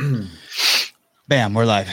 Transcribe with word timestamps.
Bam, 1.28 1.54
we're 1.54 1.64
live. 1.64 1.88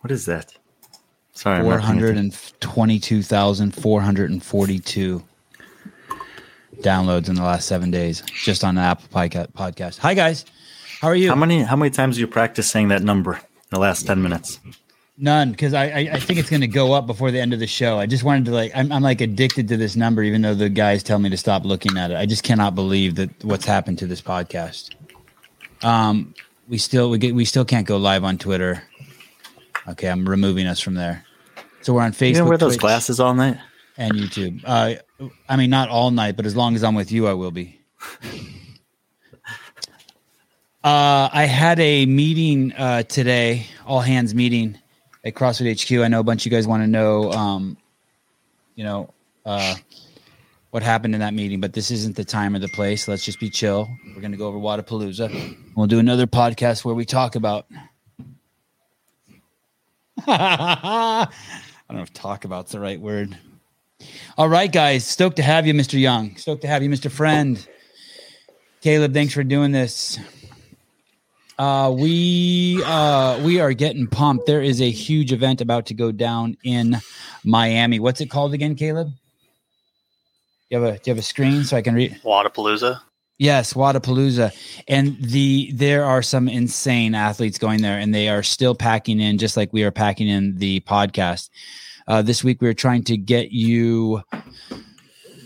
What 0.00 0.10
is 0.10 0.26
that? 0.26 0.54
Sorry, 1.32 1.58
I'm 1.58 1.64
Four 1.64 1.72
not 1.72 1.80
paying 1.80 1.86
hundred 1.86 2.10
attention. 2.16 2.42
and 2.52 2.60
twenty-two 2.60 3.22
thousand 3.22 3.74
four 3.74 4.00
hundred 4.00 4.30
and 4.30 4.42
forty-two 4.42 5.22
downloads 6.78 7.28
in 7.28 7.34
the 7.34 7.42
last 7.42 7.66
seven 7.66 7.90
days, 7.90 8.22
just 8.42 8.64
on 8.64 8.76
the 8.76 8.80
Apple 8.80 9.08
podcast. 9.08 9.98
Hi 9.98 10.14
guys, 10.14 10.44
how 11.00 11.08
are 11.08 11.16
you? 11.16 11.28
How 11.28 11.34
many 11.34 11.62
how 11.62 11.76
many 11.76 11.90
times 11.90 12.16
do 12.16 12.20
you 12.20 12.26
practice 12.26 12.70
saying 12.70 12.88
that 12.88 13.02
number 13.02 13.34
in 13.34 13.40
the 13.70 13.80
last 13.80 14.06
ten 14.06 14.22
minutes? 14.22 14.60
None, 15.18 15.50
because 15.50 15.72
I, 15.72 15.84
I 15.86 15.98
I 16.12 16.20
think 16.20 16.38
it's 16.38 16.50
going 16.50 16.60
to 16.60 16.66
go 16.68 16.92
up 16.92 17.06
before 17.06 17.30
the 17.30 17.40
end 17.40 17.54
of 17.54 17.58
the 17.58 17.66
show. 17.66 17.98
I 17.98 18.04
just 18.04 18.22
wanted 18.22 18.44
to 18.46 18.50
like 18.50 18.72
I'm 18.74 18.92
I'm 18.92 19.02
like 19.02 19.22
addicted 19.22 19.68
to 19.68 19.76
this 19.78 19.96
number, 19.96 20.22
even 20.22 20.42
though 20.42 20.54
the 20.54 20.68
guys 20.68 21.02
tell 21.02 21.18
me 21.18 21.30
to 21.30 21.38
stop 21.38 21.64
looking 21.64 21.96
at 21.96 22.10
it. 22.10 22.16
I 22.16 22.26
just 22.26 22.42
cannot 22.42 22.74
believe 22.74 23.14
that 23.14 23.30
what's 23.42 23.64
happened 23.64 23.98
to 24.00 24.06
this 24.06 24.20
podcast. 24.20 24.94
Um, 25.82 26.34
we 26.68 26.76
still 26.76 27.08
we 27.08 27.16
get 27.16 27.34
we 27.34 27.46
still 27.46 27.64
can't 27.64 27.86
go 27.86 27.96
live 27.96 28.24
on 28.24 28.36
Twitter. 28.36 28.82
Okay, 29.88 30.08
I'm 30.08 30.28
removing 30.28 30.66
us 30.66 30.80
from 30.80 30.94
there. 30.94 31.24
So 31.80 31.94
we're 31.94 32.02
on 32.02 32.12
Facebook. 32.12 32.28
You 32.28 32.34
gonna 32.34 32.48
wear 32.50 32.58
those 32.58 32.72
Twitch, 32.74 32.80
glasses 32.80 33.18
all 33.18 33.34
night? 33.34 33.56
and 33.96 34.12
YouTube. 34.12 34.62
Uh, 34.64 34.96
I 35.48 35.56
mean, 35.56 35.70
not 35.70 35.88
all 35.88 36.10
night, 36.10 36.36
but 36.36 36.46
as 36.46 36.54
long 36.54 36.74
as 36.74 36.84
I'm 36.84 36.94
with 36.94 37.10
you, 37.10 37.26
I 37.26 37.32
will 37.32 37.50
be. 37.50 37.80
Uh, 40.84 41.28
I 41.32 41.46
had 41.46 41.80
a 41.80 42.06
meeting 42.06 42.72
uh, 42.74 43.02
today, 43.02 43.66
all 43.86 44.00
hands 44.00 44.34
meeting 44.34 44.78
at 45.26 45.34
CrossFit 45.34 45.82
HQ. 45.82 46.02
I 46.02 46.08
know 46.08 46.20
a 46.20 46.24
bunch 46.24 46.42
of 46.42 46.52
you 46.52 46.56
guys 46.56 46.66
want 46.66 46.82
to 46.84 46.86
know, 46.86 47.32
um, 47.32 47.76
you 48.76 48.84
know, 48.84 49.12
uh, 49.44 49.74
what 50.70 50.82
happened 50.82 51.14
in 51.14 51.20
that 51.20 51.34
meeting, 51.34 51.60
but 51.60 51.72
this 51.72 51.90
isn't 51.90 52.16
the 52.16 52.24
time 52.24 52.54
or 52.54 52.60
the 52.60 52.68
place. 52.68 53.08
Let's 53.08 53.24
just 53.24 53.40
be 53.40 53.50
chill. 53.50 53.88
We're 54.14 54.20
going 54.20 54.32
to 54.32 54.38
go 54.38 54.46
over 54.46 54.58
Wodapalooza. 54.58 55.56
We'll 55.74 55.86
do 55.86 55.98
another 55.98 56.26
podcast 56.26 56.84
where 56.84 56.94
we 56.94 57.04
talk 57.04 57.34
about. 57.34 57.66
I 60.26 61.28
don't 61.88 61.96
know 61.96 62.02
if 62.02 62.12
talk 62.12 62.44
about's 62.44 62.72
the 62.72 62.80
right 62.80 63.00
word. 63.00 63.36
All 64.38 64.48
right, 64.48 64.70
guys. 64.70 65.06
Stoked 65.06 65.36
to 65.36 65.42
have 65.42 65.66
you, 65.66 65.74
Mr. 65.74 65.98
Young. 65.98 66.36
Stoked 66.36 66.62
to 66.62 66.68
have 66.68 66.82
you, 66.82 66.90
Mr. 66.90 67.10
Friend. 67.10 67.66
Caleb, 68.80 69.14
thanks 69.14 69.34
for 69.34 69.42
doing 69.42 69.72
this. 69.72 70.18
Uh, 71.58 71.94
we 71.96 72.82
uh, 72.84 73.40
we 73.42 73.60
are 73.60 73.72
getting 73.72 74.06
pumped. 74.06 74.46
There 74.46 74.60
is 74.62 74.80
a 74.82 74.90
huge 74.90 75.32
event 75.32 75.60
about 75.60 75.86
to 75.86 75.94
go 75.94 76.12
down 76.12 76.56
in 76.62 77.00
Miami. 77.44 77.98
What's 77.98 78.20
it 78.20 78.30
called 78.30 78.52
again, 78.52 78.74
Caleb? 78.74 79.08
You 80.68 80.80
have 80.80 80.94
a 80.94 80.98
do 80.98 81.10
you 81.10 81.10
have 81.12 81.18
a 81.18 81.22
screen 81.22 81.64
so 81.64 81.76
I 81.76 81.82
can 81.82 81.94
read? 81.94 82.20
Wodapalooza. 82.22 83.00
Yes, 83.38 83.72
Wodapalooza, 83.72 84.52
and 84.88 85.16
the 85.20 85.70
there 85.72 86.04
are 86.04 86.22
some 86.22 86.48
insane 86.48 87.14
athletes 87.14 87.58
going 87.58 87.80
there, 87.80 87.98
and 87.98 88.14
they 88.14 88.28
are 88.28 88.42
still 88.42 88.74
packing 88.74 89.20
in, 89.20 89.38
just 89.38 89.56
like 89.56 89.72
we 89.72 89.82
are 89.84 89.90
packing 89.90 90.28
in 90.28 90.56
the 90.58 90.80
podcast. 90.80 91.48
Uh, 92.06 92.20
this 92.20 92.44
week 92.44 92.60
we 92.60 92.68
are 92.68 92.74
trying 92.74 93.04
to 93.04 93.16
get 93.16 93.50
you. 93.50 94.22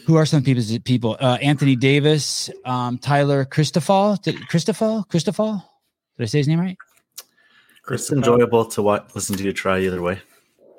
Who 0.07 0.17
are 0.17 0.27
some 0.27 0.43
people? 0.43 0.65
People, 0.85 1.17
uh, 1.21 1.39
Anthony 1.41 1.77
Davis, 1.77 2.51
um, 2.65 2.99
Tyler 2.99 3.45
Christophel, 3.45 4.19
Christophel, 4.49 5.07
Christophel. 5.07 5.65
Did 6.21 6.25
I 6.25 6.29
say 6.29 6.39
his 6.39 6.49
name 6.49 6.61
right? 6.61 6.77
It's 7.91 8.13
enjoyable 8.13 8.67
to 8.67 8.83
watch, 8.83 9.09
listen 9.15 9.37
to 9.39 9.43
you 9.43 9.55
try 9.55 9.81
either 9.81 10.03
way. 10.03 10.21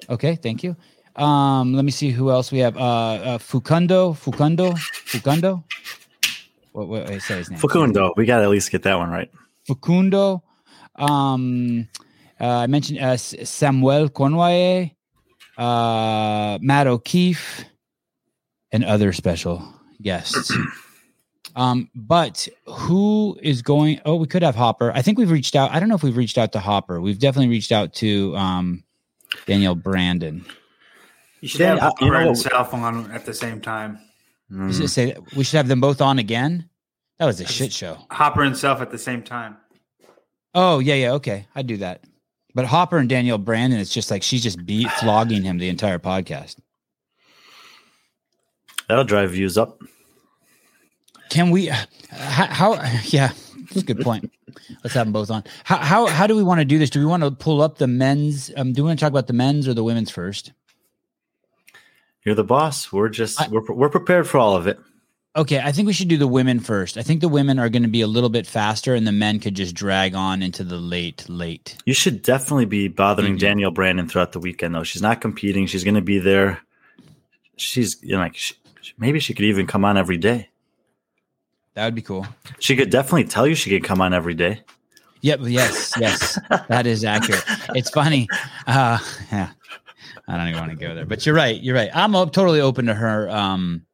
Okay, 0.07 0.35
thank 0.35 0.63
you. 0.63 0.75
Um, 1.15 1.73
let 1.73 1.83
me 1.83 1.89
see 1.89 2.11
who 2.11 2.29
else 2.29 2.51
we 2.51 2.59
have. 2.59 2.77
Uh, 2.77 3.13
uh 3.13 3.37
Fukundo, 3.39 4.13
Fukundo, 4.13 4.75
Fukundo. 4.77 5.63
What? 6.73 6.87
What? 6.89 7.09
I 7.09 7.17
say 7.17 7.37
his 7.37 7.49
name. 7.49 7.59
Facundo, 7.59 8.13
we 8.15 8.27
got 8.27 8.37
to 8.37 8.43
at 8.43 8.49
least 8.51 8.69
get 8.69 8.83
that 8.83 8.99
one 8.99 9.09
right. 9.09 9.31
Facundo. 9.67 10.43
Um, 10.95 11.87
uh, 12.39 12.45
I 12.45 12.67
mentioned 12.67 12.99
uh, 12.99 13.17
Samuel 13.17 14.09
Conwaye, 14.09 14.93
uh, 15.57 16.59
Matt 16.61 16.85
O'Keefe, 16.85 17.65
and 18.71 18.85
other 18.85 19.11
special 19.11 19.73
guests. 20.03 20.53
Um, 21.55 21.89
but 21.95 22.47
who 22.65 23.37
is 23.41 23.61
going? 23.61 23.99
Oh, 24.05 24.15
we 24.15 24.27
could 24.27 24.43
have 24.43 24.55
Hopper. 24.55 24.91
I 24.93 25.01
think 25.01 25.17
we've 25.17 25.31
reached 25.31 25.55
out. 25.55 25.71
I 25.71 25.79
don't 25.79 25.89
know 25.89 25.95
if 25.95 26.03
we've 26.03 26.17
reached 26.17 26.37
out 26.37 26.51
to 26.53 26.59
Hopper. 26.59 26.99
We've 27.01 27.19
definitely 27.19 27.49
reached 27.49 27.71
out 27.71 27.93
to 27.95 28.35
um, 28.35 28.83
Danielle 29.45 29.75
Brandon. 29.75 30.45
You 31.41 31.47
should 31.47 31.61
Yeah, 31.61 31.75
have 31.75 31.79
I- 31.79 31.85
you 31.85 31.89
Hopper 31.89 32.11
know 32.11 32.17
and 32.19 32.27
what- 32.29 32.37
South 32.37 32.73
on 32.73 33.11
at 33.11 33.25
the 33.25 33.33
same 33.33 33.61
time. 33.61 33.99
Does 34.51 34.79
Mm. 34.79 34.83
it 34.83 34.87
say 34.89 35.15
we 35.35 35.43
should 35.45 35.57
have 35.57 35.67
them 35.69 35.79
both 35.79 36.01
on 36.01 36.19
again? 36.19 36.67
That 37.19 37.25
was 37.25 37.39
a 37.39 37.45
shit 37.45 37.71
show. 37.71 37.97
Hopper 38.11 38.41
and 38.43 38.57
Self 38.57 38.81
at 38.81 38.91
the 38.91 38.97
same 38.97 39.21
time. 39.23 39.55
Oh 40.53 40.79
yeah, 40.79 40.95
yeah, 40.95 41.11
okay, 41.13 41.47
I'd 41.55 41.67
do 41.67 41.77
that. 41.77 42.03
But 42.53 42.65
Hopper 42.65 42.97
and 42.97 43.07
Danielle 43.07 43.37
Brandon, 43.37 43.79
it's 43.79 43.93
just 43.93 44.11
like 44.11 44.23
she's 44.23 44.43
just 44.43 44.65
beat 44.65 44.89
flogging 44.99 45.43
him 45.43 45.57
the 45.57 45.69
entire 45.69 45.99
podcast. 45.99 46.57
That'll 48.89 49.05
drive 49.05 49.31
views 49.31 49.57
up. 49.57 49.81
Can 51.31 51.49
we? 51.49 51.67
How? 51.67 52.45
how 52.47 52.73
yeah, 53.05 53.31
that's 53.69 53.77
a 53.77 53.85
good 53.85 54.01
point. 54.01 54.29
Let's 54.83 54.93
have 54.95 55.05
them 55.05 55.13
both 55.13 55.31
on. 55.31 55.45
How? 55.63 55.77
How? 55.77 56.07
How 56.07 56.27
do 56.27 56.35
we 56.35 56.43
want 56.43 56.59
to 56.59 56.65
do 56.65 56.77
this? 56.77 56.89
Do 56.89 56.99
we 56.99 57.05
want 57.05 57.23
to 57.23 57.31
pull 57.31 57.61
up 57.61 57.77
the 57.77 57.87
men's? 57.87 58.51
Um, 58.57 58.73
do 58.73 58.83
we 58.83 58.87
want 58.87 58.99
to 58.99 59.03
talk 59.05 59.11
about 59.11 59.27
the 59.27 59.33
men's 59.33 59.65
or 59.65 59.73
the 59.73 59.83
women's 59.83 60.11
first? 60.11 60.51
You're 62.25 62.35
the 62.35 62.43
boss. 62.43 62.91
We're 62.91 63.07
just 63.07 63.39
I- 63.41 63.47
we're 63.47 63.63
we're 63.73 63.89
prepared 63.89 64.27
for 64.27 64.39
all 64.39 64.57
of 64.57 64.67
it. 64.67 64.77
Okay, 65.37 65.61
I 65.63 65.71
think 65.71 65.87
we 65.87 65.93
should 65.93 66.09
do 66.09 66.17
the 66.17 66.27
women 66.27 66.59
first. 66.59 66.97
I 66.97 67.03
think 67.03 67.21
the 67.21 67.29
women 67.29 67.57
are 67.59 67.69
going 67.69 67.83
to 67.83 67.87
be 67.89 68.01
a 68.01 68.07
little 68.07 68.29
bit 68.29 68.45
faster, 68.45 68.93
and 68.93 69.07
the 69.07 69.13
men 69.13 69.39
could 69.39 69.55
just 69.55 69.73
drag 69.73 70.13
on 70.13 70.43
into 70.43 70.65
the 70.65 70.75
late, 70.75 71.23
late. 71.29 71.77
You 71.85 71.93
should 71.93 72.21
definitely 72.21 72.65
be 72.65 72.89
bothering 72.89 73.37
Mhm. 73.37 73.39
Danielle 73.39 73.71
Brandon 73.71 74.09
throughout 74.09 74.33
the 74.33 74.41
weekend, 74.41 74.75
though. 74.75 74.83
She's 74.83 75.01
not 75.01 75.21
competing. 75.21 75.67
She's 75.67 75.85
going 75.85 75.95
to 75.95 76.01
be 76.01 76.19
there. 76.19 76.59
She's 77.55 77.95
you 78.03 78.11
know, 78.11 78.17
like 78.19 78.35
she, 78.35 78.55
maybe 78.97 79.21
she 79.21 79.33
could 79.33 79.45
even 79.45 79.65
come 79.67 79.85
on 79.85 79.95
every 79.95 80.17
day. 80.17 80.49
That 81.73 81.85
would 81.85 81.95
be 81.95 82.01
cool. 82.01 82.27
She 82.59 82.75
could 82.75 82.89
definitely 82.89 83.25
tell 83.25 83.47
you 83.47 83.55
she 83.55 83.69
could 83.69 83.83
come 83.83 84.01
on 84.01 84.13
every 84.13 84.33
day. 84.33 84.61
Yep. 85.21 85.41
Yes. 85.43 85.93
Yes. 85.99 86.39
that 86.67 86.85
is 86.85 87.05
accurate. 87.05 87.43
It's 87.75 87.89
funny. 87.89 88.27
Uh, 88.67 88.97
yeah. 89.31 89.51
I 90.27 90.37
don't 90.37 90.47
even 90.47 90.59
want 90.59 90.71
to 90.71 90.77
go 90.77 90.95
there, 90.95 91.05
but 91.05 91.25
you're 91.25 91.35
right. 91.35 91.61
You're 91.61 91.75
right. 91.75 91.89
I'm 91.93 92.15
op- 92.15 92.33
totally 92.33 92.61
open 92.61 92.85
to 92.85 92.93
her, 92.93 93.29
um, 93.29 93.85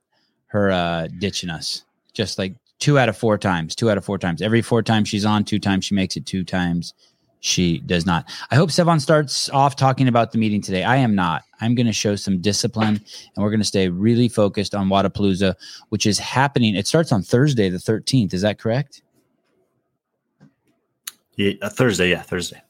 her 0.48 0.72
uh, 0.72 1.08
ditching 1.20 1.50
us. 1.50 1.84
Just 2.14 2.38
like 2.38 2.56
two 2.80 2.98
out 2.98 3.10
of 3.10 3.18
four 3.18 3.38
times. 3.38 3.76
Two 3.76 3.90
out 3.90 3.98
of 3.98 4.06
four 4.06 4.18
times. 4.18 4.42
Every 4.42 4.62
four 4.62 4.82
times 4.82 5.10
she's 5.10 5.26
on, 5.26 5.44
two 5.44 5.60
times 5.60 5.86
she 5.86 5.96
makes 5.96 6.16
it. 6.16 6.26
Two 6.26 6.44
times 6.44 6.94
she 7.40 7.80
does 7.80 8.06
not. 8.06 8.26
I 8.52 8.56
hope 8.56 8.70
Sevan 8.70 9.00
starts 9.02 9.50
off 9.50 9.76
talking 9.76 10.08
about 10.08 10.32
the 10.32 10.38
meeting 10.38 10.62
today. 10.62 10.84
I 10.84 10.98
am 10.98 11.16
not. 11.16 11.44
I'm 11.62 11.76
going 11.76 11.88
to 11.88 11.94
show 11.94 12.16
some 12.16 12.40
discipline, 12.40 12.96
and 13.36 13.44
we're 13.44 13.50
going 13.50 13.60
to 13.60 13.66
stay 13.66 13.90
really 13.90 14.30
focused 14.30 14.76
on 14.76 14.90
Wodapalooza, 14.90 15.56
which 15.90 16.06
is 16.06 16.20
happening. 16.20 16.76
It 16.76 16.88
starts 16.88 17.12
on 17.12 17.24
Thursday, 17.24 17.70
the 17.70 17.78
13th. 17.78 18.34
Is 18.34 18.42
that 18.42 18.60
correct? 18.60 19.02
Yeah, 21.36 21.54
uh, 21.62 21.70
Thursday, 21.70 22.10
yeah, 22.10 22.22
Thursday. 22.22 22.62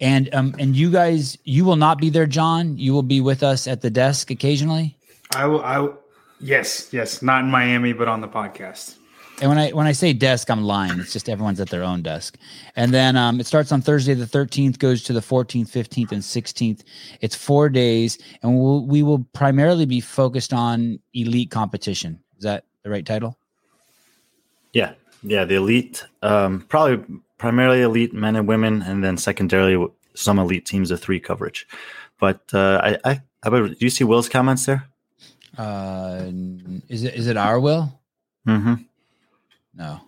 And 0.00 0.34
um 0.34 0.54
and 0.58 0.74
you 0.74 0.90
guys, 0.90 1.38
you 1.44 1.64
will 1.64 1.76
not 1.76 1.98
be 1.98 2.10
there, 2.10 2.26
John. 2.26 2.76
You 2.76 2.92
will 2.92 3.04
be 3.04 3.20
with 3.20 3.42
us 3.44 3.68
at 3.68 3.82
the 3.82 3.90
desk 3.90 4.30
occasionally. 4.30 4.96
I 5.34 5.46
will. 5.46 5.62
I 5.62 5.78
will- 5.78 5.98
yes, 6.40 6.88
yes, 6.92 7.22
not 7.22 7.44
in 7.44 7.50
Miami, 7.50 7.92
but 7.92 8.08
on 8.08 8.20
the 8.20 8.26
podcast. 8.28 8.96
And 9.42 9.48
when 9.48 9.58
I 9.58 9.70
when 9.70 9.88
I 9.88 9.92
say 9.92 10.12
desk, 10.12 10.48
I'm 10.50 10.62
lying. 10.62 11.00
It's 11.00 11.12
just 11.12 11.28
everyone's 11.28 11.58
at 11.58 11.68
their 11.68 11.82
own 11.82 12.00
desk. 12.00 12.38
And 12.76 12.94
then 12.94 13.16
um, 13.16 13.40
it 13.40 13.46
starts 13.48 13.72
on 13.72 13.82
Thursday 13.82 14.14
the 14.14 14.24
13th, 14.24 14.78
goes 14.78 15.02
to 15.02 15.12
the 15.12 15.18
14th, 15.20 15.68
15th, 15.68 16.12
and 16.12 16.22
16th. 16.22 16.84
It's 17.20 17.34
four 17.34 17.68
days, 17.68 18.18
and 18.44 18.56
we'll, 18.56 18.86
we 18.86 19.02
will 19.02 19.26
primarily 19.32 19.84
be 19.84 20.00
focused 20.00 20.52
on 20.52 21.00
elite 21.12 21.50
competition. 21.50 22.20
Is 22.36 22.44
that 22.44 22.66
the 22.84 22.90
right 22.90 23.04
title? 23.04 23.36
Yeah, 24.74 24.92
yeah, 25.24 25.44
the 25.44 25.56
elite, 25.56 26.04
um, 26.22 26.64
probably 26.68 27.04
primarily 27.36 27.82
elite 27.82 28.14
men 28.14 28.36
and 28.36 28.46
women, 28.46 28.80
and 28.82 29.02
then 29.02 29.16
secondarily 29.16 29.88
some 30.14 30.38
elite 30.38 30.66
teams 30.66 30.92
of 30.92 31.00
three 31.00 31.18
coverage. 31.18 31.66
But 32.20 32.42
uh, 32.54 32.80
I, 32.80 33.10
I, 33.10 33.14
how 33.42 33.48
about 33.52 33.70
do 33.70 33.76
you 33.80 33.90
see 33.90 34.04
Will's 34.04 34.28
comments 34.28 34.66
there? 34.66 34.86
Uh, 35.58 36.30
is 36.88 37.02
it 37.02 37.14
is 37.14 37.26
it 37.26 37.36
our 37.36 37.58
will? 37.58 37.98
Mm-hmm. 38.46 38.74
No. 39.74 40.00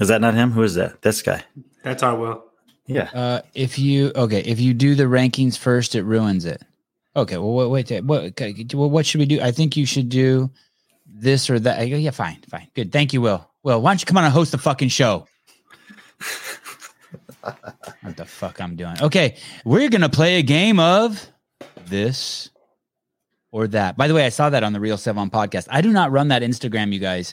Is 0.00 0.08
that 0.08 0.20
not 0.20 0.34
him? 0.34 0.50
Who 0.50 0.62
is 0.62 0.74
that? 0.74 1.02
This 1.02 1.22
guy. 1.22 1.44
That's 1.82 2.02
our 2.02 2.16
will. 2.16 2.44
Yeah. 2.86 3.10
Uh, 3.14 3.40
if 3.54 3.78
you 3.78 4.12
okay, 4.14 4.40
if 4.40 4.60
you 4.60 4.74
do 4.74 4.94
the 4.94 5.04
rankings 5.04 5.56
first, 5.56 5.94
it 5.94 6.02
ruins 6.02 6.44
it. 6.44 6.62
Okay, 7.16 7.38
well, 7.38 7.70
wait, 7.70 7.90
wait, 7.90 8.04
what, 8.04 8.24
okay, 8.24 8.66
well, 8.74 8.90
what 8.90 9.06
should 9.06 9.20
we 9.20 9.26
do? 9.26 9.40
I 9.40 9.52
think 9.52 9.76
you 9.76 9.86
should 9.86 10.08
do 10.08 10.50
this 11.06 11.48
or 11.48 11.60
that. 11.60 11.78
I 11.78 11.88
go, 11.88 11.96
yeah, 11.96 12.10
fine, 12.10 12.42
fine, 12.50 12.68
good. 12.74 12.90
Thank 12.90 13.12
you, 13.12 13.20
Will. 13.20 13.48
Will, 13.62 13.80
why 13.80 13.92
don't 13.92 14.02
you 14.02 14.06
come 14.06 14.18
on 14.18 14.24
and 14.24 14.32
host 14.32 14.50
the 14.50 14.58
fucking 14.58 14.88
show? 14.88 15.28
what 17.40 18.16
the 18.16 18.24
fuck 18.24 18.60
I'm 18.60 18.74
doing? 18.74 18.96
Okay, 19.00 19.36
we're 19.64 19.88
gonna 19.88 20.08
play 20.08 20.36
a 20.36 20.42
game 20.42 20.80
of 20.80 21.24
this 21.86 22.50
or 23.52 23.68
that. 23.68 23.96
By 23.96 24.08
the 24.08 24.14
way, 24.14 24.26
I 24.26 24.30
saw 24.30 24.50
that 24.50 24.64
on 24.64 24.72
the 24.72 24.80
Real 24.80 24.96
Sevan 24.96 25.30
podcast. 25.30 25.68
I 25.70 25.80
do 25.80 25.92
not 25.92 26.10
run 26.10 26.28
that 26.28 26.42
Instagram, 26.42 26.92
you 26.92 26.98
guys. 26.98 27.32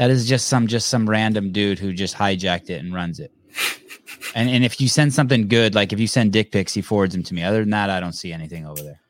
That 0.00 0.08
is 0.08 0.26
just 0.26 0.48
some 0.48 0.66
just 0.66 0.88
some 0.88 1.06
random 1.06 1.52
dude 1.52 1.78
who 1.78 1.92
just 1.92 2.16
hijacked 2.16 2.70
it 2.70 2.82
and 2.82 2.94
runs 2.94 3.20
it. 3.20 3.30
And 4.34 4.48
and 4.48 4.64
if 4.64 4.80
you 4.80 4.88
send 4.88 5.12
something 5.12 5.46
good, 5.46 5.74
like 5.74 5.92
if 5.92 6.00
you 6.00 6.06
send 6.06 6.32
dick 6.32 6.52
pics, 6.52 6.72
he 6.72 6.80
forwards 6.80 7.12
them 7.12 7.22
to 7.24 7.34
me. 7.34 7.42
Other 7.42 7.60
than 7.60 7.68
that, 7.68 7.90
I 7.90 8.00
don't 8.00 8.14
see 8.14 8.32
anything 8.32 8.64
over 8.64 8.82
there. 8.82 9.00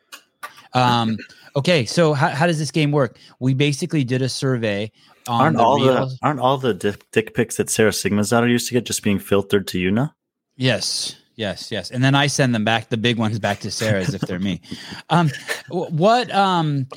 Um. 0.75 1.17
Okay. 1.55 1.85
So 1.85 2.13
how, 2.13 2.31
how 2.31 2.49
does 2.49 2.59
this 2.59 2.73
game 2.73 2.91
work? 2.91 3.19
We 3.39 3.55
basically 3.55 4.03
did 4.03 4.21
a 4.21 4.29
survey. 4.29 4.91
On 5.29 5.41
Aren't 5.41 5.59
the 5.59 5.63
all 5.63 5.79
the 5.79 6.19
aren't 6.23 6.41
all 6.41 6.59
the 6.59 6.75
dick, 6.75 7.09
dick 7.13 7.35
pics 7.35 7.57
that 7.59 7.71
Sarah 7.71 7.93
Sigmundsdottir 7.93 8.51
used 8.51 8.67
to 8.67 8.75
get 8.75 8.85
just 8.85 9.05
being 9.05 9.21
filtered 9.21 9.69
to 9.69 9.79
you 9.79 9.93
now? 9.93 10.13
Yes, 10.57 11.15
yes, 11.37 11.71
yes. 11.71 11.93
And 11.93 12.03
then 12.03 12.17
I 12.17 12.27
send 12.27 12.53
them 12.53 12.65
back, 12.65 12.89
the 12.89 12.97
big 12.97 13.17
ones 13.17 13.39
back 13.39 13.61
to 13.61 13.71
Sarah 13.71 14.01
as 14.01 14.13
if 14.13 14.23
they're 14.23 14.41
me. 14.41 14.61
Um, 15.09 15.31
what 15.69 16.35
um, 16.35 16.89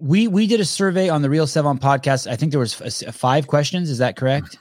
we 0.00 0.26
we 0.28 0.46
did 0.46 0.60
a 0.60 0.64
survey 0.64 1.08
on 1.08 1.22
the 1.22 1.30
Real 1.30 1.46
Sevan 1.46 1.78
podcast. 1.80 2.30
I 2.30 2.36
think 2.36 2.50
there 2.52 2.60
was 2.60 2.80
f- 2.80 3.14
five 3.14 3.46
questions. 3.46 3.90
Is 3.90 3.98
that 3.98 4.16
correct? 4.16 4.58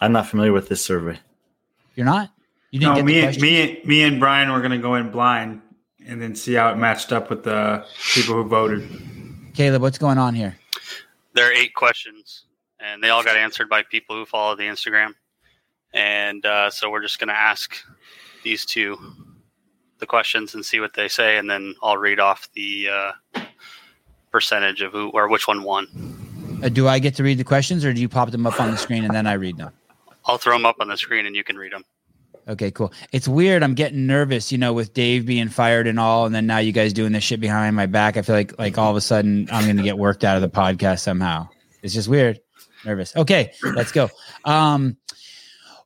I'm 0.00 0.12
not 0.12 0.26
familiar 0.26 0.52
with 0.52 0.68
this 0.68 0.84
survey. 0.84 1.18
You're 1.94 2.06
not. 2.06 2.30
You 2.70 2.80
didn't 2.80 2.92
No, 2.92 2.96
get 2.96 3.04
me 3.04 3.20
the 3.20 3.26
and 3.28 3.40
me 3.40 3.60
and- 3.78 3.84
me 3.88 4.02
and 4.02 4.20
Brian 4.20 4.50
were 4.52 4.60
gonna 4.60 4.78
go 4.78 4.94
in 4.96 5.10
blind 5.10 5.60
and 6.06 6.20
then 6.20 6.34
see 6.34 6.54
how 6.54 6.70
it 6.72 6.76
matched 6.76 7.12
up 7.12 7.30
with 7.30 7.44
the 7.44 7.84
people 8.14 8.34
who 8.34 8.44
voted. 8.44 8.88
Caleb, 9.54 9.82
what's 9.82 9.98
going 9.98 10.18
on 10.18 10.34
here? 10.34 10.56
There 11.34 11.48
are 11.48 11.52
eight 11.52 11.74
questions, 11.74 12.44
and 12.80 13.02
they 13.02 13.10
all 13.10 13.22
got 13.22 13.36
answered 13.36 13.68
by 13.68 13.82
people 13.82 14.16
who 14.16 14.24
follow 14.26 14.56
the 14.56 14.64
Instagram. 14.64 15.14
And 15.94 16.44
uh, 16.44 16.70
so 16.70 16.90
we're 16.90 17.02
just 17.02 17.18
going 17.18 17.28
to 17.28 17.36
ask 17.36 17.76
these 18.42 18.64
two 18.66 18.98
the 19.98 20.06
questions 20.06 20.54
and 20.54 20.64
see 20.64 20.80
what 20.80 20.94
they 20.94 21.06
say, 21.06 21.36
and 21.38 21.48
then 21.48 21.74
I'll 21.82 21.98
read 21.98 22.18
off 22.18 22.48
the 22.54 22.88
uh, 22.88 23.40
percentage 24.32 24.82
of 24.82 24.92
who 24.92 25.10
or 25.10 25.28
which 25.28 25.46
one 25.46 25.62
won. 25.62 25.86
Uh, 26.62 26.68
do 26.68 26.88
I 26.88 26.98
get 26.98 27.14
to 27.16 27.22
read 27.22 27.38
the 27.38 27.44
questions, 27.44 27.84
or 27.84 27.92
do 27.92 28.00
you 28.00 28.08
pop 28.08 28.30
them 28.30 28.46
up 28.46 28.60
on 28.60 28.70
the 28.70 28.76
screen 28.76 29.04
and 29.04 29.14
then 29.14 29.26
I 29.26 29.34
read 29.34 29.56
them? 29.56 29.70
I'll 30.24 30.38
throw 30.38 30.54
them 30.54 30.66
up 30.66 30.76
on 30.80 30.88
the 30.88 30.96
screen, 30.96 31.26
and 31.26 31.36
you 31.36 31.44
can 31.44 31.56
read 31.56 31.72
them. 31.72 31.84
Okay, 32.48 32.70
cool. 32.72 32.92
It's 33.12 33.28
weird. 33.28 33.62
I'm 33.62 33.74
getting 33.74 34.06
nervous, 34.06 34.50
you 34.50 34.58
know, 34.58 34.72
with 34.72 34.94
Dave 34.94 35.26
being 35.26 35.48
fired 35.48 35.86
and 35.86 36.00
all, 36.00 36.26
and 36.26 36.34
then 36.34 36.46
now 36.46 36.58
you 36.58 36.72
guys 36.72 36.92
doing 36.92 37.12
this 37.12 37.22
shit 37.22 37.40
behind 37.40 37.76
my 37.76 37.86
back. 37.86 38.16
I 38.16 38.22
feel 38.22 38.34
like 38.34 38.58
like 38.58 38.78
all 38.78 38.90
of 38.90 38.96
a 38.96 39.00
sudden 39.00 39.48
I'm 39.52 39.66
gonna 39.66 39.82
get 39.82 39.98
worked 39.98 40.24
out 40.24 40.36
of 40.36 40.42
the 40.42 40.48
podcast 40.48 41.00
somehow. 41.00 41.48
It's 41.82 41.94
just 41.94 42.08
weird. 42.08 42.40
Nervous. 42.84 43.14
Okay, 43.14 43.52
let's 43.62 43.92
go. 43.92 44.10
Um 44.44 44.96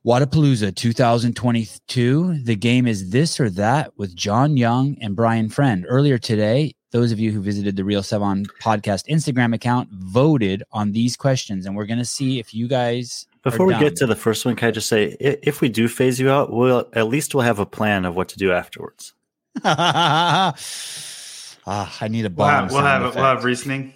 Wodapalooza 0.05 0.73
2022. 0.73 2.43
The 2.43 2.55
game 2.55 2.87
is 2.87 3.09
this 3.09 3.39
or 3.39 3.49
that 3.51 3.91
with 3.97 4.15
John 4.15 4.55
Young 4.55 4.95
and 5.01 5.15
Brian 5.15 5.49
Friend. 5.49 5.85
Earlier 5.87 6.17
today, 6.17 6.73
those 6.91 7.11
of 7.11 7.19
you 7.19 7.31
who 7.31 7.41
visited 7.41 7.75
the 7.75 7.83
Real 7.83 8.01
Sevan 8.01 8.45
podcast 8.61 9.07
Instagram 9.07 9.53
account 9.53 9.89
voted 9.91 10.63
on 10.71 10.91
these 10.93 11.17
questions, 11.17 11.65
and 11.65 11.75
we're 11.75 11.85
gonna 11.85 12.05
see 12.05 12.39
if 12.39 12.53
you 12.53 12.67
guys 12.67 13.27
Before 13.43 13.65
we 13.65 13.77
get 13.77 13.95
to 13.97 14.05
the 14.05 14.15
first 14.15 14.45
one, 14.45 14.55
can 14.55 14.69
I 14.69 14.71
just 14.71 14.87
say, 14.89 15.15
if 15.19 15.61
we 15.61 15.69
do 15.69 15.87
phase 15.87 16.19
you 16.19 16.29
out, 16.29 16.51
we'll 16.51 16.87
at 16.93 17.07
least 17.07 17.33
we'll 17.35 17.43
have 17.43 17.59
a 17.59 17.65
plan 17.65 18.05
of 18.05 18.15
what 18.15 18.29
to 18.29 18.37
do 18.37 18.51
afterwards. 18.51 19.13
ah, 19.63 20.53
I 22.01 22.07
need 22.07 22.25
a 22.25 22.29
We'll 22.29 22.35
bomb. 22.47 22.63
have, 22.63 22.71
we'll 22.71 22.81
have 22.81 23.15
we'll 23.15 23.23
have 23.23 23.43
reasoning. 23.43 23.93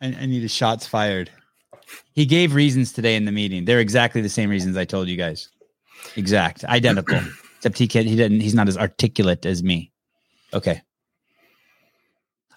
I, 0.00 0.06
I 0.08 0.26
need 0.26 0.44
a 0.44 0.48
shots 0.48 0.86
fired. 0.86 1.30
He 2.12 2.26
gave 2.26 2.54
reasons 2.54 2.92
today 2.92 3.16
in 3.16 3.24
the 3.24 3.32
meeting. 3.32 3.64
They're 3.64 3.80
exactly 3.80 4.20
the 4.20 4.28
same 4.28 4.50
reasons 4.50 4.76
I 4.76 4.84
told 4.84 5.08
you 5.08 5.16
guys. 5.16 5.48
Exact, 6.16 6.64
identical. 6.64 7.20
Except 7.56 7.76
he 7.78 7.86
can't. 7.88 8.06
he 8.06 8.16
didn't. 8.16 8.40
He's 8.40 8.54
not 8.54 8.68
as 8.68 8.76
articulate 8.78 9.44
as 9.46 9.62
me. 9.62 9.92
Okay. 10.54 10.80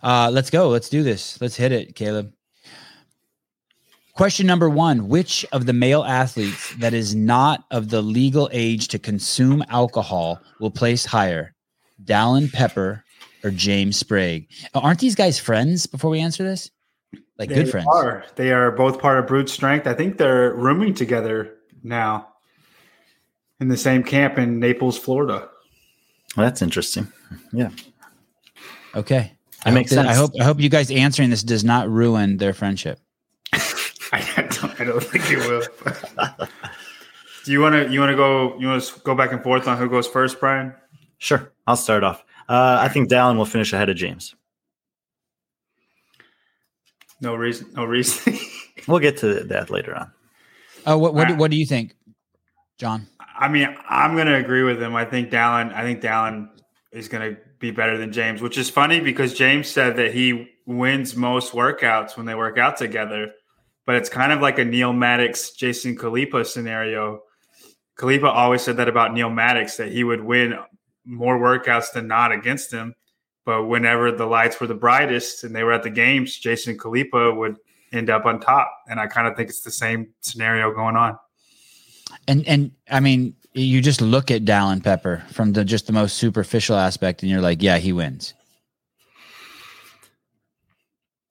Uh, 0.04 0.30
let's 0.32 0.50
go. 0.50 0.70
Let's 0.70 0.90
do 0.90 1.02
this. 1.02 1.40
Let's 1.42 1.56
hit 1.56 1.72
it, 1.72 1.96
Caleb. 1.96 2.34
Question 4.16 4.46
number 4.46 4.70
one 4.70 5.08
Which 5.08 5.46
of 5.52 5.66
the 5.66 5.74
male 5.74 6.04
athletes 6.04 6.76
that 6.76 6.94
is 6.94 7.16
not 7.16 7.64
of 7.72 7.90
the 7.90 8.02
legal 8.02 8.50
age 8.52 8.90
to 8.90 9.00
consume 9.00 9.64
alcohol 9.70 10.40
will 10.60 10.70
place 10.72 11.06
higher? 11.06 11.56
Dallin 12.04 12.52
Pepper 12.52 13.04
or 13.44 13.50
James 13.50 13.98
Sprague? 13.98 14.50
Aren't 14.76 15.00
these 15.00 15.16
guys 15.16 15.40
friends 15.40 15.88
before 15.88 16.12
we 16.12 16.20
answer 16.20 16.44
this? 16.44 16.70
Like 17.40 17.50
good 17.50 17.72
friends. 17.72 17.88
Are. 17.92 18.26
They 18.36 18.52
are 18.52 18.72
both 18.72 19.00
part 19.00 19.18
of 19.18 19.28
Brute 19.28 19.50
Strength. 19.50 19.88
I 19.88 19.94
think 19.94 20.18
they're 20.18 20.54
rooming 20.54 20.94
together 20.94 21.56
now 21.82 22.28
in 23.60 23.70
the 23.70 23.78
same 23.78 24.04
camp 24.04 24.38
in 24.38 24.60
Naples, 24.60 24.98
Florida. 24.98 25.50
Well, 26.38 26.46
that's 26.46 26.62
interesting. 26.62 27.08
Yeah. 27.52 27.70
Okay. 28.96 29.34
I 29.66 29.70
That 29.70 29.72
hope 29.72 29.74
makes 29.76 29.92
that- 29.92 30.08
I 30.08 30.14
hope 30.14 30.32
I 30.40 30.44
hope 30.44 30.60
you 30.60 30.70
guys 30.70 30.92
answering 30.92 31.30
this 31.30 31.44
does 31.44 31.64
not 31.64 31.90
ruin 31.90 32.38
their 32.38 32.54
friendship. 32.54 33.00
I 34.12 34.48
don't, 34.52 34.80
I 34.82 34.84
don't 34.84 35.04
think 35.04 35.24
it 35.32 35.38
will. 35.40 35.64
Do 37.46 37.52
you 37.52 37.60
want 37.62 37.76
to 37.76 37.92
you 37.92 38.00
want 38.00 38.12
to 38.12 38.16
go 38.16 38.58
you 38.60 38.68
want 38.68 38.84
to 38.84 39.00
go 39.02 39.16
back 39.16 39.32
and 39.34 39.42
forth 39.44 39.68
on 39.68 39.78
who 39.78 39.90
goes 39.90 40.08
first, 40.08 40.40
Brian? 40.40 40.74
Sure. 41.18 41.52
I'll 41.68 41.76
start 41.78 42.04
off. 42.04 42.24
Uh, 42.50 42.78
I 42.82 42.90
think 42.90 43.10
Dallin 43.10 43.38
will 43.38 43.46
finish 43.46 43.72
ahead 43.74 43.90
of 43.90 43.96
James. 43.96 44.36
No 47.22 47.36
reason. 47.36 47.68
No 47.74 47.86
reason. 47.86 48.38
We'll 48.86 49.00
get 49.00 49.18
to 49.20 49.46
that 49.46 49.70
later 49.70 49.96
on. 49.96 50.12
Oh, 50.86 50.98
what 50.98 51.14
what, 51.14 51.30
do- 51.30 51.36
Uh, 51.36 51.38
what 51.38 51.52
do 51.52 51.56
you 51.56 51.66
think, 51.66 51.96
John? 52.78 53.08
I 53.40 53.48
mean, 53.48 53.74
I'm 53.88 54.16
going 54.16 54.28
to 54.28 54.36
agree 54.36 54.64
with 54.64 54.82
him. 54.82 54.94
I 54.94 55.06
think 55.06 55.30
Dallin. 55.30 55.74
I 55.74 55.84
think 55.84 56.02
Dallin 56.02 56.50
is 56.92 57.08
going 57.08 57.34
to 57.36 57.42
be 57.64 57.72
better 57.72 57.98
than 57.98 58.12
James, 58.12 58.42
which 58.42 58.58
is 58.58 58.70
funny 58.70 59.00
because 59.00 59.34
James 59.34 59.70
said 59.70 59.96
that 59.96 60.14
he 60.14 60.50
wins 60.66 61.16
most 61.16 61.54
workouts 61.54 62.18
when 62.18 62.26
they 62.26 62.36
work 62.36 62.58
out 62.58 62.76
together. 62.76 63.32
But 63.86 63.96
it's 63.96 64.10
kind 64.10 64.34
of 64.34 64.42
like 64.42 64.60
a 64.60 64.66
Neal 64.66 64.92
Maddox, 64.92 65.52
Jason 65.52 65.96
Khalipa 65.96 66.46
scenario. 66.46 67.22
Khalipa 67.98 68.26
always 68.26 68.62
said 68.62 68.76
that 68.78 68.90
about 68.90 69.14
Neal 69.14 69.30
Maddox 69.30 69.78
that 69.78 69.94
he 69.94 70.04
would 70.04 70.22
win 70.22 70.56
more 71.06 71.40
workouts 71.40 71.94
than 71.94 72.06
not 72.06 72.34
against 72.34 72.72
him. 72.72 72.96
But 73.46 73.64
whenever 73.64 74.12
the 74.12 74.26
lights 74.26 74.60
were 74.60 74.68
the 74.68 74.76
brightest 74.76 75.46
and 75.46 75.56
they 75.56 75.64
were 75.64 75.74
at 75.74 75.84
the 75.84 75.90
games, 75.90 76.38
Jason 76.38 76.78
Khalipa 76.78 77.34
would 77.34 77.56
end 77.94 78.10
up 78.10 78.26
on 78.26 78.42
top. 78.42 78.70
And 78.90 79.00
I 79.00 79.08
kind 79.08 79.26
of 79.26 79.38
think 79.38 79.48
it's 79.48 79.62
the 79.62 79.72
same 79.72 80.10
scenario 80.20 80.74
going 80.74 80.98
on. 80.98 81.18
And 82.28 82.46
and 82.46 82.72
I 82.90 83.00
mean, 83.00 83.36
you 83.54 83.82
just 83.82 84.02
look 84.02 84.32
at 84.32 84.46
Dallin 84.46 84.84
Pepper 84.84 85.24
from 85.32 85.54
the 85.54 85.64
just 85.64 85.88
the 85.88 85.94
most 85.94 86.18
superficial 86.18 86.76
aspect, 86.76 87.22
and 87.22 87.32
you're 87.32 87.42
like, 87.42 87.62
yeah, 87.62 87.78
he 87.78 87.94
wins. 87.94 88.34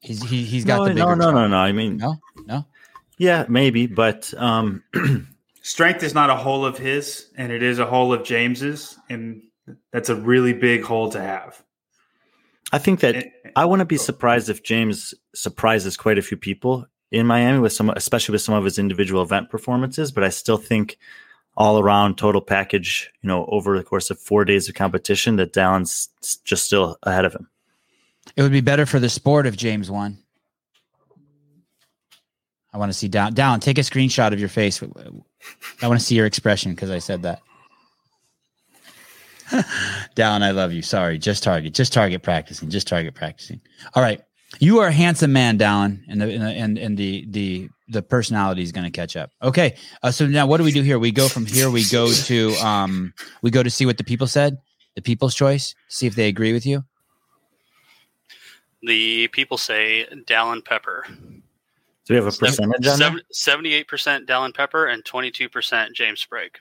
He's 0.00 0.22
he, 0.22 0.44
he's 0.44 0.64
got 0.64 0.78
no, 0.78 0.84
the 0.84 0.90
bigger 0.94 1.16
no, 1.16 1.30
no, 1.30 1.30
no, 1.30 1.48
no. 1.48 1.56
I 1.56 1.72
mean, 1.72 1.96
no, 1.96 2.16
no. 2.46 2.66
yeah, 3.18 3.46
maybe, 3.48 3.86
but 3.86 4.32
um, 4.36 4.82
strength 5.62 6.02
is 6.02 6.12
not 6.14 6.28
a 6.30 6.34
hole 6.36 6.64
of 6.64 6.76
his 6.76 7.28
and 7.36 7.52
it 7.52 7.62
is 7.62 7.78
a 7.78 7.86
hole 7.86 8.12
of 8.12 8.24
james's 8.24 8.98
and 9.08 9.40
that's 9.92 10.08
a 10.08 10.16
really 10.16 10.52
big 10.52 10.82
hole 10.82 11.08
to 11.08 11.20
have 11.20 11.62
I 12.72 12.78
think 12.78 12.98
that 13.00 13.14
It- 13.14 13.32
I 13.54 13.64
wouldn't 13.64 13.88
be 13.88 13.96
surprised 13.98 14.48
if 14.48 14.62
James 14.62 15.14
surprises 15.34 15.96
quite 15.96 16.18
a 16.18 16.22
few 16.22 16.36
people 16.38 16.86
in 17.10 17.26
Miami 17.26 17.58
with 17.58 17.74
some, 17.74 17.90
especially 17.90 18.32
with 18.32 18.40
some 18.40 18.54
of 18.54 18.64
his 18.64 18.78
individual 18.78 19.22
event 19.22 19.50
performances. 19.50 20.10
But 20.10 20.24
I 20.24 20.30
still 20.30 20.56
think 20.56 20.96
all 21.56 21.78
around 21.78 22.16
total 22.16 22.40
package, 22.40 23.10
you 23.22 23.28
know, 23.28 23.46
over 23.46 23.76
the 23.76 23.84
course 23.84 24.10
of 24.10 24.18
four 24.18 24.44
days 24.44 24.68
of 24.68 24.74
competition, 24.74 25.36
that 25.36 25.52
Dallin's 25.52 26.08
just 26.44 26.64
still 26.64 26.96
ahead 27.02 27.24
of 27.24 27.34
him. 27.34 27.48
It 28.36 28.42
would 28.42 28.52
be 28.52 28.60
better 28.60 28.86
for 28.86 28.98
the 28.98 29.08
sport 29.08 29.46
if 29.46 29.56
James 29.56 29.90
won. 29.90 30.18
I 32.72 32.78
want 32.78 32.90
to 32.90 32.96
see 32.96 33.08
down 33.08 33.34
down. 33.34 33.60
Take 33.60 33.76
a 33.76 33.82
screenshot 33.82 34.32
of 34.32 34.40
your 34.40 34.48
face. 34.48 34.82
I 35.82 35.88
want 35.88 36.00
to 36.00 36.06
see 36.06 36.14
your 36.14 36.26
expression 36.26 36.72
because 36.72 36.90
I 36.90 36.98
said 36.98 37.22
that. 37.22 37.42
down, 40.14 40.42
I 40.42 40.52
love 40.52 40.72
you. 40.72 40.80
Sorry, 40.80 41.18
just 41.18 41.42
target, 41.42 41.74
just 41.74 41.92
target 41.92 42.22
practicing, 42.22 42.70
just 42.70 42.88
target 42.88 43.14
practicing. 43.14 43.60
All 43.94 44.02
right, 44.02 44.22
you 44.58 44.78
are 44.78 44.88
a 44.88 44.92
handsome 44.92 45.32
man, 45.32 45.58
Down, 45.58 46.02
and 46.08 46.20
the 46.20 46.32
and 46.32 46.78
and 46.78 46.96
the 46.96 47.26
the 47.28 47.68
the 47.92 48.02
personality 48.02 48.62
is 48.62 48.72
going 48.72 48.84
to 48.84 48.90
catch 48.90 49.16
up. 49.16 49.30
Okay, 49.42 49.76
uh, 50.02 50.10
so 50.10 50.26
now 50.26 50.46
what 50.46 50.56
do 50.58 50.64
we 50.64 50.72
do 50.72 50.82
here? 50.82 50.98
We 50.98 51.12
go 51.12 51.28
from 51.28 51.46
here. 51.46 51.70
We 51.70 51.84
go 51.84 52.10
to 52.12 52.52
um, 52.56 53.12
we 53.42 53.50
go 53.50 53.62
to 53.62 53.70
see 53.70 53.86
what 53.86 53.98
the 53.98 54.04
people 54.04 54.26
said, 54.26 54.58
the 54.96 55.02
people's 55.02 55.34
choice. 55.34 55.74
See 55.88 56.06
if 56.06 56.14
they 56.14 56.28
agree 56.28 56.52
with 56.52 56.66
you. 56.66 56.84
The 58.82 59.28
people 59.28 59.58
say 59.58 60.06
Dallin 60.26 60.64
Pepper. 60.64 61.06
Do 61.08 62.14
we 62.14 62.16
have 62.16 62.26
a 62.26 62.32
percentage 62.32 62.86
on 62.86 62.98
that? 62.98 63.22
Seventy-eight 63.30 63.86
percent 63.86 64.26
Dallin 64.28 64.52
Pepper 64.54 64.86
and 64.86 65.04
twenty-two 65.04 65.48
percent 65.48 65.94
James 65.94 66.20
Sprague. 66.20 66.58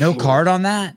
No 0.00 0.14
card 0.14 0.48
on 0.48 0.62
that. 0.62 0.96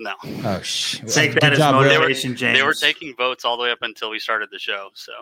No, 0.00 0.14
Oh 0.44 0.60
sh! 0.62 1.00
take 1.08 1.32
Good 1.32 1.42
that 1.42 1.52
as 1.52 1.58
job, 1.58 1.74
Will. 1.74 1.84
motivation 1.84 2.36
james 2.36 2.56
they 2.58 2.62
were 2.64 2.74
taking 2.74 3.14
votes 3.16 3.44
all 3.44 3.56
the 3.56 3.64
way 3.64 3.70
up 3.70 3.78
until 3.82 4.10
we 4.10 4.18
started 4.18 4.48
the 4.52 4.58
show. 4.58 4.90
So 4.94 5.12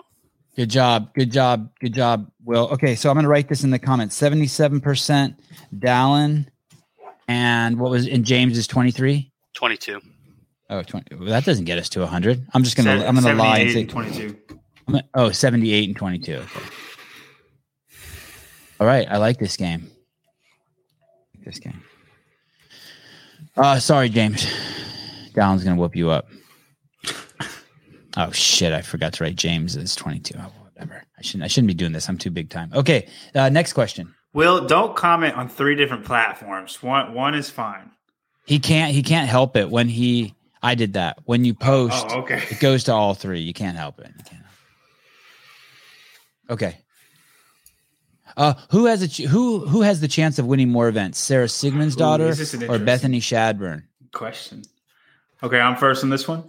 Good 0.57 0.71
job. 0.71 1.13
Good 1.15 1.31
job. 1.31 1.71
Good 1.81 1.93
job, 1.95 2.31
Will. 2.45 2.69
Okay, 2.73 2.95
so 2.95 3.11
I'm 3.11 3.15
going 3.17 3.25
to 3.25 3.29
write 3.29 3.49
this 3.49 3.63
in 3.63 3.71
the 3.71 3.79
comments. 3.79 4.17
Seventy-seven 4.17 4.81
percent 4.81 5.35
Dallin, 5.77 6.47
and 7.29 7.79
what 7.79 7.91
was 7.91 8.07
in 8.07 8.25
James 8.25 8.57
is 8.57 8.67
twenty-three. 8.67 9.31
twenty-two. 9.55 10.01
Oh, 10.69 10.83
20. 10.83 11.15
Well, 11.15 11.29
that 11.29 11.45
doesn't 11.45 11.65
get 11.67 11.79
us 11.79 11.89
to 11.91 12.01
100. 12.01 12.45
I'm 12.53 12.65
just 12.65 12.77
gonna. 12.77 13.05
I'm 13.07 13.15
gonna 13.15 13.35
lie 13.35 13.59
and 13.59 13.71
say. 13.71 13.81
and 13.83 13.91
22. 13.91 14.37
I'm 14.89 14.95
gonna- 14.95 15.09
oh, 15.15 15.31
78 15.31 15.89
and 15.91 15.97
22. 15.97 16.35
Okay. 16.35 16.61
All 18.81 18.87
right. 18.87 19.07
I 19.09 19.19
like 19.19 19.39
this 19.39 19.57
game. 19.57 19.89
Like 21.37 21.45
This 21.45 21.59
game. 21.61 21.83
Uh, 23.57 23.79
sorry, 23.79 24.09
James. 24.09 24.45
Dallin's 25.35 25.63
gonna 25.65 25.77
whoop 25.81 25.95
you 25.95 26.11
up. 26.11 26.27
Oh 28.17 28.31
shit! 28.31 28.73
I 28.73 28.83
forgot 28.83 29.13
to 29.15 29.25
write 29.25 29.37
James 29.37 29.77
is 29.77 29.95
22. 29.95 30.35
Oh, 30.39 30.53
whatever. 30.63 31.03
I 31.19 31.23
shouldn't. 31.23 31.45
I 31.45 31.49
shouldn't 31.49 31.69
be 31.69 31.75
doing 31.75 31.93
this. 31.93 32.09
I'm 32.09 32.19
too 32.19 32.31
big 32.31 32.49
time. 32.51 32.71
Okay. 32.75 33.09
Uh, 33.35 33.49
next 33.49 33.73
question. 33.75 34.15
Will, 34.33 34.67
don't 34.67 34.95
comment 34.97 35.37
on 35.37 35.49
three 35.49 35.75
different 35.75 36.05
platforms. 36.05 36.83
One 36.83 37.15
one 37.15 37.35
is 37.35 37.51
fine. 37.51 37.91
He 38.47 38.59
can't. 38.59 38.93
He 38.93 39.03
can't 39.03 39.29
help 39.29 39.57
it 39.57 39.71
when 39.71 39.89
he. 39.89 40.35
I 40.63 40.75
did 40.75 40.95
that. 40.95 41.19
When 41.25 41.45
you 41.45 41.55
post, 41.55 42.07
Oh, 42.11 42.21
okay. 42.21 42.43
it 42.51 42.59
goes 42.59 42.85
to 42.85 42.93
all 42.93 43.15
three. 43.15 43.41
You 43.41 43.53
can't 43.53 43.77
help 43.77 44.01
it. 44.01 44.11
You 44.17 44.25
can't. 44.25 44.43
Okay. 46.51 46.79
Uh, 48.37 48.55
who 48.71 48.87
has 48.87 49.03
a 49.03 49.09
ch- 49.09 49.19
who 49.29 49.61
who 49.67 49.83
has 49.83 50.01
the 50.01 50.09
chance 50.09 50.39
of 50.39 50.47
winning 50.47 50.69
more 50.71 50.89
events? 50.89 51.19
Sarah 51.19 51.47
Sigmundsdottir 51.47 52.63
an 52.63 52.71
or 52.71 52.79
Bethany 52.79 53.21
Shadburn? 53.21 53.85
Question. 54.13 54.63
Okay, 55.43 55.61
I'm 55.61 55.77
first 55.77 56.03
on 56.03 56.11
this 56.11 56.27
one. 56.29 56.45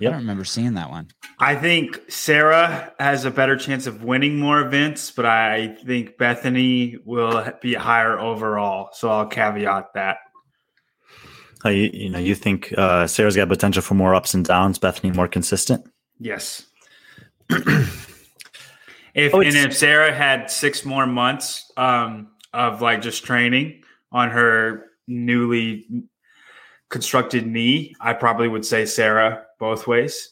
I 0.00 0.04
don't 0.04 0.16
remember 0.16 0.44
seeing 0.44 0.74
that 0.74 0.90
one. 0.90 1.08
I 1.38 1.54
think 1.54 2.00
Sarah 2.10 2.92
has 2.98 3.24
a 3.24 3.30
better 3.30 3.56
chance 3.56 3.86
of 3.86 4.04
winning 4.04 4.38
more 4.38 4.60
events, 4.60 5.10
but 5.10 5.24
I 5.24 5.76
think 5.86 6.18
Bethany 6.18 6.98
will 7.04 7.50
be 7.62 7.74
higher 7.74 8.18
overall. 8.18 8.90
So 8.92 9.08
I'll 9.08 9.26
caveat 9.26 9.94
that. 9.94 10.18
Uh, 11.64 11.70
you, 11.70 11.90
you 11.92 12.10
know, 12.10 12.18
you 12.18 12.34
think 12.34 12.74
uh, 12.76 13.06
Sarah's 13.06 13.36
got 13.36 13.48
potential 13.48 13.82
for 13.82 13.94
more 13.94 14.14
ups 14.14 14.34
and 14.34 14.44
downs. 14.44 14.78
Bethany 14.78 15.12
more 15.12 15.28
consistent. 15.28 15.86
Yes. 16.18 16.66
if 17.48 19.34
Oh, 19.34 19.40
and 19.40 19.56
if 19.56 19.74
Sarah 19.74 20.12
had 20.12 20.50
six 20.50 20.84
more 20.84 21.06
months 21.06 21.70
um, 21.78 22.28
of 22.52 22.82
like 22.82 23.00
just 23.00 23.24
training 23.24 23.82
on 24.12 24.30
her 24.30 24.84
newly 25.08 25.86
constructed 26.90 27.46
knee, 27.46 27.94
I 27.98 28.12
probably 28.12 28.48
would 28.48 28.66
say 28.66 28.84
Sarah 28.84 29.45
both 29.58 29.86
ways. 29.86 30.30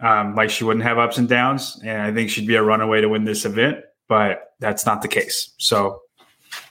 Um, 0.00 0.34
like 0.34 0.50
she 0.50 0.64
wouldn't 0.64 0.84
have 0.84 0.98
ups 0.98 1.18
and 1.18 1.28
downs, 1.28 1.80
and 1.84 2.02
I 2.02 2.12
think 2.12 2.30
she'd 2.30 2.46
be 2.46 2.56
a 2.56 2.62
runaway 2.62 3.00
to 3.00 3.08
win 3.08 3.24
this 3.24 3.44
event. 3.44 3.78
But 4.08 4.54
that's 4.60 4.86
not 4.86 5.02
the 5.02 5.08
case. 5.08 5.52
So 5.58 6.02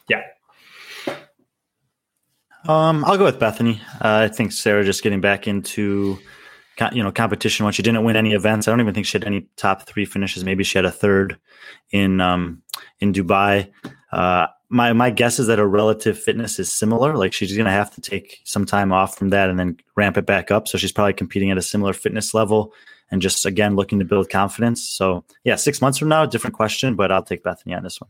yeah. 0.09 0.23
Um, 2.67 3.05
I'll 3.05 3.17
go 3.17 3.25
with 3.25 3.39
Bethany. 3.39 3.81
Uh, 4.01 4.25
I 4.25 4.27
think 4.27 4.51
Sarah 4.51 4.83
just 4.83 5.03
getting 5.03 5.21
back 5.21 5.47
into, 5.47 6.19
you 6.91 7.03
know, 7.03 7.11
competition 7.11 7.63
when 7.63 7.73
she 7.73 7.81
didn't 7.81 8.03
win 8.03 8.15
any 8.15 8.33
events. 8.33 8.67
I 8.67 8.71
don't 8.71 8.81
even 8.81 8.93
think 8.93 9.05
she 9.05 9.17
had 9.17 9.25
any 9.25 9.47
top 9.55 9.83
three 9.83 10.05
finishes. 10.05 10.43
Maybe 10.43 10.63
she 10.63 10.77
had 10.77 10.85
a 10.85 10.91
third 10.91 11.37
in 11.91 12.19
um, 12.19 12.61
in 12.99 13.13
Dubai. 13.13 13.71
Uh, 14.11 14.47
my 14.69 14.91
my 14.93 15.09
guess 15.09 15.39
is 15.39 15.47
that 15.47 15.59
her 15.59 15.67
relative 15.67 16.19
fitness 16.19 16.59
is 16.59 16.71
similar. 16.71 17.15
Like 17.15 17.33
she's 17.33 17.53
going 17.55 17.65
to 17.65 17.71
have 17.71 17.93
to 17.95 18.01
take 18.01 18.41
some 18.43 18.65
time 18.65 18.91
off 18.91 19.17
from 19.17 19.29
that 19.29 19.49
and 19.49 19.57
then 19.59 19.77
ramp 19.95 20.17
it 20.17 20.25
back 20.25 20.51
up. 20.51 20.67
So 20.67 20.77
she's 20.77 20.91
probably 20.91 21.13
competing 21.13 21.51
at 21.51 21.57
a 21.57 21.61
similar 21.61 21.93
fitness 21.93 22.33
level 22.33 22.73
and 23.09 23.21
just 23.21 23.45
again 23.45 23.75
looking 23.77 23.99
to 23.99 24.05
build 24.05 24.29
confidence. 24.29 24.87
So 24.87 25.23
yeah, 25.43 25.55
six 25.55 25.81
months 25.81 25.97
from 25.97 26.09
now, 26.09 26.25
different 26.25 26.55
question, 26.55 26.95
but 26.95 27.11
I'll 27.11 27.23
take 27.23 27.43
Bethany 27.43 27.73
on 27.75 27.83
this 27.83 28.01
one. 28.01 28.09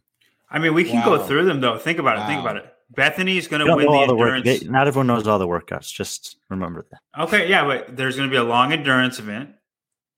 I 0.49 0.59
mean, 0.59 0.73
we 0.73 0.83
can 0.83 1.03
go 1.05 1.21
through 1.21 1.45
them 1.45 1.61
though. 1.61 1.77
Think 1.77 1.99
about 1.99 2.17
it. 2.19 2.25
Think 2.27 2.41
about 2.41 2.57
it. 2.57 2.73
Bethany's 2.89 3.47
going 3.49 3.65
to 3.65 3.75
win 3.75 3.85
the 3.85 3.91
all 3.91 4.07
the 4.07 4.15
work. 4.15 4.33
endurance. 4.37 4.61
they- 4.61 4.67
Not 4.69 4.87
everyone 4.87 5.07
knows 5.07 5.27
all 5.27 5.37
the 5.39 5.47
workouts. 5.47 5.91
Just 5.93 6.37
remember 6.49 6.85
that. 6.89 7.23
Okay, 7.25 7.49
yeah, 7.49 7.65
but 7.65 7.97
there's 7.97 8.15
going 8.15 8.29
to 8.29 8.33
be 8.33 8.37
a 8.37 8.43
long 8.45 8.71
endurance 8.71 9.19
event. 9.19 9.49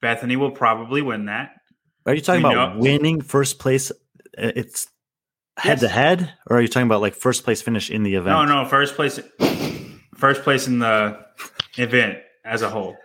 Bethany 0.02 0.36
will 0.36 0.52
probably 0.52 1.02
win 1.02 1.26
that. 1.26 1.54
Are 2.06 2.14
you 2.14 2.22
talking 2.22 2.44
We 2.44 2.54
about 2.54 2.76
know- 2.76 2.82
winning 2.82 3.22
first 3.22 3.58
place? 3.60 3.92
It's 4.38 4.88
head 5.60 5.80
to 5.80 5.88
head, 5.88 6.34
or 6.48 6.58
are 6.58 6.62
you 6.62 6.68
talking 6.68 6.88
about 6.88 7.02
like 7.02 7.16
first 7.16 7.44
place 7.44 7.62
finish 7.62 7.90
in 7.90 8.04
the 8.04 8.16
event? 8.16 8.36
No, 8.36 8.64
no, 8.64 8.68
first 8.68 8.96
place, 8.96 9.20
first 10.16 10.44
place 10.44 10.68
in 10.68 10.80
the 10.80 11.20
event 11.78 12.20
as 12.46 12.62
a 12.62 12.70
whole. 12.70 12.96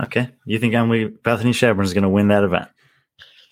Okay, 0.00 0.28
you 0.44 0.58
think 0.58 0.74
Emily 0.74 1.06
Bethany 1.06 1.52
Shadburn 1.52 1.84
is 1.84 1.94
going 1.94 2.02
to 2.02 2.08
win 2.08 2.28
that 2.28 2.44
event? 2.44 2.68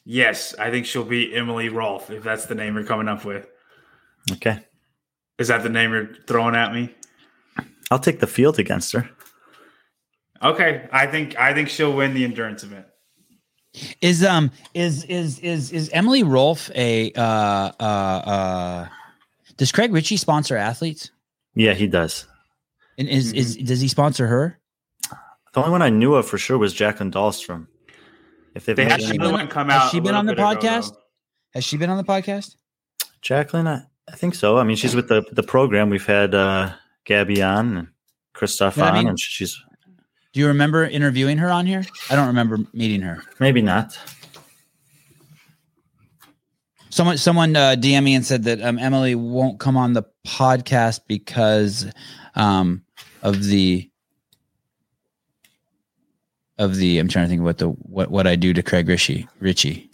Yes, 0.05 0.55
I 0.59 0.71
think 0.71 0.87
she'll 0.87 1.05
be 1.05 1.35
Emily 1.35 1.69
Rolfe 1.69 2.11
if 2.11 2.25
that's 2.25 2.47
the 2.47 2.55
name 2.57 2.75
you're 2.75 2.85
coming 2.85 3.09
up 3.09 3.25
with. 3.25 3.47
Okay, 4.31 4.59
Is 5.39 5.49
that 5.49 5.63
the 5.63 5.69
name 5.69 5.93
you're 5.93 6.15
throwing 6.27 6.55
at 6.55 6.73
me? 6.73 6.95
I'll 7.91 7.99
take 7.99 8.21
the 8.21 8.27
field 8.27 8.59
against 8.59 8.93
her. 8.93 9.09
Okay, 10.43 10.89
I 10.93 11.07
think 11.07 11.39
I 11.39 11.55
think 11.55 11.69
she'll 11.69 11.93
win 11.93 12.15
the 12.15 12.25
endurance 12.25 12.65
event. 12.65 12.87
Is 14.01 14.23
um 14.25 14.51
is 14.75 15.05
is 15.05 15.39
is 15.39 15.73
is 15.73 15.89
Emily 15.91 16.23
Rolfe 16.23 16.71
a 16.75 17.11
uh 17.13 17.23
uh 17.81 17.83
uh? 17.83 18.89
Does 19.57 19.73
Craig 19.73 19.93
Richey 19.93 20.17
sponsor 20.19 20.57
athletes? 20.57 21.11
Yeah, 21.55 21.73
he 21.75 21.87
does. 21.87 22.27
And 22.99 23.09
is 23.09 23.33
is 23.33 23.57
does 23.57 23.81
he 23.81 23.89
sponsor 23.89 24.27
her? 24.27 24.59
The 25.55 25.61
only 25.61 25.71
one 25.71 25.83
I 25.83 25.89
knew 25.91 26.15
of 26.15 26.27
for 26.27 26.37
sure 26.39 26.59
was 26.59 26.73
Jacqueline 26.75 27.11
Dahlstrom. 27.11 27.67
If 28.55 28.67
they've 28.67 28.77
They 28.77 28.85
made 28.85 28.91
had 28.93 29.03
any- 29.03 29.17
another 29.17 29.33
one 29.33 29.49
come 29.49 29.71
has 29.71 29.91
she 29.91 30.01
been 30.01 30.15
on 30.15 30.27
the 30.27 30.35
bit 30.35 30.39
ago, 30.43 30.55
podcast? 30.61 30.93
Has 31.55 31.65
she 31.65 31.77
been 31.79 31.89
on 31.91 31.97
the 31.97 32.05
podcast? 32.05 32.57
Jacqueline, 33.23 33.67
I, 33.67 33.83
I 34.09 34.17
think 34.17 34.35
so. 34.35 34.59
I 34.59 34.65
mean, 34.65 34.77
she's 34.77 34.95
with 34.95 35.09
the 35.09 35.23
the 35.33 35.43
program. 35.43 35.89
We've 35.89 36.05
had 36.05 36.35
uh, 36.35 36.73
Gabby 37.05 37.43
on 37.43 37.77
and 37.79 37.89
Christoph 38.35 38.77
But 38.77 38.85
I 38.85 38.89
on, 38.89 38.95
mean- 38.99 39.09
and 39.09 39.21
she's 39.21 39.59
Do 40.33 40.41
you 40.41 40.49
remember 40.49 40.85
interviewing 40.85 41.39
her 41.39 41.51
on 41.51 41.67
here? 41.67 41.85
I 42.09 42.17
don't 42.17 42.29
remember 42.29 42.59
meeting 42.73 43.03
her. 43.03 43.23
maybe 43.39 43.61
not. 43.61 43.99
Someone 46.89 47.19
someone 47.19 47.57
uh, 47.57 47.75
DM 47.79 48.05
me 48.05 48.15
and 48.15 48.25
said 48.25 48.45
that 48.45 48.61
um, 48.63 48.79
Emily 48.79 49.15
won't 49.15 49.59
come 49.59 49.77
on 49.77 49.93
the 49.95 50.05
podcast 50.27 51.01
because 51.07 51.87
um, 52.35 52.83
of 53.23 53.45
the 53.45 53.91
of 56.59 56.77
the. 56.77 56.99
I'm 56.99 57.09
trying 57.09 57.27
to 57.27 57.29
think 57.31 57.43
what 57.43 57.59
the 57.59 57.69
what 57.69 58.11
what 58.11 58.27
I 58.27 58.37
do 58.37 58.53
to 58.53 58.63
Craig 58.63 58.89
Richey 58.89 59.27
Richey 59.41 59.91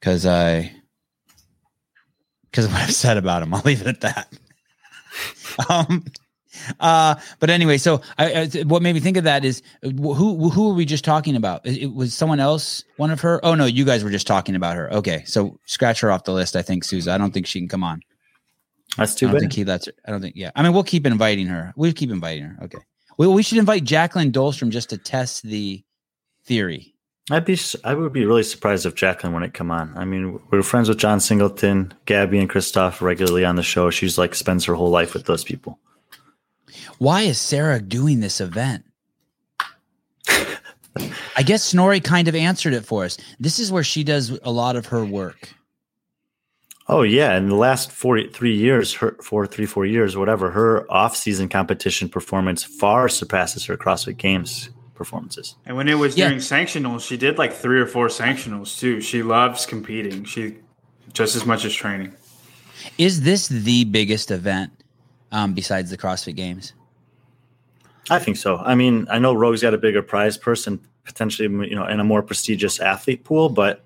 because 0.00 0.26
I 0.26 0.74
because 2.50 2.64
of 2.64 2.72
what 2.72 2.82
I've 2.82 2.94
said 2.94 3.16
about 3.16 3.42
him. 3.42 3.54
I'll 3.54 3.62
leave 3.64 3.80
it 3.80 3.86
at 3.86 4.00
that. 4.00 4.32
um. 5.68 6.04
Uh, 6.80 7.14
but 7.38 7.50
anyway, 7.50 7.78
so 7.78 8.00
I, 8.18 8.42
I, 8.42 8.62
what 8.64 8.82
made 8.82 8.92
me 8.94 9.00
think 9.00 9.16
of 9.16 9.24
that 9.24 9.44
is 9.44 9.62
who 9.82 10.50
who 10.50 10.68
were 10.68 10.74
we 10.74 10.84
just 10.84 11.04
talking 11.04 11.36
about? 11.36 11.66
It, 11.66 11.82
it 11.82 11.94
was 11.94 12.14
someone 12.14 12.40
else, 12.40 12.84
one 12.96 13.10
of 13.10 13.20
her. 13.20 13.44
Oh 13.44 13.54
no, 13.54 13.64
you 13.64 13.84
guys 13.84 14.04
were 14.04 14.10
just 14.10 14.26
talking 14.26 14.54
about 14.54 14.76
her. 14.76 14.92
Okay, 14.92 15.24
so 15.24 15.58
scratch 15.66 16.00
her 16.00 16.10
off 16.10 16.24
the 16.24 16.32
list. 16.32 16.56
I 16.56 16.62
think 16.62 16.84
Souza. 16.84 17.12
I 17.12 17.18
don't 17.18 17.32
think 17.32 17.46
she 17.46 17.58
can 17.60 17.68
come 17.68 17.84
on. 17.84 18.02
That's 18.96 19.14
too. 19.14 19.26
I 19.26 19.28
don't 19.28 19.36
bad. 19.36 19.40
think 19.40 19.52
he 19.54 19.64
lets 19.64 19.86
her. 19.86 19.92
I 20.06 20.10
don't 20.10 20.20
think. 20.20 20.36
Yeah, 20.36 20.50
I 20.54 20.62
mean, 20.62 20.72
we'll 20.72 20.84
keep 20.84 21.06
inviting 21.06 21.46
her. 21.46 21.72
We'll 21.76 21.92
keep 21.92 22.10
inviting 22.10 22.44
her. 22.44 22.64
Okay. 22.64 22.78
Well, 23.18 23.32
we 23.32 23.42
should 23.42 23.58
invite 23.58 23.84
Jacqueline 23.84 24.32
Dahlstrom 24.32 24.70
just 24.70 24.90
to 24.90 24.98
test 24.98 25.42
the 25.42 25.82
theory. 26.44 26.94
I'd 27.30 27.44
be 27.44 27.58
I 27.84 27.94
would 27.94 28.12
be 28.12 28.26
really 28.26 28.42
surprised 28.42 28.84
if 28.84 28.94
Jacqueline 28.94 29.32
wouldn't 29.32 29.54
come 29.54 29.70
on. 29.70 29.96
I 29.96 30.04
mean, 30.04 30.40
we're 30.50 30.62
friends 30.62 30.88
with 30.88 30.98
John 30.98 31.20
Singleton, 31.20 31.94
Gabby, 32.04 32.38
and 32.38 32.50
Christoph 32.50 33.00
regularly 33.00 33.44
on 33.44 33.56
the 33.56 33.62
show. 33.62 33.90
She's 33.90 34.18
like 34.18 34.34
spends 34.34 34.64
her 34.64 34.74
whole 34.74 34.90
life 34.90 35.14
with 35.14 35.26
those 35.26 35.44
people. 35.44 35.78
Why 37.02 37.22
is 37.22 37.40
Sarah 37.40 37.80
doing 37.80 38.20
this 38.20 38.40
event? 38.40 38.84
I 40.28 41.42
guess 41.44 41.64
Snorri 41.64 41.98
kind 41.98 42.28
of 42.28 42.36
answered 42.36 42.74
it 42.74 42.84
for 42.84 43.04
us. 43.04 43.18
This 43.40 43.58
is 43.58 43.72
where 43.72 43.82
she 43.82 44.04
does 44.04 44.38
a 44.44 44.52
lot 44.52 44.76
of 44.76 44.86
her 44.86 45.04
work. 45.04 45.52
Oh 46.86 47.02
yeah, 47.02 47.36
in 47.36 47.48
the 47.48 47.56
last 47.56 47.90
four 47.90 48.22
three 48.28 48.54
years, 48.54 48.94
her 48.94 49.16
four 49.20 49.48
three 49.48 49.66
four 49.66 49.84
years, 49.84 50.16
whatever, 50.16 50.52
her 50.52 50.86
off 50.92 51.16
season 51.16 51.48
competition 51.48 52.08
performance 52.08 52.62
far 52.62 53.08
surpasses 53.08 53.64
her 53.64 53.76
CrossFit 53.76 54.16
Games 54.16 54.70
performances. 54.94 55.56
And 55.66 55.76
when 55.76 55.88
it 55.88 55.98
was 55.98 56.16
Yeah. 56.16 56.26
during 56.26 56.38
sanctionals, 56.38 57.04
she 57.04 57.16
did 57.16 57.36
like 57.36 57.52
three 57.52 57.80
or 57.80 57.86
four 57.86 58.06
sanctionals 58.06 58.78
too. 58.78 59.00
She 59.00 59.24
loves 59.24 59.66
competing. 59.66 60.22
She 60.22 60.58
just 61.12 61.34
as 61.34 61.44
much 61.44 61.64
as 61.64 61.74
training. 61.74 62.12
Is 62.96 63.22
this 63.22 63.48
the 63.48 63.82
biggest 63.86 64.30
event 64.30 64.70
um, 65.32 65.52
besides 65.52 65.90
the 65.90 65.98
CrossFit 65.98 66.36
Games? 66.36 66.74
I 68.10 68.18
think 68.18 68.36
so. 68.36 68.58
I 68.58 68.74
mean, 68.74 69.06
I 69.10 69.18
know 69.18 69.32
Rogue's 69.32 69.62
got 69.62 69.74
a 69.74 69.78
bigger 69.78 70.02
prize 70.02 70.36
purse 70.36 70.66
and 70.66 70.80
potentially, 71.04 71.48
you 71.68 71.76
know, 71.76 71.86
in 71.86 72.00
a 72.00 72.04
more 72.04 72.22
prestigious 72.22 72.80
athlete 72.80 73.24
pool, 73.24 73.48
but 73.48 73.84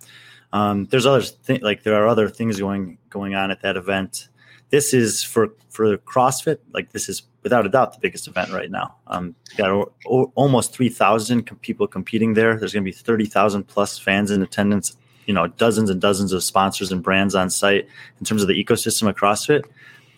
um, 0.52 0.86
there's 0.86 1.06
other 1.06 1.22
things 1.22 1.62
like 1.62 1.82
there 1.82 1.94
are 1.94 2.06
other 2.06 2.28
things 2.28 2.58
going 2.58 2.98
going 3.10 3.34
on 3.34 3.50
at 3.50 3.62
that 3.62 3.76
event. 3.76 4.28
This 4.70 4.94
is 4.94 5.22
for 5.22 5.48
for 5.70 5.96
CrossFit. 5.98 6.58
Like 6.72 6.92
this 6.92 7.08
is 7.08 7.22
without 7.42 7.66
a 7.66 7.68
doubt 7.68 7.92
the 7.92 7.98
biggest 8.00 8.26
event 8.26 8.50
right 8.52 8.70
now. 8.70 8.96
Um, 9.06 9.34
got 9.56 9.70
o- 9.70 9.92
o- 10.06 10.32
almost 10.34 10.72
three 10.72 10.88
thousand 10.88 11.46
com- 11.46 11.58
people 11.58 11.86
competing 11.86 12.34
there. 12.34 12.56
There's 12.56 12.72
going 12.72 12.84
to 12.84 12.90
be 12.90 12.96
thirty 12.96 13.26
thousand 13.26 13.64
plus 13.64 13.98
fans 13.98 14.30
in 14.30 14.42
attendance. 14.42 14.96
You 15.26 15.34
know, 15.34 15.48
dozens 15.48 15.90
and 15.90 16.00
dozens 16.00 16.32
of 16.32 16.42
sponsors 16.42 16.92
and 16.92 17.02
brands 17.02 17.34
on 17.34 17.50
site. 17.50 17.88
In 18.18 18.24
terms 18.24 18.42
of 18.42 18.48
the 18.48 18.64
ecosystem 18.64 19.08
of 19.08 19.16
CrossFit, 19.16 19.64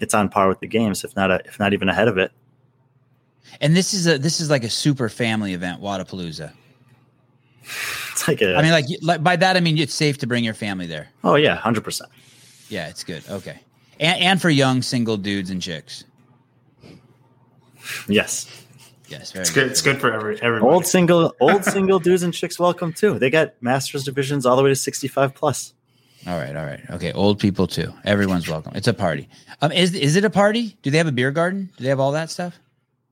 it's 0.01 0.15
on 0.15 0.29
par 0.29 0.49
with 0.49 0.61
the 0.61 0.67
games, 0.67 1.03
if 1.03 1.17
not 1.17 1.31
a, 1.31 1.41
if 1.47 1.59
not 1.59 1.73
even 1.73 1.89
ahead 1.89 2.09
of 2.09 2.19
it. 2.19 2.31
And 3.61 3.77
this 3.77 3.95
is 3.95 4.07
a 4.07 4.19
this 4.19 4.41
is 4.41 4.51
like 4.51 4.65
a 4.65 4.71
super 4.71 5.09
family 5.09 5.53
event, 5.55 5.81
Wodapalooza. 5.81 6.53
It's 8.13 8.27
like 8.29 8.41
a. 8.43 8.57
I 8.57 8.63
mean, 8.63 8.73
like, 8.73 8.87
like 9.03 9.23
by 9.23 9.37
that 9.37 9.57
I 9.57 9.61
mean 9.61 9.79
it's 9.79 9.95
safe 9.95 10.19
to 10.19 10.27
bring 10.27 10.45
your 10.45 10.55
family 10.55 10.87
there. 10.87 11.09
oh 11.25 11.35
yeah, 11.35 11.57
hundred 11.57 11.85
percent. 11.85 12.11
Yeah, 12.69 12.89
it's 12.89 13.05
good. 13.05 13.23
Okay, 13.29 13.61
and 14.01 14.21
and 14.21 14.43
for 14.43 14.51
young 14.51 14.83
single 14.83 15.17
dudes 15.17 15.51
and 15.51 15.61
chicks. 15.63 16.05
Yes, 18.09 18.47
Yes, 19.09 19.33
very 19.33 19.43
It's 19.43 19.51
good. 19.51 19.67
It's 19.69 19.81
good 19.81 19.99
for 20.01 20.13
every 20.13 20.41
everybody. 20.43 20.71
old 20.71 20.85
single, 20.87 21.35
old 21.41 21.65
single 21.65 21.99
dudes 21.99 22.23
and 22.23 22.35
chicks 22.35 22.59
welcome 22.59 22.93
too. 22.93 23.19
They 23.19 23.31
got 23.31 23.55
masters 23.63 24.05
divisions 24.05 24.45
all 24.45 24.57
the 24.57 24.63
way 24.63 24.69
to 24.69 24.77
sixty-five 24.77 25.35
plus. 25.35 25.73
All 26.27 26.37
right, 26.37 26.55
all 26.55 26.67
right, 26.67 26.81
okay. 26.91 27.13
Old 27.13 27.39
people 27.39 27.67
too. 27.67 27.93
Everyone's 28.05 28.49
welcome. 28.49 28.73
It's 28.75 28.89
a 28.89 28.93
party. 28.93 29.29
Um, 29.63 29.73
is 29.73 29.95
is 29.95 30.17
it 30.17 30.25
a 30.25 30.31
party? 30.31 30.77
Do 30.83 30.91
they 30.91 30.99
have 30.99 31.07
a 31.07 31.13
beer 31.13 31.31
garden? 31.31 31.71
Do 31.79 31.85
they 31.85 31.89
have 31.89 32.01
all 32.01 32.13
that 32.13 32.29
stuff? 32.31 32.59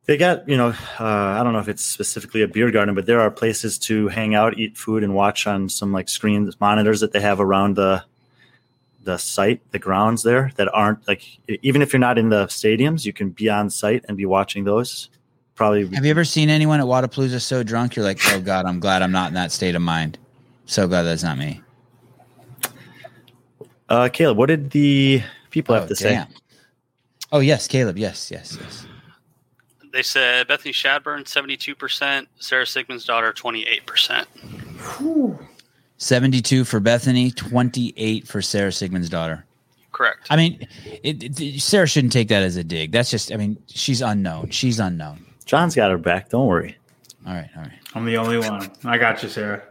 They 0.07 0.17
got, 0.17 0.49
you 0.49 0.57
know, 0.57 0.69
uh, 1.01 1.05
I 1.05 1.43
don't 1.43 1.53
know 1.53 1.59
if 1.59 1.69
it's 1.69 1.85
specifically 1.85 2.41
a 2.43 2.47
beer 2.49 2.71
garden, 2.71 2.95
but 2.95 3.07
there 3.07 3.21
are 3.21 3.31
places 3.31 3.77
to 3.81 4.07
hang 4.07 4.37
out, 4.37 4.57
eat 4.57 4.77
food, 4.79 5.03
and 5.03 5.15
watch 5.15 5.49
on 5.49 5.69
some 5.69 5.93
like 5.93 6.09
screens, 6.09 6.59
monitors 6.61 7.01
that 7.01 7.13
they 7.13 7.21
have 7.21 7.41
around 7.41 7.75
the 7.77 8.05
the 9.03 9.17
site, 9.19 9.61
the 9.71 9.79
grounds 9.79 10.23
there 10.25 10.51
that 10.57 10.69
aren't 10.73 11.07
like 11.09 11.23
even 11.49 11.81
if 11.83 11.93
you're 11.93 12.01
not 12.01 12.19
in 12.19 12.29
the 12.29 12.47
stadiums, 12.47 13.05
you 13.05 13.13
can 13.13 13.31
be 13.31 13.49
on 13.49 13.69
site 13.71 14.05
and 14.09 14.17
be 14.17 14.27
watching 14.27 14.65
those. 14.65 15.11
Probably, 15.57 15.87
Have 15.95 16.05
you 16.05 16.11
ever 16.11 16.25
seen 16.25 16.51
anyone 16.51 16.81
at 16.81 16.87
Wodapalooza 16.87 17.41
so 17.41 17.63
drunk 17.63 17.97
you're 17.97 18.05
like, 18.05 18.21
oh 18.33 18.41
god, 18.41 18.67
I'm 18.67 18.79
glad 18.79 19.03
I'm 19.03 19.13
not 19.13 19.29
in 19.29 19.35
that 19.35 19.51
state 19.53 19.75
of 19.75 19.83
mind. 19.83 20.19
So 20.67 20.87
glad 20.87 21.03
that's 21.03 21.23
not 21.23 21.39
me. 21.39 21.63
uh, 23.89 24.09
Caleb. 24.13 24.37
What 24.39 24.47
did 24.47 24.71
the 24.71 25.23
people 25.51 25.75
have 25.75 25.85
Oh, 25.85 25.89
to 25.89 25.97
say? 25.97 26.25
Oh 27.33 27.41
yes, 27.41 27.67
Caleb. 27.69 27.97
Yes, 27.99 28.31
yes, 28.31 28.57
yes. 28.61 28.86
They 29.97 30.03
said 30.03 30.47
Bethany 30.47 30.75
Shadburn 30.75 31.25
72%, 31.25 32.27
Sarah 32.39 32.67
Sigmundsdottir 32.67 33.35
28%. 33.35 34.27
Seventy-two 35.97 36.65
for 36.65 36.81
Bethany, 36.81 37.31
twenty-eight 37.31 38.29
for 38.29 38.43
Sarah 38.43 38.69
Sigmundsdottir. 38.69 39.43
Correct. 39.93 40.27
I 40.29 40.37
mean, 40.37 40.69
it, 41.03 41.41
it, 41.41 41.63
Sarah 41.63 41.87
shouldn't 41.87 42.13
take 42.13 42.29
that 42.29 42.43
as 42.43 42.57
a 42.57 42.65
dig. 42.65 42.93
That's 42.93 43.11
just, 43.11 43.33
I 43.33 43.37
mean, 43.37 43.57
she's 43.69 44.03
unknown. 44.03 44.51
She's 44.51 44.79
unknown. 44.79 45.25
John's 45.47 45.75
got 45.75 45.91
her 45.91 45.97
back. 45.97 46.29
Don't 46.29 46.47
worry. 46.47 46.77
All 47.27 47.33
right, 47.33 47.49
all 47.57 47.63
right, 47.63 47.73
I'm 47.95 48.05
the 48.05 48.19
only 48.19 48.37
one. 48.37 48.71
I 48.85 48.99
got 48.99 49.23
you, 49.23 49.31
Sarah. 49.31 49.63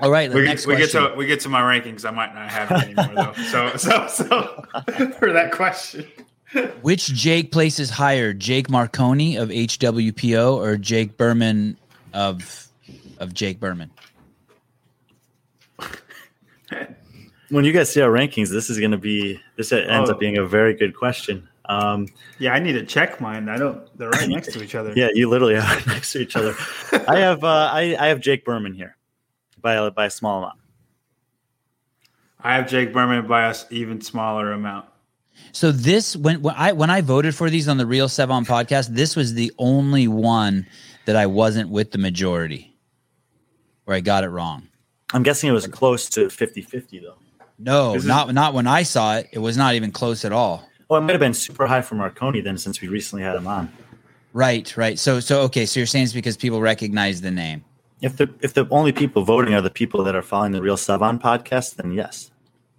all 0.00 0.10
right. 0.10 0.28
The 0.28 0.36
We, 0.36 0.44
next 0.46 0.66
get, 0.66 0.72
we 0.74 0.78
get 0.78 0.90
to 0.90 1.14
we 1.16 1.26
get 1.26 1.38
to 1.40 1.48
my 1.48 1.60
rankings. 1.60 2.04
I 2.04 2.10
might 2.10 2.34
not 2.34 2.50
have 2.50 2.72
it 2.72 2.98
anymore 2.98 3.14
though. 3.14 3.42
So 3.44 3.76
so 3.76 4.08
so 4.08 4.64
for 5.20 5.32
that 5.32 5.52
question, 5.52 6.08
Which 6.82 7.06
Jake 7.06 7.52
places 7.52 7.90
higher, 7.90 8.32
Jake 8.32 8.68
Marconi 8.70 9.36
of 9.36 9.48
HWPO 9.50 10.54
or 10.56 10.76
Jake 10.76 11.16
Berman 11.16 11.76
of 12.12 12.68
of 13.18 13.32
Jake 13.34 13.60
Berman? 13.60 13.90
When 17.50 17.64
you 17.64 17.72
guys 17.72 17.92
see 17.92 18.00
our 18.00 18.10
rankings, 18.10 18.48
this 18.50 18.70
is 18.70 18.78
going 18.78 18.92
to 18.92 18.96
be 18.98 19.40
this 19.56 19.72
ends 19.72 20.08
Oh. 20.08 20.12
up 20.12 20.20
being 20.20 20.38
a 20.38 20.44
very 20.44 20.72
good 20.72 20.94
question. 20.96 21.48
Um, 21.64 22.06
yeah, 22.38 22.52
I 22.52 22.60
need 22.60 22.72
to 22.74 22.86
check 22.86 23.20
mine. 23.20 23.48
I 23.48 23.56
don't. 23.56 23.80
They're 23.98 24.08
right 24.10 24.28
next 24.28 24.52
to 24.52 24.62
each 24.62 24.76
other. 24.76 24.92
Yeah, 24.96 25.08
you 25.12 25.28
literally 25.28 25.56
are 25.56 25.80
next 25.88 26.12
to 26.12 26.20
each 26.20 26.36
other. 26.36 26.54
I 27.08 27.18
have 27.18 27.42
uh, 27.42 27.70
I, 27.72 27.96
I 27.98 28.06
have 28.06 28.20
Jake 28.20 28.44
Berman 28.44 28.72
here 28.74 28.96
by 29.60 29.74
a, 29.74 29.90
by 29.90 30.06
a 30.06 30.10
small 30.10 30.38
amount. 30.38 30.58
I 32.40 32.54
have 32.54 32.68
Jake 32.68 32.92
Berman 32.92 33.26
by 33.26 33.46
a 33.46 33.50
s- 33.50 33.66
even 33.70 34.00
smaller 34.00 34.52
amount. 34.52 34.86
So 35.52 35.72
this 35.72 36.16
when 36.16 36.42
when 36.42 36.54
I 36.56 36.72
when 36.72 36.90
I 36.90 37.00
voted 37.00 37.34
for 37.34 37.50
these 37.50 37.68
on 37.68 37.76
the 37.76 37.86
Real 37.86 38.08
Sevan 38.08 38.46
podcast, 38.46 38.88
this 38.94 39.16
was 39.16 39.34
the 39.34 39.52
only 39.58 40.06
one 40.08 40.66
that 41.06 41.16
I 41.16 41.26
wasn't 41.26 41.70
with 41.70 41.90
the 41.90 41.98
majority, 41.98 42.76
where 43.84 43.96
I 43.96 44.00
got 44.00 44.24
it 44.24 44.28
wrong. 44.28 44.68
I'm 45.12 45.22
guessing 45.24 45.50
it 45.50 45.52
was 45.52 45.66
close 45.66 46.08
to 46.10 46.26
50-50 46.26 47.02
though. 47.02 47.14
No, 47.58 47.92
This 47.94 48.02
is- 48.02 48.08
not 48.08 48.32
not 48.32 48.54
when 48.54 48.66
I 48.66 48.84
saw 48.84 49.16
it. 49.16 49.28
It 49.32 49.38
was 49.40 49.56
not 49.56 49.74
even 49.74 49.90
close 49.90 50.24
at 50.24 50.32
all. 50.32 50.68
Well, 50.88 51.00
it 51.00 51.04
might 51.04 51.12
have 51.12 51.20
been 51.20 51.34
super 51.34 51.66
high 51.66 51.82
for 51.82 51.94
Marconi 51.94 52.40
then, 52.40 52.58
since 52.58 52.80
we 52.80 52.88
recently 52.88 53.22
had 53.24 53.36
him 53.36 53.46
on. 53.46 53.72
Right, 54.32 54.76
right. 54.76 54.98
So 54.98 55.18
so 55.20 55.42
okay. 55.42 55.66
So 55.66 55.80
you're 55.80 55.86
saying 55.86 56.04
it's 56.04 56.12
because 56.12 56.36
people 56.36 56.60
recognize 56.60 57.20
the 57.20 57.30
name. 57.32 57.64
If 58.00 58.16
the 58.16 58.30
if 58.40 58.54
the 58.54 58.66
only 58.70 58.92
people 58.92 59.24
voting 59.24 59.52
are 59.54 59.60
the 59.60 59.70
people 59.70 60.04
that 60.04 60.14
are 60.14 60.22
following 60.22 60.52
the 60.52 60.62
Real 60.62 60.76
Sevan 60.76 61.20
podcast, 61.20 61.74
then 61.76 61.92
yes, 61.92 62.30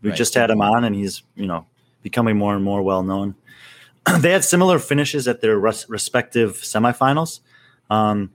we 0.01 0.09
Right. 0.09 0.17
just 0.17 0.33
had 0.33 0.49
him 0.49 0.61
on, 0.61 0.83
and 0.85 0.95
he's 0.95 1.23
you 1.35 1.45
know 1.45 1.65
becoming 2.01 2.37
more 2.37 2.55
and 2.55 2.63
more 2.63 2.81
well 2.81 3.03
known. 3.03 3.35
they 4.19 4.31
had 4.31 4.43
similar 4.43 4.79
finishes 4.79 5.27
at 5.27 5.41
their 5.41 5.57
res- 5.57 5.87
respective 5.89 6.53
semifinals. 6.57 7.39
Um, 7.89 8.31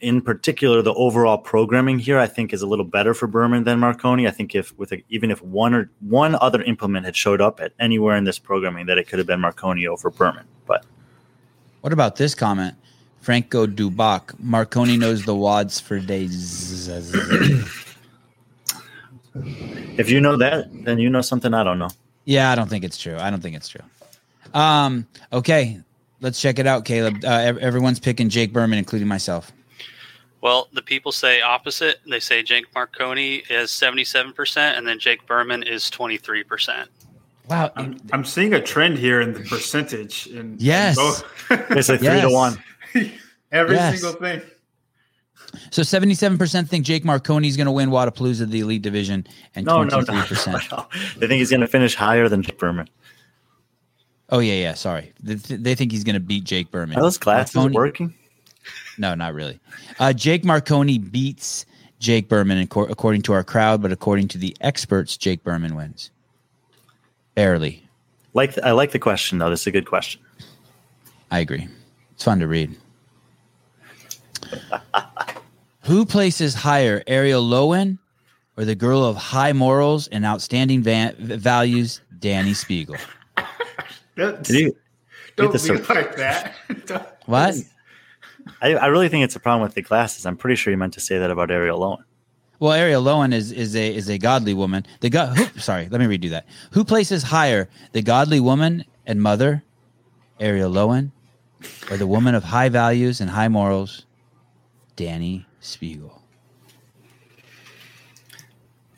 in 0.00 0.20
particular, 0.20 0.82
the 0.82 0.92
overall 0.94 1.38
programming 1.38 2.00
here, 2.00 2.18
I 2.18 2.26
think, 2.26 2.52
is 2.52 2.60
a 2.60 2.66
little 2.66 2.84
better 2.84 3.14
for 3.14 3.28
Berman 3.28 3.62
than 3.62 3.78
Marconi. 3.78 4.26
I 4.26 4.32
think 4.32 4.54
if 4.54 4.76
with 4.76 4.92
a, 4.92 5.02
even 5.08 5.30
if 5.30 5.40
one 5.42 5.74
or 5.74 5.90
one 6.00 6.34
other 6.40 6.60
implement 6.62 7.06
had 7.06 7.14
showed 7.14 7.40
up 7.40 7.60
at 7.60 7.72
anywhere 7.78 8.16
in 8.16 8.24
this 8.24 8.38
programming, 8.38 8.86
that 8.86 8.98
it 8.98 9.06
could 9.06 9.20
have 9.20 9.28
been 9.28 9.40
Marconi 9.40 9.86
over 9.86 10.10
Berman. 10.10 10.44
But 10.66 10.84
What 11.82 11.92
about 11.92 12.16
this 12.16 12.34
comment? 12.34 12.74
Franco 13.20 13.68
Dubac. 13.68 14.36
Marconi 14.40 14.96
knows 14.96 15.24
the 15.24 15.36
wads 15.36 15.78
for 15.78 16.00
days. 16.00 16.88
if 19.96 20.10
you 20.10 20.20
know 20.20 20.36
that, 20.36 20.66
then 20.84 20.98
you 20.98 21.08
know 21.08 21.20
something 21.20 21.54
I 21.54 21.62
don't 21.62 21.78
know. 21.78 21.90
Yeah, 22.24 22.50
I 22.50 22.54
don't 22.54 22.68
think 22.68 22.84
it's 22.84 22.98
true. 22.98 23.16
I 23.18 23.30
don't 23.30 23.40
think 23.40 23.56
it's 23.56 23.68
true. 23.68 23.82
Um. 24.54 25.06
Okay, 25.32 25.80
let's 26.20 26.40
check 26.40 26.58
it 26.58 26.66
out, 26.66 26.84
Caleb. 26.84 27.24
Uh, 27.24 27.54
everyone's 27.60 28.00
picking 28.00 28.28
Jake 28.28 28.52
Berman, 28.52 28.78
including 28.78 29.08
myself. 29.08 29.52
Well, 30.40 30.68
the 30.72 30.82
people 30.82 31.12
say 31.12 31.40
opposite. 31.40 32.00
They 32.08 32.18
say 32.18 32.42
Jake 32.42 32.66
Marconi 32.74 33.36
is 33.48 33.70
77%, 33.70 34.56
and 34.76 34.86
then 34.86 34.98
Jake 34.98 35.24
Berman 35.26 35.62
is 35.62 35.88
23%. 35.88 36.86
Wow. 37.48 37.70
I'm, 37.76 37.96
I'm 38.12 38.24
seeing 38.24 38.52
a 38.52 38.60
trend 38.60 38.98
here 38.98 39.20
in 39.20 39.34
the 39.34 39.40
percentage. 39.40 40.26
In, 40.26 40.36
in 40.38 40.56
Yes. 40.58 40.96
both- 40.96 41.24
It's 41.70 41.88
a 41.88 41.96
three 41.96 42.06
Yes. 42.08 42.22
to 42.28 42.30
one. 42.30 42.62
every 43.52 43.76
Yes. 43.76 44.00
single 44.00 44.20
thing. 44.20 44.42
So 45.72 45.82
seventy-seven 45.82 46.36
percent 46.36 46.68
think 46.68 46.84
Jake 46.84 47.02
Marconi 47.02 47.48
is 47.48 47.56
going 47.56 47.64
to 47.64 47.72
win 47.72 47.88
Wodapalooza, 47.88 48.46
the 48.46 48.60
elite 48.60 48.82
division, 48.82 49.26
and 49.54 49.64
No, 49.64 49.82
no, 49.82 49.84
no, 49.84 50.04
twenty-three 50.04 50.16
no, 50.16 50.26
percent. 50.26 50.64
no. 50.70 50.86
They 51.16 51.26
think 51.26 51.38
he's 51.38 51.48
going 51.48 51.62
to 51.62 51.66
finish 51.66 51.94
higher 51.94 52.28
than 52.28 52.42
Jake 52.42 52.58
Berman. 52.58 52.90
Oh 54.28 54.40
yeah, 54.40 54.52
yeah. 54.52 54.74
Sorry, 54.74 55.14
they, 55.22 55.34
they 55.34 55.74
think 55.74 55.90
he's 55.90 56.04
going 56.04 56.14
to 56.14 56.20
beat 56.20 56.44
Jake 56.44 56.70
Berman. 56.70 56.98
Are 56.98 57.02
those 57.02 57.16
glasses 57.16 57.54
Marconi- 57.54 57.74
working? 57.74 58.14
No, 58.98 59.14
not 59.14 59.32
really. 59.32 59.60
Uh, 59.98 60.12
Jake 60.12 60.44
Marconi 60.44 60.98
beats 60.98 61.64
Jake 61.98 62.28
Berman 62.28 62.66
acor- 62.66 62.90
according 62.90 63.22
to 63.22 63.32
our 63.32 63.42
crowd, 63.42 63.80
but 63.80 63.92
according 63.92 64.28
to 64.28 64.38
the 64.38 64.54
experts, 64.60 65.16
Jake 65.16 65.42
Berman 65.42 65.74
wins. 65.74 66.10
Barely. 67.34 67.88
Like 68.34 68.58
I 68.62 68.72
like 68.72 68.90
the 68.90 68.98
question 68.98 69.38
though. 69.38 69.48
This 69.48 69.62
is 69.62 69.68
a 69.68 69.70
good 69.70 69.86
question. 69.86 70.20
I 71.30 71.38
agree. 71.38 71.66
It's 72.12 72.24
fun 72.24 72.40
to 72.40 72.46
read. 72.46 72.76
Who 75.84 76.06
places 76.06 76.54
higher, 76.54 77.02
Arielle 77.08 77.48
Loewen 77.48 77.98
or 78.56 78.64
the 78.64 78.74
girl 78.74 79.04
of 79.04 79.16
high 79.16 79.52
morals 79.52 80.06
and 80.08 80.24
outstanding 80.24 80.82
va- 80.82 81.14
values, 81.18 82.00
Dani 82.20 82.50
Speegle? 82.52 83.00
Don't, 84.16 84.48
you? 84.48 84.76
don't 85.36 85.52
this 85.52 85.68
be 85.68 85.74
up. 85.74 85.88
like 85.88 86.16
that. 86.16 86.54
What? 87.26 87.54
I, 88.60 88.74
I 88.74 88.86
really 88.86 89.08
think 89.08 89.22
it's 89.24 89.36
a 89.36 89.40
problem 89.40 89.62
with 89.62 89.74
the 89.74 89.82
glasses. 89.82 90.26
I'm 90.26 90.36
pretty 90.36 90.56
sure 90.56 90.72
you 90.72 90.76
meant 90.76 90.92
to 90.94 91.00
say 91.00 91.18
that 91.18 91.30
about 91.30 91.50
Arielle 91.50 91.78
Loewen. 91.78 92.02
Well, 92.58 92.72
Arielle 92.72 93.04
Loewen 93.04 93.32
is 93.32 93.52
is 93.52 93.76
a 93.76 93.94
is 93.94 94.08
a 94.08 94.18
godly 94.18 94.54
woman. 94.54 94.84
The 95.00 95.08
God, 95.08 95.36
who, 95.36 95.60
sorry, 95.60 95.88
let 95.88 96.00
me 96.00 96.06
redo 96.06 96.30
that. 96.30 96.46
Who 96.72 96.84
places 96.84 97.22
higher, 97.22 97.68
the 97.92 98.02
godly 98.02 98.40
woman 98.40 98.84
and 99.06 99.22
mother, 99.22 99.62
Arielle 100.40 100.72
Loewen, 100.72 101.12
or 101.90 101.96
the 101.96 102.08
woman 102.08 102.34
of 102.34 102.42
high 102.42 102.68
values 102.68 103.20
and 103.20 103.30
high 103.30 103.48
morals, 103.48 104.04
Dani 104.96 105.44
Speegle? 105.62 106.18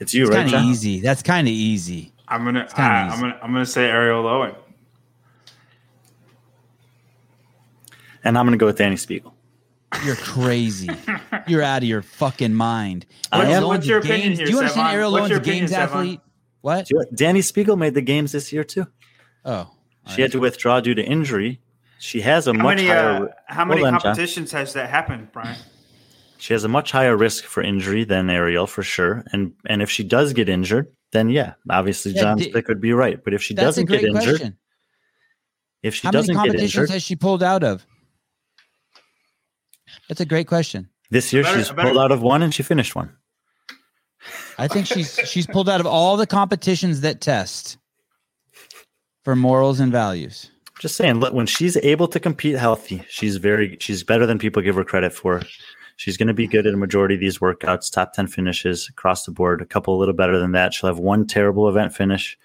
It's 0.00 0.12
you, 0.12 0.22
It's 0.24 0.31
right, 0.35 0.50
kind 0.50 0.55
of 0.64 0.70
easy. 0.70 1.00
That's 1.00 1.22
kind 1.22 1.46
of 1.46 1.53
easy. 1.53 2.12
I'm 2.27 2.44
gonna. 2.44 2.66
kinda 2.66 2.83
I, 2.83 3.07
easy. 3.07 3.14
I'm 3.14 3.20
gonna. 3.20 3.38
I'm 3.42 3.53
gonna 3.53 3.66
say 3.66 3.88
Arielle 3.88 4.24
Loewen. 4.24 4.57
And 8.24 8.38
I'm 8.38 8.46
going 8.46 8.53
to 8.53 8.59
go 8.59 8.64
with 8.66 8.79
Dani 8.79 8.94
Speegle. 8.94 9.33
You're 10.05 10.16
crazy. 10.16 10.88
You're 11.46 11.61
out 11.62 11.83
of 11.83 11.88
your 11.88 12.00
fucking 12.00 12.55
mind. 12.55 13.05
I 13.31 13.44
Ariel 13.44 13.68
What's 13.68 13.87
your 13.87 13.98
opinion 13.98 14.29
games- 14.29 14.38
here, 14.38 14.46
Do 14.46 14.53
you 14.53 14.59
understand 14.61 14.88
Ariel 14.94 15.12
What's 15.12 15.29
Lowen's 15.31 15.37
a 15.46 15.50
games 15.50 15.70
opinion, 15.72 15.88
Sevan? 15.88 15.92
athlete? 15.94 16.20
What? 16.62 16.87
Dani 17.14 17.38
Speegle 17.40 17.77
made 17.77 17.92
the 17.92 18.00
games 18.00 18.33
this 18.33 18.50
year 18.50 18.64
too. 18.64 18.87
Oh, 19.44 19.70
She 20.14 20.22
had 20.22 20.33
to 20.33 20.40
withdraw 20.40 20.81
due 20.81 20.94
to 20.94 21.03
injury. 21.05 21.61
She 21.98 22.22
has 22.22 22.46
a 22.46 22.53
How 22.55 22.62
much 22.62 22.77
many? 22.79 22.88
higher. 22.88 23.29
Uh, 23.29 23.33
how 23.46 23.64
many 23.66 23.83
Hold 23.83 23.94
on, 23.94 24.00
John. 24.00 24.14
competitions 24.14 24.53
has 24.53 24.72
that 24.72 24.88
happened, 24.88 25.29
Brian? 25.31 25.57
She 26.45 26.53
has 26.53 26.63
a 26.63 26.69
much 26.69 26.93
higher 26.93 27.17
risk 27.17 27.45
for 27.45 27.63
injury 27.63 28.05
than 28.05 28.29
Ariel 28.29 28.67
for 28.67 28.83
sure. 28.83 29.25
And 29.33 29.55
and 29.65 29.81
if 29.81 29.89
she 29.89 30.05
does 30.05 30.35
get 30.35 30.47
injured, 30.47 30.89
then 31.13 31.31
yeah, 31.31 31.55
obviously 31.71 32.13
Yeah, 32.13 32.21
John's 32.21 32.45
di- 32.45 32.53
pick 32.53 32.69
would 32.69 32.83
be 32.83 32.93
right. 32.93 33.19
But 33.25 33.33
if 33.33 33.43
she 33.43 33.55
that's 33.55 33.65
doesn't 33.65 33.87
get 33.87 34.01
great 34.03 34.15
injured, 34.15 34.23
question. 34.41 34.59
If 35.83 35.95
she 35.95 36.07
How 36.07 36.11
many 36.11 36.19
doesn't 36.21 36.35
get 36.35 36.39
competitions 36.41 36.75
injured 36.75 36.91
has 36.91 37.03
she 37.03 37.17
pulled 37.17 37.43
out 37.43 37.65
of? 37.65 37.87
That's 40.07 40.21
a 40.21 40.27
great 40.27 40.47
question. 40.47 40.91
this 41.11 41.33
year, 41.33 41.45
better- 41.45 41.57
she's 41.57 41.71
better- 41.71 41.89
pulled 41.89 41.99
out 42.05 42.13
of 42.13 42.21
one 42.21 42.43
and 42.43 42.53
she 42.53 42.63
finished 42.63 42.95
one. 42.95 43.17
I 44.59 44.69
think 44.69 44.87
she's 44.87 45.19
she's 45.25 45.47
pulled 45.47 45.71
out 45.71 45.81
of 45.81 45.87
all 45.87 46.19
the 46.19 46.27
competitions 46.27 47.01
that 47.01 47.23
test 47.23 47.79
for 49.25 49.35
morals 49.35 49.81
and 49.81 49.91
values. 49.91 50.51
Just 50.79 50.97
saying, 50.97 51.21
when 51.21 51.47
she's 51.47 51.79
able 51.79 52.09
to 52.09 52.21
compete 52.21 52.57
healthy, 52.57 53.03
she's 53.09 53.37
very 53.39 53.79
she's 53.81 54.03
better 54.03 54.27
than 54.27 54.39
people 54.39 54.61
give 54.61 54.75
her 54.75 54.85
credit 54.85 55.15
for. 55.15 55.41
She's 55.97 56.17
going 56.17 56.29
to 56.29 56.35
be 56.35 56.47
good 56.47 56.67
at 56.67 56.75
a 56.75 56.77
majority 56.77 57.15
of 57.15 57.21
these 57.21 57.39
workouts, 57.39 57.91
top 57.91 58.13
10 58.13 58.27
finishes 58.27 58.89
across 58.89 59.25
the 59.25 59.31
board, 59.31 59.63
a 59.63 59.67
couple 59.67 59.97
a 59.97 59.99
little 59.99 60.15
better 60.15 60.39
than 60.39 60.53
that. 60.53 60.75
She'll 60.75 60.89
have 60.89 60.99
one 60.99 61.27
terrible 61.27 61.69
event 61.69 61.95
finish. 61.95 62.37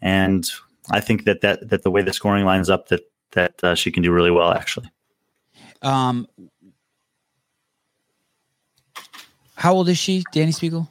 And 0.00 0.48
I 0.90 1.00
think 1.00 1.24
that 1.24 1.40
that, 1.40 1.68
that 1.68 1.82
the 1.82 1.90
way 1.90 2.02
the 2.02 2.12
scoring 2.12 2.44
lines 2.44 2.70
up 2.70 2.88
that 2.88 3.02
that 3.32 3.64
uh, 3.64 3.74
she 3.74 3.90
can 3.90 4.02
do 4.02 4.12
really 4.12 4.30
well 4.30 4.52
actually. 4.52 4.90
Um, 5.80 6.28
how 9.56 9.72
old 9.74 9.88
is 9.88 9.96
she, 9.98 10.22
Dani 10.32 10.48
Speegle? 10.48 10.88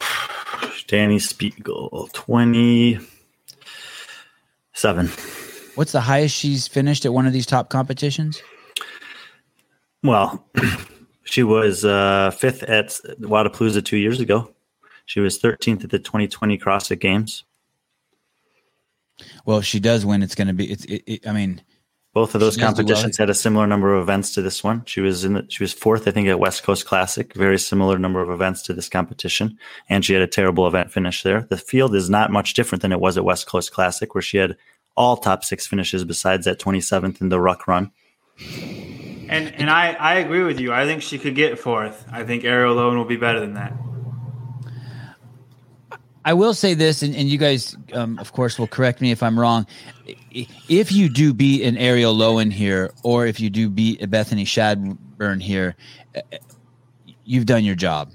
Dani 0.00 1.16
Speegle, 1.16 2.12
27. 2.12 5.08
What's 5.74 5.92
the 5.92 6.00
highest 6.00 6.36
she's 6.36 6.68
finished 6.68 7.06
at 7.06 7.12
one 7.12 7.26
of 7.26 7.32
these 7.32 7.46
top 7.46 7.70
competitions? 7.70 8.42
Well, 10.02 10.44
she 11.24 11.42
was 11.42 11.84
uh, 11.84 12.30
fifth 12.32 12.62
at 12.64 12.88
Wodapalooza 13.20 13.84
two 13.84 13.96
years 13.96 14.20
ago. 14.20 14.52
She 15.06 15.20
was 15.20 15.38
13th 15.38 15.84
at 15.84 15.90
the 15.90 15.98
2020 15.98 16.58
CrossFit 16.58 17.00
Games. 17.00 17.44
Well, 19.44 19.60
she 19.60 19.78
does 19.78 20.04
win, 20.04 20.22
it's 20.22 20.34
going 20.34 20.48
to 20.48 20.54
be. 20.54 20.70
It's. 20.70 20.84
It, 20.86 21.02
it, 21.06 21.26
I 21.26 21.32
mean, 21.32 21.62
Both 22.14 22.34
of 22.34 22.40
those 22.40 22.56
well. 22.56 22.66
competitions 22.66 23.16
had 23.16 23.30
a 23.30 23.34
similar 23.34 23.66
number 23.66 23.94
of 23.94 24.02
events 24.02 24.34
to 24.34 24.42
this 24.42 24.64
one. 24.64 24.84
She 24.86 25.00
was 25.00 25.24
in 25.24 25.34
the, 25.34 25.46
she 25.48 25.62
was 25.62 25.72
fourth, 25.72 26.08
I 26.08 26.10
think, 26.10 26.28
at 26.28 26.40
West 26.40 26.62
Coast 26.62 26.86
Classic. 26.86 27.32
Very 27.34 27.58
similar 27.58 27.98
number 27.98 28.20
of 28.20 28.30
events 28.30 28.62
to 28.62 28.74
this 28.74 28.88
competition, 28.88 29.58
and 29.88 30.04
she 30.04 30.12
had 30.12 30.22
a 30.22 30.26
terrible 30.26 30.66
event 30.66 30.90
finish 30.90 31.22
there. 31.22 31.42
The 31.42 31.56
field 31.56 31.94
is 31.94 32.10
not 32.10 32.32
much 32.32 32.54
different 32.54 32.82
than 32.82 32.92
it 32.92 33.00
was 33.00 33.16
at 33.16 33.24
West 33.24 33.46
Coast 33.46 33.72
Classic, 33.72 34.14
where 34.14 34.22
she 34.22 34.38
had 34.38 34.56
all 34.96 35.16
top 35.16 35.44
six 35.44 35.66
finishes 35.66 36.04
besides 36.04 36.44
that 36.46 36.58
27th 36.58 37.20
in 37.20 37.28
the 37.28 37.40
ruck 37.40 37.68
run. 37.68 37.92
And 39.32 39.54
and 39.54 39.70
I, 39.70 39.92
I 39.92 40.14
agree 40.16 40.42
with 40.42 40.60
you. 40.60 40.74
I 40.74 40.84
think 40.84 41.00
she 41.00 41.18
could 41.18 41.34
get 41.34 41.58
fourth. 41.58 42.04
I 42.12 42.22
think 42.22 42.44
Arielle 42.44 42.76
Loewen 42.76 42.98
will 42.98 43.06
be 43.06 43.16
better 43.16 43.40
than 43.40 43.54
that. 43.54 43.72
I 46.22 46.34
will 46.34 46.52
say 46.52 46.74
this, 46.74 47.02
and, 47.02 47.16
and 47.16 47.28
you 47.30 47.38
guys, 47.38 47.74
um, 47.94 48.18
of 48.18 48.32
course, 48.32 48.58
will 48.58 48.66
correct 48.66 49.00
me 49.00 49.10
if 49.10 49.22
I'm 49.22 49.40
wrong. 49.40 49.66
If 50.30 50.92
you 50.92 51.08
do 51.08 51.32
beat 51.32 51.64
an 51.64 51.76
Arielle 51.76 52.14
Loewen 52.14 52.52
here, 52.52 52.92
or 53.02 53.26
if 53.26 53.40
you 53.40 53.48
do 53.48 53.70
beat 53.70 54.02
a 54.02 54.06
Bethany 54.06 54.44
Shadburn 54.44 55.40
here, 55.40 55.76
you've 57.24 57.46
done 57.46 57.64
your 57.64 57.74
job. 57.74 58.12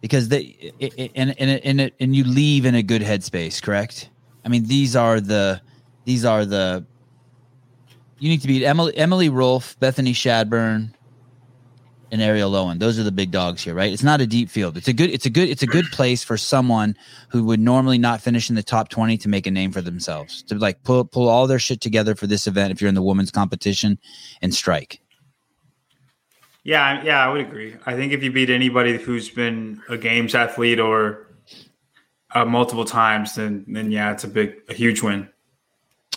Because 0.00 0.28
they 0.30 0.72
and 1.14 1.32
and 1.38 1.80
and, 1.80 1.92
and 2.00 2.16
you 2.16 2.24
leave 2.24 2.66
in 2.66 2.74
a 2.74 2.82
good 2.82 3.02
headspace, 3.02 3.62
correct? 3.62 4.10
I 4.44 4.48
mean, 4.48 4.64
these 4.64 4.96
are 4.96 5.20
the 5.20 5.62
these 6.04 6.24
are 6.24 6.44
the 6.44 6.84
you 8.22 8.28
need 8.28 8.40
to 8.40 8.46
beat 8.46 8.64
Emily 8.64 8.96
Emily 8.96 9.28
Rolfe, 9.28 9.76
Bethany 9.80 10.12
Shadburn, 10.12 10.94
and 12.12 12.20
Arielle 12.20 12.52
Loewen. 12.52 12.78
Those 12.78 12.96
are 12.96 13.02
the 13.02 13.10
big 13.10 13.32
dogs 13.32 13.64
here, 13.64 13.74
right? 13.74 13.92
It's 13.92 14.04
not 14.04 14.20
a 14.20 14.28
deep 14.28 14.48
field. 14.48 14.76
It's 14.76 14.86
a 14.86 14.92
good 14.92 15.10
it's 15.10 15.26
a 15.26 15.30
good 15.30 15.48
it's 15.48 15.64
a 15.64 15.66
good 15.66 15.86
place 15.86 16.22
for 16.22 16.36
someone 16.36 16.96
who 17.30 17.42
would 17.42 17.58
normally 17.58 17.98
not 17.98 18.20
finish 18.20 18.48
in 18.48 18.54
the 18.54 18.62
top 18.62 18.90
20 18.90 19.18
to 19.18 19.28
make 19.28 19.48
a 19.48 19.50
name 19.50 19.72
for 19.72 19.80
themselves. 19.80 20.44
To 20.44 20.54
like 20.54 20.84
pull 20.84 21.04
pull 21.04 21.28
all 21.28 21.48
their 21.48 21.58
shit 21.58 21.80
together 21.80 22.14
for 22.14 22.28
this 22.28 22.46
event 22.46 22.70
if 22.70 22.80
you're 22.80 22.88
in 22.88 22.94
the 22.94 23.02
women's 23.02 23.32
competition 23.32 23.98
and 24.40 24.54
strike. 24.54 25.00
Yeah, 26.62 27.02
yeah, 27.02 27.26
I 27.26 27.28
would 27.28 27.40
agree. 27.40 27.74
I 27.86 27.94
think 27.94 28.12
if 28.12 28.22
you 28.22 28.30
beat 28.30 28.50
anybody 28.50 28.98
who's 28.98 29.28
been 29.30 29.82
a 29.88 29.98
games 29.98 30.36
athlete 30.36 30.78
or 30.78 31.26
uh, 32.36 32.44
multiple 32.44 32.84
times, 32.84 33.34
then 33.34 33.64
then 33.66 33.90
yeah, 33.90 34.12
it's 34.12 34.22
a 34.22 34.28
big, 34.28 34.54
a 34.68 34.74
huge 34.74 35.02
win. 35.02 35.28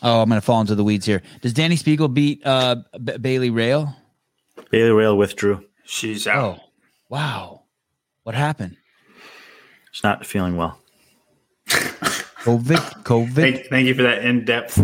Oh, 0.03 0.21
I'm 0.21 0.29
going 0.29 0.39
to 0.39 0.45
fall 0.45 0.61
into 0.61 0.75
the 0.75 0.83
weeds 0.83 1.05
here. 1.05 1.21
Does 1.41 1.53
Dani 1.53 1.73
Speegle 1.81 2.13
beat 2.13 2.41
uh 2.45 2.75
B- 3.03 3.17
Bailey 3.17 3.49
Rail? 3.49 3.95
Bailey 4.69 4.91
Rail 4.91 5.17
withdrew. 5.17 5.63
She's 5.85 6.27
out. 6.27 6.59
Oh. 6.59 6.63
Wow. 7.09 7.63
What 8.23 8.35
happened? 8.35 8.77
She's 9.91 10.03
not 10.03 10.25
feeling 10.25 10.57
well. 10.57 10.79
COVID 11.67 13.03
COVID 13.03 13.33
Thank, 13.33 13.65
thank 13.67 13.87
you 13.87 13.95
for 13.95 14.03
that 14.03 14.23
in 14.23 14.45
depth 14.45 14.79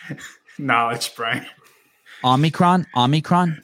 knowledge, 0.58 1.14
Brian. 1.14 1.46
Omicron 2.24 2.86
Omicron 2.96 3.62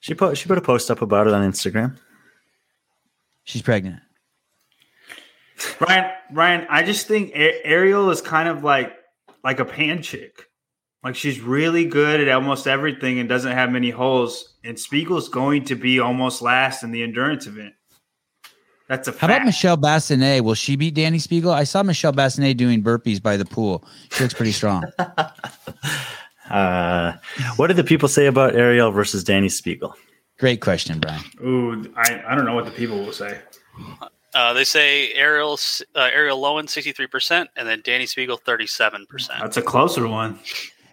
She 0.00 0.14
put 0.14 0.36
she 0.36 0.48
put 0.48 0.58
a 0.58 0.62
post 0.62 0.90
up 0.90 1.02
about 1.02 1.26
it 1.28 1.32
on 1.34 1.48
Instagram. 1.48 1.96
She's 3.44 3.62
pregnant. 3.62 4.00
Ryan, 5.80 6.10
Ryan, 6.34 6.66
I 6.68 6.82
just 6.82 7.06
think 7.06 7.30
A- 7.34 7.64
Ariel 7.66 8.10
is 8.10 8.20
kind 8.20 8.48
of 8.48 8.64
like 8.64 8.92
like 9.42 9.60
a 9.60 9.64
pan 9.64 10.02
chick. 10.02 10.46
Like 11.02 11.14
she's 11.16 11.40
really 11.40 11.84
good 11.84 12.20
at 12.20 12.28
almost 12.28 12.66
everything 12.66 13.18
and 13.18 13.28
doesn't 13.28 13.52
have 13.52 13.70
many 13.70 13.90
holes. 13.90 14.54
And 14.64 14.76
Speegle's 14.78 15.28
going 15.28 15.64
to 15.66 15.74
be 15.74 16.00
almost 16.00 16.40
last 16.40 16.82
in 16.82 16.92
the 16.92 17.02
endurance 17.02 17.46
event. 17.46 17.74
That's 18.88 19.08
a 19.08 19.12
How 19.12 19.16
fact. 19.18 19.30
about 19.32 19.44
Michelle 19.46 19.76
Basnett? 19.76 20.40
Will 20.42 20.54
she 20.54 20.76
beat 20.76 20.94
Dani 20.94 21.16
Speegle? 21.16 21.52
I 21.52 21.64
saw 21.64 21.82
Michelle 21.82 22.12
Basnett 22.12 22.56
doing 22.56 22.82
burpees 22.82 23.22
by 23.22 23.36
the 23.36 23.44
pool. 23.44 23.84
She 24.12 24.22
looks 24.22 24.34
pretty 24.34 24.52
strong. 24.52 24.84
Uh, 26.50 27.14
what 27.56 27.68
did 27.68 27.76
the 27.76 27.82
people 27.84 28.06
say 28.06 28.26
about 28.26 28.54
Ariel 28.54 28.90
versus 28.90 29.24
Dani 29.24 29.46
Speegle? 29.46 29.94
Great 30.38 30.60
question, 30.60 31.00
Brian. 31.00 31.22
Ooh, 31.42 31.90
I, 31.96 32.22
I 32.28 32.34
don't 32.34 32.44
know 32.44 32.54
what 32.54 32.66
the 32.66 32.70
people 32.70 32.98
will 32.98 33.14
say. 33.14 33.40
Uh, 34.34 34.52
they 34.52 34.64
say 34.64 35.12
Ariel 35.14 35.52
uh, 35.52 35.56
Arielle 36.10 36.38
Loewen 36.42 36.68
sixty 36.68 36.92
three 36.92 37.06
percent, 37.06 37.50
and 37.56 37.68
then 37.68 37.82
Dani 37.82 38.02
Speegle 38.04 38.40
thirty 38.40 38.66
seven 38.66 39.06
percent. 39.06 39.40
That's 39.40 39.56
a 39.56 39.62
closer 39.62 40.08
one. 40.08 40.38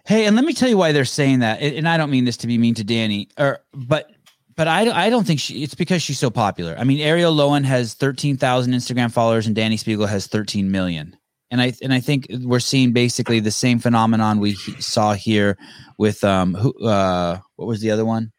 Hey, 0.04 0.26
and 0.26 0.34
let 0.36 0.44
me 0.44 0.52
tell 0.52 0.68
you 0.68 0.76
why 0.76 0.92
they're 0.92 1.04
saying 1.04 1.40
that. 1.40 1.60
And 1.60 1.74
and 1.74 1.88
I 1.88 1.96
don't 1.96 2.10
mean 2.10 2.24
this 2.24 2.36
to 2.38 2.46
be 2.46 2.58
mean 2.58 2.74
to 2.74 2.84
Danny, 2.84 3.28
or 3.38 3.58
but 3.74 4.10
but 4.54 4.68
I 4.68 4.84
don't, 4.84 4.94
I 4.96 5.10
don't 5.10 5.26
think 5.26 5.40
she. 5.40 5.62
It's 5.62 5.74
because 5.74 6.02
she's 6.02 6.18
so 6.18 6.30
popular. 6.30 6.76
I 6.78 6.84
mean, 6.84 7.00
Ariel 7.00 7.34
Lowen 7.34 7.64
has 7.64 7.94
thirteen 7.94 8.36
thousand 8.36 8.74
Instagram 8.74 9.10
followers, 9.10 9.46
and 9.46 9.56
Dani 9.56 9.74
Speegle 9.74 10.08
has 10.08 10.26
thirteen 10.26 10.70
million. 10.70 11.16
And 11.50 11.60
I 11.60 11.72
and 11.82 11.92
I 11.92 12.00
think 12.00 12.26
we're 12.44 12.60
seeing 12.60 12.92
basically 12.92 13.40
the 13.40 13.50
same 13.50 13.78
phenomenon 13.78 14.40
we 14.40 14.52
he- 14.52 14.80
saw 14.80 15.12
here 15.14 15.58
with 15.98 16.22
um 16.24 16.54
who 16.54 16.72
uh 16.86 17.38
what 17.56 17.66
was 17.66 17.80
the 17.80 17.90
other 17.90 18.04
one? 18.04 18.32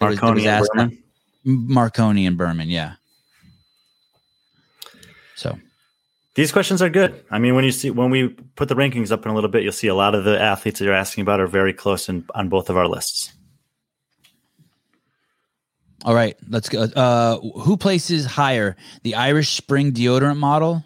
That 0.00 0.10
was- 0.10 0.20
was 0.20 0.22
Marconi 0.22 0.40
and 0.46 0.50
asked- 0.50 0.70
Berman? 0.74 0.98
Marconi 1.44 2.26
and 2.26 2.36
Berman, 2.38 2.68
yeah. 2.68 2.94
So 5.42 5.58
These 6.36 6.52
questions 6.52 6.80
are 6.80 6.88
good. 6.88 7.24
I 7.30 7.38
mean, 7.38 7.54
when 7.54 7.64
you 7.64 7.72
see 7.72 7.90
when 7.90 8.10
we 8.10 8.28
put 8.28 8.68
the 8.68 8.76
rankings 8.76 9.10
up 9.10 9.24
in 9.24 9.30
a 9.30 9.34
little 9.34 9.50
bit, 9.50 9.64
you'll 9.64 9.72
see 9.72 9.88
a 9.88 9.94
lot 9.94 10.14
of 10.14 10.24
the 10.24 10.40
athletes 10.40 10.78
that 10.78 10.84
you're 10.84 10.94
asking 10.94 11.22
about 11.22 11.40
are 11.40 11.48
very 11.48 11.74
close 11.74 12.08
in, 12.08 12.24
on 12.34 12.48
both 12.48 12.70
of 12.70 12.76
our 12.76 12.86
lists. 12.86 13.32
All 16.04 16.14
right, 16.14 16.36
let's 16.48 16.68
go. 16.68 16.82
Uh, 16.82 17.38
who 17.60 17.76
places 17.76 18.24
higher, 18.26 18.76
the 19.02 19.14
Irish 19.14 19.50
Spring 19.50 19.92
deodorant 19.92 20.38
model, 20.38 20.84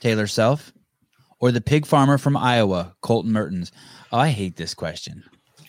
Taylor 0.00 0.26
Self, 0.26 0.72
or 1.38 1.52
the 1.52 1.60
pig 1.60 1.86
farmer 1.86 2.18
from 2.18 2.36
Iowa, 2.36 2.96
Colton 3.00 3.32
Mertens? 3.32 3.70
Oh, 4.10 4.18
I 4.18 4.30
hate 4.30 4.56
this 4.56 4.74
question. 4.74 5.22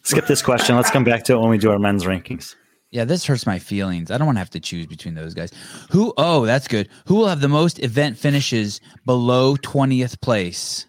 Skip 0.03 0.25
this 0.27 0.41
question. 0.41 0.75
Let's 0.75 0.89
come 0.89 1.03
back 1.03 1.23
to 1.25 1.33
it 1.33 1.39
when 1.39 1.49
we 1.49 1.57
do 1.57 1.71
our 1.71 1.79
men's 1.79 2.05
rankings. 2.05 2.55
Yeah, 2.95 3.03
this 3.03 3.25
hurts 3.25 3.45
my 3.45 3.59
feelings. 3.59 4.09
I 4.09 4.17
don't 4.17 4.25
want 4.25 4.37
to 4.37 4.39
have 4.39 4.51
to 4.51 4.59
choose 4.61 4.85
between 4.85 5.15
those 5.15 5.33
guys. 5.33 5.51
Who? 5.91 6.13
Oh, 6.15 6.45
that's 6.45 6.69
good. 6.69 6.87
Who 7.07 7.15
will 7.15 7.27
have 7.27 7.41
the 7.41 7.49
most 7.49 7.77
event 7.83 8.17
finishes 8.17 8.79
below 9.05 9.57
twentieth 9.57 10.21
place? 10.21 10.85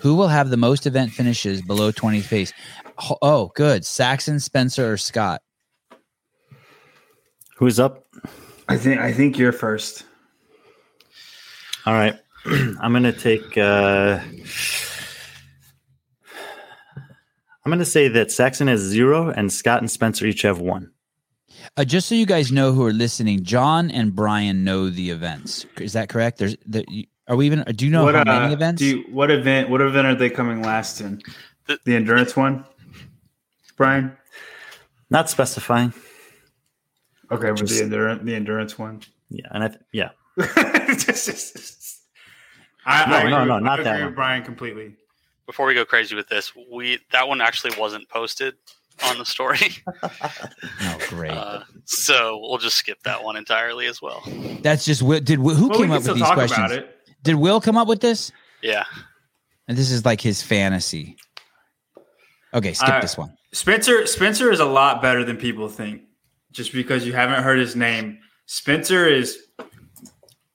Who 0.00 0.16
will 0.16 0.26
have 0.26 0.50
the 0.50 0.56
most 0.56 0.88
event 0.88 1.12
finishes 1.12 1.62
below 1.62 1.92
twentieth 1.92 2.28
place? 2.28 2.52
Oh, 3.22 3.52
good. 3.54 3.86
Saxon, 3.86 4.40
Spencer, 4.40 4.90
or 4.92 4.96
Scott? 4.96 5.40
Who's 7.58 7.78
up? 7.78 8.04
I 8.68 8.76
think 8.76 9.00
I 9.00 9.12
think 9.12 9.38
you're 9.38 9.52
first. 9.52 10.04
All 11.86 11.94
right. 11.94 12.16
I'm 12.44 12.90
going 12.90 13.04
to 13.04 13.12
take. 13.12 13.56
Uh, 13.56 14.18
I'm 17.68 17.70
going 17.70 17.80
to 17.80 17.84
say 17.84 18.08
that 18.08 18.32
Saxon 18.32 18.66
has 18.68 18.80
zero 18.80 19.28
and 19.28 19.52
Scott 19.52 19.80
and 19.82 19.90
Spencer 19.90 20.24
each 20.24 20.40
have 20.40 20.58
one. 20.58 20.90
Uh, 21.76 21.84
just 21.84 22.08
so 22.08 22.14
you 22.14 22.24
guys 22.24 22.50
know 22.50 22.72
who 22.72 22.82
are 22.86 22.94
listening, 22.94 23.42
John 23.44 23.90
and 23.90 24.16
Brian 24.16 24.64
know 24.64 24.88
the 24.88 25.10
events. 25.10 25.66
Is 25.78 25.92
that 25.92 26.08
correct? 26.08 26.38
There's 26.38 26.56
the, 26.64 27.06
are 27.26 27.36
we 27.36 27.44
even? 27.44 27.64
Do 27.76 27.84
you 27.84 27.90
know 27.90 28.04
what 28.04 28.14
how 28.14 28.22
uh, 28.22 28.24
many 28.40 28.54
events? 28.54 28.78
Do 28.78 28.86
you, 28.86 29.04
what 29.10 29.30
event? 29.30 29.68
What 29.68 29.82
event 29.82 30.06
are 30.06 30.14
they 30.14 30.30
coming 30.30 30.62
last 30.62 31.02
in? 31.02 31.20
The- 31.66 31.78
The 31.84 31.94
endurance 31.94 32.34
one, 32.34 32.64
Brian. 33.76 34.16
Not 35.10 35.28
specifying. 35.28 35.92
Okay, 37.30 37.50
with 37.50 37.60
Just- 37.60 37.74
the 37.78 37.84
endurance, 37.84 38.22
the 38.24 38.34
endurance 38.34 38.78
one. 38.78 39.02
Yeah, 39.28 39.46
and 39.50 39.64
I 39.64 39.68
th- 39.68 39.80
yeah, 39.92 40.08
I 40.38 40.46
I, 42.86 43.10
No, 43.10 43.16
I 43.16 43.22
no, 43.28 43.36
agree- 43.36 43.48
no, 43.48 43.58
not 43.58 43.80
I 43.80 43.82
that 43.82 43.90
agree 43.90 44.00
one. 44.04 44.06
with 44.06 44.14
Brian 44.16 44.42
completely. 44.42 44.94
Before 45.48 45.66
we 45.66 45.72
go 45.74 45.84
crazy 45.84 46.14
with 46.14 46.28
this, 46.28 46.52
we 46.70 46.98
that 47.10 47.26
one 47.26 47.40
actually 47.40 47.72
wasn't 47.78 48.06
posted 48.10 48.54
on 49.04 49.16
the 49.18 49.24
story, 49.24 49.58
Oh, 50.02 50.98
great. 51.08 51.30
uh, 51.30 51.60
so 51.86 52.38
we'll 52.42 52.58
just 52.58 52.76
skip 52.76 53.02
that 53.04 53.24
one 53.24 53.34
entirely 53.36 53.86
as 53.86 54.02
well. 54.02 54.22
That's 54.62 54.84
just 54.84 55.02
Will. 55.02 55.20
Did 55.20 55.38
who 55.38 55.68
Well, 55.68 55.78
came 55.78 55.90
up 55.90 56.02
with 56.04 56.16
these 56.16 56.26
questions? 56.30 56.72
about. 56.72 56.88
Did 57.22 57.36
Will 57.36 57.60
come 57.60 57.76
up 57.78 57.88
with 57.88 58.00
this? 58.00 58.30
Yeah, 58.62 58.84
And 59.68 59.76
this 59.78 59.90
is 59.90 60.04
like 60.04 60.20
his 60.20 60.42
fantasy. 60.42 61.16
Okay, 62.52 62.72
skip 62.74 62.88
Uh, 62.94 63.00
this 63.00 63.16
one. 63.16 63.32
Spencer 63.52 64.04
Spencer 64.06 64.50
is 64.52 64.60
a 64.60 64.64
lot 64.66 65.00
better 65.00 65.24
than 65.24 65.36
people 65.38 65.68
think. 65.68 66.02
Just 66.52 66.72
because 66.72 67.06
you 67.06 67.12
haven't 67.14 67.42
heard 67.42 67.58
his 67.58 67.74
name, 67.76 68.18
Spencer 68.46 69.06
is 69.06 69.38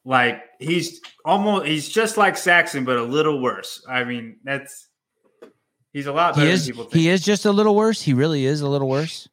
like 0.05 0.43
he's 0.59 0.99
almost 1.25 1.65
he's 1.65 1.89
just 1.89 2.17
like 2.17 2.37
Saxon, 2.37 2.83
but 2.85 2.97
a 2.97 3.03
little 3.03 3.41
worse. 3.41 3.83
I 3.89 4.03
mean, 4.03 4.37
that's 4.43 4.87
he's 5.91 6.05
a 6.07 6.11
lot 6.13 6.35
He 6.35 6.41
better 6.41 6.51
is 6.51 6.65
than 6.65 6.73
people 6.75 6.83
think. 6.85 7.01
he 7.01 7.09
is 7.09 7.21
just 7.23 7.45
a 7.45 7.51
little 7.51 7.75
worse. 7.75 8.01
He 8.01 8.13
really 8.13 8.45
is 8.45 8.61
a 8.61 8.67
little 8.69 8.89
worse. 8.89 9.27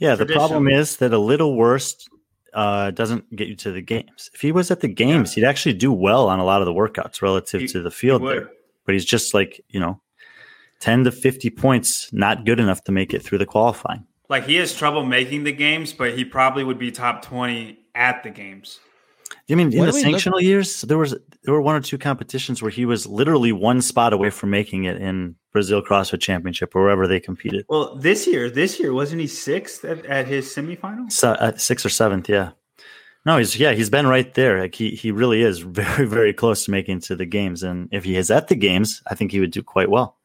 Yeah, 0.00 0.14
the 0.16 0.26
problem 0.26 0.68
is 0.68 0.96
that 0.96 1.12
a 1.12 1.18
little 1.18 1.54
worse 1.56 2.08
uh, 2.54 2.90
doesn't 2.90 3.34
get 3.36 3.46
you 3.48 3.54
to 3.56 3.70
the 3.70 3.80
games. 3.82 4.30
If 4.34 4.40
he 4.40 4.50
was 4.50 4.70
at 4.70 4.80
the 4.80 4.88
games, 4.88 5.32
he'd 5.34 5.44
actually 5.44 5.74
do 5.74 5.92
well 5.92 6.28
on 6.28 6.38
a 6.40 6.44
lot 6.44 6.60
of 6.60 6.66
the 6.66 6.72
workouts 6.72 7.22
relative 7.22 7.60
He- 7.62 7.68
to 7.68 7.82
the 7.82 7.90
field 7.90 8.22
there. 8.26 8.50
But 8.84 8.94
he's 8.94 9.04
just 9.04 9.32
like, 9.32 9.60
you 9.68 9.78
know, 9.78 10.00
10 10.80 11.04
to 11.04 11.12
50 11.12 11.50
points, 11.50 12.12
not 12.12 12.44
good 12.44 12.58
enough 12.58 12.82
to 12.84 12.92
make 12.92 13.14
it 13.14 13.22
through 13.22 13.38
the 13.38 13.46
qualifying. 13.46 14.04
Like 14.28 14.44
he 14.46 14.56
has 14.56 14.74
trouble 14.74 15.04
making 15.04 15.44
the 15.44 15.52
games, 15.52 15.92
but 15.92 16.18
he 16.18 16.24
probably 16.24 16.64
would 16.64 16.78
be 16.80 16.90
top 16.90 17.22
twenty 17.22 17.78
at 17.94 18.22
the 18.24 18.30
games. 18.30 18.80
I 19.50 19.54
mean, 19.54 19.66
in 19.66 19.70
the 19.70 19.76
do 19.76 19.82
look- 19.84 19.94
sanctional 19.94 20.40
years, 20.40 20.82
there 20.82 20.98
was 20.98 21.14
there 21.42 21.52
were 21.52 21.62
one 21.62 21.74
or 21.74 21.80
two 21.80 21.98
competitions 21.98 22.62
where 22.62 22.70
he 22.70 22.84
was 22.84 23.06
literally 23.06 23.52
one 23.52 23.82
spot 23.82 24.12
away 24.12 24.30
from 24.30 24.50
making 24.50 24.84
it 24.84 24.96
in 25.00 25.34
Brazil 25.52 25.82
CrossFit 25.82 26.20
Championship 26.20 26.74
or 26.74 26.82
wherever 26.82 27.06
they 27.06 27.20
competed. 27.20 27.64
Well, 27.68 27.96
this 27.96 28.26
year, 28.26 28.48
this 28.48 28.78
year 28.78 28.92
wasn't 28.92 29.20
he 29.20 29.26
sixth 29.26 29.84
at, 29.84 30.04
at 30.06 30.26
his 30.26 30.46
semifinals? 30.46 31.12
So, 31.12 31.32
uh, 31.32 31.56
sixth 31.56 31.84
or 31.84 31.90
seventh, 31.90 32.28
yeah. 32.28 32.52
No, 33.24 33.38
he's 33.38 33.58
yeah, 33.58 33.72
he's 33.72 33.90
been 33.90 34.06
right 34.06 34.32
there. 34.34 34.60
Like 34.60 34.74
he 34.74 34.90
he 34.90 35.10
really 35.10 35.42
is 35.42 35.58
very 35.60 36.06
very 36.06 36.32
close 36.32 36.64
to 36.64 36.70
making 36.70 36.98
it 36.98 37.04
to 37.04 37.16
the 37.16 37.26
games, 37.26 37.62
and 37.62 37.88
if 37.92 38.04
he 38.04 38.16
is 38.16 38.30
at 38.30 38.48
the 38.48 38.56
games, 38.56 39.02
I 39.08 39.14
think 39.14 39.32
he 39.32 39.40
would 39.40 39.52
do 39.52 39.62
quite 39.62 39.90
well. 39.90 40.18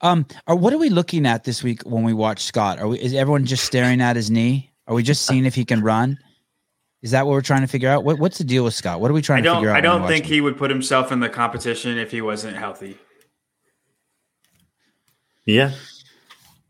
Um, 0.00 0.26
or 0.46 0.56
what 0.56 0.72
are 0.72 0.78
we 0.78 0.88
looking 0.88 1.26
at 1.26 1.44
this 1.44 1.62
week 1.62 1.82
when 1.82 2.02
we 2.02 2.14
watch 2.14 2.42
Scott? 2.42 2.78
Are 2.78 2.88
we 2.88 2.98
is 2.98 3.12
everyone 3.14 3.44
just 3.44 3.64
staring 3.64 4.00
at 4.00 4.16
his 4.16 4.30
knee? 4.30 4.72
Are 4.86 4.94
we 4.94 5.02
just 5.02 5.26
seeing 5.26 5.44
if 5.44 5.54
he 5.54 5.64
can 5.64 5.82
run? 5.82 6.18
Is 7.02 7.12
that 7.12 7.26
what 7.26 7.32
we're 7.32 7.40
trying 7.40 7.62
to 7.62 7.66
figure 7.66 7.88
out? 7.88 8.04
What, 8.04 8.18
what's 8.18 8.38
the 8.38 8.44
deal 8.44 8.64
with 8.64 8.74
Scott? 8.74 9.00
What 9.00 9.10
are 9.10 9.14
we 9.14 9.22
trying 9.22 9.42
to 9.42 9.54
figure 9.54 9.70
out? 9.70 9.76
I 9.76 9.80
don't 9.80 10.06
think 10.06 10.26
he 10.26 10.40
would 10.40 10.58
put 10.58 10.70
himself 10.70 11.10
in 11.10 11.20
the 11.20 11.28
competition 11.28 11.96
if 11.98 12.10
he 12.10 12.20
wasn't 12.20 12.56
healthy. 12.56 12.98
Yeah, 15.46 15.72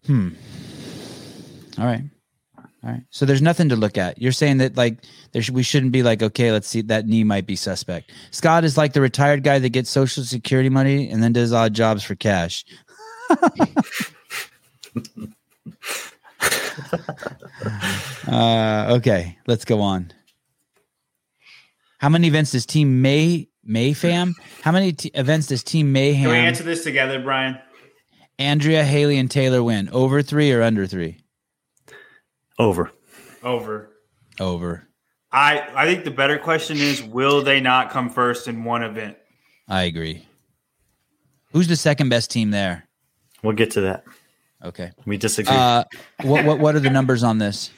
Hmm. 0.06 0.30
All 1.78 1.86
right. 1.86 2.02
All 2.58 2.90
right. 2.90 3.02
So 3.10 3.26
there's 3.26 3.42
nothing 3.42 3.68
to 3.68 3.76
look 3.76 3.98
at. 3.98 4.20
You're 4.20 4.32
saying 4.32 4.58
that 4.58 4.76
like 4.76 4.98
there 5.32 5.42
should, 5.42 5.54
we 5.54 5.62
shouldn't 5.62 5.92
be 5.92 6.02
like 6.02 6.22
okay, 6.22 6.50
let's 6.50 6.66
see 6.66 6.80
that 6.82 7.06
knee 7.06 7.24
might 7.24 7.46
be 7.46 7.56
suspect. 7.56 8.10
Scott 8.30 8.64
is 8.64 8.76
like 8.76 8.92
the 8.92 9.00
retired 9.00 9.44
guy 9.44 9.58
that 9.58 9.68
gets 9.68 9.90
social 9.90 10.24
security 10.24 10.68
money 10.68 11.10
and 11.10 11.22
then 11.22 11.32
does 11.32 11.52
odd 11.52 11.74
jobs 11.74 12.02
for 12.02 12.14
cash. 12.14 12.64
uh, 18.26 18.86
okay, 18.96 19.38
let's 19.46 19.64
go 19.64 19.80
on. 19.80 20.12
How 22.00 22.08
many 22.08 22.28
events 22.28 22.52
does 22.52 22.64
Team 22.64 23.02
May 23.02 23.48
Mayfam? 23.68 24.32
How 24.62 24.72
many 24.72 24.92
t- 24.94 25.10
events 25.12 25.48
does 25.48 25.62
Team 25.62 25.92
Mayhem? 25.92 26.30
Can 26.30 26.30
we 26.30 26.38
answer 26.38 26.64
this 26.64 26.82
together, 26.82 27.20
Brian? 27.20 27.58
Andrea, 28.38 28.84
Haley, 28.84 29.18
and 29.18 29.30
Taylor 29.30 29.62
win 29.62 29.90
over 29.90 30.22
three 30.22 30.50
or 30.50 30.62
under 30.62 30.86
three? 30.86 31.18
over. 32.58 32.90
Over. 33.42 33.90
Over. 34.38 34.88
I 35.30 35.60
I 35.74 35.84
think 35.84 36.04
the 36.04 36.10
better 36.10 36.38
question 36.38 36.78
is, 36.78 37.02
will 37.02 37.42
they 37.42 37.60
not 37.60 37.90
come 37.90 38.08
first 38.08 38.48
in 38.48 38.64
one 38.64 38.82
event? 38.82 39.18
I 39.68 39.82
agree. 39.82 40.26
Who's 41.52 41.68
the 41.68 41.76
second 41.76 42.08
best 42.08 42.30
team 42.30 42.50
there? 42.50 42.88
We'll 43.42 43.54
get 43.54 43.72
to 43.72 43.82
that. 43.82 44.04
Okay. 44.64 44.92
We 45.04 45.18
disagree. 45.18 45.54
Uh, 45.54 45.84
what 46.22 46.46
what 46.46 46.58
what 46.60 46.74
are 46.76 46.80
the 46.80 46.90
numbers 46.90 47.22
on 47.22 47.36
this? 47.36 47.70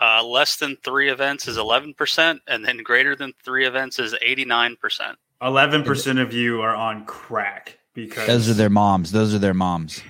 Uh, 0.00 0.24
less 0.24 0.56
than 0.56 0.76
three 0.82 1.10
events 1.10 1.46
is 1.46 1.56
eleven 1.56 1.94
percent, 1.94 2.40
and 2.46 2.64
then 2.64 2.78
greater 2.82 3.14
than 3.14 3.32
three 3.44 3.66
events 3.66 3.98
is 3.98 4.14
eighty 4.22 4.44
nine 4.44 4.76
percent. 4.76 5.18
Eleven 5.42 5.82
percent 5.82 6.18
of 6.18 6.32
you 6.32 6.60
are 6.62 6.74
on 6.74 7.04
crack 7.06 7.78
because 7.94 8.26
Those 8.26 8.48
are 8.48 8.54
their 8.54 8.70
moms. 8.70 9.12
Those 9.12 9.34
are 9.34 9.38
their 9.38 9.54
moms. 9.54 10.02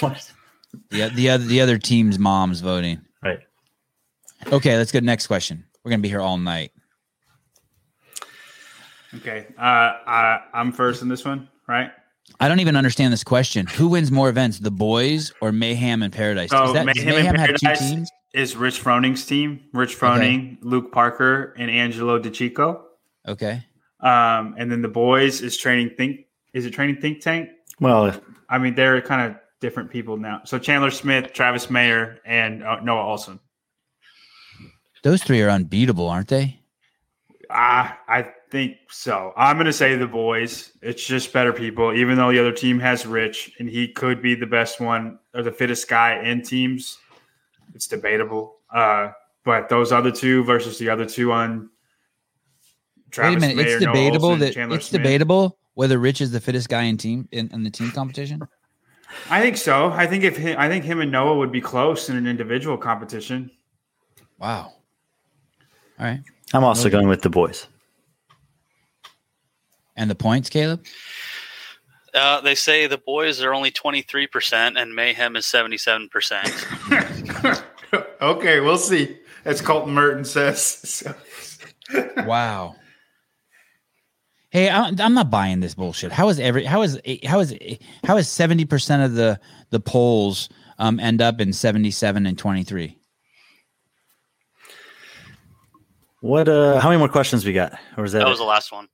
what? 0.00 0.32
Yeah, 0.90 1.08
the 1.08 1.30
other 1.30 1.44
the 1.44 1.60
other 1.60 1.78
team's 1.78 2.18
moms 2.18 2.60
voting. 2.60 3.00
Right. 3.22 3.40
Okay, 4.50 4.76
let's 4.76 4.90
go 4.92 4.98
to 5.00 5.04
next 5.04 5.26
question. 5.26 5.64
We're 5.84 5.90
gonna 5.90 6.02
be 6.02 6.08
here 6.08 6.20
all 6.20 6.38
night. 6.38 6.72
okay. 9.16 9.46
Uh, 9.58 9.60
I 9.62 10.40
I'm 10.54 10.72
first 10.72 11.02
in 11.02 11.08
this 11.08 11.24
one, 11.24 11.48
right? 11.68 11.90
I 12.42 12.48
don't 12.48 12.58
even 12.58 12.74
understand 12.74 13.12
this 13.12 13.22
question. 13.22 13.66
Who 13.68 13.88
wins 13.88 14.10
more 14.10 14.28
events, 14.28 14.58
the 14.58 14.72
boys 14.72 15.32
or 15.40 15.52
Mayhem 15.52 16.02
and 16.02 16.12
Paradise? 16.12 16.50
So 16.50 16.64
Is 16.64 16.72
that, 16.72 16.86
does 16.86 17.04
Mayhem 17.04 17.14
and 17.14 17.36
Mayhem 17.38 17.56
two 17.56 17.66
Paradise- 17.66 17.90
teams? 17.90 18.10
Is 18.34 18.56
Rich 18.56 18.80
Froning's 18.80 19.24
team? 19.24 19.60
Rich 19.72 19.96
Froning, 19.96 20.56
Luke 20.62 20.90
Parker, 20.90 21.54
and 21.56 21.70
Angelo 21.70 22.18
DiCicco. 22.18 22.80
Okay. 23.28 23.62
Um, 24.00 24.56
and 24.58 24.72
then 24.72 24.82
the 24.82 24.88
boys 24.88 25.40
is 25.40 25.56
training 25.56 25.90
think. 25.96 26.22
Is 26.52 26.66
it 26.66 26.70
training 26.72 27.00
think 27.00 27.20
tank? 27.20 27.50
Well, 27.78 28.12
I 28.48 28.58
mean, 28.58 28.74
they're 28.74 29.00
kind 29.02 29.30
of 29.30 29.36
different 29.60 29.90
people 29.90 30.16
now. 30.16 30.40
So 30.44 30.58
Chandler 30.58 30.90
Smith, 30.90 31.32
Travis 31.32 31.70
Mayer, 31.70 32.18
and 32.26 32.64
uh, 32.64 32.80
Noah 32.80 33.04
Ohlsen. 33.16 33.38
Those 35.04 35.22
three 35.22 35.42
are 35.42 35.50
unbeatable, 35.50 36.08
aren't 36.08 36.28
they? 36.28 36.60
Ah, 37.50 37.98
I 38.08 38.32
think 38.52 38.76
so. 38.90 39.32
I'm 39.34 39.56
going 39.56 39.64
to 39.64 39.72
say 39.72 39.96
the 39.96 40.06
boys. 40.06 40.72
It's 40.82 41.04
just 41.04 41.32
better 41.32 41.54
people, 41.54 41.94
even 41.94 42.18
though 42.18 42.30
the 42.30 42.38
other 42.38 42.52
team 42.52 42.78
has 42.80 43.06
Rich 43.06 43.52
and 43.58 43.68
he 43.68 43.88
could 43.88 44.20
be 44.20 44.34
the 44.34 44.46
best 44.46 44.78
one 44.78 45.18
or 45.34 45.42
the 45.42 45.50
fittest 45.50 45.88
guy 45.88 46.22
in 46.22 46.42
teams. 46.42 46.98
It's 47.74 47.86
debatable. 47.86 48.56
Uh, 48.72 49.12
but 49.42 49.70
those 49.70 49.90
other 49.90 50.12
two 50.12 50.44
versus 50.44 50.78
the 50.78 50.90
other 50.90 51.06
two 51.06 51.32
on 51.32 51.70
Travis 53.10 53.30
Wait 53.30 53.36
a 53.36 53.40
minute. 53.40 53.56
Mayer, 53.56 53.76
it's 53.76 53.84
Noah 53.84 53.94
debatable 53.94 54.26
Olson, 54.26 54.40
that 54.40 54.54
Chandler 54.54 54.76
it's 54.76 54.86
Smith. 54.86 55.02
debatable 55.02 55.58
whether 55.72 55.98
Rich 55.98 56.20
is 56.20 56.30
the 56.30 56.40
fittest 56.40 56.68
guy 56.68 56.82
in 56.82 56.98
team 56.98 57.26
in, 57.32 57.50
in 57.54 57.64
the 57.64 57.70
team 57.70 57.90
competition. 57.90 58.46
I 59.30 59.40
think 59.40 59.56
so. 59.56 59.90
I 59.92 60.06
think 60.06 60.24
if 60.24 60.36
he, 60.36 60.54
I 60.54 60.68
think 60.68 60.84
him 60.84 61.00
and 61.00 61.10
Noah 61.10 61.36
would 61.38 61.52
be 61.52 61.60
close 61.62 62.10
in 62.10 62.16
an 62.16 62.26
individual 62.26 62.76
competition. 62.76 63.50
Wow. 64.38 64.74
All 65.98 66.06
right. 66.06 66.20
I'm 66.52 66.64
also 66.64 66.90
going 66.90 67.08
with 67.08 67.22
the 67.22 67.30
boys. 67.30 67.66
And 69.96 70.10
the 70.10 70.14
points, 70.14 70.48
Caleb? 70.48 70.84
Uh, 72.14 72.40
they 72.40 72.54
say 72.54 72.86
the 72.86 72.98
boys 72.98 73.42
are 73.42 73.54
only 73.54 73.70
twenty 73.70 74.02
three 74.02 74.26
percent, 74.26 74.76
and 74.76 74.94
Mayhem 74.94 75.36
is 75.36 75.46
seventy 75.46 75.78
seven 75.78 76.08
percent. 76.10 76.50
okay, 78.20 78.60
we'll 78.60 78.78
see. 78.78 79.18
As 79.44 79.60
Colton 79.60 79.94
Merton 79.94 80.24
says. 80.24 81.02
Wow. 82.24 82.76
Hey, 84.48 84.70
I, 84.70 84.92
I'm 84.98 85.14
not 85.14 85.30
buying 85.30 85.60
this 85.60 85.74
bullshit. 85.74 86.12
How 86.12 86.28
is 86.28 86.38
every 86.38 86.64
how 86.64 86.82
is 86.82 86.98
how 87.24 87.40
is 87.40 87.54
how 88.04 88.16
is 88.16 88.28
seventy 88.28 88.64
percent 88.64 89.02
of 89.02 89.14
the 89.14 89.40
the 89.70 89.80
polls 89.80 90.48
um 90.78 91.00
end 91.00 91.20
up 91.20 91.40
in 91.40 91.52
seventy 91.52 91.90
seven 91.90 92.24
and 92.24 92.38
twenty 92.38 92.62
three? 92.62 92.98
What? 96.20 96.48
Uh, 96.48 96.80
how 96.80 96.88
many 96.88 96.98
more 96.98 97.08
questions 97.08 97.44
we 97.44 97.52
got? 97.52 97.78
Or 97.96 98.04
is 98.04 98.12
that? 98.12 98.20
That 98.20 98.26
it? 98.26 98.30
was 98.30 98.38
the 98.38 98.44
last 98.44 98.72
one. 98.72 98.88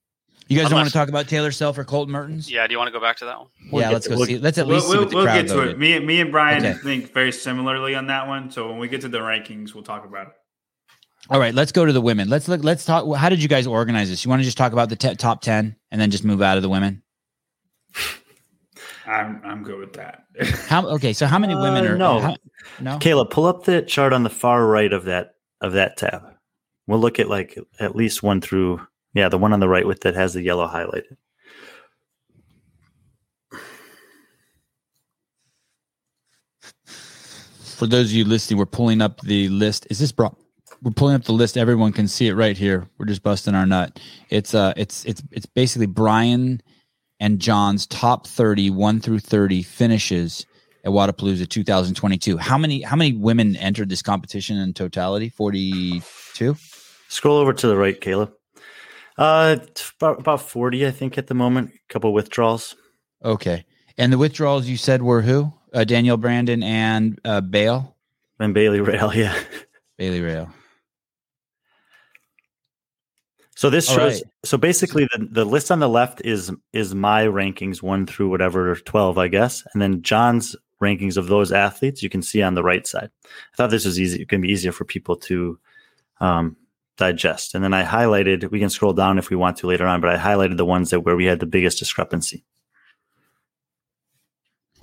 You 0.49 0.57
guys 0.59 0.71
don't 0.71 0.77
want 0.79 0.89
to 0.89 0.93
talk 0.95 1.09
about 1.11 1.29
Taylor 1.29 1.53
Self 1.53 1.77
or 1.77 1.85
Colton 1.85 2.13
Mertens? 2.13 2.51
Yeah, 2.51 2.67
do 2.67 2.73
you 2.73 2.79
want 2.79 2.89
to 2.89 2.93
go 2.93 3.01
back 3.01 3.17
to 3.19 3.27
that 3.27 3.39
one? 3.39 3.49
We'll 3.71 3.83
yeah, 3.83 3.91
let's 3.91 4.05
to- 4.05 4.11
go 4.11 4.17
we'll- 4.17 4.27
see. 4.27 4.39
Let's 4.39 4.57
at 4.59 4.67
we'll 4.67 4.77
least 4.77 4.87
see 4.87 4.93
we'll, 4.93 5.01
what 5.03 5.11
the 5.11 5.17
we'll 5.17 5.25
crowd 5.27 5.35
get 5.43 5.49
to 5.49 5.55
voted. 5.55 5.71
it. 5.73 5.79
Me, 5.79 5.99
me 5.99 6.21
and 6.21 6.33
Brian 6.33 6.65
Okay. 6.65 6.79
think 6.79 7.13
very 7.13 7.33
similarly 7.33 7.95
on 7.95 8.07
that 8.07 8.27
one. 8.27 8.51
So 8.51 8.69
when 8.69 8.79
we 8.79 8.89
get 8.89 9.03
to 9.03 9.09
the 9.09 9.19
rankings, 9.19 9.75
we'll 9.75 9.85
talk 9.85 10.07
about 10.07 10.29
it. 10.29 10.33
All 11.31 11.39
right, 11.39 11.53
let's 11.55 11.73
go 11.73 11.85
to 11.85 11.93
the 11.93 12.01
women. 12.01 12.31
Let's 12.31 12.49
look. 12.49 12.65
Let's 12.65 12.87
talk. 12.87 13.15
How 13.17 13.29
did 13.29 13.43
you 13.43 13.49
guys 13.49 13.67
organize 13.67 14.09
this? 14.09 14.25
You 14.25 14.31
want 14.31 14.41
to 14.41 14.45
just 14.45 14.57
talk 14.57 14.73
about 14.73 14.89
the 14.89 14.97
te- 14.97 15.17
top 15.17 15.43
ten 15.43 15.77
and 15.91 16.01
then 16.01 16.11
just 16.11 16.25
move 16.25 16.41
out 16.41 16.57
of 16.57 16.63
the 16.63 16.69
women? 16.71 17.03
I'm 19.07 19.41
I'm 19.45 19.63
good 19.63 19.79
with 19.79 19.93
that. 19.95 20.25
How? 20.69 20.87
Okay, 20.89 21.13
so 21.13 21.27
how 21.27 21.39
many 21.39 21.55
Uh, 21.55 21.63
women 21.63 21.87
are 21.87 21.97
no. 21.99 22.21
how- 22.21 22.37
no. 22.81 22.99
Caleb, 22.99 23.31
pull 23.31 23.47
up 23.47 23.65
the 23.65 23.83
chart 23.83 24.13
on 24.13 24.23
the 24.23 24.31
far 24.31 24.67
right 24.67 24.93
of 24.93 25.05
that 25.05 25.35
of 25.61 25.73
that 25.75 25.97
tab. 25.97 26.23
We'll 26.87 27.01
look 27.01 27.19
at 27.19 27.29
like 27.29 27.59
at 27.81 27.95
least 27.97 28.23
one 28.23 28.41
through. 28.41 28.87
Yeah, 29.15 29.29
the 29.29 29.39
one 29.39 29.53
on 29.53 29.61
the 29.61 29.69
right 29.69 29.87
with 29.87 30.01
that 30.03 30.15
has 30.15 30.35
the 30.35 30.43
yellow 30.43 30.69
highlighted. 30.69 31.17
For 36.85 37.87
those 37.87 38.07
of 38.07 38.13
you 38.13 38.25
listening, 38.25 38.59
we're 38.59 38.67
pulling 38.67 39.01
up 39.01 39.21
the 39.21 39.49
list. 39.49 39.87
Is 39.89 39.99
this 39.99 40.13
brought 40.13 40.37
we're 40.83 40.93
pulling 40.93 41.15
up 41.15 41.25
the 41.25 41.33
list. 41.33 41.57
Everyone 41.57 41.93
can 41.93 42.09
see 42.09 42.29
it 42.29 42.35
right 42.35 42.57
here. 42.57 42.89
We're 42.99 43.07
just 43.07 43.23
busting 43.23 43.55
our 43.55 43.67
nut. 43.67 44.01
It's 44.31 44.55
uh, 44.55 44.73
it's 44.77 45.05
it's 45.05 45.23
it's 45.31 45.47
basically 45.47 45.87
Brian 45.87 46.61
and 47.21 47.41
John's 47.41 47.87
top 47.87 48.27
30, 48.27 48.71
1 48.71 49.01
through 49.01 49.19
30 49.19 49.63
finishes 49.63 50.47
at 50.85 50.93
Wodapalooza 50.93 51.49
2022. 51.49 52.39
How 52.39 52.59
many 52.59 52.83
how 52.83 52.97
many 52.97 53.13
women 53.13 53.57
entered 53.57 53.89
this 53.89 54.03
competition 54.03 54.57
in 54.59 54.73
totality? 54.73 55.29
42? 55.29 56.57
Scroll 57.09 57.39
over 57.39 57.53
to 57.53 57.67
the 57.67 57.77
right, 57.77 58.01
Caleb. 58.01 58.33
Uh, 59.19 59.57
about, 59.97 60.21
about 60.21 60.41
40, 60.41 60.87
I 60.87 60.91
think, 60.91 61.19
at 61.19 61.27
the 61.27 61.35
moment. 61.35 61.73
A 61.75 61.93
couple 61.93 62.13
withdrawals. 62.13 62.77
Okay. 63.25 63.65
And 63.99 64.13
the 64.13 64.19
withdrawals 64.19 64.69
you 64.69 64.77
said 64.77 65.03
were 65.03 65.23
who? 65.23 65.53
Uh, 65.75 65.85
Danielle 65.85 66.17
Brandon 66.17 66.63
and 66.63 67.21
uh, 67.25 67.41
Bale? 67.41 67.97
And 68.39 68.55
Bailey 68.55 68.81
Rail, 68.81 69.13
yeah. 69.15 69.37
Bailey 69.99 70.21
Rail. 70.21 70.49
So 73.57 73.71
this 73.71 73.91
All 73.91 73.97
shows. 73.97 74.13
right. 74.13 74.23
So 74.45 74.57
basically, 74.57 75.09
the, 75.17 75.27
the 75.33 75.45
list 75.45 75.73
on 75.73 75.81
the 75.81 75.89
left 75.89 76.23
is 76.25 76.53
is 76.73 76.95
my 76.95 77.25
rankings 77.25 77.83
one 77.83 78.07
through 78.07 78.29
whatever 78.29 78.77
twelve, 78.77 79.19
I 79.19 79.27
guess, 79.27 79.65
and 79.73 79.83
then 79.83 80.01
John's 80.03 80.55
rankings 80.81 81.17
of 81.17 81.27
those 81.27 81.51
athletes 81.51 82.01
you 82.01 82.09
can 82.09 82.23
see 82.23 82.41
on 82.41 82.55
the 82.55 82.63
right 82.63 82.87
side. 82.87 83.11
I 83.25 83.57
thought 83.57 83.71
this 83.71 83.85
was 83.85 83.99
easy. 83.99 84.23
It 84.23 84.29
can 84.29 84.41
be 84.41 84.49
easier 84.49 84.71
for 84.71 84.85
people 84.85 85.17
to 85.17 85.59
um, 86.21 86.57
digest. 86.99 87.55
And 87.55 87.65
then 87.65 87.73
I 87.73 87.85
highlighted. 87.85 88.51
We 88.51 88.61
can 88.61 88.71
scroll 88.71 88.93
down 88.93 89.19
if 89.19 89.31
we 89.31 89.37
want 89.37 89.57
to 89.59 89.67
later 89.67 89.87
on, 89.87 90.01
but 90.01 90.11
I 90.11 90.19
highlighted 90.19 90.59
the 90.59 90.67
ones 90.67 90.91
that 90.91 91.01
where 91.01 91.17
we 91.17 91.25
had 91.25 91.41
the 91.41 91.47
biggest 91.47 91.79
discrepancy. 91.79 92.45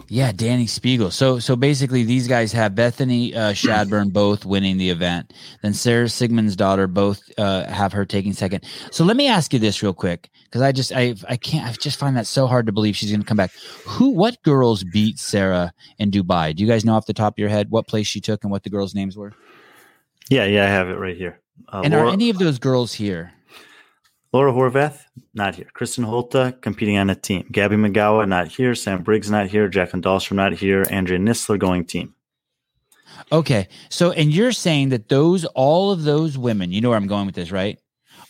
Yeah, 0.07 0.31
Dani 0.31 0.65
Speegle. 0.65 1.11
So 1.11 1.39
so 1.39 1.55
basically 1.55 2.03
these 2.03 2.27
guys 2.27 2.51
have 2.51 2.75
Bethany 2.75 3.33
uh, 3.33 3.53
Shadburne 3.53 4.13
both 4.13 4.45
winning 4.45 4.77
the 4.77 4.91
event. 4.91 5.33
Then 5.63 5.73
Sarah 5.73 6.05
Sigmundsdottir 6.05 6.93
both 6.93 7.21
uh, 7.39 7.65
have 7.65 7.91
her 7.93 8.05
taking 8.05 8.33
second. 8.33 8.65
So 8.91 9.03
let 9.03 9.17
me 9.17 9.27
ask 9.27 9.51
you 9.51 9.57
this 9.57 9.81
real 9.81 9.93
quick 9.93 10.29
because 10.43 10.61
I 10.61 10.71
just 10.71 10.91
I 10.91 11.15
I 11.27 11.37
can't 11.37 11.67
I 11.67 11.71
just 11.71 11.97
find 11.97 12.15
that 12.17 12.27
so 12.27 12.45
hard 12.45 12.67
to 12.67 12.71
believe 12.71 12.95
she's 12.95 13.09
going 13.09 13.21
to 13.21 13.25
come 13.25 13.37
back. 13.37 13.51
Who 13.87 14.09
what 14.09 14.41
girls 14.43 14.83
beat 14.83 15.17
Sarah 15.17 15.73
in 15.97 16.11
Dubai? 16.11 16.55
Do 16.55 16.61
you 16.61 16.69
guys 16.69 16.85
know 16.85 16.93
off 16.93 17.07
the 17.07 17.13
top 17.13 17.33
of 17.33 17.39
your 17.39 17.49
head 17.49 17.71
what 17.71 17.87
place 17.87 18.05
she 18.05 18.21
took 18.21 18.43
and 18.43 18.51
what 18.51 18.63
the 18.63 18.69
girls' 18.69 18.93
names 18.93 19.17
were? 19.17 19.33
Yeah, 20.29 20.45
yeah, 20.45 20.65
I 20.65 20.69
have 20.69 20.89
it 20.89 20.95
right 20.95 21.17
here. 21.17 21.41
Uh, 21.71 21.81
and 21.83 21.93
Laura, 21.93 22.09
are 22.09 22.13
any 22.13 22.29
of 22.29 22.37
those 22.37 22.59
girls 22.59 22.93
here? 22.93 23.31
Laura 24.33 24.51
Horvath, 24.51 24.99
not 25.33 25.55
here. 25.55 25.67
Kristin 25.73 26.05
Holte 26.05 26.59
competing 26.61 26.97
on 26.97 27.09
a 27.09 27.15
team. 27.15 27.47
Gabby 27.51 27.77
McGowan, 27.77 28.27
not 28.27 28.49
here. 28.49 28.75
Sam 28.75 29.01
Briggs, 29.01 29.31
not 29.31 29.47
here. 29.47 29.69
Jacqueline 29.69 30.01
Dahlstrom, 30.03 30.33
not 30.33 30.53
here. 30.53 30.85
Andrea 30.89 31.19
Nisler 31.19 31.57
going 31.57 31.85
team. 31.85 32.13
Okay. 33.31 33.69
So, 33.89 34.11
and 34.11 34.33
you're 34.33 34.51
saying 34.51 34.89
that 34.89 35.07
those, 35.07 35.45
all 35.45 35.91
of 35.91 36.03
those 36.03 36.37
women, 36.37 36.71
you 36.73 36.81
know 36.81 36.89
where 36.89 36.97
I'm 36.97 37.07
going 37.07 37.25
with 37.25 37.35
this, 37.35 37.51
right? 37.51 37.79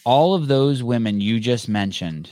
All 0.04 0.36
of 0.36 0.48
those 0.48 0.84
women 0.84 1.20
you 1.22 1.40
just 1.40 1.68
mentioned 1.68 2.30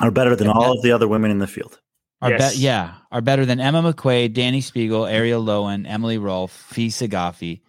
Are 0.00 0.12
better 0.12 0.36
than 0.36 0.48
all 0.48 0.72
of 0.72 0.82
the 0.82 0.92
other 0.92 1.08
women 1.08 1.30
in 1.32 1.38
the 1.38 1.46
field. 1.48 1.80
are 2.20 2.30
Yes. 2.30 2.54
be- 2.54 2.60
yeah, 2.60 2.94
are 3.10 3.20
better 3.20 3.44
than 3.44 3.60
Emma 3.60 3.82
McQuaid, 3.82 4.34
Dani 4.34 4.58
Speegle, 4.58 5.10
Arielle 5.10 5.44
Loewen, 5.44 5.84
Emily 5.88 6.18
Rolfe, 6.18 6.52
Fee 6.52 6.88
Saghafi, 6.88 7.60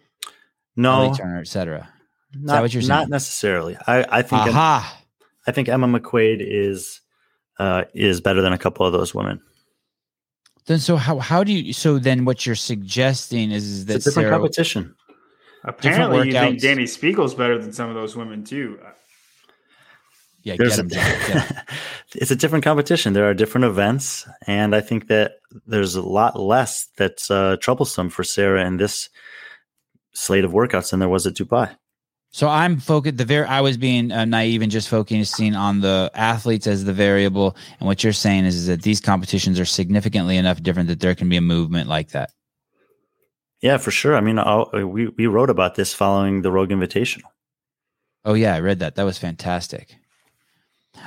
No, 0.76 1.04
Ellie 1.04 1.16
Turner, 1.16 1.40
etc. 1.40 1.88
not, 2.34 2.62
what 2.62 2.74
you're 2.74 2.82
saying? 2.82 2.88
not 2.88 3.08
necessarily. 3.08 3.76
I, 3.86 4.04
I 4.18 4.22
think 4.22 4.42
Aha. 4.42 5.00
I 5.46 5.52
think 5.52 5.68
Emma 5.68 5.86
McQuaid 5.86 6.38
is 6.40 7.00
uh, 7.58 7.84
is 7.94 8.20
better 8.20 8.42
than 8.42 8.52
a 8.52 8.58
couple 8.58 8.84
of 8.86 8.92
those 8.92 9.14
women. 9.14 9.40
Then 10.66 10.78
so 10.78 10.96
how 10.96 11.18
how 11.18 11.44
do 11.44 11.52
you 11.52 11.72
so 11.72 11.98
then 11.98 12.24
what 12.24 12.46
you're 12.46 12.54
suggesting 12.54 13.50
is, 13.50 13.64
is 13.64 13.86
that 13.86 13.96
It's 13.96 14.06
a 14.06 14.10
different 14.10 14.26
Sarah, 14.26 14.36
competition. 14.36 14.94
Apparently, 15.64 16.26
you 16.28 16.32
think. 16.32 16.60
Dani 16.60 16.84
Speegle's 16.88 17.34
better 17.34 17.58
than 17.58 17.72
some 17.72 17.88
of 17.88 17.94
those 17.94 18.16
women 18.16 18.44
too. 18.44 18.78
yeah, 20.42 20.56
There's 20.58 20.76
get 20.76 20.92
a- 20.92 20.98
him, 21.00 21.40
John, 21.42 21.64
it's 22.14 22.30
a 22.30 22.36
different 22.36 22.64
competition. 22.64 23.12
There 23.14 23.28
are 23.28 23.34
different 23.34 23.64
events, 23.64 24.26
and 24.46 24.74
I 24.74 24.80
think 24.80 25.08
that 25.08 25.36
there's 25.66 25.94
a 25.94 26.02
lot 26.02 26.38
less 26.38 26.88
that's 26.96 27.30
uh, 27.30 27.56
troublesome 27.60 28.10
for 28.10 28.24
Sarah 28.24 28.64
in 28.66 28.76
this 28.76 29.08
slate 30.14 30.44
of 30.44 30.52
workouts 30.52 30.90
than 30.90 31.00
there 31.00 31.08
was 31.08 31.26
at 31.26 31.34
Dubai. 31.34 31.76
So 32.30 32.48
I'm 32.48 32.80
focused. 32.80 33.16
The 33.18 33.24
very 33.24 33.46
I 33.46 33.60
was 33.60 33.76
being 33.76 34.10
uh, 34.10 34.24
naive 34.24 34.60
and 34.62 34.72
just 34.72 34.88
focusing 34.88 35.54
on 35.54 35.82
the 35.82 36.10
athletes 36.14 36.66
as 36.66 36.84
the 36.84 36.92
variable. 36.92 37.56
And 37.78 37.86
what 37.86 38.02
you're 38.02 38.12
saying 38.12 38.44
is, 38.44 38.56
is 38.56 38.66
that 38.66 38.82
these 38.82 39.00
competitions 39.00 39.60
are 39.60 39.64
significantly 39.64 40.36
enough 40.36 40.60
different 40.60 40.88
that 40.88 40.98
there 40.98 41.14
can 41.14 41.28
be 41.28 41.36
a 41.36 41.40
movement 41.40 41.88
like 41.88 42.10
that. 42.10 42.30
Yeah, 43.60 43.76
for 43.76 43.92
sure. 43.92 44.16
I 44.16 44.20
mean, 44.20 44.38
I'll, 44.38 44.68
we 44.72 45.08
we 45.08 45.26
wrote 45.26 45.48
about 45.48 45.76
this 45.76 45.94
following 45.94 46.42
the 46.42 46.50
Rogue 46.50 46.70
Invitational. 46.70 47.30
Oh 48.24 48.34
yeah, 48.34 48.54
I 48.54 48.60
read 48.60 48.80
that. 48.80 48.96
That 48.96 49.04
was 49.04 49.16
fantastic. 49.16 49.94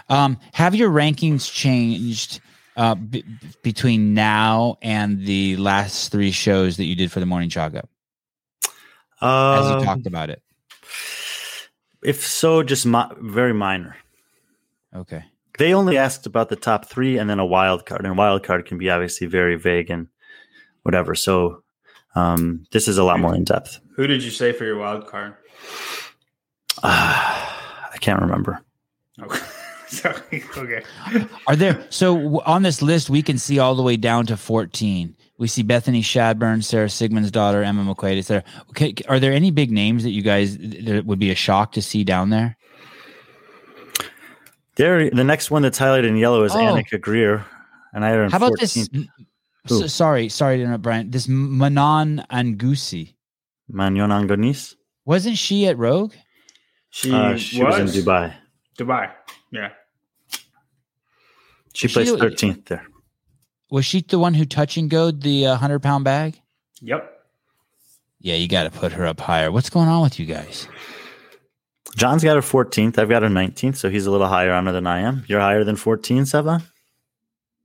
Um, 0.10 0.40
have 0.54 0.76
your 0.76 0.90
rankings 0.90 1.52
changed 1.52 2.40
uh, 2.78 2.96
b- 2.96 3.24
between 3.64 4.14
now 4.14 4.78
and 4.82 5.26
the 5.26 5.58
last 5.58 6.12
three 6.12 6.32
shows 6.32 6.78
that 6.78 6.86
you 6.86 6.96
did 6.96 7.12
for 7.12 7.20
the 7.20 7.26
morning 7.26 7.50
chalk 7.50 7.76
up, 7.76 7.90
as 9.22 9.68
you 9.70 9.76
Um, 9.78 9.84
talked 9.84 10.06
about 10.08 10.30
it? 10.30 10.42
if 12.04 12.26
so, 12.26 12.64
just 12.64 12.86
mi- 12.86 13.12
very 13.20 13.54
minor. 13.54 13.96
Okay. 14.96 15.24
They 15.58 15.74
only 15.74 15.98
asked 15.98 16.26
about 16.28 16.50
the 16.50 16.56
top 16.56 16.86
three 16.86 17.18
and 17.18 17.30
then 17.30 17.40
a 17.40 17.46
wild 17.46 17.86
card, 17.86 18.06
and 18.06 18.18
wild 18.18 18.44
card 18.44 18.66
can 18.66 18.78
be 18.78 18.90
obviously 18.90 19.26
very 19.28 19.56
vague 19.56 19.90
and 19.90 20.08
whatever. 20.84 21.16
So 21.16 21.64
um, 22.16 22.66
this 22.72 22.88
is 22.88 22.98
a 22.98 23.04
lot 23.04 23.20
more 23.20 23.34
in 23.36 23.44
depth. 23.44 23.80
Who 23.96 24.06
did 24.08 24.24
you 24.24 24.30
say 24.32 24.52
for 24.54 24.66
your 24.66 24.78
wild 24.78 25.08
card? 25.08 25.34
I 26.84 27.98
can't 28.00 28.22
remember. 28.22 28.62
Okay. 29.20 29.40
Sorry. 29.88 30.44
Okay. 30.58 30.84
Are 31.48 31.56
there 31.56 31.86
so 31.90 32.42
on 32.42 32.62
this 32.62 32.82
list 32.82 33.10
we 33.10 33.22
can 33.24 33.38
see 33.38 33.58
all 33.58 33.74
the 33.74 33.82
way 33.84 33.96
down 33.98 34.26
to 34.28 34.38
14. 34.38 35.16
We 35.40 35.48
see 35.48 35.62
Bethany 35.62 36.02
Shadburne, 36.02 36.64
Sarah 36.64 36.88
Sigmundsdottir, 36.88 37.64
Emma 37.64 37.84
McQuaid. 37.94 38.18
Is 38.18 38.28
there 38.28 38.44
okay, 38.72 38.94
are 39.08 39.20
there 39.20 39.32
any 39.34 39.52
big 39.52 39.72
names 39.72 40.04
that 40.04 40.10
you 40.12 40.24
guys 40.24 40.58
that 40.58 41.04
would 41.06 41.20
be 41.20 41.30
a 41.30 41.36
shock 41.36 41.74
to 41.74 41.82
see 41.82 42.04
down 42.04 42.32
there? 42.32 42.58
There, 44.76 45.10
the 45.10 45.24
next 45.24 45.50
one 45.50 45.62
that's 45.64 45.80
highlighted 45.80 46.08
in 46.08 46.18
yellow 46.18 46.44
is 46.44 46.54
Oh. 46.54 46.58
Annika 46.60 47.00
Greer, 47.02 47.46
and 47.94 48.06
I 48.06 48.12
earned 48.12 48.32
How 48.32 48.38
about 48.38 48.54
14th. 48.54 48.92
this? 48.92 49.08
Who? 49.70 49.80
So, 49.82 49.88
sorry, 49.88 50.30
sorry 50.30 50.58
to 50.58 50.64
interrupt, 50.64 50.84
Brian. 50.84 51.10
This 51.12 51.28
Manon 51.28 52.24
Angusi 52.32 53.16
Manon 53.70 54.10
Angonese. 54.12 54.76
wasn't 55.06 55.38
she 55.38 55.68
at 55.68 55.78
Rogue? 55.78 56.14
She, 56.90 57.12
Uh, 57.12 57.36
she 57.38 57.64
was. 57.64 57.96
in 57.96 58.04
Dubai. 58.04 58.34
Dubai. 58.78 59.12
Yeah. 59.52 59.70
She 61.74 61.88
She 61.88 61.94
placed 61.94 62.14
13th 62.16 62.66
there. 62.66 62.86
Was 63.70 63.86
she 63.86 64.02
the 64.02 64.20
one 64.20 64.34
who 64.34 64.46
touch 64.46 64.78
and 64.78 64.90
go 64.90 65.12
the 65.12 65.48
uh, 65.48 65.56
hundred 65.58 65.80
pound 65.80 66.04
bag? 66.04 66.40
Yep. 66.82 67.14
Yeah, 68.20 68.36
you 68.36 68.48
got 68.48 68.64
to 68.64 68.72
put 68.72 68.94
her 68.94 69.06
up 69.06 69.20
higher. 69.20 69.52
What's 69.52 69.70
going 69.70 69.88
on 69.88 70.02
with 70.02 70.20
you 70.20 70.26
guys? 70.26 70.68
John's 71.96 72.24
got 72.24 72.36
her 72.36 72.42
14th. 72.42 72.98
I've 72.98 73.10
got 73.10 73.24
her 73.24 73.30
19th, 73.30 73.76
so 73.76 73.90
he's 73.90 74.06
a 74.06 74.12
little 74.12 74.28
higher 74.28 74.52
on 74.52 74.66
her 74.68 74.72
than 74.72 74.86
I 74.88 75.00
am. 75.00 75.24
You're 75.28 75.40
higher 75.40 75.64
than 75.64 75.76
14, 75.76 76.26
Seba? 76.26 76.62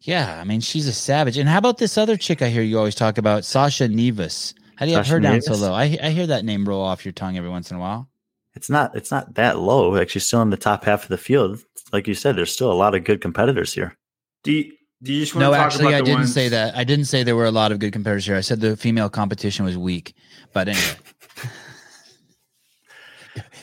Yeah, 0.00 0.40
I 0.40 0.44
mean 0.44 0.60
she's 0.60 0.88
a 0.88 0.92
savage. 0.92 1.38
And 1.38 1.48
how 1.48 1.58
about 1.58 1.78
this 1.78 1.96
other 1.96 2.16
chick 2.16 2.42
I 2.42 2.48
hear 2.48 2.62
you 2.62 2.76
always 2.76 2.94
talk 2.94 3.18
about, 3.18 3.44
Sasha 3.44 3.88
Nievas? 3.88 4.52
How 4.74 4.84
do 4.84 4.90
you 4.90 4.96
have 4.96 5.06
Sasha 5.06 5.14
her 5.14 5.20
down 5.20 5.42
so 5.42 5.54
low? 5.54 5.72
I 5.72 5.96
I 6.02 6.10
hear 6.10 6.26
that 6.26 6.44
name 6.44 6.68
roll 6.68 6.82
off 6.82 7.04
your 7.04 7.12
tongue 7.12 7.36
every 7.36 7.50
once 7.50 7.70
in 7.70 7.76
a 7.76 7.80
while. 7.80 8.08
It's 8.54 8.68
not. 8.68 8.96
It's 8.96 9.12
not 9.12 9.34
that 9.34 9.58
low. 9.58 9.90
Like 9.90 10.10
she's 10.10 10.26
still 10.26 10.42
in 10.42 10.50
the 10.50 10.56
top 10.56 10.84
half 10.84 11.04
of 11.04 11.08
the 11.08 11.18
field. 11.18 11.62
Like 11.92 12.08
you 12.08 12.14
said, 12.14 12.34
there's 12.34 12.52
still 12.52 12.72
a 12.72 12.74
lot 12.74 12.96
of 12.96 13.04
good 13.04 13.20
competitors 13.20 13.72
here. 13.72 13.96
Do 14.42 14.50
you, 14.50 14.72
do 15.02 15.12
you 15.12 15.20
just 15.20 15.34
want 15.34 15.42
No, 15.42 15.50
to 15.50 15.56
talk 15.56 15.66
actually, 15.66 15.84
about 15.86 15.94
I 15.94 15.98
the 15.98 16.04
didn't 16.04 16.18
ones- 16.20 16.34
say 16.34 16.48
that. 16.48 16.76
I 16.76 16.84
didn't 16.84 17.06
say 17.06 17.22
there 17.22 17.36
were 17.36 17.46
a 17.46 17.50
lot 17.50 17.72
of 17.72 17.78
good 17.78 17.92
competitors 17.92 18.26
here. 18.26 18.36
I 18.36 18.40
said 18.40 18.60
the 18.60 18.76
female 18.76 19.10
competition 19.10 19.64
was 19.64 19.76
weak. 19.76 20.14
But 20.52 20.68
anyway, 20.68 20.96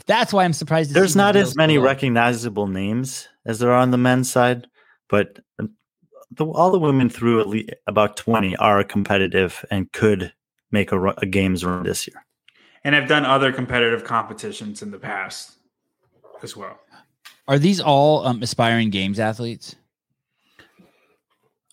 that's 0.06 0.34
why 0.34 0.44
I'm 0.44 0.54
surprised. 0.54 0.94
There's 0.94 1.16
not 1.16 1.36
as 1.36 1.56
many 1.56 1.76
below. 1.76 1.86
recognizable 1.86 2.68
names 2.68 3.28
as 3.46 3.60
there 3.60 3.72
are 3.72 3.80
on 3.80 3.92
the 3.92 3.98
men's 3.98 4.30
side, 4.30 4.68
but 5.08 5.40
the, 6.32 6.46
all 6.46 6.72
the 6.72 6.80
women 6.80 7.10
through 7.10 7.42
at 7.42 7.48
least 7.48 7.72
about 7.88 8.18
20 8.18 8.56
are 8.58 8.84
competitive 8.84 9.64
and 9.72 9.92
could 9.92 10.34
make 10.72 10.92
a, 10.92 11.02
a 11.18 11.26
games 11.26 11.66
run 11.66 11.84
this 11.84 12.08
year. 12.08 12.24
And 12.84 12.96
I've 12.96 13.08
done 13.08 13.26
other 13.26 13.52
competitive 13.52 14.04
competitions 14.04 14.82
in 14.82 14.92
the 14.92 15.00
past 15.00 15.58
as 16.44 16.56
well. 16.56 16.80
Are 17.48 17.58
these 17.60 17.80
all 17.82 18.26
um, 18.26 18.42
aspiring 18.44 18.90
games 18.92 19.20
athletes? 19.20 19.76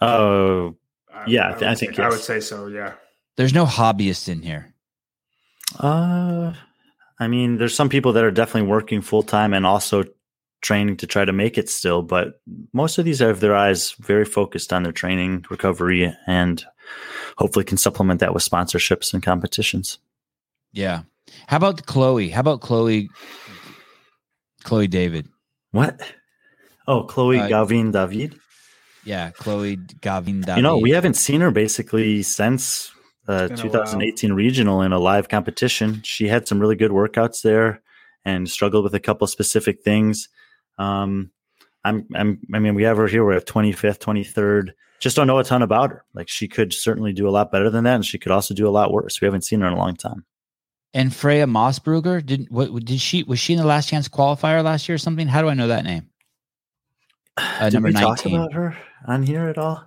Oh, 0.01 0.77
I- 1.13 1.25
Yeah, 1.27 1.47
I 1.47 1.51
would 1.51 1.59
th- 1.59 1.71
I 1.71 1.75
say- 1.75 1.87
think 1.87 1.99
I 1.99 2.09
would 2.09 2.21
say 2.21 2.41
so. 2.41 2.67
Yeah. 2.69 2.95
There's 3.37 3.55
no 3.55 3.65
hobbyists 3.67 4.29
in 4.29 4.43
here. 4.43 4.73
uh, 5.81 6.53
I 7.19 7.29
mean, 7.29 7.57
there's 7.59 7.75
some 7.75 7.89
people 7.89 8.13
that 8.13 8.25
are 8.25 8.31
definitely 8.31 8.69
working 8.69 9.01
full 9.03 9.23
time 9.23 9.53
and 9.55 9.67
also 9.67 10.05
training 10.63 10.97
to 10.99 11.07
try 11.07 11.25
to 11.25 11.33
make 11.33 11.57
it 11.59 11.69
still, 11.69 12.03
but 12.03 12.41
most 12.73 12.99
of 12.99 13.05
these 13.05 13.19
have 13.21 13.41
their 13.41 13.55
eyes 13.55 13.93
very 13.93 14.25
focused 14.25 14.73
on 14.73 14.83
their 14.83 14.93
training, 14.93 15.45
recovery, 15.51 16.15
and 16.27 16.65
hopefully 17.39 17.65
can 17.65 17.79
supplement 17.79 18.21
that 18.21 18.35
with 18.35 18.43
sponsorships 18.45 19.13
and 19.15 19.23
competitions. 19.23 19.99
Yeah. 20.73 21.03
How 21.47 21.57
about 21.59 21.85
Chloe? 21.87 22.29
How 22.31 22.41
about 22.41 22.61
Chloe? 22.61 23.09
Chloe 24.65 24.87
David. 24.89 25.29
What? 25.73 26.01
Oh, 26.87 27.05
Chloe 27.05 27.39
Uh, 27.41 27.49
Gauvin 27.49 27.93
David. 27.93 28.39
Yeah, 29.07 29.31
Chloe 29.31 29.77
Gauvin. 29.77 30.57
You 30.57 30.63
know, 30.63 30.77
we 30.79 30.91
haven't 30.91 31.15
seen 31.15 31.41
her 31.41 31.51
basically 31.51 32.23
since 32.23 32.91
uh, 33.29 33.49
It's 33.51 33.63
been 33.63 33.71
a 33.71 33.73
while. 33.73 33.85
2018 33.85 34.33
regional 34.33 34.83
in 34.83 34.93
a 34.93 34.99
live 34.99 35.29
competition. 35.29 36.01
She 36.05 36.29
had 36.29 36.47
some 36.47 36.59
really 36.61 36.77
good 36.77 36.91
workouts 36.91 37.43
there 37.43 37.83
and 38.25 38.51
struggled 38.51 38.85
with 38.85 38.95
a 38.95 39.01
couple 39.01 39.27
specific 39.29 39.83
things. 39.83 40.29
Um, 40.79 41.31
I'm, 41.85 42.07
I'm, 42.15 42.41
I 42.53 42.59
mean, 42.59 42.75
we 42.75 42.83
have 42.83 42.97
her 42.97 43.07
here. 43.07 43.25
We're 43.25 43.35
at 43.37 43.47
25th, 43.47 43.99
23rd. 43.99 44.73
Just 44.99 45.15
don't 45.15 45.29
know 45.29 45.39
a 45.39 45.45
ton 45.45 45.63
about 45.63 45.91
her. 45.91 46.05
Like 46.15 46.29
she 46.29 46.49
could 46.49 46.73
certainly 46.73 47.13
do 47.13 47.29
a 47.29 47.31
lot 47.31 47.53
better 47.53 47.71
than 47.71 47.85
that, 47.85 47.95
and 47.95 48.05
she 48.05 48.19
could 48.19 48.33
also 48.33 48.55
do 48.55 48.67
a 48.67 48.71
lot 48.71 48.93
worse. 48.93 49.21
We 49.21 49.27
haven't 49.27 49.43
seen 49.45 49.61
her 49.61 49.67
in 49.69 49.73
a 49.75 49.79
long 49.79 49.95
time. 49.95 50.25
and 50.95 51.15
Freya 51.15 51.47
Moosbrugger. 51.47 52.25
Did 52.25 52.49
what? 52.51 52.75
Did 52.85 53.01
she? 53.01 53.23
Was 53.23 53.39
she 53.39 53.53
in 53.53 53.59
the 53.61 53.67
last 53.67 53.89
chance 53.89 54.09
qualifier 54.09 54.65
last 54.65 54.89
year 54.89 54.95
or 54.97 54.99
something? 54.99 55.29
How 55.29 55.43
do 55.43 55.49
I 55.49 55.55
know 55.55 55.69
that 55.69 55.85
name? 55.85 56.09
Uh, 57.37 57.65
Did 57.65 57.75
number 57.75 57.89
we 57.89 57.93
talk 57.93 58.25
about 58.25 58.53
her 58.55 58.77
on 59.07 59.23
here 59.23 59.49
at 59.49 59.59
all? 59.59 59.85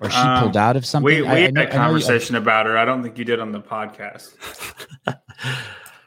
Or 0.00 0.10
she 0.10 0.16
Um, 0.16 0.42
pulled 0.44 0.56
out 0.56 0.76
of 0.76 0.86
something? 0.86 1.04
We, 1.04 1.22
we 1.22 1.28
I- 1.28 1.32
I 1.34 1.38
had 1.40 1.54
know- 1.54 1.60
a 1.60 1.64
I 1.64 1.66
know 1.68 1.72
conversation 1.72 2.36
about 2.36 2.66
her. 2.66 2.76
I 2.78 2.84
don't 2.84 3.02
think 3.02 3.18
you 3.18 3.24
did 3.24 3.40
on 3.40 3.52
the 3.52 3.60
podcast. 3.60 4.34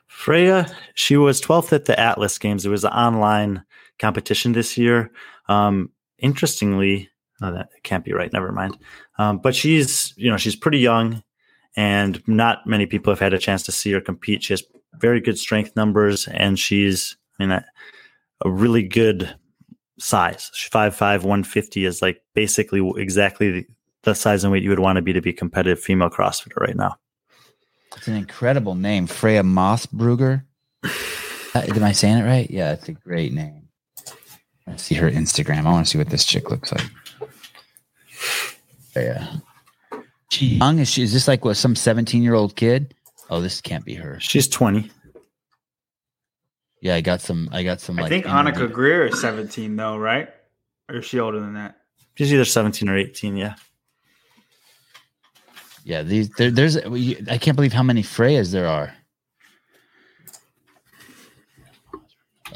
Freya, 0.07 0.67
she 0.93 1.15
was 1.17 1.41
12th 1.41 1.71
at 1.73 1.85
the 1.85 1.97
Atlas 1.99 2.37
Games. 2.37 2.65
It 2.65 2.69
was 2.69 2.83
an 2.83 2.91
online 2.91 3.63
competition 3.99 4.51
this 4.51 4.77
year. 4.77 5.11
Um, 5.47 5.91
interestingly, 6.17 7.09
oh, 7.41 7.51
that 7.53 7.69
can't 7.83 8.03
be 8.03 8.13
right. 8.13 8.31
Never 8.33 8.51
mind. 8.51 8.77
Um, 9.17 9.37
but 9.39 9.55
she's, 9.55 10.13
you 10.17 10.29
know, 10.29 10.37
she's 10.37 10.55
pretty 10.55 10.79
young, 10.79 11.23
and 11.75 12.21
not 12.27 12.65
many 12.67 12.85
people 12.85 13.11
have 13.11 13.19
had 13.19 13.33
a 13.33 13.39
chance 13.39 13.63
to 13.63 13.71
see 13.71 13.91
her 13.91 14.01
compete. 14.01 14.43
She 14.43 14.53
has 14.53 14.63
very 14.99 15.21
good 15.21 15.37
strength 15.37 15.75
numbers, 15.75 16.27
and 16.27 16.57
she's, 16.59 17.15
I 17.39 17.43
mean, 17.43 17.51
a, 17.51 17.65
a 18.43 18.49
really 18.49 18.83
good 18.83 19.33
size. 19.99 20.51
She's 20.53 20.69
5'5", 20.69 20.99
150 20.99 21.85
is 21.85 22.01
like 22.01 22.21
basically 22.33 22.87
exactly 22.97 23.51
the, 23.51 23.67
the 24.03 24.15
size 24.15 24.43
and 24.43 24.51
weight 24.53 24.63
you 24.63 24.69
would 24.69 24.79
want 24.79 24.97
to 24.97 25.01
be 25.01 25.13
to 25.13 25.21
be 25.21 25.31
a 25.31 25.33
competitive 25.33 25.79
female 25.79 26.09
CrossFitter 26.09 26.59
right 26.59 26.75
now. 26.75 26.95
It's 27.95 28.07
an 28.07 28.15
incredible 28.15 28.75
name, 28.75 29.07
Freya 29.07 29.43
Moosbrugger. 29.43 30.43
Uh, 30.83 30.89
am 31.55 31.83
I 31.83 31.91
saying 31.91 32.19
it 32.19 32.23
right? 32.23 32.49
Yeah, 32.49 32.73
it's 32.73 32.87
a 32.87 32.93
great 32.93 33.33
name. 33.33 33.69
Let's 34.67 34.83
see 34.83 34.95
her 34.95 35.09
Instagram. 35.09 35.65
I 35.65 35.71
want 35.71 35.85
to 35.85 35.89
see 35.89 35.97
what 35.97 36.09
this 36.09 36.25
chick 36.25 36.51
looks 36.51 36.71
like. 36.71 36.85
Yeah. 38.95 39.37
She 40.29 40.45
young? 40.57 40.79
Is 40.79 40.89
she? 40.89 41.03
Is 41.03 41.13
this 41.13 41.27
like 41.27 41.45
what 41.45 41.55
some 41.55 41.75
seventeen-year-old 41.75 42.55
kid? 42.55 42.93
Oh, 43.29 43.41
this 43.41 43.61
can't 43.61 43.85
be 43.85 43.93
her. 43.95 44.19
She's 44.19 44.47
20. 44.47 44.89
Yeah, 46.81 46.95
I 46.95 47.01
got 47.01 47.21
some. 47.21 47.49
I 47.51 47.63
got 47.63 47.81
some. 47.81 47.97
I 47.97 48.03
Like, 48.03 48.09
think 48.09 48.25
interview- 48.25 48.67
Annika 48.67 48.71
Greer 48.71 49.05
is 49.07 49.19
17, 49.19 49.75
though, 49.75 49.97
right? 49.97 50.29
Or 50.89 50.97
is 50.97 51.05
she 51.05 51.19
older 51.19 51.39
than 51.39 51.53
that? 51.55 51.77
She's 52.15 52.33
either 52.33 52.45
17 52.45 52.87
or 52.89 52.97
18, 52.97 53.35
yeah. 53.35 53.55
Yeah, 55.83 56.03
these 56.03 56.29
there, 56.31 56.51
there's. 56.51 56.75
I 56.77 57.37
can't 57.37 57.55
believe 57.55 57.73
how 57.73 57.83
many 57.83 58.03
Freyas 58.03 58.51
there 58.51 58.67
are. 58.67 58.93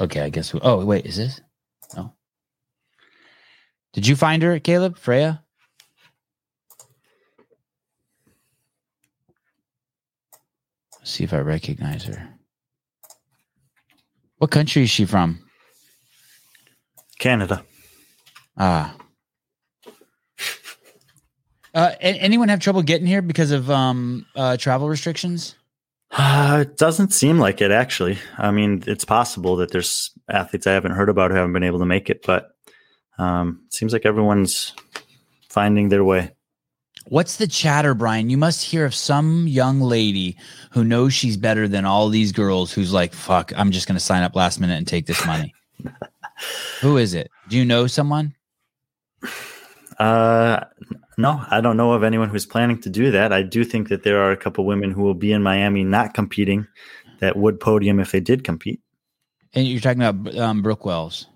Okay, 0.00 0.20
I 0.20 0.28
guess. 0.28 0.52
We, 0.52 0.60
oh 0.62 0.84
wait, 0.84 1.06
is 1.06 1.16
this? 1.16 1.40
No. 1.96 2.12
Did 3.94 4.06
you 4.06 4.16
find 4.16 4.42
her, 4.42 4.58
Caleb? 4.58 4.98
Freya? 4.98 5.42
Let's 10.98 11.10
see 11.10 11.24
if 11.24 11.32
I 11.32 11.38
recognize 11.38 12.04
her. 12.04 12.31
What 14.42 14.50
country 14.50 14.82
is 14.82 14.90
she 14.90 15.04
from? 15.04 15.38
Canada. 17.20 17.64
Ah. 18.58 18.96
Uh, 21.72 21.92
anyone 22.00 22.48
have 22.48 22.58
trouble 22.58 22.82
getting 22.82 23.06
here 23.06 23.22
because 23.22 23.52
of 23.52 23.70
um 23.70 24.26
uh, 24.34 24.56
travel 24.56 24.88
restrictions? 24.88 25.54
Uh, 26.10 26.64
it 26.66 26.76
doesn't 26.76 27.12
seem 27.12 27.38
like 27.38 27.60
it, 27.60 27.70
actually. 27.70 28.18
I 28.36 28.50
mean, 28.50 28.82
it's 28.88 29.04
possible 29.04 29.54
that 29.58 29.70
there's 29.70 30.10
athletes 30.28 30.66
I 30.66 30.72
haven't 30.72 30.90
heard 30.90 31.08
about 31.08 31.30
who 31.30 31.36
haven't 31.36 31.52
been 31.52 31.62
able 31.62 31.78
to 31.78 31.86
make 31.86 32.10
it, 32.10 32.26
but 32.26 32.50
um, 33.18 33.62
it 33.66 33.74
seems 33.74 33.92
like 33.92 34.04
everyone's 34.04 34.74
finding 35.50 35.88
their 35.88 36.02
way. 36.02 36.32
What's 37.06 37.36
the 37.36 37.46
chatter, 37.46 37.94
Brian? 37.94 38.30
You 38.30 38.36
must 38.36 38.64
hear 38.64 38.84
of 38.84 38.94
some 38.94 39.46
young 39.46 39.80
lady 39.80 40.36
who 40.70 40.84
knows 40.84 41.12
she's 41.12 41.36
better 41.36 41.66
than 41.68 41.84
all 41.84 42.08
these 42.08 42.32
girls 42.32 42.72
who's 42.72 42.92
like, 42.92 43.12
fuck, 43.12 43.52
I'm 43.56 43.70
just 43.70 43.86
going 43.86 43.96
to 43.96 44.04
sign 44.04 44.22
up 44.22 44.36
last 44.36 44.60
minute 44.60 44.76
and 44.76 44.86
take 44.86 45.06
this 45.06 45.24
money. 45.26 45.54
who 46.80 46.96
is 46.96 47.14
it? 47.14 47.30
Do 47.48 47.56
you 47.56 47.64
know 47.64 47.86
someone? 47.86 48.34
Uh, 49.98 50.64
no, 51.18 51.44
I 51.50 51.60
don't 51.60 51.76
know 51.76 51.92
of 51.92 52.02
anyone 52.02 52.28
who's 52.28 52.46
planning 52.46 52.80
to 52.80 52.90
do 52.90 53.10
that. 53.10 53.32
I 53.32 53.42
do 53.42 53.64
think 53.64 53.88
that 53.88 54.02
there 54.04 54.22
are 54.22 54.30
a 54.30 54.36
couple 54.36 54.64
women 54.64 54.90
who 54.90 55.02
will 55.02 55.14
be 55.14 55.32
in 55.32 55.42
Miami 55.42 55.84
not 55.84 56.14
competing 56.14 56.66
that 57.20 57.36
would 57.36 57.60
podium 57.60 58.00
if 58.00 58.12
they 58.12 58.20
did 58.20 58.44
compete. 58.44 58.80
And 59.54 59.66
you're 59.66 59.80
talking 59.80 60.02
about 60.02 60.36
um, 60.36 60.62
Brooke 60.62 60.84
Wells. 60.84 61.26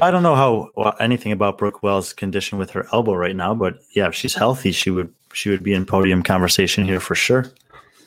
I 0.00 0.10
don't 0.10 0.22
know 0.22 0.36
how 0.36 0.70
well, 0.76 0.94
anything 1.00 1.32
about 1.32 1.58
Brooke 1.58 1.82
Wells' 1.82 2.12
condition 2.12 2.58
with 2.58 2.70
her 2.70 2.86
elbow 2.92 3.14
right 3.14 3.34
now, 3.34 3.54
but 3.54 3.78
yeah, 3.94 4.06
if 4.06 4.14
she's 4.14 4.34
healthy, 4.34 4.72
she 4.72 4.90
would 4.90 5.12
she 5.32 5.50
would 5.50 5.62
be 5.62 5.72
in 5.72 5.84
podium 5.84 6.22
conversation 6.22 6.84
here 6.84 7.00
for 7.00 7.14
sure. 7.14 7.46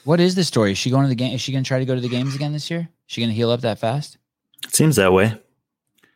What 0.06 0.20
is 0.20 0.36
the 0.36 0.44
story? 0.44 0.72
Is 0.72 0.78
she 0.78 0.90
going 0.90 1.04
to 1.04 1.10
the 1.10 1.16
game? 1.16 1.34
Is 1.34 1.42
she 1.42 1.52
going 1.52 1.64
to 1.64 1.68
try 1.68 1.80
to 1.80 1.86
go 1.86 1.96
to 1.96 2.02
the 2.02 2.10
games 2.10 2.36
again 2.36 2.52
this 2.54 2.70
year? 2.70 2.82
Is 2.82 2.88
she 3.08 3.22
going 3.22 3.30
to 3.30 3.36
heal 3.36 3.52
up 3.52 3.62
that 3.62 3.80
fast? 3.80 4.18
It 4.66 4.76
seems 4.76 4.96
that 4.98 5.14
way. 5.14 5.40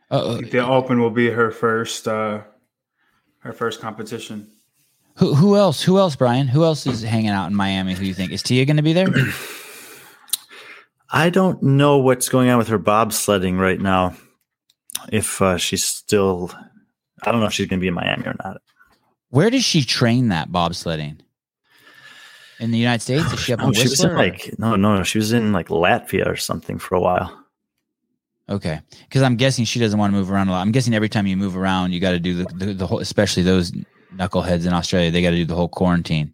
Uh, 0.10 0.38
The 0.38 0.66
Open 0.66 1.00
will 1.02 1.10
be 1.12 1.30
her 1.30 1.52
first 1.52 2.08
uh, 2.08 2.42
her 3.40 3.54
first 3.54 3.82
competition. 3.82 4.50
who 5.16 5.34
who 5.36 5.58
else? 5.58 5.82
Who 5.84 6.00
else, 6.00 6.16
Brian? 6.16 6.48
Who 6.48 6.64
else 6.64 6.88
is 6.88 7.02
hanging 7.02 7.30
out 7.30 7.48
in 7.48 7.56
Miami? 7.56 7.94
Who 7.94 8.06
you 8.06 8.14
think 8.14 8.32
is 8.32 8.42
Tia 8.42 8.66
going 8.66 8.78
to 8.78 8.84
be 8.84 8.94
there? 8.94 9.08
I 11.10 11.30
don't 11.30 11.62
know 11.64 11.98
what's 11.98 12.28
going 12.30 12.50
on 12.50 12.58
with 12.58 12.68
her 12.68 12.80
bobsledding 12.80 13.60
right 13.60 13.80
now. 13.80 14.16
If 15.12 15.42
uh, 15.42 15.58
she's 15.58 15.84
still, 15.84 16.52
I 17.24 17.32
don't 17.32 17.42
know 17.42 17.48
if 17.48 17.54
she's 17.54 17.68
going 17.68 17.80
to 17.80 17.82
be 17.82 17.88
in 17.88 17.94
Miami 17.94 18.26
or 18.26 18.36
not. 18.44 18.62
Where 19.30 19.50
does 19.50 19.64
she 19.66 19.84
train 19.84 20.30
that 20.30 20.50
bobsledding? 20.50 21.20
In 22.60 22.72
the 22.72 22.78
United 22.80 23.02
States? 23.04 23.32
Is 23.34 23.40
she 23.40 23.54
up 23.54 23.60
in 23.60 23.68
No, 23.68 23.74
she 23.74 23.84
was 23.84 24.04
in 24.04 24.10
Whistler? 24.10 24.18
like 24.18 24.58
no, 24.58 24.76
no, 24.76 25.04
she 25.04 25.20
was 25.20 25.32
in 25.32 25.54
like 25.54 25.68
Latvia 25.68 26.26
or 26.26 26.36
something 26.36 26.80
for 26.80 26.96
a 26.96 27.00
while. 27.00 27.44
Okay, 28.50 28.80
because 29.02 29.22
I'm 29.22 29.36
guessing 29.36 29.66
she 29.66 29.80
doesn't 29.80 30.00
want 30.00 30.12
to 30.12 30.18
move 30.18 30.32
around 30.32 30.48
a 30.48 30.52
lot. 30.52 30.62
I'm 30.62 30.72
guessing 30.72 30.94
every 30.96 31.10
time 31.10 31.28
you 31.28 31.38
move 31.38 31.56
around, 31.56 31.92
you 31.92 32.00
got 32.00 32.12
to 32.12 32.20
do 32.20 32.34
the, 32.34 32.46
the 32.46 32.74
the 32.74 32.88
whole, 32.88 33.00
especially 33.00 33.44
those 33.44 33.72
knuckleheads 34.16 34.66
in 34.66 34.74
Australia. 34.74 35.12
They 35.12 35.22
got 35.22 35.32
to 35.32 35.36
do 35.36 35.46
the 35.46 35.54
whole 35.54 35.68
quarantine. 35.68 36.34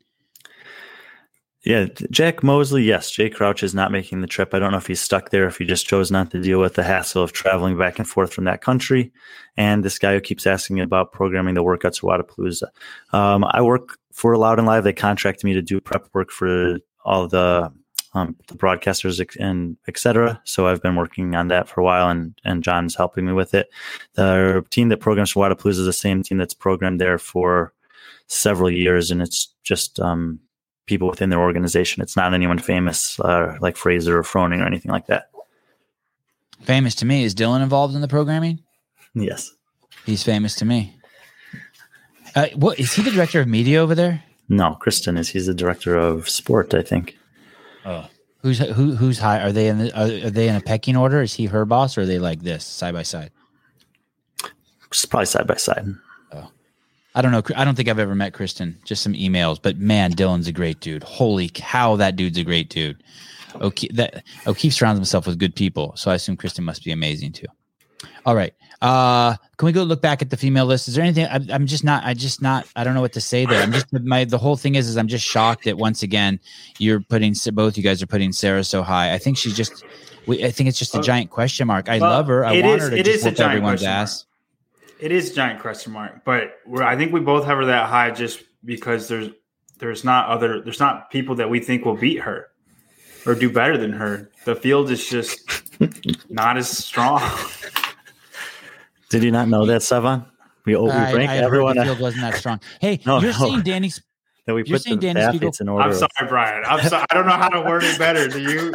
Yeah, 1.65 1.85
Jack 2.11 2.43
Mosley. 2.43 2.83
Yes, 2.83 3.09
Jay 3.09 3.29
Crouch 3.29 3.63
is 3.63 3.73
not 3.73 3.91
making 3.91 4.19
the 4.19 4.27
trip. 4.27 4.53
I 4.53 4.59
don't 4.59 4.71
know 4.71 4.77
if 4.77 4.87
he's 4.87 4.99
stuck 4.99 5.29
there, 5.29 5.47
if 5.47 5.57
he 5.57 5.65
just 5.65 5.87
chose 5.87 6.11
not 6.11 6.29
to 6.31 6.41
deal 6.41 6.59
with 6.59 6.73
the 6.73 6.83
hassle 6.83 7.23
of 7.23 7.31
traveling 7.31 7.77
back 7.77 7.99
and 7.99 8.07
forth 8.07 8.33
from 8.33 8.43
that 8.43 8.61
country. 8.61 9.13
And 9.55 9.81
this 9.81 9.97
guy 9.97 10.13
who 10.13 10.19
keeps 10.19 10.45
asking 10.45 10.81
about 10.81 11.13
programming 11.13 11.53
the 11.55 11.63
workouts 11.63 12.01
for 12.01 12.11
Wodapalooza. 12.11 12.67
Um, 13.13 13.45
I 13.45 13.61
work 13.61 13.97
for 14.11 14.35
Loud 14.35 14.59
and 14.59 14.67
Live. 14.67 14.83
They 14.83 14.91
contract 14.91 15.45
me 15.45 15.53
to 15.53 15.61
do 15.61 15.79
prep 15.79 16.09
work 16.13 16.31
for 16.31 16.79
all 17.05 17.27
the 17.27 17.71
um, 18.13 18.35
the 18.47 18.55
broadcasters 18.55 19.25
and 19.39 19.77
et 19.87 19.97
cetera. 19.97 20.41
So 20.43 20.67
I've 20.67 20.81
been 20.81 20.97
working 20.97 21.33
on 21.33 21.47
that 21.47 21.69
for 21.69 21.79
a 21.79 21.83
while, 21.83 22.09
and 22.09 22.35
and 22.43 22.61
John's 22.61 22.95
helping 22.95 23.25
me 23.25 23.31
with 23.31 23.53
it. 23.53 23.69
The 24.15 24.65
team 24.69 24.89
that 24.89 24.99
programs 24.99 25.31
for 25.31 25.47
Wodapalooza 25.47 25.79
is 25.79 25.85
the 25.85 25.93
same 25.93 26.23
team 26.23 26.39
that's 26.39 26.53
programmed 26.53 26.99
there 26.99 27.17
for 27.17 27.73
several 28.27 28.69
years, 28.69 29.11
and 29.11 29.21
it's 29.21 29.53
just 29.63 29.99
um, 30.01 30.39
people 30.85 31.07
within 31.07 31.29
their 31.29 31.39
organization. 31.39 32.01
It's 32.01 32.15
not 32.15 32.33
anyone 32.33 32.59
famous 32.59 33.19
uh, 33.19 33.57
like 33.61 33.77
Fraser 33.77 34.17
or 34.17 34.23
Froning 34.23 34.61
or 34.61 34.65
anything 34.65 34.91
like 34.91 35.07
that. 35.07 35.29
Famous 36.61 36.95
to 36.95 37.05
me 37.05 37.23
is 37.23 37.35
Dylan 37.35 37.61
involved 37.61 37.95
in 37.95 38.01
the 38.01 38.07
programming. 38.07 38.61
Yes. 39.13 39.51
He's 40.05 40.23
famous 40.23 40.55
to 40.55 40.65
me. 40.65 40.95
Uh, 42.35 42.47
what 42.55 42.79
is 42.79 42.93
he 42.93 43.01
the 43.03 43.11
director 43.11 43.39
of 43.41 43.47
media 43.47 43.79
over 43.79 43.95
there? 43.95 44.23
No, 44.49 44.75
Kristen 44.75 45.17
is. 45.17 45.29
He's 45.29 45.45
the 45.45 45.53
director 45.53 45.95
of 45.95 46.29
sport, 46.29 46.73
I 46.73 46.81
think. 46.81 47.17
Oh, 47.85 48.07
who's 48.41 48.59
who? 48.59 48.95
Who's 48.95 49.19
high? 49.19 49.39
Are 49.39 49.51
they 49.51 49.67
in 49.67 49.77
the? 49.77 49.97
Are, 49.97 50.27
are 50.27 50.29
they 50.29 50.47
in 50.47 50.55
a 50.55 50.61
pecking 50.61 50.97
order? 50.97 51.21
Is 51.21 51.33
he 51.33 51.45
her 51.45 51.65
boss, 51.65 51.97
or 51.97 52.01
are 52.01 52.05
they 52.05 52.19
like 52.19 52.41
this 52.41 52.65
side 52.65 52.93
by 52.93 53.03
side? 53.03 53.31
It's 54.87 55.05
probably 55.05 55.25
side 55.25 55.47
by 55.47 55.55
side. 55.55 55.85
I 57.15 57.21
don't 57.21 57.31
know. 57.31 57.43
I 57.55 57.63
don't 57.63 57.75
think 57.75 57.89
I've 57.89 57.99
ever 57.99 58.15
met 58.15 58.33
Kristen. 58.33 58.79
Just 58.85 59.03
some 59.03 59.13
emails, 59.13 59.59
but 59.61 59.77
man, 59.77 60.13
Dylan's 60.13 60.47
a 60.47 60.51
great 60.51 60.79
dude. 60.79 61.03
Holy 61.03 61.49
cow, 61.53 61.95
that 61.97 62.15
dude's 62.15 62.37
a 62.37 62.43
great 62.43 62.69
dude. 62.69 63.03
O'Keefe, 63.61 63.91
that 63.93 64.23
O'Keefe 64.47 64.73
surrounds 64.73 64.97
himself 64.97 65.27
with 65.27 65.37
good 65.37 65.53
people, 65.55 65.93
so 65.95 66.09
I 66.09 66.15
assume 66.15 66.37
Kristen 66.37 66.63
must 66.63 66.83
be 66.83 66.91
amazing 66.91 67.33
too. 67.33 67.45
All 68.25 68.35
right. 68.35 68.53
Uh, 68.81 69.35
can 69.57 69.65
we 69.67 69.71
go 69.71 69.83
look 69.83 70.01
back 70.01 70.21
at 70.21 70.29
the 70.29 70.35
female 70.35 70.65
list? 70.65 70.87
Is 70.87 70.95
there 70.95 71.03
anything? 71.05 71.27
I'm, 71.29 71.49
I'm 71.49 71.67
just 71.67 71.83
not. 71.83 72.03
I 72.03 72.13
just 72.15 72.41
not. 72.41 72.67
I 72.75 72.83
don't 72.83 72.95
know 72.95 73.01
what 73.01 73.13
to 73.13 73.21
say 73.21 73.45
there. 73.45 73.61
I'm 73.61 73.71
just 73.71 73.93
my. 73.93 74.25
The 74.25 74.37
whole 74.37 74.57
thing 74.57 74.75
is, 74.75 74.89
is 74.89 74.97
I'm 74.97 75.07
just 75.07 75.23
shocked 75.25 75.65
that 75.65 75.77
once 75.77 76.03
again 76.03 76.39
you're 76.79 76.99
putting 76.99 77.33
both 77.53 77.77
you 77.77 77.83
guys 77.83 78.01
are 78.01 78.07
putting 78.07 78.33
Sarah 78.33 78.63
so 78.63 78.81
high. 78.83 79.13
I 79.13 79.19
think 79.19 79.37
she's 79.37 79.55
just. 79.55 79.85
We, 80.25 80.43
I 80.43 80.51
think 80.51 80.67
it's 80.67 80.79
just 80.79 80.95
a 80.95 81.01
giant 81.01 81.29
question 81.29 81.67
mark. 81.67 81.87
I 81.89 81.99
Well, 81.99 82.09
love 82.09 82.27
her. 82.27 82.43
I 82.43 82.59
want 82.61 82.81
is- 82.81 82.83
her 82.83 82.89
to 82.89 82.97
it 82.97 83.05
just 83.05 83.17
is 83.19 83.25
a 83.25 83.31
giant 83.31 83.51
everyone's 83.57 83.83
ass. 83.83 84.25
It 85.03 85.11
is 85.11 85.31
a 85.31 85.33
giant 85.33 85.59
question 85.59 85.91
mark, 85.91 86.23
but 86.23 86.59
we're, 86.65 86.81
I 86.81 86.95
think 86.95 87.11
we 87.11 87.19
both 87.19 87.43
have 87.43 87.57
her 87.57 87.65
that 87.65 87.89
high 87.89 88.09
just 88.11 88.41
because 88.63 89.09
there's 89.09 89.31
there's 89.77 90.05
not 90.05 90.29
other 90.29 90.61
there's 90.61 90.79
not 90.79 91.11
people 91.11 91.35
that 91.35 91.49
we 91.49 91.59
think 91.59 91.83
will 91.83 91.97
beat 91.97 92.21
her 92.21 92.47
or 93.25 93.35
do 93.35 93.51
better 93.51 93.77
than 93.77 93.91
her. 93.91 94.31
The 94.45 94.55
field 94.55 94.89
is 94.91 95.05
just 95.05 95.41
not 96.29 96.55
as 96.55 96.69
strong. 96.69 97.21
Did 99.09 99.23
you 99.25 99.31
not 99.31 99.49
know 99.49 99.65
that, 99.65 99.81
Sevan? 99.81 100.25
We, 100.65 100.77
oh, 100.77 100.85
we 100.85 100.91
I, 100.91 101.13
rank 101.13 101.31
I 101.31 101.37
everyone 101.39 101.75
the 101.75 101.83
field 101.83 101.99
wasn't 101.99 102.21
that 102.21 102.35
strong. 102.35 102.61
Hey, 102.79 103.01
No, 103.05 103.19
you're 103.19 103.33
no. 103.33 103.39
saying 103.39 103.63
Danny? 103.63 103.91
that 104.45 104.53
we 104.53 104.63
you're 104.65 104.77
put 104.77 104.83
saying 104.83 105.01
the 105.01 105.07
Danny 105.07 105.19
athletes 105.19 105.59
in 105.59 105.67
order. 105.67 105.83
I'm 105.83 105.93
sorry, 105.93 106.29
Brian. 106.29 106.63
I'm 106.65 106.87
sorry. 106.87 107.05
I 107.11 107.13
don't 107.13 107.25
know 107.25 107.33
how 107.33 107.49
to 107.49 107.59
word 107.59 107.83
it 107.83 107.99
better. 107.99 108.29
Do 108.29 108.41
you? 108.41 108.71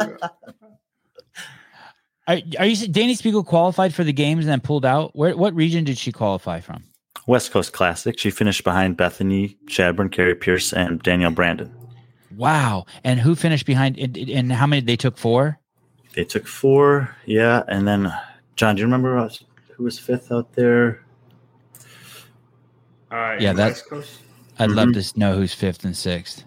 Are, 2.29 2.37
are 2.59 2.65
you 2.67 2.75
saying 2.75 2.93
Dani 2.93 3.11
Speegle 3.17 3.43
qualified 3.45 3.93
for 3.93 4.03
the 4.03 4.13
games 4.13 4.45
and 4.45 4.51
then 4.51 4.61
pulled 4.61 4.85
out? 4.85 5.15
Where? 5.15 5.35
What 5.35 5.55
region 5.55 5.83
did 5.83 5.97
she 5.97 6.11
qualify 6.11 6.59
from? 6.61 6.83
West 7.27 7.51
Coast 7.51 7.73
Classic. 7.73 8.17
She 8.19 8.29
finished 8.29 8.63
behind 8.63 8.97
Bethany 8.97 9.57
Shadburne, 9.65 10.11
Kari 10.11 10.35
Pearce, 10.35 10.71
and 10.71 11.01
Danielle 11.01 11.31
Brandon. 11.31 11.73
Wow. 12.37 12.85
And 13.03 13.19
who 13.19 13.35
finished 13.35 13.65
behind? 13.65 13.97
And, 13.97 14.15
and 14.15 14.51
how 14.51 14.67
many? 14.67 14.81
They 14.81 14.95
took 14.95 15.17
four. 15.17 15.59
They 16.13 16.23
took 16.23 16.47
four, 16.47 17.15
yeah, 17.25 17.63
and 17.67 17.87
then 17.87 18.11
John, 18.55 18.75
do 18.75 18.79
you 18.81 18.85
remember 18.85 19.29
who 19.75 19.83
was- 19.83 19.99
fifth 19.99 20.31
out 20.31 20.53
there? 20.53 21.03
Uh, 23.11 23.37
Yeah, 23.39 23.51
in 23.51 23.55
that- 23.57 23.81
I'd 24.57 24.71
love 24.71 24.89
Mhm. 24.89 25.11
to 25.13 25.19
know 25.19 25.35
who's 25.35 25.53
fifth 25.53 25.83
and 25.85 25.95
sixth. 25.95 26.43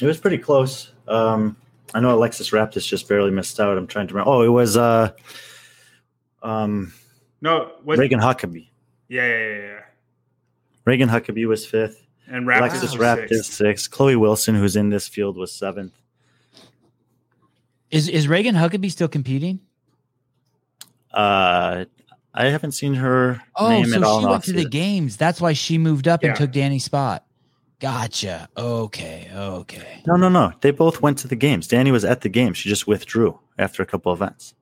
It 0.00 0.06
was 0.06 0.18
pretty 0.18 0.38
close. 0.38 0.92
Um, 1.08 1.56
I 1.94 2.00
know 2.00 2.14
Alexis 2.14 2.50
Raptis 2.50 2.86
just 2.86 3.08
barely 3.08 3.30
missed 3.30 3.58
out. 3.60 3.76
I'm 3.76 3.86
trying 3.86 4.06
to 4.08 4.14
remember. 4.14 4.30
Oh, 4.30 4.42
it 4.42 4.48
was 4.48 4.76
uh, 4.76 5.10
um, 6.42 6.92
No, 7.40 7.72
what? 7.84 7.98
Reagan 7.98 8.20
Huckabee. 8.20 8.68
Yeah, 9.08 9.26
yeah, 9.26 9.38
yeah, 9.48 9.56
yeah. 9.62 9.80
Reagan 10.84 11.08
Huckabee 11.08 11.46
was 11.48 11.66
fifth. 11.66 12.06
And 12.28 12.46
Raptors 12.46 12.58
Alexis 12.58 12.82
was 12.82 12.94
Raptis 12.96 13.28
sixth. 13.28 13.52
sixth. 13.54 13.90
Chloe 13.90 14.14
Wilson, 14.16 14.54
who's 14.54 14.76
in 14.76 14.88
this 14.90 15.08
field, 15.08 15.36
was 15.36 15.52
seventh. 15.52 15.92
Is 17.90 18.08
is 18.08 18.28
Reagan 18.28 18.54
Huckabee 18.54 18.90
still 18.90 19.08
competing? 19.08 19.58
Uh, 21.12 21.86
I 22.32 22.46
haven't 22.46 22.72
seen 22.72 22.94
her 22.94 23.42
Oh, 23.56 23.68
name 23.68 23.86
so 23.86 23.96
at 23.96 24.02
all. 24.04 24.20
she 24.20 24.24
in 24.24 24.30
went 24.30 24.44
to 24.44 24.52
the 24.52 24.58
off-season. 24.58 24.70
games. 24.70 25.16
That's 25.16 25.40
why 25.40 25.54
she 25.54 25.76
moved 25.76 26.06
up 26.06 26.22
Yeah. 26.22 26.28
and 26.30 26.38
took 26.38 26.52
Dani's 26.52 26.84
spot. 26.84 27.24
Gotcha. 27.80 28.48
Okay. 28.56 29.30
Okay. 29.34 30.02
No, 30.06 30.16
no, 30.16 30.28
no. 30.28 30.52
They 30.60 30.70
both 30.70 31.00
went 31.00 31.18
to 31.18 31.28
the 31.28 31.36
games. 31.36 31.66
Dani 31.66 31.90
was 31.90 32.04
at 32.04 32.20
the 32.20 32.28
game. 32.28 32.52
She 32.52 32.68
just 32.68 32.86
withdrew 32.86 33.40
after 33.58 33.82
a 33.82 33.86
couple 33.86 34.12
events. 34.12 34.54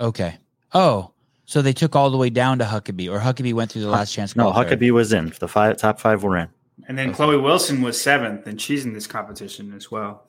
Okay. 0.00 0.38
Oh, 0.74 1.12
so 1.44 1.62
they 1.62 1.72
took 1.72 1.96
all 1.96 2.10
the 2.10 2.18
way 2.18 2.30
down 2.30 2.58
to 2.58 2.64
Huckabee, 2.64 3.10
or 3.10 3.20
Huckabee 3.20 3.54
went 3.54 3.72
through 3.72 3.82
the 3.82 3.88
last 3.88 4.12
chance. 4.12 4.36
No, 4.36 4.52
qualifier. 4.52 4.70
Huckabee 4.70 4.90
was 4.90 5.12
in. 5.12 5.32
The 5.38 5.48
five 5.48 5.76
top 5.78 6.00
five 6.00 6.22
were 6.22 6.36
in. 6.36 6.48
And 6.86 6.98
then 6.98 7.12
Chloe 7.14 7.36
Wilson 7.38 7.80
was 7.80 8.00
seventh, 8.00 8.46
and 8.46 8.60
she's 8.60 8.84
in 8.84 8.92
this 8.92 9.06
competition 9.06 9.72
as 9.74 9.90
well. 9.90 10.24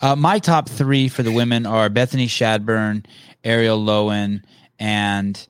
Uh, 0.00 0.16
my 0.16 0.38
top 0.38 0.68
three 0.68 1.08
for 1.08 1.22
the 1.22 1.32
women 1.32 1.66
are 1.66 1.88
Bethany 1.88 2.26
Shadburne, 2.26 3.04
Arielle 3.44 3.84
Loewen, 3.84 4.42
and 4.78 5.46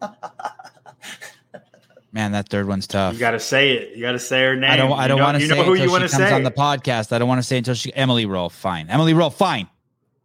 man, 2.14 2.32
that 2.32 2.48
third 2.48 2.66
one's 2.66 2.86
tough. 2.86 3.12
You 3.12 3.20
got 3.20 3.32
to 3.32 3.40
say 3.40 3.72
it. 3.72 3.96
You 3.96 4.00
got 4.00 4.12
to 4.12 4.18
say 4.18 4.42
her 4.44 4.56
name. 4.56 4.70
I 4.70 4.76
don't. 4.76 4.92
I 4.92 5.08
don't 5.08 5.20
want 5.20 5.36
to 5.36 5.42
You 5.42 5.48
say 5.50 5.56
know 5.56 5.64
who 5.64 5.74
you 5.74 5.90
want 5.90 6.02
to 6.04 6.08
say 6.08 6.32
on 6.32 6.44
the 6.44 6.50
podcast. 6.50 7.12
I 7.12 7.18
don't 7.18 7.28
want 7.28 7.40
to 7.40 7.42
say 7.42 7.58
until 7.58 7.74
she 7.74 7.94
Emily 7.94 8.24
Roll. 8.24 8.48
Fine, 8.48 8.88
Emily 8.88 9.12
Roll. 9.12 9.28
Fine. 9.30 9.68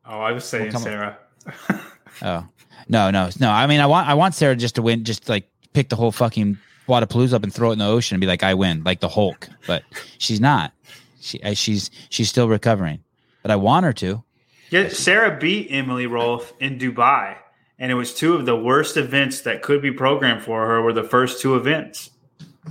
Oh, 0.06 0.20
I 0.22 0.32
was 0.32 0.46
saying 0.46 0.74
on. 0.76 0.82
Sarah. 0.82 1.18
Oh 2.22 2.46
no, 2.90 3.12
no, 3.12 3.30
no. 3.40 3.50
I 3.50 3.66
mean, 3.68 3.80
I 3.80 3.86
want 3.86 4.10
I 4.10 4.14
want 4.16 4.36
Sarah 4.36 4.56
just 4.56 4.76
to 4.76 4.82
win. 4.82 5.06
Just 5.06 5.30
like 5.30 5.50
pick 5.74 5.88
the 5.88 5.96
whole 5.96 6.12
fucking 6.12 6.58
Wodapalooza 6.88 7.34
up 7.34 7.44
and 7.44 7.54
throw 7.54 7.70
it 7.70 7.74
in 7.74 7.80
the 7.80 7.86
ocean 7.86 8.16
and 8.16 8.20
be 8.20 8.28
like, 8.28 8.44
I 8.44 8.56
win, 8.56 8.84
like 8.84 9.00
the 9.00 9.08
Hulk. 9.08 9.48
But 9.68 9.84
she's 10.18 10.42
not. 10.42 10.74
She 11.22 11.40
she's 11.56 11.92
she's 12.10 12.28
still 12.30 12.50
recovering. 12.50 13.00
But 13.42 13.52
I 13.52 13.56
want 13.56 13.86
her 13.86 13.94
to. 13.94 14.24
Yeah, 14.70 14.90
Sarah 14.90 15.38
beat 15.40 15.70
Emily 15.72 16.08
Rolfe 16.08 16.54
in 16.60 16.78
Dubai, 16.78 17.38
and 17.80 17.92
it 17.92 17.96
was 17.96 18.14
two 18.14 18.36
of 18.36 18.46
the 18.46 18.56
worst 18.56 18.98
events 18.98 19.42
that 19.42 19.62
could 19.62 19.82
be 19.82 19.92
programmed 19.92 20.44
for 20.44 20.68
her. 20.68 20.82
Were 20.82 20.94
the 20.94 21.04
first 21.04 21.42
two 21.42 21.56
events. 21.56 22.12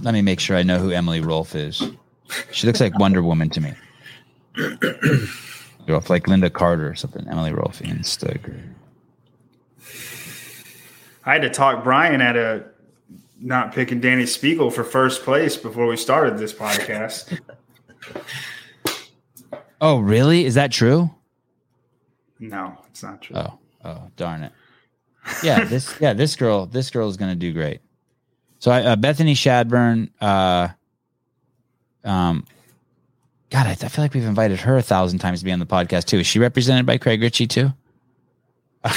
Let 0.03 0.15
me 0.15 0.23
make 0.23 0.39
sure 0.39 0.57
I 0.57 0.63
know 0.63 0.79
who 0.79 0.91
Emily 0.91 1.21
Rolfe 1.21 1.55
is. 1.55 1.83
She 2.53 2.67
looks 2.67 2.81
like 2.81 2.99
Wonder 2.99 3.23
Woman 3.23 3.51
to 3.51 3.61
me. 3.61 3.73
Rolfe, 5.89 6.11
like 6.11 6.25
Lynda 6.25 6.53
Carter 6.53 6.89
or 6.89 6.95
something. 6.95 7.27
Emily 7.27 7.53
Rolfe, 7.53 7.81
Instagram. 7.81 8.75
I 11.25 11.33
had 11.33 11.43
to 11.43 11.51
talk 11.51 11.83
Brian 11.83 12.21
out 12.21 12.37
of 12.37 12.65
not 13.41 13.73
picking 13.73 14.01
Dani 14.01 14.25
Speegle 14.25 14.73
for 14.73 14.85
first 14.85 15.23
place 15.23 15.57
before 15.57 15.87
we 15.87 15.97
started 15.97 16.39
this 16.39 16.53
podcast. 16.53 17.41
Oh, 19.81 19.99
really? 20.01 20.45
Is 20.45 20.55
that 20.55 20.73
true? 20.73 21.11
no, 22.41 22.79
it's 22.89 23.03
not 23.03 23.21
true. 23.21 23.37
Oh, 23.37 23.59
oh, 23.85 24.11
darn 24.17 24.43
it. 24.45 24.53
Yeah, 25.43 25.65
this 25.65 25.95
yeah, 26.01 26.13
this 26.13 26.37
girl, 26.37 26.67
this 26.67 26.91
girl 26.91 27.09
is 27.09 27.17
gonna 27.17 27.35
do 27.35 27.53
great. 27.53 27.81
So 28.59 28.71
I, 28.71 28.83
uh, 28.83 28.97
Bethany 28.97 29.35
Shadburne, 29.35 30.11
uh, 30.21 30.69
um, 32.05 32.45
God, 33.51 33.67
I, 33.67 33.71
I 33.71 33.89
feel 33.89 34.05
like 34.05 34.15
we've 34.15 34.25
invited 34.25 34.61
her 34.61 34.77
a 34.77 34.83
thousand 34.83 35.21
times 35.21 35.39
to 35.41 35.45
be 35.45 35.53
on 35.53 35.59
the 35.59 35.67
podcast 35.67 36.07
too. 36.07 36.19
Is 36.19 36.27
she 36.27 36.39
represented 36.39 36.87
by 36.87 36.99
Craig 36.99 37.21
Richey 37.21 37.47
too? 37.47 37.73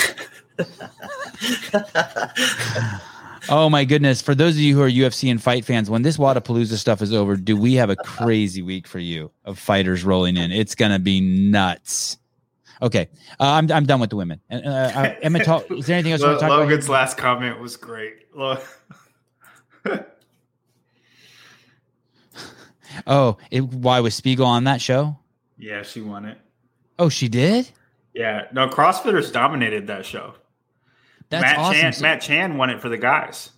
oh 3.50 3.70
my 3.70 3.86
goodness! 3.86 4.22
For 4.22 4.36
those 4.36 4.56
of 4.56 4.60
you 4.62 4.76
who 4.76 4.82
are 4.82 4.90
UFC 4.90 5.30
and 5.32 5.42
fight 5.42 5.66
fans, 5.66 5.90
when 5.90 6.02
this 6.02 6.18
Wodapalooza 6.18 6.76
stuff 6.78 7.02
is 7.02 7.14
over, 7.14 7.36
do 7.36 7.58
we 7.58 7.76
have 7.76 7.90
a 7.90 7.96
crazy 7.96 8.62
week 8.62 8.88
for 8.88 9.00
you 9.00 9.32
of 9.46 9.58
fighters 9.58 10.04
rolling 10.04 10.38
in? 10.38 10.52
It's 10.52 10.76
gonna 10.76 11.00
be 11.00 11.22
nuts. 11.22 12.18
Okay, 12.82 13.10
uh, 13.40 13.44
I'm 13.46 13.72
I'm 13.72 13.86
done 13.86 14.00
with 14.00 14.10
the 14.10 14.16
women. 14.16 14.42
And, 14.50 14.66
Uh, 14.66 14.70
uh, 14.70 15.16
Emma, 15.22 15.44
talk, 15.44 15.70
is 15.72 15.86
there 15.86 15.96
anything 15.96 16.14
else 16.14 16.22
you 16.22 16.28
want 16.28 16.40
to 16.40 16.48
talk 16.48 16.60
Logan's 16.60 16.90
last 16.90 17.18
comment 17.18 17.60
was 17.60 17.78
great. 17.78 18.28
Lo- 18.36 18.58
Oh, 23.08 23.38
it, 23.50 23.62
why 23.62 24.02
was 24.02 24.20
Speegle 24.20 24.46
on 24.46 24.66
that 24.66 24.82
show? 24.82 25.18
yeah, 25.58 25.82
she 25.84 26.02
won 26.02 26.26
it. 26.26 26.38
Oh, 27.00 27.08
she 27.10 27.30
did. 27.30 27.70
Yeah, 28.14 28.48
no, 28.52 28.68
CrossFitters 28.68 29.32
dominated 29.32 29.88
that 29.88 30.06
show. 30.06 30.34
That's 31.30 31.42
Matt 31.42 31.58
awesome. 31.58 31.80
Chan, 31.82 31.94
So- 31.94 32.02
Matt 32.02 32.22
Chan 32.22 32.58
won 32.58 32.70
it 32.70 32.82
for 32.82 32.90
the 32.90 32.98
guys. 32.98 33.52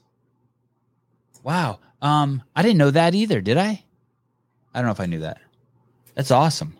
Wow. 1.41 1.79
Um, 2.01 2.43
I 2.55 2.61
didn't 2.61 2.77
know 2.77 2.91
that 2.91 3.15
either. 3.15 3.41
Did 3.41 3.57
I? 3.57 3.83
I 4.73 4.79
don't 4.79 4.85
know 4.85 4.91
if 4.91 4.99
I 4.99 5.07
knew 5.07 5.19
that. 5.19 5.39
That's 6.13 6.29
awesome. 6.31 6.77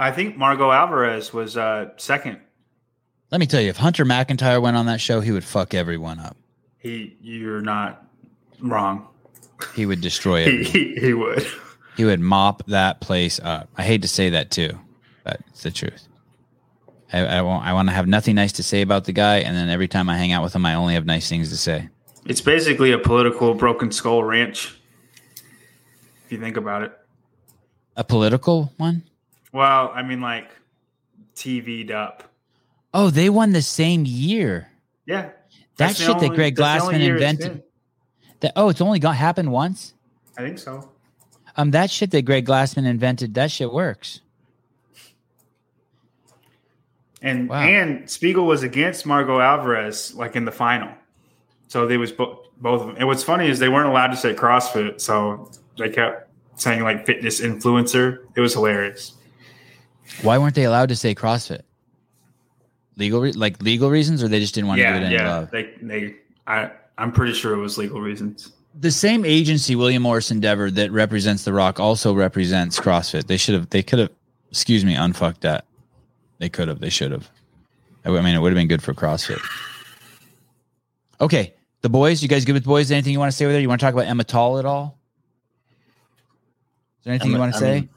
I 0.00 0.12
think 0.12 0.38
Margot 0.38 0.72
Alvarez 0.72 1.30
was 1.30 1.58
uh, 1.58 1.90
second. 1.98 2.40
Let 3.30 3.38
me 3.38 3.46
tell 3.46 3.60
you, 3.60 3.68
if 3.68 3.76
Hunter 3.76 4.06
McIntyre 4.06 4.60
went 4.60 4.74
on 4.78 4.86
that 4.86 4.98
show, 4.98 5.20
he 5.20 5.30
would 5.30 5.44
fuck 5.44 5.74
everyone 5.74 6.18
up. 6.18 6.38
He, 6.78 7.18
you're 7.20 7.60
not 7.60 8.02
wrong. 8.60 9.06
He 9.74 9.84
would 9.84 10.00
destroy 10.00 10.46
He, 10.50 10.64
he, 10.64 10.94
he 10.96 11.12
would. 11.12 11.46
he 11.98 12.06
would 12.06 12.18
mop 12.18 12.64
that 12.68 13.02
place 13.02 13.38
up. 13.42 13.68
I 13.76 13.82
hate 13.82 14.00
to 14.00 14.08
say 14.08 14.30
that 14.30 14.50
too, 14.50 14.70
but 15.22 15.40
it's 15.48 15.64
the 15.64 15.70
truth. 15.70 16.08
I, 17.12 17.26
I 17.26 17.42
want 17.42 17.66
I 17.66 17.74
want 17.74 17.88
to 17.88 17.94
have 17.94 18.06
nothing 18.06 18.36
nice 18.36 18.52
to 18.52 18.62
say 18.62 18.80
about 18.80 19.04
the 19.04 19.12
guy, 19.12 19.40
and 19.40 19.54
then 19.54 19.68
every 19.68 19.88
time 19.88 20.08
I 20.08 20.16
hang 20.16 20.32
out 20.32 20.42
with 20.42 20.54
him, 20.54 20.64
I 20.64 20.74
only 20.76 20.94
have 20.94 21.04
nice 21.04 21.28
things 21.28 21.50
to 21.50 21.58
say. 21.58 21.90
It's 22.24 22.40
basically 22.40 22.92
a 22.92 22.98
political 22.98 23.52
broken 23.52 23.92
skull 23.92 24.24
ranch. 24.24 24.80
If 26.24 26.32
you 26.32 26.40
think 26.40 26.56
about 26.56 26.84
it. 26.84 26.92
A 27.96 28.04
political 28.04 28.72
one? 28.78 29.02
Well, 29.52 29.90
I 29.94 30.02
mean, 30.02 30.20
like 30.20 30.50
TV'd 31.34 31.90
up. 31.90 32.24
Oh, 32.92 33.10
they 33.10 33.30
won 33.30 33.52
the 33.52 33.62
same 33.62 34.04
year. 34.04 34.68
Yeah. 35.06 35.30
That 35.76 35.96
shit 35.96 36.18
that 36.18 36.34
Greg 36.34 36.58
only 36.60 36.98
Glassman 36.98 37.00
invented. 37.00 37.62
That 38.40 38.52
oh, 38.56 38.68
it's 38.68 38.80
only 38.80 38.98
got 38.98 39.16
happened 39.16 39.50
once. 39.52 39.94
I 40.36 40.42
think 40.42 40.58
so. 40.58 40.90
Um, 41.56 41.72
that 41.72 41.90
shit 41.90 42.10
that 42.12 42.22
Greg 42.22 42.46
Glassman 42.46 42.86
invented, 42.86 43.34
that 43.34 43.50
shit 43.50 43.72
works. 43.72 44.20
And 47.22 47.48
Wow. 47.48 47.60
and 47.62 48.04
Speegle 48.04 48.46
was 48.46 48.62
against 48.62 49.04
Margot 49.04 49.40
Alvarez 49.40 50.14
like 50.14 50.36
in 50.36 50.44
the 50.44 50.52
final. 50.52 50.90
So 51.68 51.86
they 51.86 51.96
was 51.98 52.12
bo- 52.12 52.44
both 52.60 52.80
of 52.82 52.86
them. 52.88 52.96
And 52.98 53.06
what's 53.06 53.22
funny 53.22 53.48
is 53.48 53.58
they 53.58 53.68
weren't 53.68 53.88
allowed 53.88 54.08
to 54.08 54.16
say 54.16 54.34
CrossFit, 54.34 55.00
so 55.00 55.50
they 55.78 55.90
kept 55.90 56.30
saying 56.56 56.82
like 56.82 57.06
fitness 57.06 57.40
influencer. 57.40 58.18
It 58.34 58.40
was 58.40 58.54
hilarious. 58.54 59.14
Why 60.22 60.38
weren't 60.38 60.54
they 60.54 60.64
allowed 60.64 60.90
to 60.90 60.96
say 60.96 61.14
CrossFit? 61.14 61.62
Legal, 62.96 63.20
re- 63.20 63.32
like 63.32 63.62
legal 63.62 63.90
reasons, 63.90 64.22
or 64.22 64.28
they 64.28 64.40
just 64.40 64.54
didn't 64.54 64.68
want 64.68 64.78
to 64.78 64.82
yeah, 64.82 64.92
give 64.92 65.02
it 65.02 65.06
any 65.06 65.14
yeah. 65.14 65.28
love. 65.28 65.50
They, 65.50 65.74
they, 65.80 66.14
I, 66.46 66.70
I'm 66.98 67.12
pretty 67.12 67.32
sure 67.32 67.54
it 67.54 67.58
was 67.58 67.78
legal 67.78 68.00
reasons. 68.00 68.52
The 68.78 68.90
same 68.90 69.24
agency, 69.24 69.74
William 69.74 70.02
Morris 70.02 70.30
Endeavor, 70.30 70.70
that 70.72 70.92
represents 70.92 71.44
The 71.44 71.52
Rock, 71.52 71.80
also 71.80 72.14
represents 72.14 72.78
CrossFit. 72.78 73.26
They 73.26 73.36
should 73.36 73.54
have. 73.54 73.70
They 73.70 73.82
could 73.82 73.98
have. 73.98 74.10
Excuse 74.50 74.84
me, 74.84 74.94
unfucked 74.94 75.42
that. 75.42 75.64
They 76.38 76.48
could 76.48 76.68
have. 76.68 76.80
They 76.80 76.90
should 76.90 77.12
have. 77.12 77.30
I 78.04 78.10
mean, 78.10 78.34
it 78.34 78.38
would 78.38 78.52
have 78.52 78.56
been 78.56 78.68
good 78.68 78.82
for 78.82 78.94
CrossFit. 78.94 79.40
Okay, 81.20 81.54
the 81.82 81.88
boys. 81.88 82.22
You 82.22 82.28
guys 82.28 82.44
good 82.44 82.54
with 82.54 82.64
the 82.64 82.68
boys? 82.68 82.90
Anything 82.90 83.12
you 83.12 83.18
want 83.18 83.30
to 83.30 83.36
say 83.36 83.44
over 83.44 83.52
there? 83.52 83.60
You 83.60 83.68
want 83.68 83.80
to 83.80 83.86
talk 83.86 83.94
about 83.94 84.06
Emma 84.06 84.24
Tall 84.24 84.58
at 84.58 84.64
all? 84.64 84.98
Is 87.00 87.04
there 87.04 87.14
anything 87.14 87.32
you 87.32 87.38
want 87.38 87.52
to 87.52 87.56
I 87.56 87.60
say? 87.60 87.88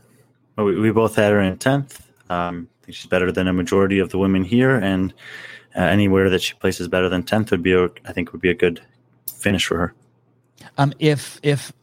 Well, 0.55 0.65
we, 0.65 0.79
we 0.79 0.91
both 0.91 1.15
had 1.15 1.31
her 1.31 1.41
in 1.41 1.57
tenth. 1.57 2.07
Um, 2.29 2.67
I 2.81 2.85
think 2.85 2.95
she's 2.95 3.05
better 3.07 3.31
than 3.31 3.47
a 3.47 3.53
majority 3.53 3.99
of 3.99 4.09
the 4.09 4.17
women 4.17 4.43
here, 4.43 4.75
and 4.75 5.13
uh, 5.75 5.81
anywhere 5.81 6.29
that 6.29 6.41
she 6.41 6.53
places 6.55 6.87
better 6.87 7.09
than 7.09 7.23
tenth 7.23 7.51
would 7.51 7.63
be, 7.63 7.73
a, 7.73 7.85
I 8.05 8.13
think, 8.13 8.31
would 8.31 8.41
be 8.41 8.49
a 8.49 8.53
good 8.55 8.81
finish 9.33 9.65
for 9.65 9.77
her. 9.77 9.93
Um, 10.77 10.93
if 10.99 11.39
if 11.43 11.73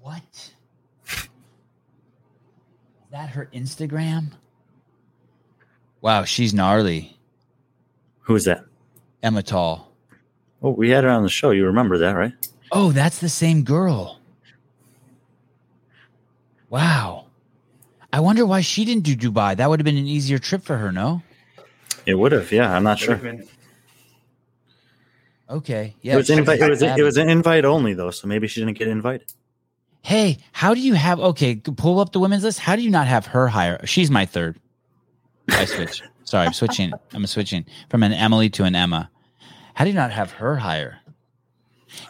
what 0.00 0.22
is 1.06 1.28
that 3.10 3.30
her 3.30 3.48
Instagram? 3.52 4.32
Wow, 6.00 6.24
she's 6.24 6.54
gnarly. 6.54 7.16
Who 8.20 8.36
is 8.36 8.44
that? 8.44 8.64
Emma 9.22 9.42
Tall. 9.42 9.92
Oh, 10.62 10.70
we 10.70 10.90
had 10.90 11.04
her 11.04 11.10
on 11.10 11.22
the 11.22 11.28
show. 11.28 11.50
You 11.50 11.66
remember 11.66 11.98
that, 11.98 12.12
right? 12.12 12.32
Oh, 12.70 12.92
that's 12.92 13.18
the 13.18 13.28
same 13.28 13.62
girl. 13.62 14.20
Wow. 16.68 17.27
I 18.12 18.20
wonder 18.20 18.46
why 18.46 18.60
she 18.62 18.84
didn't 18.84 19.04
do 19.04 19.14
Dubai. 19.16 19.56
That 19.56 19.68
would 19.68 19.80
have 19.80 19.84
been 19.84 19.96
an 19.98 20.06
easier 20.06 20.38
trip 20.38 20.62
for 20.62 20.76
her, 20.78 20.90
no? 20.92 21.22
It 22.06 22.14
would 22.14 22.32
have. 22.32 22.50
Yeah, 22.50 22.74
I'm 22.74 22.82
not 22.82 22.98
sure. 22.98 23.16
Would've 23.16 23.22
been- 23.38 23.48
Okay. 25.50 25.94
it 26.02 26.06
Yeah. 26.08 26.16
was 26.16 26.30
invite. 26.30 26.60
It 26.60 26.68
was. 26.70 26.82
It 26.82 27.02
was 27.02 27.16
an 27.16 27.28
invite 27.30 27.64
only 27.64 27.94
though, 27.94 28.10
so 28.10 28.26
maybe 28.28 28.46
she 28.48 28.60
didn't 28.60 28.76
get 28.78 28.88
invited. 28.88 29.32
Hey, 30.02 30.38
how 30.52 30.74
do 30.74 30.80
you 30.80 30.94
have 30.94 31.18
okay, 31.20 31.56
pull 31.56 32.00
up 32.00 32.12
the 32.12 32.20
women's 32.20 32.44
list. 32.44 32.60
How 32.60 32.76
do 32.76 32.82
you 32.82 32.90
not 32.90 33.06
have 33.06 33.26
her 33.26 33.48
higher? 33.48 33.84
She's 33.86 34.10
my 34.10 34.24
third. 34.26 34.58
I 35.50 35.64
switch. 35.64 36.02
Sorry, 36.24 36.46
I'm 36.46 36.52
switching. 36.52 36.92
I'm 37.14 37.26
switching 37.26 37.64
from 37.88 38.02
an 38.02 38.12
Emily 38.12 38.50
to 38.50 38.64
an 38.64 38.74
Emma. 38.74 39.10
How 39.74 39.84
do 39.84 39.90
you 39.90 39.96
not 39.96 40.12
have 40.12 40.32
her 40.32 40.56
higher? 40.56 40.98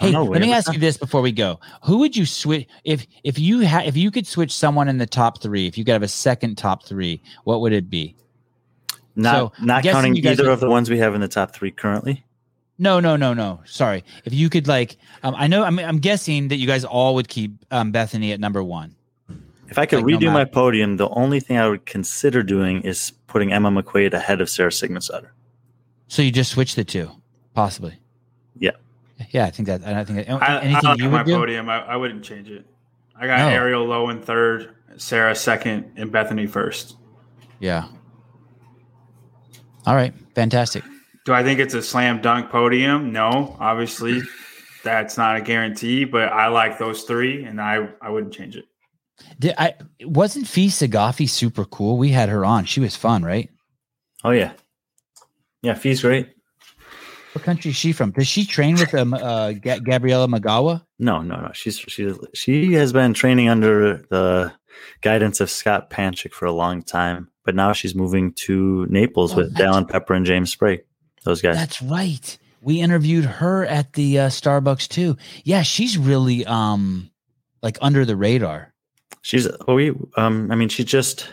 Hey, 0.00 0.10
know, 0.10 0.24
let 0.24 0.42
me 0.42 0.52
ask 0.52 0.72
you 0.72 0.78
this 0.78 0.96
before 0.96 1.22
we 1.22 1.32
go. 1.32 1.60
Who 1.84 1.98
would 1.98 2.16
you 2.16 2.26
switch 2.26 2.66
if 2.84 3.06
if 3.24 3.38
you 3.38 3.60
had 3.60 3.86
if 3.86 3.96
you 3.96 4.10
could 4.10 4.26
switch 4.26 4.52
someone 4.52 4.88
in 4.88 4.98
the 4.98 5.06
top 5.06 5.40
three, 5.40 5.66
if 5.66 5.78
you 5.78 5.84
could 5.84 5.92
have 5.92 6.02
a 6.02 6.08
second 6.08 6.56
top 6.56 6.84
three, 6.84 7.22
what 7.44 7.60
would 7.60 7.72
it 7.72 7.88
be? 7.90 8.16
Not 9.16 9.34
So, 9.58 9.64
not 9.64 9.82
counting 9.82 10.16
either 10.16 10.44
would- 10.44 10.52
of 10.52 10.60
the 10.60 10.70
ones 10.70 10.88
we 10.90 10.98
have 10.98 11.14
in 11.14 11.20
the 11.20 11.28
top 11.28 11.54
three 11.54 11.70
currently. 11.70 12.24
No, 12.80 13.00
no, 13.00 13.16
no, 13.16 13.34
no. 13.34 13.60
Sorry. 13.64 14.04
If 14.24 14.32
you 14.32 14.48
could 14.48 14.68
like 14.68 14.96
um, 15.22 15.34
I 15.36 15.48
know 15.48 15.64
I'm 15.64 15.78
I'm 15.78 15.98
guessing 15.98 16.48
that 16.48 16.56
you 16.56 16.66
guys 16.66 16.84
all 16.84 17.14
would 17.16 17.28
keep 17.28 17.52
um, 17.70 17.90
Bethany 17.90 18.32
at 18.32 18.40
number 18.40 18.62
one. 18.62 18.94
If 19.68 19.78
I 19.78 19.84
could 19.84 20.02
Like, 20.02 20.12
no 20.12 20.18
redo 20.18 20.32
my 20.32 20.44
podium, 20.44 20.96
the 20.96 21.08
only 21.10 21.40
thing 21.40 21.58
I 21.58 21.68
would 21.68 21.84
consider 21.84 22.42
doing 22.42 22.82
is 22.82 23.12
putting 23.26 23.52
Emma 23.52 23.70
McQuaid 23.70 24.14
ahead 24.14 24.40
of 24.40 24.48
Sarah 24.48 24.70
Sigmundsdottir. 24.70 25.28
So 26.06 26.22
you 26.22 26.30
just 26.32 26.52
switch 26.52 26.74
the 26.74 26.84
two, 26.84 27.10
possibly. 27.52 27.98
Yeah. 28.58 28.70
Yeah, 29.30 29.46
I 29.46 29.50
think 29.50 29.66
that. 29.66 29.84
I 29.84 30.04
think 30.04 30.26
that. 30.26 30.32
I, 30.32 30.58
I 30.58 30.60
anything 30.62 30.82
like 30.84 30.98
you 31.00 31.10
my 31.10 31.18
would 31.18 31.26
do? 31.26 31.36
podium. 31.36 31.68
I, 31.68 31.80
I 31.80 31.96
wouldn't 31.96 32.24
change 32.24 32.48
it. 32.50 32.64
I 33.16 33.26
got 33.26 33.38
No. 33.38 33.48
Ariel 33.48 33.84
low 33.84 34.10
in 34.10 34.22
third, 34.22 34.76
Sarah 34.96 35.34
second, 35.34 35.92
and 35.96 36.12
Bethany 36.12 36.46
first. 36.46 36.96
Yeah. 37.58 37.88
All 39.86 39.94
right. 39.96 40.14
Fantastic. 40.34 40.84
Do 41.24 41.32
I 41.32 41.42
think 41.42 41.60
it's 41.60 41.74
a 41.74 41.82
slam 41.82 42.20
dunk 42.20 42.50
podium? 42.50 43.12
No, 43.12 43.56
obviously, 43.58 44.22
that's 44.84 45.16
not 45.18 45.36
a 45.36 45.40
guarantee. 45.40 46.04
But 46.04 46.28
I 46.32 46.46
like 46.48 46.78
those 46.78 47.02
three, 47.02 47.44
and 47.44 47.60
I 47.60 47.88
I 48.00 48.10
wouldn't 48.10 48.32
change 48.32 48.56
it. 48.56 48.66
Did 49.38 49.54
I 49.58 49.74
wasn't 50.02 50.46
Fee 50.46 50.68
Saghafi 50.68 51.28
super 51.28 51.64
cool? 51.64 51.98
We 51.98 52.10
had 52.10 52.28
her 52.28 52.44
on. 52.44 52.64
She 52.66 52.80
was 52.80 52.94
fun, 52.94 53.24
right? 53.24 53.50
Oh 54.24 54.30
yeah, 54.30 54.52
yeah. 55.62 55.74
Fee's 55.74 56.02
great. 56.02 56.30
What 57.38 57.44
country 57.44 57.70
is 57.70 57.76
she 57.76 57.92
from? 57.92 58.10
Does 58.10 58.26
she 58.26 58.44
train 58.44 58.74
with 58.74 58.92
um, 58.94 59.14
uh, 59.14 59.52
Ga- 59.52 59.78
Gabriella 59.78 60.26
Magawa? 60.26 60.84
No, 60.98 61.22
no, 61.22 61.36
no. 61.36 61.50
She's 61.54 61.78
she 61.78 62.12
she 62.34 62.72
has 62.72 62.92
been 62.92 63.14
training 63.14 63.48
under 63.48 63.98
the 64.10 64.52
guidance 65.02 65.40
of 65.40 65.48
Scott 65.48 65.88
Panchik 65.88 66.32
for 66.32 66.46
a 66.46 66.52
long 66.52 66.82
time, 66.82 67.30
but 67.44 67.54
now 67.54 67.72
she's 67.72 67.94
moving 67.94 68.32
to 68.32 68.86
Naples 68.90 69.34
Oh, 69.34 69.36
with 69.36 69.54
Dallin 69.54 69.88
Pepper 69.88 70.14
and 70.14 70.26
James 70.26 70.50
Sprague. 70.50 70.80
Those 71.22 71.40
guys. 71.40 71.54
That's 71.54 71.80
right. 71.80 72.36
We 72.60 72.80
interviewed 72.80 73.24
her 73.24 73.64
at 73.64 73.92
the 73.92 74.18
uh, 74.18 74.28
Starbucks 74.30 74.88
too. 74.88 75.16
Yeah, 75.44 75.62
she's 75.62 75.96
really 75.96 76.44
um 76.44 77.08
like 77.62 77.78
under 77.80 78.04
the 78.04 78.16
radar. 78.16 78.74
She's 79.22 79.46
oh, 79.68 79.74
we 79.74 79.92
um 80.16 80.50
I 80.50 80.56
mean 80.56 80.68
she 80.70 80.82
just 80.82 81.28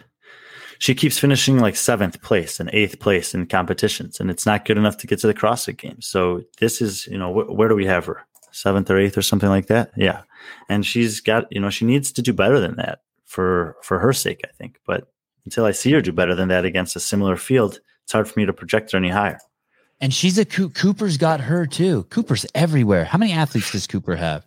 she 0.86 0.94
keeps 0.94 1.18
finishing 1.18 1.58
like 1.58 1.76
seventh 1.76 2.22
place 2.22 2.60
and 2.60 2.70
eighth 2.72 3.00
place 3.00 3.34
in 3.34 3.48
competitions, 3.48 4.20
and 4.20 4.30
it's 4.30 4.46
not 4.46 4.66
good 4.66 4.78
enough 4.78 4.98
to 4.98 5.08
get 5.08 5.18
to 5.18 5.26
the 5.26 5.34
CrossFit 5.34 5.78
Games. 5.78 6.06
So 6.06 6.44
this 6.60 6.80
is 6.80 7.08
you 7.08 7.18
know 7.18 7.34
wh- 7.34 7.50
where 7.58 7.68
do 7.68 7.74
we 7.74 7.88
have 7.88 8.06
her 8.06 8.24
seventh 8.52 8.92
or 8.92 9.00
eighth 9.00 9.18
or 9.18 9.24
something 9.24 9.50
like 9.50 9.66
that? 9.66 9.90
Yeah, 9.96 10.22
and 10.70 10.86
she's 10.86 11.22
got 11.22 11.52
you 11.52 11.60
know 11.60 11.72
she 11.72 11.86
needs 11.86 12.12
to 12.12 12.22
do 12.22 12.34
better 12.34 12.60
than 12.60 12.76
that 12.76 13.00
for 13.26 13.76
for 13.82 13.98
her 13.98 14.14
sake, 14.14 14.42
I 14.46 14.50
think. 14.60 14.80
But 14.86 15.12
until 15.46 15.66
I 15.66 15.72
see 15.72 15.92
her 15.94 16.02
do 16.02 16.12
better 16.12 16.36
than 16.36 16.50
that 16.50 16.66
against 16.66 16.96
a 16.96 17.00
similar 17.00 17.36
field, 17.36 17.80
it's 18.04 18.14
hard 18.14 18.28
for 18.28 18.40
me 18.40 18.46
to 18.46 18.54
project 18.54 18.92
her 18.92 19.00
any 19.00 19.10
higher. 19.10 19.40
And 20.00 20.14
she's 20.14 20.38
a 20.38 20.46
Coo- 20.46 20.70
Cooper's 20.70 21.18
got 21.18 21.40
her 21.40 21.66
too. 21.66 22.04
Cooper's 22.12 22.46
everywhere. 22.54 23.06
How 23.06 23.18
many 23.18 23.32
athletes 23.32 23.72
does 23.72 23.88
Cooper 23.88 24.16
have? 24.16 24.46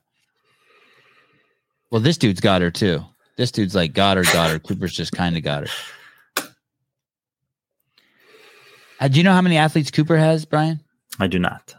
Well, 1.91 2.01
this 2.01 2.17
dude's 2.17 2.41
got 2.41 2.63
her 2.63 2.71
too. 2.71 3.05
This 3.37 3.51
dude's 3.51 3.75
like 3.75 3.93
got 3.93 4.19
her, 4.19 4.23
got 4.23 4.51
her. 4.51 4.61
Cooper's 4.61 4.95
just 4.95 5.11
kind 5.11 5.37
of 5.37 5.43
got 5.43 5.67
her. 5.67 5.75
Uh, 9.01 9.09
do 9.09 9.19
you 9.19 9.25
know 9.25 9.33
how 9.33 9.43
many 9.43 9.57
athletes 9.57 9.91
Cooper 9.91 10.17
has, 10.17 10.45
Brian? 10.45 10.81
I 11.19 11.27
do 11.27 11.39
not. 11.39 11.75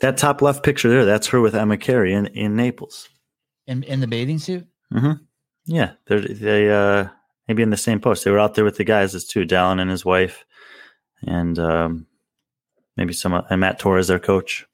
That 0.00 0.16
top 0.16 0.42
left 0.42 0.64
picture 0.64 0.88
there, 0.88 1.04
that's 1.04 1.28
her 1.28 1.40
with 1.40 1.54
Emma 1.54 1.76
Carey 1.76 2.12
in, 2.12 2.26
in 2.26 2.56
Naples. 2.56 3.08
In 3.66 3.84
in 3.84 4.00
the 4.00 4.08
bathing 4.08 4.38
suit? 4.40 4.66
Mm-hmm. 4.92 5.22
Yeah, 5.66 5.92
they're 6.06 6.20
they 6.20 6.70
uh 6.70 7.08
maybe 7.46 7.62
in 7.62 7.70
the 7.70 7.76
same 7.76 8.00
post. 8.00 8.24
They 8.24 8.30
were 8.30 8.40
out 8.40 8.54
there 8.54 8.64
with 8.64 8.76
the 8.76 8.84
guys 8.84 9.14
as 9.14 9.24
too, 9.24 9.44
Dallin 9.44 9.80
and 9.80 9.90
his 9.90 10.04
wife, 10.04 10.44
and 11.26 11.58
um, 11.58 12.06
maybe 12.96 13.12
some 13.12 13.32
uh, 13.32 13.42
and 13.48 13.60
Matt 13.60 13.78
Torres, 13.78 14.08
their 14.08 14.18
coach. 14.18 14.66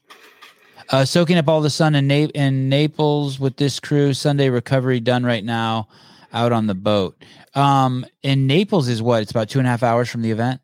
Uh, 0.91 1.05
soaking 1.05 1.37
up 1.37 1.49
all 1.49 1.61
the 1.61 1.69
sun 1.69 1.95
in, 1.95 2.07
Na- 2.07 2.33
in 2.35 2.71
Naples 2.71 3.39
with 3.39 3.59
this 3.59 3.79
crew. 3.79 4.15
Sunday 4.15 4.49
recovery 4.49 5.01
done 5.01 5.23
right 5.23 5.45
now, 5.45 5.89
out 6.33 6.51
on 6.51 6.67
the 6.67 6.75
boat. 6.75 7.23
Um, 7.59 8.07
in 8.23 8.47
Naples 8.47 8.87
is 8.87 9.03
what? 9.03 9.23
It's 9.23 9.33
about 9.33 9.49
two 9.49 9.59
and 9.59 9.67
a 9.67 9.71
half 9.71 9.83
hours 9.83 10.09
from 10.09 10.23
the 10.23 10.31
event. 10.31 10.61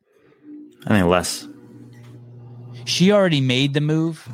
I 0.86 0.90
think 0.90 1.08
less. 1.08 1.48
She 2.84 3.10
already 3.10 3.40
made 3.40 3.74
the 3.74 3.80
move. 3.80 4.28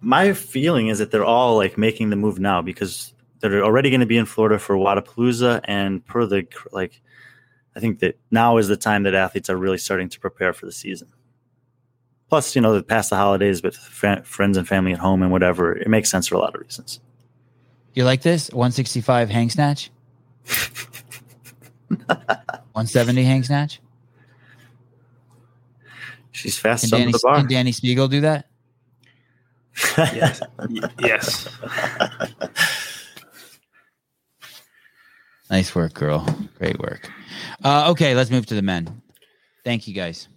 My 0.00 0.32
feeling 0.32 0.88
is 0.88 0.98
that 0.98 1.10
they're 1.10 1.24
all 1.24 1.56
like 1.56 1.76
making 1.76 2.08
the 2.08 2.16
move 2.16 2.38
now 2.38 2.62
because 2.62 3.12
they're 3.40 3.62
already 3.62 3.90
going 3.90 4.00
to 4.00 4.06
be 4.06 4.16
in 4.16 4.24
Florida 4.24 4.58
for 4.58 4.76
Wodapalooza, 4.76 5.60
and 5.64 6.04
per 6.06 6.24
the 6.24 6.46
like, 6.72 7.02
I 7.76 7.80
think 7.80 7.98
that 7.98 8.18
now 8.30 8.56
is 8.56 8.68
the 8.68 8.76
time 8.76 9.02
that 9.02 9.14
athletes 9.14 9.50
are 9.50 9.56
really 9.56 9.78
starting 9.78 10.08
to 10.08 10.20
prepare 10.20 10.54
for 10.54 10.64
the 10.64 10.72
season. 10.72 11.08
Plus, 12.30 12.56
you 12.56 12.62
know, 12.62 12.74
the 12.74 12.82
past 12.82 13.10
the 13.10 13.16
holidays 13.16 13.62
with 13.62 13.76
fa- 13.76 14.22
friends 14.24 14.56
and 14.56 14.66
family 14.66 14.94
at 14.94 15.00
home 15.00 15.22
and 15.22 15.30
whatever, 15.30 15.76
it 15.76 15.88
makes 15.88 16.10
sense 16.10 16.28
for 16.28 16.36
a 16.36 16.38
lot 16.38 16.54
of 16.54 16.62
reasons. 16.62 16.98
You 17.92 18.04
like 18.04 18.22
this? 18.22 18.48
165 18.48 19.28
hang 19.28 19.50
snatch? 19.50 19.90
170 21.98 23.22
hang 23.24 23.42
snatch? 23.42 23.80
She's 26.32 26.58
fast 26.58 26.90
Can 26.90 27.08
Dani, 27.08 27.12
the 27.12 27.20
bar. 27.22 27.36
can 27.36 27.46
Dani 27.46 27.68
Speegle 27.68 28.10
do 28.10 28.20
that? 28.22 28.46
Yes, 29.96 30.40
yes. 30.98 31.48
Nice 35.50 35.74
work, 35.74 35.92
girl. 35.92 36.24
Great 36.58 36.78
work. 36.78 37.10
Uh, 37.62 37.90
okay, 37.90 38.14
let's 38.14 38.30
move 38.30 38.46
to 38.46 38.54
the 38.54 38.62
men. 38.62 39.02
Thank 39.64 39.86
you, 39.86 39.92
guys. 39.92 40.28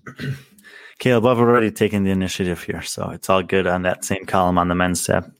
Caleb, 0.99 1.25
I've 1.25 1.39
already 1.39 1.71
taken 1.71 2.03
the 2.03 2.11
initiative 2.11 2.61
here, 2.61 2.81
so 2.81 3.09
it's 3.11 3.29
all 3.29 3.41
good 3.41 3.65
on 3.65 3.83
that 3.83 4.03
same 4.03 4.25
column 4.25 4.57
on 4.57 4.67
the 4.67 4.75
men's 4.75 5.05
tab. 5.05 5.33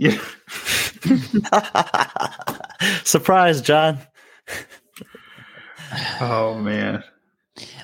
Yeah. 0.00 0.18
Surprise, 3.04 3.60
John. 3.60 3.98
Oh 6.20 6.54
man. 6.58 7.04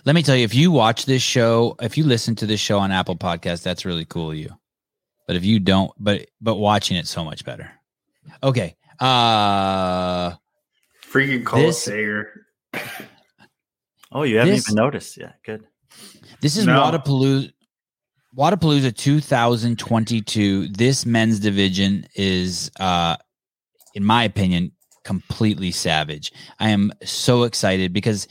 Let 0.06 0.14
me 0.14 0.22
tell 0.22 0.34
you, 0.34 0.44
if 0.44 0.54
you 0.54 0.70
watch 0.70 1.04
this 1.04 1.20
show, 1.20 1.76
if 1.82 1.98
you 1.98 2.04
listen 2.04 2.34
to 2.36 2.46
this 2.46 2.58
show 2.60 2.78
on 2.78 2.90
Apple 2.90 3.16
Podcast, 3.16 3.62
that's 3.62 3.84
really 3.84 4.06
cool 4.06 4.30
of 4.30 4.36
you. 4.38 4.48
But 5.26 5.36
if 5.36 5.44
you 5.44 5.60
don't, 5.60 5.90
but 5.98 6.26
but 6.40 6.54
watching 6.54 6.96
it 6.96 7.06
so 7.06 7.22
much 7.22 7.44
better. 7.44 7.70
Okay. 8.42 8.76
Uh 8.98 10.30
Freaking 11.04 11.44
Cole 11.44 11.66
This- 11.66 11.82
Sager. 11.84 12.46
Oh, 14.10 14.22
you 14.22 14.38
haven't 14.38 14.54
This- 14.54 14.68
even 14.68 14.76
noticed. 14.76 15.18
Yeah, 15.18 15.32
good. 15.44 15.66
This 16.40 16.56
is 16.56 16.64
No. 16.64 16.80
Wodapalooza. 16.80 17.52
Wodapalooza 18.37 18.95
2022. 18.95 20.68
This 20.68 21.07
men's 21.07 21.41
division 21.41 22.07
is, 22.14 22.70
uh, 22.78 23.16
in 23.95 24.05
my 24.05 24.24
opinion, 24.24 24.72
completely 25.05 25.70
savage. 25.70 26.32
I 26.61 26.68
am 26.68 26.93
so 27.03 27.45
excited 27.45 27.95
because 27.95 28.28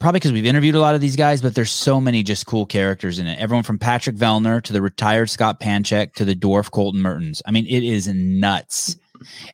probably 0.00 0.18
because 0.18 0.32
we've 0.32 0.46
interviewed 0.46 0.74
a 0.74 0.80
lot 0.80 0.96
of 0.96 1.00
these 1.00 1.14
guys, 1.14 1.40
but 1.40 1.54
there's 1.54 1.70
so 1.70 2.00
many 2.00 2.24
just 2.24 2.46
cool 2.46 2.66
characters 2.66 3.20
in 3.20 3.28
it. 3.28 3.38
Everyone 3.38 3.62
from 3.62 3.78
Patrick 3.78 4.16
Vellner 4.16 4.60
to 4.62 4.72
the 4.72 4.82
retired 4.82 5.30
Scott 5.30 5.60
Panchik 5.60 6.14
to 6.14 6.24
the 6.24 6.34
dwarf 6.34 6.72
Colton 6.72 7.00
Mertens. 7.00 7.42
I 7.46 7.52
mean, 7.52 7.66
it 7.66 7.84
is 7.84 8.08
nuts. 8.08 8.96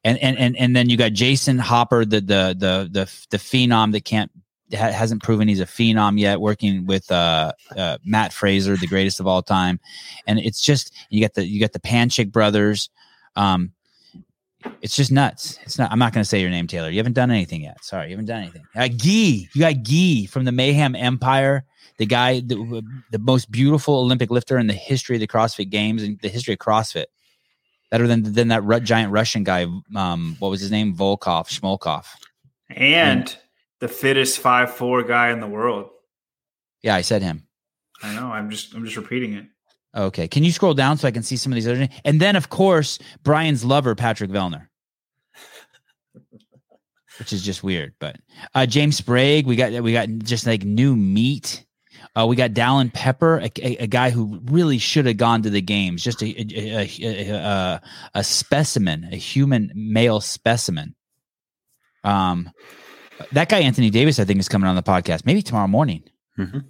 And 0.02 0.18
and 0.18 0.36
and 0.38 0.56
and 0.56 0.74
then 0.74 0.90
you 0.90 0.96
got 0.96 1.12
Jayson 1.12 1.56
Hopper, 1.56 2.04
the 2.04 2.20
the 2.20 2.56
the 2.58 2.88
the 2.90 3.26
the 3.30 3.36
phenom 3.36 3.92
that 3.92 4.04
can't 4.04 4.28
ha- 4.72 4.92
hasn't 4.92 5.22
proven 5.22 5.48
he's 5.48 5.60
a 5.60 5.66
phenom 5.66 6.18
yet, 6.18 6.40
working 6.40 6.86
with 6.86 7.10
uh, 7.10 7.52
uh, 7.76 7.98
Matt 8.04 8.32
Fraser, 8.32 8.76
the 8.76 8.86
greatest 8.86 9.20
of 9.20 9.26
all 9.26 9.42
time, 9.42 9.80
and 10.26 10.38
it's 10.38 10.60
just 10.60 10.92
you 11.10 11.20
got 11.20 11.34
the 11.34 11.46
you 11.46 11.60
got 11.60 11.72
the 11.72 11.80
Panchik 11.80 12.32
brothers. 12.32 12.90
Um, 13.36 13.72
it's 14.80 14.94
just 14.94 15.10
nuts. 15.10 15.58
It's 15.62 15.78
not. 15.78 15.90
I'm 15.90 15.98
not 15.98 16.12
going 16.12 16.22
to 16.22 16.28
say 16.28 16.40
your 16.40 16.50
name, 16.50 16.66
Taylor. 16.66 16.90
You 16.90 16.98
haven't 16.98 17.14
done 17.14 17.30
anything 17.30 17.62
yet. 17.62 17.84
Sorry, 17.84 18.06
you 18.06 18.12
haven't 18.12 18.26
done 18.26 18.42
anything. 18.42 18.62
Uh, 18.76 18.88
Guy, 18.88 19.48
you 19.52 19.60
got 19.60 19.82
Guy 19.82 20.26
from 20.26 20.44
the 20.44 20.52
Mayhem 20.52 20.94
Empire, 20.94 21.64
the 21.98 22.06
guy, 22.06 22.40
the, 22.40 22.82
the 23.10 23.18
most 23.18 23.50
beautiful 23.50 23.98
Olympic 23.98 24.30
lifter 24.30 24.58
in 24.58 24.66
the 24.66 24.72
history 24.72 25.16
of 25.16 25.20
the 25.20 25.26
CrossFit 25.26 25.70
Games 25.70 26.02
and 26.02 26.18
the 26.20 26.28
history 26.28 26.54
of 26.54 26.60
CrossFit. 26.60 27.06
Better 27.90 28.06
than 28.06 28.32
than 28.32 28.48
that 28.48 28.84
giant 28.84 29.12
Russian 29.12 29.44
guy. 29.44 29.66
Um, 29.94 30.36
what 30.38 30.48
was 30.48 30.60
his 30.60 30.70
name? 30.70 30.94
Volkov, 30.94 31.48
Shmolkov. 31.48 32.06
And 32.70 33.36
the 33.82 33.88
fittest 33.88 34.38
five 34.38 34.72
four 34.72 35.02
guy 35.02 35.30
in 35.32 35.40
the 35.40 35.46
world. 35.48 35.90
Yeah, 36.82 36.94
I 36.94 37.00
said 37.00 37.20
him. 37.20 37.48
I 38.00 38.14
know. 38.14 38.28
I'm 38.28 38.48
just 38.48 38.74
I'm 38.74 38.84
just 38.84 38.96
repeating 38.96 39.34
it. 39.34 39.46
Okay. 39.94 40.28
Can 40.28 40.44
you 40.44 40.52
scroll 40.52 40.72
down 40.72 40.98
so 40.98 41.08
I 41.08 41.10
can 41.10 41.24
see 41.24 41.36
some 41.36 41.50
of 41.52 41.56
these 41.56 41.66
other 41.66 41.78
names? 41.78 41.92
And 42.04 42.20
then, 42.20 42.36
of 42.36 42.48
course, 42.48 43.00
Brian's 43.24 43.64
lover, 43.64 43.96
Patrick 43.96 44.30
Vellner, 44.30 44.68
which 47.18 47.32
is 47.32 47.42
just 47.42 47.64
weird. 47.64 47.94
But 47.98 48.18
uh, 48.54 48.66
James 48.66 48.98
Sprague, 48.98 49.46
we 49.46 49.56
got 49.56 49.72
we 49.82 49.92
got 49.92 50.08
just 50.20 50.46
like 50.46 50.62
new 50.62 50.94
meat. 50.94 51.66
Uh, 52.14 52.26
we 52.26 52.36
got 52.36 52.52
Dallin 52.52 52.92
Pepper, 52.92 53.38
a, 53.38 53.50
a, 53.60 53.76
a 53.78 53.86
guy 53.88 54.10
who 54.10 54.40
really 54.44 54.78
should 54.78 55.06
have 55.06 55.16
gone 55.16 55.42
to 55.42 55.50
the 55.50 55.60
games. 55.60 56.04
Just 56.04 56.22
a 56.22 56.26
a, 56.26 56.88
a, 57.02 57.30
a 57.30 57.82
a 58.14 58.22
specimen, 58.22 59.08
a 59.10 59.16
human 59.16 59.72
male 59.74 60.20
specimen. 60.20 60.94
Um, 62.04 62.48
that 63.32 63.48
guy 63.48 63.60
Anthony 63.60 63.90
Davis, 63.90 64.18
I 64.18 64.24
think, 64.24 64.40
is 64.40 64.48
coming 64.48 64.68
on 64.68 64.76
the 64.76 64.82
podcast. 64.82 65.24
Maybe 65.26 65.42
tomorrow 65.42 65.68
morning. 65.68 66.02
Mhm. 66.38 66.64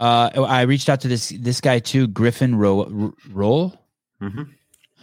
Uh, 0.00 0.30
I 0.48 0.62
reached 0.62 0.88
out 0.88 1.00
to 1.02 1.08
this 1.08 1.28
this 1.28 1.60
guy 1.60 1.78
too, 1.78 2.06
Griffin 2.08 2.56
Ro- 2.56 3.14
Roelle. 3.30 3.78
Mhm. 4.20 4.48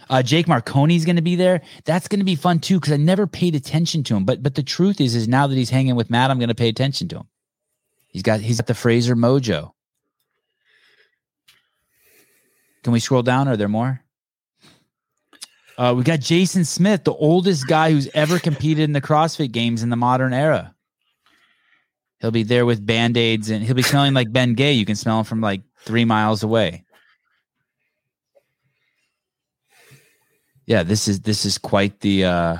Uh, 0.08 0.22
Jake 0.22 0.46
Marconi's 0.46 1.04
going 1.04 1.16
to 1.16 1.22
be 1.22 1.36
there. 1.36 1.62
That's 1.84 2.08
going 2.08 2.18
to 2.20 2.24
be 2.24 2.34
fun 2.34 2.58
too 2.58 2.80
because 2.80 2.92
I 2.92 2.96
never 2.96 3.26
paid 3.26 3.54
attention 3.54 4.02
to 4.04 4.16
him. 4.16 4.24
But 4.24 4.42
but 4.42 4.54
the 4.56 4.62
truth 4.62 5.00
is, 5.00 5.14
is 5.14 5.28
now 5.28 5.46
that 5.46 5.54
he's 5.54 5.70
hanging 5.70 5.94
with 5.94 6.10
Matt, 6.10 6.30
I'm 6.30 6.38
going 6.38 6.48
to 6.48 6.54
pay 6.54 6.68
attention 6.68 7.08
to 7.08 7.16
him. 7.18 7.28
He's 8.08 8.22
got 8.22 8.40
he's 8.40 8.58
got 8.58 8.66
the 8.66 8.74
Fraser 8.74 9.14
mojo. 9.16 9.72
Can 12.82 12.92
we 12.92 13.00
scroll 13.00 13.22
down? 13.22 13.46
Are 13.48 13.56
there 13.56 13.68
more? 13.68 14.02
Uh, 15.80 15.94
we 15.94 16.02
got 16.02 16.20
Jason 16.20 16.62
Smith, 16.62 17.04
the 17.04 17.14
oldest 17.14 17.66
guy 17.66 17.90
who's 17.90 18.06
ever 18.12 18.38
competed 18.38 18.84
in 18.84 18.92
the 18.92 19.00
CrossFit 19.00 19.50
Games 19.50 19.82
in 19.82 19.88
the 19.88 19.96
modern 19.96 20.34
era. 20.34 20.74
He'll 22.20 22.30
be 22.30 22.42
there 22.42 22.66
with 22.66 22.84
band 22.84 23.16
aids 23.16 23.48
and 23.48 23.64
he'll 23.64 23.74
be 23.74 23.80
smelling 23.80 24.12
like 24.12 24.30
Ben 24.30 24.52
Gay. 24.52 24.74
You 24.74 24.84
can 24.84 24.94
smell 24.94 25.20
him 25.20 25.24
from 25.24 25.40
like 25.40 25.62
three 25.78 26.04
miles 26.04 26.42
away. 26.42 26.84
Yeah, 30.66 30.82
this 30.82 31.08
is 31.08 31.20
this 31.20 31.46
is 31.46 31.56
quite 31.56 32.00
the 32.00 32.26
uh 32.26 32.56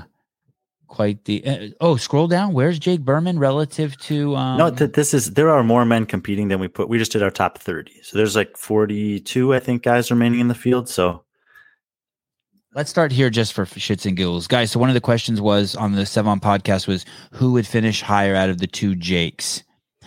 quite 0.86 1.26
the 1.26 1.44
uh, 1.44 1.68
oh 1.82 1.96
scroll 1.96 2.26
down 2.26 2.52
where's 2.54 2.76
jake 2.78 3.02
berman 3.02 3.38
relative 3.38 3.96
to 3.98 4.34
um 4.34 4.58
no, 4.58 4.70
th- 4.70 4.92
this 4.94 5.14
is 5.14 5.34
there 5.34 5.48
are 5.48 5.62
more 5.62 5.84
men 5.84 6.06
competing 6.06 6.48
than 6.48 6.58
we 6.58 6.68
put. 6.68 6.88
We 6.88 6.96
just 6.96 7.12
did 7.12 7.22
our 7.22 7.30
top 7.30 7.58
thirty, 7.58 8.00
so 8.02 8.16
there's 8.16 8.34
like 8.34 8.56
forty-two, 8.56 9.52
I 9.54 9.60
think, 9.60 9.82
guys 9.82 10.10
remaining 10.10 10.40
in 10.40 10.48
the 10.48 10.54
field. 10.54 10.88
So 10.88 11.22
let's 12.74 12.90
start 12.90 13.12
here 13.12 13.30
just 13.30 13.52
for 13.52 13.64
shits 13.64 14.06
and 14.06 14.16
giggles. 14.16 14.46
Guys 14.46 14.70
so 14.70 14.80
one 14.80 14.88
of 14.88 14.94
the 14.94 15.00
questions 15.00 15.40
was 15.40 15.74
on 15.74 15.92
the 15.92 16.02
Sevan 16.02 16.40
podcast 16.40 16.86
was 16.86 17.04
who 17.32 17.52
would 17.52 17.66
finish 17.66 18.02
higher 18.02 18.34
out 18.34 18.50
of 18.50 18.58
the 18.58 18.66
two 18.66 18.94
jakes? 18.94 19.62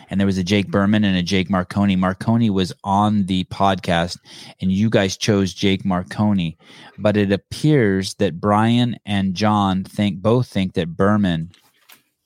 And 0.10 0.20
there 0.20 0.28
was 0.28 0.38
a 0.38 0.44
jake 0.44 0.68
berman 0.68 1.04
and 1.04 1.18
a 1.18 1.24
jake 1.24 1.50
marconi. 1.50 1.96
Marconi 1.96 2.50
was 2.50 2.72
on 2.84 3.26
the 3.26 3.46
podcast 3.46 4.18
and 4.62 4.72
you 4.72 4.90
guys 4.90 5.18
chose 5.18 5.54
jake 5.54 5.84
marconi. 5.84 6.58
But 7.00 7.18
it 7.18 7.32
appears 7.32 8.14
that 8.16 8.40
brian 8.40 8.98
and 9.06 9.34
john 9.34 9.84
think 9.84 10.22
both 10.22 10.48
think 10.48 10.74
that 10.74 10.96
berman 10.96 11.52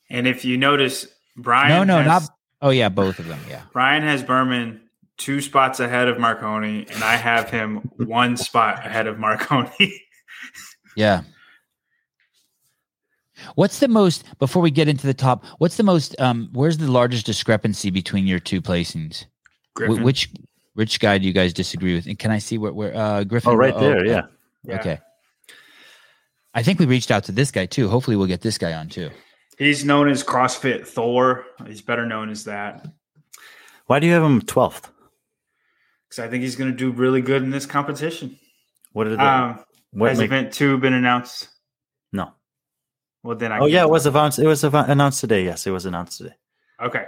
And 0.10 0.28
if 0.28 0.44
you 0.44 0.58
notice, 0.58 1.08
Brian 1.38 1.70
no 1.70 1.84
no 1.84 1.98
has, 2.04 2.24
not 2.24 2.30
oh 2.62 2.72
yeah 2.72 2.90
both 2.90 3.20
of 3.20 3.28
them 3.28 3.40
yeah. 3.50 3.62
Brian 3.74 4.04
has 4.04 4.24
Berman 4.24 4.82
two 5.18 5.42
spots 5.42 5.80
ahead 5.80 6.08
of 6.08 6.20
Marconi, 6.20 6.86
and 6.94 7.04
I 7.04 7.16
have 7.16 7.50
him 7.50 7.78
one 7.98 8.38
spot 8.38 8.86
ahead 8.86 9.08
of 9.08 9.20
Marconi. 9.20 10.02
Yeah. 10.98 11.22
What's 13.54 13.80
the 13.80 13.88
most 13.88 14.24
before 14.40 14.64
we 14.64 14.72
get 14.72 14.88
into 14.88 15.06
the 15.06 15.14
top? 15.14 15.46
What's 15.60 15.78
the 15.78 15.84
most? 15.84 16.20
Um, 16.20 16.50
where's 16.54 16.80
the 16.80 16.92
largest 16.92 17.26
discrepancy 17.28 17.92
between 17.92 18.26
your 18.26 18.40
two 18.40 18.64
placings? 18.64 19.26
Wh- 19.78 20.04
which 20.04 20.30
which 20.74 21.00
guy 21.00 21.20
do 21.20 21.28
you 21.28 21.34
guys 21.34 21.54
disagree 21.54 21.94
with? 21.94 22.08
And 22.08 22.18
can 22.18 22.32
I 22.32 22.40
see 22.40 22.58
where 22.58 22.74
where 22.74 22.96
uh, 22.98 23.24
Griffin? 23.26 23.54
oh, 23.54 23.56
right 23.56 23.76
oh, 23.76 23.80
there, 23.80 23.98
okay. 24.00 24.10
yeah. 24.10 24.22
Yeah. 24.64 24.80
Okay. 24.80 25.00
I 26.56 26.64
think 26.64 26.80
we 26.80 26.88
reached 26.88 27.12
out 27.12 27.26
to 27.26 27.32
this 27.32 27.52
guy 27.52 27.68
too. 27.68 27.88
Hopefully, 27.88 28.18
we'll 28.18 28.26
get 28.26 28.42
this 28.42 28.58
guy 28.58 28.74
on 28.74 28.90
too. 28.90 29.12
He's 29.60 29.86
known 29.86 30.10
as 30.10 30.24
CrossFit 30.24 30.88
Thor. 30.88 31.46
He's 31.68 31.82
better 31.82 32.08
known 32.08 32.30
as 32.32 32.44
that 32.46 32.88
Why 33.86 34.00
do 34.00 34.08
you 34.08 34.14
have 34.14 34.24
him 34.24 34.42
twelfth? 34.42 34.90
because 36.10 36.26
I 36.26 36.28
think 36.28 36.42
he's 36.42 36.56
going 36.56 36.72
to 36.72 36.78
do 36.78 36.90
really 36.90 37.22
good 37.22 37.44
in 37.44 37.52
this 37.52 37.68
competition. 37.68 38.40
What 38.94 39.04
did 39.04 39.20
they, 39.20 39.24
Um, 39.24 39.64
what 39.92 40.10
has 40.10 40.20
make- 40.20 40.26
event 40.28 40.54
two 40.54 40.78
been 40.78 40.94
announced? 40.94 41.50
no? 42.12 42.34
Well, 43.24 43.36
then 43.36 43.52
I 43.52 43.60
Oh 43.60 43.66
yeah, 43.66 43.84
it 43.84 43.90
was 43.90 44.06
announced. 44.06 44.40
It 44.40 44.48
was 44.48 44.64
announced 44.64 45.22
today. 45.22 45.44
Yes, 45.46 45.68
it 45.68 45.72
was 45.72 45.86
announced 45.86 46.20
today. 46.20 46.36
Okay. 46.82 47.06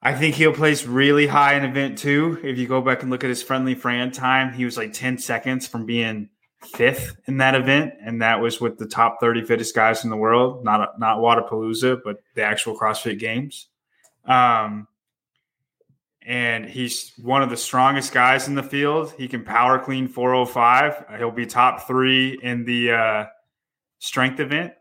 I 0.00 0.14
think 0.14 0.34
he'll 0.34 0.52
place 0.52 0.84
really 0.84 1.26
high 1.26 1.54
in 1.54 1.64
event 1.64 1.96
two. 1.98 2.38
If 2.44 2.58
you 2.58 2.68
go 2.68 2.82
back 2.82 3.02
and 3.02 3.10
look 3.10 3.24
at 3.24 3.30
his 3.30 3.42
friendly 3.42 3.74
Fran 3.74 4.12
time, 4.12 4.52
he 4.52 4.66
was 4.66 4.76
like 4.76 4.92
10 4.92 5.16
seconds 5.16 5.66
from 5.66 5.86
being 5.86 6.28
fifth 6.62 7.16
in 7.26 7.38
that 7.38 7.54
event. 7.54 7.94
And 8.02 8.20
that 8.20 8.40
was 8.40 8.60
with 8.60 8.78
the 8.78 8.86
top 8.86 9.16
30 9.20 9.44
fittest 9.44 9.74
guys 9.74 10.04
in 10.04 10.10
the 10.10 10.16
world, 10.16 10.62
not 10.62 10.98
not 10.98 11.18
Wodapalooza, 11.18 12.00
but 12.04 12.22
the 12.34 12.42
actual 12.42 12.78
CrossFit 12.78 13.18
games. 13.18 13.68
Um, 14.26 14.88
and 16.24 16.64
he's 16.64 17.12
one 17.20 17.42
of 17.42 17.50
the 17.50 17.56
strongest 17.56 18.12
guys 18.12 18.48
in 18.48 18.54
the 18.54 18.62
field. 18.62 19.12
He 19.16 19.28
can 19.28 19.44
power 19.44 19.78
clean 19.78 20.08
405. 20.08 21.18
He'll 21.18 21.30
be 21.30 21.46
top 21.46 21.86
three 21.86 22.38
in 22.42 22.64
the 22.64 22.92
uh, 22.92 23.26
strength 23.98 24.40
event. 24.40 24.72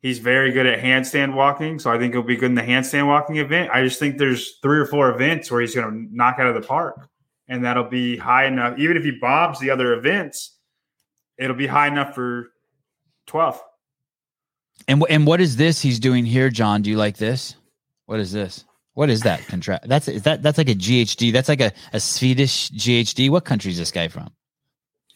He's 0.00 0.18
very 0.18 0.50
good 0.52 0.66
at 0.66 0.80
handstand 0.80 1.34
walking, 1.34 1.78
so 1.78 1.90
I 1.92 1.98
think 1.98 2.14
he'll 2.14 2.22
be 2.22 2.36
good 2.36 2.46
in 2.46 2.54
the 2.54 2.62
handstand 2.62 3.06
walking 3.06 3.36
event. 3.36 3.70
I 3.70 3.84
just 3.84 3.98
think 3.98 4.16
there's 4.16 4.56
three 4.62 4.78
or 4.78 4.86
four 4.86 5.10
events 5.10 5.50
where 5.50 5.60
he's 5.60 5.74
going 5.74 5.90
to 5.90 6.16
knock 6.16 6.36
out 6.38 6.46
of 6.46 6.54
the 6.54 6.66
park, 6.66 7.06
and 7.48 7.62
that'll 7.62 7.84
be 7.84 8.16
high 8.16 8.46
enough. 8.46 8.78
Even 8.78 8.96
if 8.96 9.04
he 9.04 9.10
bobs 9.10 9.60
the 9.60 9.68
other 9.68 9.92
events, 9.92 10.56
it'll 11.36 11.56
be 11.56 11.66
high 11.66 11.88
enough 11.88 12.14
for 12.14 12.48
12. 13.26 13.62
And 14.88 15.04
and 15.10 15.26
what 15.26 15.42
is 15.42 15.56
this 15.56 15.82
he's 15.82 16.00
doing 16.00 16.24
here, 16.24 16.48
John? 16.48 16.80
Do 16.80 16.88
you 16.88 16.96
like 16.96 17.18
this? 17.18 17.56
What 18.06 18.20
is 18.20 18.32
this? 18.32 18.64
What 18.94 19.08
is 19.10 19.22
that 19.22 19.46
contract? 19.46 19.88
That's 19.88 20.08
is 20.08 20.22
that 20.24 20.42
that's 20.42 20.58
like 20.58 20.68
a 20.68 20.74
GHD. 20.74 21.32
That's 21.32 21.48
like 21.48 21.60
a, 21.60 21.72
a 21.92 22.00
Swedish 22.00 22.70
GHD. 22.70 23.30
What 23.30 23.44
country 23.44 23.70
is 23.70 23.78
this 23.78 23.90
guy 23.92 24.08
from? 24.08 24.30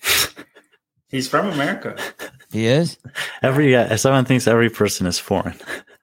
He's 1.08 1.28
from 1.28 1.48
America. 1.50 1.96
He 2.50 2.66
is. 2.66 2.98
Every 3.42 3.74
uh, 3.76 3.96
someone 3.96 4.24
thinks 4.24 4.46
every 4.46 4.70
person 4.70 5.06
is 5.06 5.18
foreign. 5.18 5.58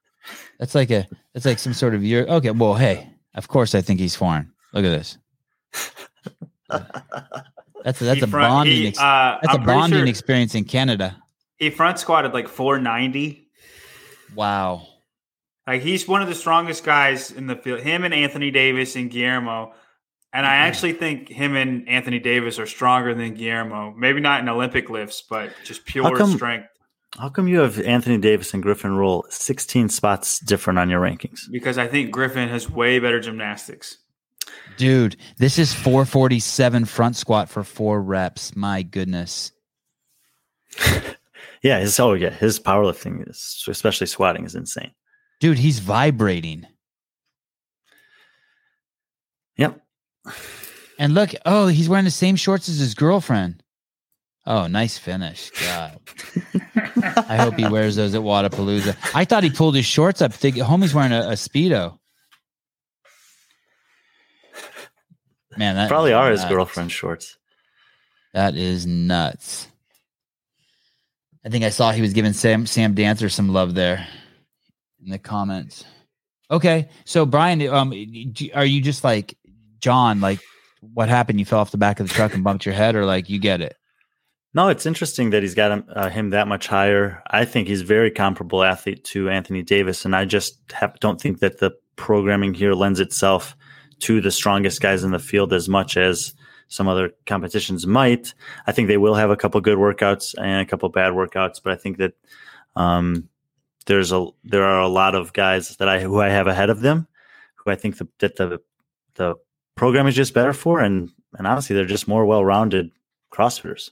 That's 0.59 0.75
like 0.75 0.91
a 0.91 1.07
that's 1.33 1.45
like 1.45 1.57
some 1.57 1.73
sort 1.73 1.95
of 1.95 2.03
year. 2.03 2.23
Okay, 2.27 2.51
well, 2.51 2.75
hey, 2.75 3.09
of 3.33 3.47
course 3.47 3.73
I 3.73 3.81
think 3.81 3.99
he's 3.99 4.15
foreign. 4.15 4.51
Look 4.73 4.85
at 4.85 4.89
this. 4.89 5.17
That's 7.83 7.99
a, 7.99 8.03
that's 8.03 8.19
He 8.19 8.23
a 8.25 8.27
front- 8.27 8.47
bonding. 8.51 8.75
he, 8.75 8.87
uh, 8.89 8.91
that's 9.41 9.47
a 9.47 9.49
I'm 9.57 9.63
pretty 9.63 9.65
bonding 9.79 9.99
sure 10.01 10.07
experience 10.07 10.53
in 10.53 10.65
Canada. 10.65 11.17
He 11.57 11.71
front 11.71 11.97
squatted 11.97 12.31
like 12.31 12.47
490. 12.47 13.47
Wow. 14.35 14.87
Like 15.67 15.81
he's 15.81 16.07
one 16.07 16.21
of 16.21 16.27
the 16.27 16.35
strongest 16.35 16.83
guys 16.83 17.31
in 17.31 17.47
the 17.47 17.55
field. 17.55 17.81
Him 17.81 18.03
and 18.03 18.13
Anthony 18.13 18.51
Davis 18.51 18.95
and 18.95 19.11
Guilherme 19.11 19.71
And 20.33 20.45
I 20.45 20.49
mm-hmm. 20.49 20.67
actually 20.67 20.93
think 20.93 21.29
him 21.29 21.55
and 21.55 21.87
Anthony 21.87 22.19
Davis 22.19 22.59
are 22.59 22.65
stronger 22.65 23.13
than 23.13 23.35
Guilherme. 23.37 23.95
Maybe 23.95 24.19
not 24.19 24.41
in 24.41 24.49
Olympic 24.49 24.89
lifts, 24.89 25.23
but 25.27 25.51
just 25.63 25.85
pure 25.85 26.15
come- 26.15 26.31
strength. 26.31 26.67
How 27.19 27.27
come 27.27 27.49
you 27.49 27.59
have 27.59 27.77
Anthony 27.81 28.17
Davis 28.17 28.53
and 28.53 28.63
Griffin 28.63 28.95
Roelle 28.95 29.25
16 29.29 29.89
spots 29.89 30.39
different 30.39 30.79
on 30.79 30.89
your 30.89 31.01
rankings? 31.01 31.41
Because 31.51 31.77
I 31.77 31.85
think 31.85 32.09
Griffin 32.09 32.47
has 32.47 32.69
way 32.69 32.99
better 32.99 33.19
gymnastics. 33.19 33.97
Dude, 34.77 35.17
this 35.37 35.59
is 35.59 35.73
447 35.73 36.85
front 36.85 37.17
squat 37.17 37.49
for 37.49 37.65
four 37.65 38.01
reps. 38.01 38.55
My 38.55 38.81
goodness. 38.83 39.51
Yeah, 41.61 41.79
his 41.79 41.99
oh 41.99 42.13
yeah, 42.13 42.31
his 42.31 42.59
powerlifting 42.59 43.29
is 43.29 43.63
especially 43.67 44.07
squatting 44.07 44.45
is 44.45 44.55
insane. 44.55 44.91
Dude, 45.41 45.57
he's 45.57 45.79
vibrating. 45.79 46.67
Yep. 49.57 49.81
And 50.99 51.15
look, 51.15 51.31
oh, 51.47 51.67
he's 51.67 51.89
wearing 51.89 52.05
the 52.05 52.11
same 52.11 52.35
shorts 52.35 52.69
as 52.69 52.77
his 52.77 52.93
girlfriend. 52.93 53.63
Oh, 54.45 54.67
nice 54.67 54.99
finish. 54.99 55.49
God. 55.49 55.99
I 57.27 57.37
hope 57.37 57.55
he 57.55 57.67
wears 57.67 57.95
those 57.95 58.13
at 58.13 58.21
Wodapalooza. 58.21 58.95
I 59.15 59.25
thought 59.25 59.43
he 59.43 59.49
pulled 59.49 59.75
his 59.75 59.85
shorts 59.85 60.21
up. 60.21 60.31
Think, 60.31 60.57
homie's 60.57 60.93
wearing 60.93 61.11
a, 61.11 61.29
a 61.29 61.33
Speedo. 61.33 61.97
Man, 65.57 65.75
that 65.75 65.89
Probably 65.89 66.13
are 66.13 66.29
his 66.29 66.45
girlfriend's 66.45 66.93
shorts. 66.93 67.37
That 68.33 68.55
is 68.55 68.85
nuts. 68.85 69.67
I 71.43 71.49
think 71.49 71.65
I 71.65 71.69
saw 71.69 71.91
he 71.91 72.01
was 72.01 72.13
giving 72.13 72.33
Sam 72.33 72.67
Sam 72.67 72.93
Dancer 72.93 73.27
some 73.27 73.49
love 73.49 73.73
there 73.73 74.07
in 75.03 75.11
the 75.11 75.19
comments. 75.19 75.85
Okay, 76.49 76.89
so 77.05 77.25
Brian, 77.25 77.65
um, 77.67 77.93
are 78.53 78.65
you 78.65 78.81
just 78.81 79.03
like 79.03 79.37
John? 79.79 80.19
Like, 80.19 80.39
what 80.81 81.09
happened? 81.09 81.39
You 81.39 81.45
fell 81.45 81.59
off 81.59 81.71
the 81.71 81.77
back 81.77 81.99
of 81.99 82.07
the 82.07 82.13
truck 82.13 82.33
and 82.33 82.43
bumped 82.43 82.65
your 82.65 82.75
head, 82.75 82.95
or 82.95 83.05
like 83.05 83.29
you 83.29 83.39
get 83.39 83.61
it? 83.61 83.77
No, 84.53 84.67
it's 84.67 84.85
interesting 84.85 85.29
that 85.29 85.43
he's 85.43 85.55
got 85.55 85.71
him, 85.71 85.85
uh, 85.95 86.09
him 86.09 86.31
that 86.31 86.47
much 86.47 86.67
higher. 86.67 87.23
I 87.27 87.45
think 87.45 87.69
he's 87.69 87.83
very 87.83 88.11
comparable 88.11 88.63
athlete 88.63 89.03
to 89.05 89.29
Anthony 89.29 89.61
Davis, 89.61 90.03
and 90.03 90.13
I 90.13 90.25
just 90.25 90.59
have, 90.73 90.99
don't 90.99 91.21
think 91.21 91.39
that 91.39 91.59
the 91.59 91.71
programming 91.95 92.53
here 92.53 92.73
lends 92.73 92.99
itself 92.99 93.55
to 93.99 94.19
the 94.19 94.31
strongest 94.31 94.81
guys 94.81 95.05
in 95.05 95.11
the 95.11 95.19
field 95.19 95.53
as 95.53 95.69
much 95.69 95.95
as 95.95 96.33
some 96.67 96.89
other 96.89 97.11
competitions 97.25 97.87
might. 97.87 98.33
I 98.67 98.73
think 98.73 98.87
they 98.87 98.97
will 98.97 99.15
have 99.15 99.29
a 99.29 99.37
couple 99.37 99.61
good 99.61 99.77
workouts 99.77 100.35
and 100.37 100.61
a 100.61 100.65
couple 100.65 100.89
bad 100.89 101.13
workouts, 101.13 101.61
but 101.63 101.71
I 101.71 101.75
think 101.77 101.97
that 101.97 102.13
um, 102.75 103.29
there's 103.85 104.11
a 104.11 104.27
there 104.43 104.63
are 104.63 104.79
a 104.79 104.87
lot 104.87 105.15
of 105.15 105.33
guys 105.33 105.75
that 105.77 105.89
I 105.89 105.99
who 106.01 106.21
I 106.21 106.29
have 106.29 106.47
ahead 106.47 106.69
of 106.69 106.81
them, 106.81 107.07
who 107.55 107.71
I 107.71 107.75
think 107.75 107.97
the, 107.97 108.07
that 108.19 108.35
the 108.35 108.61
the 109.15 109.35
program 109.75 110.07
is 110.07 110.15
just 110.15 110.33
better 110.33 110.53
for, 110.53 110.79
and 110.79 111.09
and 111.37 111.47
honestly, 111.47 111.75
they're 111.75 111.85
just 111.85 112.07
more 112.07 112.25
well 112.25 112.43
rounded 112.43 112.91
CrossFitters. 113.33 113.89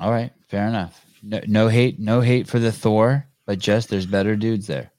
All 0.00 0.10
right, 0.10 0.32
fair 0.48 0.66
enough. 0.66 1.04
No, 1.22 1.40
no 1.46 1.68
hate, 1.68 2.00
no 2.00 2.20
hate 2.20 2.48
for 2.48 2.58
the 2.58 2.72
Thor, 2.72 3.26
but 3.46 3.58
just 3.58 3.88
there's 3.88 4.06
better 4.06 4.34
dudes 4.34 4.66
there. 4.66 4.90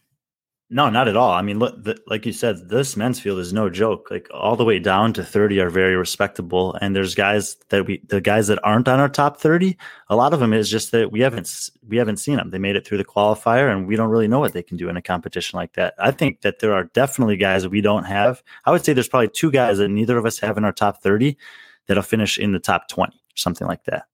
No, 0.72 0.90
not 0.90 1.08
at 1.08 1.16
all. 1.16 1.30
I 1.30 1.44
mean, 1.44 1.60
look, 1.60 1.84
the, 1.84 1.96
like 2.08 2.26
you 2.26 2.34
said, 2.34 2.70
this 2.70 2.98
men's 2.98 3.20
field 3.20 3.38
is 3.38 3.54
no 3.54 3.70
joke. 3.70 4.08
Like 4.10 4.28
all 4.34 4.56
the 4.56 4.66
way 4.66 4.80
down 4.80 5.14
to 5.14 5.24
30 5.24 5.60
are 5.60 5.70
very 5.70 5.96
respectable. 5.96 6.74
And 6.82 6.96
there's 6.96 7.14
guys 7.14 7.56
that 7.70 7.86
we, 7.86 8.02
the 8.08 8.20
guys 8.20 8.48
that 8.48 8.58
aren't 8.64 8.88
on 8.88 9.00
our 9.00 9.08
top 9.08 9.40
30, 9.40 9.78
a 10.10 10.16
lot 10.16 10.34
of 10.34 10.40
them 10.40 10.54
is 10.54 10.68
just 10.68 10.92
that 10.92 11.12
we 11.12 11.20
haven't, 11.20 11.70
we 11.88 11.98
haven't 11.98 12.18
seen 12.18 12.38
them. 12.38 12.50
They 12.50 12.58
made 12.58 12.76
it 12.76 12.86
through 12.86 12.98
the 12.98 13.06
qualifier 13.06 13.72
and 13.72 13.86
we 13.86 13.96
don't 13.96 14.10
really 14.10 14.28
know 14.28 14.40
what 14.40 14.54
they 14.54 14.64
can 14.64 14.76
do 14.76 14.90
in 14.90 14.98
a 14.98 15.04
competition 15.04 15.56
like 15.56 15.74
that. 15.74 15.94
I 16.00 16.10
think 16.10 16.42
that 16.42 16.58
there 16.60 16.74
are 16.74 16.86
definitely 16.86 17.38
guys 17.38 17.68
we 17.68 17.82
don't 17.82 18.06
have. 18.06 18.42
I 18.66 18.72
would 18.72 18.84
say 18.84 18.94
there's 18.94 19.08
probably 19.08 19.30
two 19.30 19.52
guys 19.52 19.78
that 19.78 19.90
neither 19.90 20.18
of 20.18 20.26
us 20.26 20.40
have 20.40 20.58
in 20.58 20.66
our 20.66 20.74
top 20.74 21.04
30 21.04 21.38
that'll 21.86 22.02
finish 22.02 22.40
in 22.40 22.54
the 22.54 22.60
top 22.60 22.88
20, 22.88 23.14
something 23.36 23.68
like 23.68 23.84
that. 23.84 24.06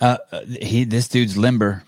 Uh, 0.00 0.18
uh, 0.32 0.40
he, 0.60 0.82
this 0.82 1.06
dude's 1.06 1.36
limber. 1.36 1.84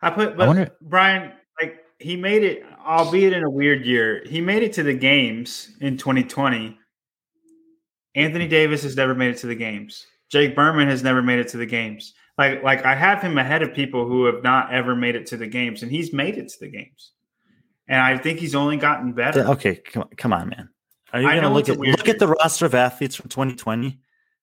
I 0.00 0.10
put, 0.10 0.30
I 0.30 0.32
but 0.34 0.46
wonder- 0.46 0.70
Brian, 0.80 1.32
like 1.60 1.78
he 1.98 2.16
made 2.16 2.42
it, 2.44 2.64
albeit 2.86 3.32
in 3.32 3.42
a 3.42 3.50
weird 3.50 3.84
year. 3.84 4.22
He 4.26 4.40
made 4.40 4.62
it 4.62 4.72
to 4.74 4.82
the 4.82 4.94
games 4.94 5.70
in 5.80 5.96
2020. 5.96 6.78
Anthony 8.14 8.48
Davis 8.48 8.82
has 8.82 8.96
never 8.96 9.14
made 9.14 9.30
it 9.30 9.38
to 9.38 9.46
the 9.46 9.54
games. 9.54 10.06
Jake 10.30 10.54
Berman 10.54 10.88
has 10.88 11.02
never 11.02 11.22
made 11.22 11.38
it 11.38 11.48
to 11.48 11.56
the 11.56 11.66
games. 11.66 12.14
Like, 12.36 12.62
like 12.62 12.84
I 12.84 12.94
have 12.94 13.20
him 13.22 13.38
ahead 13.38 13.62
of 13.62 13.74
people 13.74 14.06
who 14.06 14.24
have 14.26 14.42
not 14.42 14.72
ever 14.72 14.94
made 14.94 15.16
it 15.16 15.26
to 15.26 15.36
the 15.36 15.46
games, 15.46 15.82
and 15.82 15.90
he's 15.90 16.12
made 16.12 16.36
it 16.38 16.48
to 16.50 16.60
the 16.60 16.68
games. 16.68 17.12
And 17.88 18.00
I 18.00 18.18
think 18.18 18.38
he's 18.38 18.54
only 18.54 18.76
gotten 18.76 19.12
better. 19.12 19.40
Okay, 19.48 19.76
come, 19.76 20.02
on- 20.02 20.08
come 20.16 20.32
on, 20.32 20.48
man. 20.50 20.68
Are 21.12 21.22
you 21.22 21.28
going 21.28 21.42
to 21.42 21.48
look 21.48 21.68
at 21.70 21.78
weird 21.78 21.98
look 21.98 22.08
at 22.08 22.18
the 22.18 22.28
roster 22.28 22.66
of 22.66 22.74
athletes 22.74 23.16
from 23.16 23.30
2020 23.30 23.98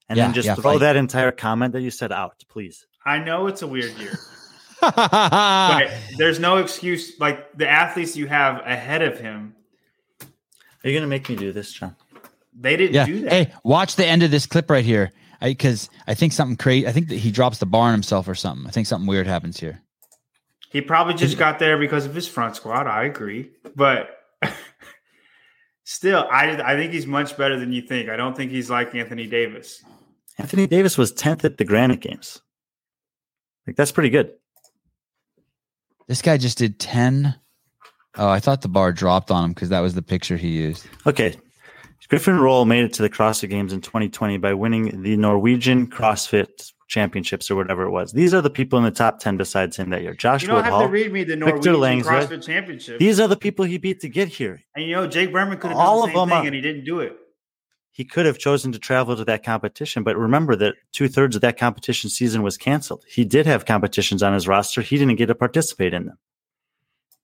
and 0.10 0.18
Yeah, 0.18 0.26
then 0.26 0.34
just 0.34 0.48
yeah, 0.48 0.56
throw 0.56 0.74
fight. 0.74 0.80
that 0.80 0.96
entire 0.96 1.32
comment 1.32 1.74
that 1.74 1.82
you 1.82 1.92
said 1.92 2.12
out, 2.12 2.44
please? 2.50 2.88
I 3.06 3.20
know 3.20 3.46
it's 3.46 3.62
a 3.62 3.68
weird 3.68 3.92
year. 4.00 4.18
But 4.96 5.92
there's 6.18 6.40
no 6.40 6.58
excuse. 6.58 7.20
Like 7.20 7.58
the 7.58 7.68
athletes 7.68 8.16
you 8.16 8.28
have 8.28 8.58
ahead 8.66 9.02
of 9.02 9.20
him, 9.20 9.56
Are 10.22 10.28
you 10.90 10.92
going 10.92 11.02
to 11.02 11.08
make 11.08 11.30
me 11.30 11.36
do 11.36 11.52
this, 11.52 11.72
John? 11.72 11.96
they 12.58 12.78
didn't 12.78 12.94
yeah. 12.94 13.06
do 13.06 13.22
that. 13.22 13.32
Hey, 13.32 13.54
watch 13.64 13.96
the 13.96 14.06
end 14.06 14.24
of 14.24 14.32
this 14.32 14.46
clip 14.46 14.70
right 14.70 14.86
here. 14.86 15.12
Because 15.42 15.90
I, 16.08 16.14
think 16.14 16.34
something 16.34 16.56
crazy. 16.56 16.88
I 16.88 16.92
think 16.92 17.10
that 17.10 17.18
he 17.18 17.30
drops 17.30 17.60
the 17.60 17.66
bar 17.66 17.88
on 17.88 17.92
himself 17.92 18.28
or 18.28 18.36
something. 18.36 18.66
I 18.66 18.72
think 18.72 18.88
something 18.88 19.08
weird 19.08 19.28
happens 19.28 19.60
here. 19.60 19.82
He 20.72 20.82
probably 20.82 21.14
just 21.14 21.38
got 21.38 21.60
there 21.60 21.78
because 21.78 22.06
of 22.06 22.16
his 22.16 22.28
front 22.28 22.56
squat. 22.56 22.88
I 22.88 23.06
agree, 23.06 23.52
but 23.76 24.10
still, 25.86 26.28
I 26.30 26.62
I 26.62 26.76
think 26.76 26.92
he's 26.92 27.08
much 27.08 27.38
better 27.38 27.58
than 27.58 27.72
you 27.72 27.82
think. 27.82 28.10
I 28.10 28.18
don't 28.18 28.36
think 28.36 28.52
he's 28.52 28.70
like 28.70 28.94
Anthony 28.94 29.26
Davis. 29.26 29.84
Anthony 30.38 30.68
Davis 30.68 30.98
was 30.98 31.14
10th 31.14 31.46
at 31.46 31.58
the 31.58 31.64
Granite 31.64 32.02
Games. 32.02 32.42
Like 33.66 33.78
that's 33.78 33.94
pretty 33.94 34.10
good. 34.10 34.34
This 36.08 36.22
guy 36.22 36.38
just 36.38 36.58
did 36.58 36.80
10. 36.80 37.36
Oh, 38.18 38.30
I 38.30 38.40
thought 38.40 38.62
the 38.62 38.68
bar 38.70 38.92
dropped 38.92 39.32
on 39.32 39.44
him 39.46 39.52
because 39.54 39.70
that 39.70 39.80
was 39.82 39.94
the 39.96 40.02
picture 40.02 40.38
he 40.38 40.50
used. 40.50 40.86
Okay. 41.06 41.36
Griffin 42.08 42.40
Roelle 42.40 42.66
made 42.66 42.84
it 42.86 42.94
to 42.94 43.02
the 43.02 43.10
CrossFit 43.10 43.50
Games 43.50 43.74
in 43.74 43.82
2020 43.82 44.38
by 44.38 44.54
winning 44.54 45.02
the 45.02 45.18
Norwegian 45.18 45.88
CrossFit 45.88 46.72
Championships 46.88 47.50
or 47.50 47.56
whatever 47.56 47.82
it 47.84 47.90
was. 47.90 48.12
These 48.12 48.32
are 48.36 48.42
the 48.42 48.50
people 48.52 48.78
in 48.78 48.86
the 48.86 48.92
top 48.92 49.20
10 49.20 49.38
besides 49.38 49.76
him 49.78 49.90
that 49.90 50.04
year. 50.04 50.14
Josh 50.14 50.44
You 50.44 50.50
don't 50.50 50.64
have 50.64 50.82
to 50.82 50.88
read 50.88 51.12
me 51.12 51.24
the 51.24 51.36
Victor 51.36 51.72
Norwegian 51.72 51.80
Langsred. 51.80 52.30
CrossFit 52.30 52.46
Championship. 52.46 53.00
These 53.00 53.20
are 53.20 53.28
the 53.28 53.36
people 53.36 53.66
he 53.66 53.80
beat 53.80 54.02
to 54.02 54.10
get 54.10 54.28
here. 54.28 54.62
and 54.76 54.86
you 54.86 54.92
know, 54.96 55.08
Jake 55.08 55.32
Berman 55.34 55.58
could 55.58 55.72
have 55.72 55.80
All 55.80 56.02
done 56.02 56.10
of 56.10 56.14
the 56.14 56.20
same 56.20 56.30
them 56.30 56.30
thing, 56.30 56.44
are- 56.44 56.46
and 56.48 56.56
he 56.56 56.62
didn't 56.62 56.86
do 56.86 57.00
it. 57.00 57.18
He 57.96 58.04
could 58.04 58.26
have 58.26 58.38
chosen 58.38 58.74
to 58.74 58.78
travel 58.80 59.16
to 59.16 59.24
that 59.24 59.42
competition, 59.46 60.04
but 60.04 60.18
remember 60.18 60.54
that 60.58 60.74
two 60.92 61.08
thirds 61.08 61.34
of 61.38 61.42
that 61.44 61.58
competition 61.58 62.10
season 62.10 62.44
was 62.44 62.58
canceled. 62.58 63.06
He 63.08 63.24
did 63.24 63.46
have 63.46 63.64
competitions 63.66 64.22
on 64.22 64.34
his 64.34 64.50
roster. 64.50 64.82
He 64.82 64.98
didn't 64.98 65.16
get 65.16 65.28
to 65.28 65.36
participate 65.36 65.94
in 65.94 66.08
them. 66.08 66.18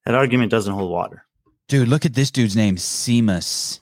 That 0.06 0.16
argument 0.16 0.50
doesn't 0.50 0.74
hold 0.74 0.90
water. 0.90 1.26
Dude, 1.68 1.90
look 1.90 2.06
at 2.06 2.14
this 2.14 2.32
dude's 2.32 2.56
name, 2.56 2.78
Seamus. 2.78 3.82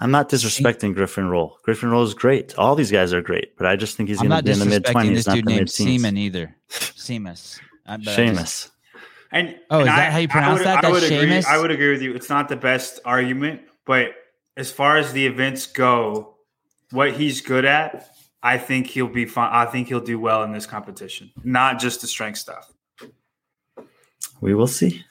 I'm 0.00 0.10
not 0.10 0.28
disrespecting 0.28 0.92
Griffin 0.92 1.28
Roelle. 1.28 1.56
Griffin 1.62 1.88
Roelle 1.90 2.02
is 2.02 2.14
great. 2.14 2.52
All 2.58 2.74
these 2.74 2.90
guys 2.90 3.12
are 3.12 3.22
great, 3.22 3.56
but 3.56 3.68
I 3.68 3.76
just 3.76 3.96
think 3.96 4.08
he's 4.08 4.18
going 4.18 4.30
to 4.30 4.34
not 4.36 4.44
be 4.44 4.50
in 4.50 4.58
the 4.58 4.64
mid 4.66 4.82
disrespecting 4.82 5.14
this 5.14 5.24
twenties, 5.24 5.26
not 5.28 5.34
dude 5.36 5.46
named. 5.46 5.70
Seaman 5.70 6.16
either. 6.16 6.56
Seamus. 6.68 7.60
I- 7.86 7.96
but 7.98 8.08
I 8.08 8.14
just- 8.16 8.18
Seamus. 8.18 8.70
And 9.30 9.56
Oh, 9.70 9.78
and 9.78 9.88
is 9.88 9.94
that 9.94 10.10
how 10.12 10.18
you 10.18 10.24
I 10.24 10.32
pronounce 10.32 10.58
would- 10.58 10.66
that? 10.66 10.84
I 10.84 10.90
would 10.90 11.02
That's 11.02 11.12
agree. 11.12 11.28
Seamus? 11.28 11.44
I 11.46 11.58
would 11.58 11.70
agree 11.70 11.90
with 11.92 12.02
you. 12.02 12.12
It's 12.14 12.28
not 12.28 12.48
the 12.48 12.56
best 12.56 12.98
argument, 13.04 13.60
but 13.86 14.14
as 14.56 14.70
far 14.70 14.96
as 14.96 15.12
the 15.12 15.26
events 15.26 15.66
go, 15.66 16.36
what 16.90 17.12
he's 17.12 17.40
good 17.40 17.64
at, 17.64 18.10
I 18.42 18.58
think 18.58 18.86
he'll 18.88 19.06
be 19.06 19.26
fine. 19.26 19.50
I 19.52 19.66
think 19.66 19.88
he'll 19.88 20.00
do 20.00 20.18
well 20.18 20.42
in 20.42 20.52
this 20.52 20.66
competition, 20.66 21.30
not 21.44 21.78
just 21.78 22.00
the 22.00 22.06
strength 22.06 22.38
stuff. 22.38 22.72
We 24.40 24.54
will 24.54 24.66
see. 24.66 25.04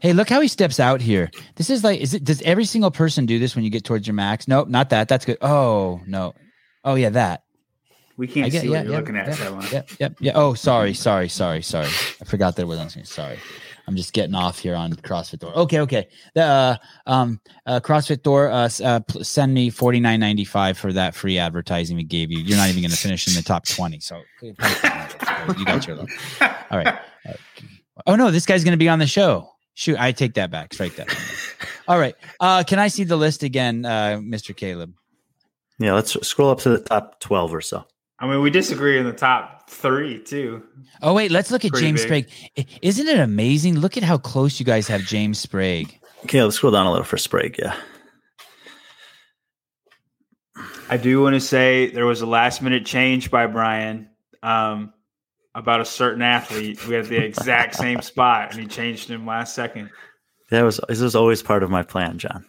Hey, 0.00 0.12
look 0.12 0.28
how 0.28 0.40
he 0.40 0.48
steps 0.48 0.78
out 0.78 1.00
here. 1.00 1.30
This 1.56 1.70
is 1.70 1.82
like, 1.82 2.00
is 2.00 2.14
it, 2.14 2.24
does 2.24 2.42
every 2.42 2.64
single 2.64 2.90
person 2.90 3.26
do 3.26 3.38
this 3.38 3.54
when 3.54 3.64
you 3.64 3.70
get 3.70 3.84
towards 3.84 4.06
your 4.06 4.14
max? 4.14 4.46
Nope, 4.46 4.68
not 4.68 4.90
that. 4.90 5.08
That's 5.08 5.24
good. 5.24 5.38
Oh, 5.40 6.00
no. 6.06 6.34
Oh, 6.84 6.94
yeah, 6.94 7.10
that. 7.10 7.44
We 8.16 8.26
can't 8.26 8.46
I 8.46 8.48
get, 8.50 8.62
see 8.62 8.68
yeah, 8.68 8.78
what 8.78 8.84
you're 8.84 8.92
yeah, 8.92 8.98
looking 8.98 9.16
at, 9.16 9.28
yeah, 9.28 9.34
Sean. 9.34 9.64
Yep, 9.72 9.90
yep, 9.98 10.14
yeah. 10.20 10.32
Oh, 10.34 10.54
sorry, 10.54 10.92
sorry, 10.92 11.28
sorry, 11.28 11.62
sorry. 11.62 11.86
I 11.86 12.24
forgot 12.24 12.56
that 12.56 12.62
it 12.62 12.66
was 12.66 12.78
on 12.78 12.90
screen. 12.90 13.06
Sorry. 13.06 13.38
I'm 13.90 13.96
just 13.96 14.12
getting 14.12 14.36
off 14.36 14.60
here 14.60 14.76
on 14.76 14.92
CrossFit 14.92 15.40
Thor. 15.40 15.52
Okay, 15.52 15.80
okay. 15.80 16.08
The 16.34 16.42
uh, 16.44 16.76
um, 17.06 17.40
uh, 17.66 17.80
CrossFit 17.80 18.22
Thor, 18.22 18.48
uh, 18.48 18.68
uh, 18.84 19.00
send 19.20 19.52
me 19.52 19.68
forty 19.68 19.98
nine 19.98 20.20
ninety 20.20 20.44
five 20.44 20.78
for 20.78 20.92
that 20.92 21.16
free 21.16 21.38
advertising 21.38 21.96
we 21.96 22.04
gave 22.04 22.30
you. 22.30 22.38
You're 22.38 22.56
not 22.56 22.68
even 22.68 22.82
going 22.82 22.92
to 22.92 22.96
finish 22.96 23.26
in 23.26 23.34
the 23.34 23.42
top 23.42 23.66
twenty, 23.66 23.98
so 23.98 24.22
you 24.42 24.54
got 25.64 25.86
your 25.88 25.96
look. 25.96 26.10
All 26.40 26.78
right. 26.78 26.86
Uh, 27.28 27.32
Oh 28.06 28.16
no, 28.16 28.30
this 28.30 28.46
guy's 28.46 28.64
going 28.64 28.72
to 28.72 28.78
be 28.78 28.88
on 28.88 28.98
the 28.98 29.06
show. 29.06 29.50
Shoot, 29.74 29.98
I 29.98 30.12
take 30.12 30.34
that 30.34 30.50
back. 30.50 30.74
Strike 30.74 30.96
that. 30.96 31.08
All 31.88 31.98
right. 31.98 32.14
Uh, 32.38 32.62
can 32.66 32.78
I 32.78 32.88
see 32.88 33.04
the 33.04 33.16
list 33.16 33.42
again, 33.42 33.84
uh, 33.84 34.18
Mr. 34.22 34.56
Caleb? 34.56 34.94
Yeah, 35.78 35.94
let's 35.94 36.16
scroll 36.26 36.50
up 36.50 36.60
to 36.60 36.70
the 36.70 36.78
top 36.78 37.20
12 37.20 37.54
or 37.54 37.60
so. 37.60 37.84
I 38.20 38.26
mean, 38.26 38.42
we 38.42 38.50
disagree 38.50 38.98
in 38.98 39.06
the 39.06 39.12
top 39.12 39.70
three 39.70 40.22
too. 40.22 40.62
Oh 41.00 41.14
wait, 41.14 41.30
let's 41.30 41.50
look 41.50 41.64
at 41.64 41.72
Pretty 41.72 41.86
James 41.86 42.04
big. 42.04 42.28
Sprague. 42.28 42.68
Isn't 42.82 43.08
it 43.08 43.18
amazing? 43.18 43.78
Look 43.78 43.96
at 43.96 44.02
how 44.02 44.18
close 44.18 44.60
you 44.60 44.66
guys 44.66 44.86
have 44.88 45.02
James 45.02 45.38
Sprague. 45.38 45.98
Okay, 46.24 46.42
let's 46.42 46.56
scroll 46.56 46.72
down 46.72 46.86
a 46.86 46.90
little 46.90 47.04
for 47.04 47.16
Sprague. 47.16 47.56
Yeah. 47.58 47.74
I 50.90 50.96
do 50.98 51.22
want 51.22 51.34
to 51.34 51.40
say 51.40 51.90
there 51.90 52.04
was 52.04 52.20
a 52.20 52.26
last 52.26 52.60
minute 52.60 52.84
change 52.84 53.30
by 53.30 53.46
Brian 53.46 54.10
um, 54.42 54.92
about 55.54 55.80
a 55.80 55.84
certain 55.84 56.20
athlete. 56.20 56.86
We 56.86 56.94
had 56.94 57.06
the 57.06 57.24
exact 57.24 57.76
same 57.76 58.02
spot, 58.02 58.50
and 58.50 58.60
he 58.60 58.66
changed 58.66 59.08
him 59.08 59.24
last 59.24 59.54
second. 59.54 59.88
That 60.50 60.62
was 60.62 60.80
this 60.88 61.00
was 61.00 61.14
always 61.14 61.42
part 61.42 61.62
of 61.62 61.70
my 61.70 61.84
plan, 61.84 62.18
John. 62.18 62.44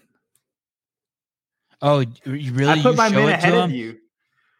Oh, 1.81 1.99
you 2.25 2.51
really? 2.51 2.71
I 2.71 2.81
put 2.81 2.91
you 2.91 2.97
my 2.97 3.09
show 3.09 3.15
men 3.15 3.29
ahead 3.29 3.53
of 3.53 3.71
you. 3.71 4.00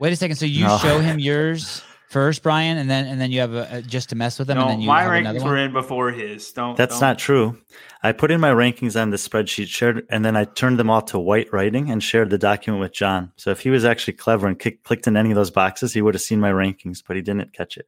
Wait 0.01 0.11
a 0.11 0.15
second. 0.15 0.35
So 0.35 0.45
you 0.47 0.65
No. 0.65 0.77
show 0.79 0.99
him 0.99 1.19
yours 1.29 1.83
first, 2.09 2.41
Brian, 2.41 2.77
and 2.79 2.89
then 2.89 3.05
and 3.05 3.21
then 3.21 3.31
you 3.31 3.39
have 3.39 3.53
a, 3.53 3.67
a 3.71 3.81
just 3.83 4.09
to 4.09 4.15
mess 4.15 4.39
with 4.39 4.49
him, 4.49 4.57
No, 4.57 4.63
and 4.63 4.71
then 4.71 4.81
you 4.81 4.87
my 4.87 5.03
have 5.03 5.11
rankings 5.11 5.43
were 5.43 5.55
in 5.57 5.71
before 5.71 6.09
his. 6.11 6.51
Don't. 6.51 6.75
That's 6.75 6.95
don't- 6.95 7.01
not 7.01 7.19
true. 7.19 7.57
I 8.03 8.11
put 8.11 8.31
in 8.31 8.41
my 8.41 8.49
rankings 8.49 8.99
on 8.99 9.11
the 9.11 9.17
spreadsheet, 9.17 9.67
shared, 9.67 10.07
and 10.09 10.25
then 10.25 10.35
I 10.35 10.45
turned 10.45 10.79
them 10.79 10.89
all 10.89 11.03
to 11.03 11.19
white 11.19 11.53
writing 11.53 11.91
and 11.91 12.01
shared 12.01 12.31
the 12.31 12.39
document 12.39 12.81
with 12.81 12.93
John. 12.93 13.31
So 13.37 13.51
if 13.51 13.59
he 13.59 13.69
was 13.69 13.85
actually 13.85 14.13
clever 14.13 14.47
and 14.47 14.59
click, 14.59 14.81
clicked 14.83 15.05
in 15.05 15.15
any 15.15 15.29
of 15.29 15.35
those 15.35 15.51
boxes, 15.51 15.93
he 15.93 16.01
would 16.01 16.15
have 16.15 16.21
seen 16.23 16.39
my 16.39 16.51
rankings, 16.51 17.03
but 17.07 17.15
he 17.15 17.21
didn't 17.21 17.53
catch 17.53 17.77
it. 17.77 17.87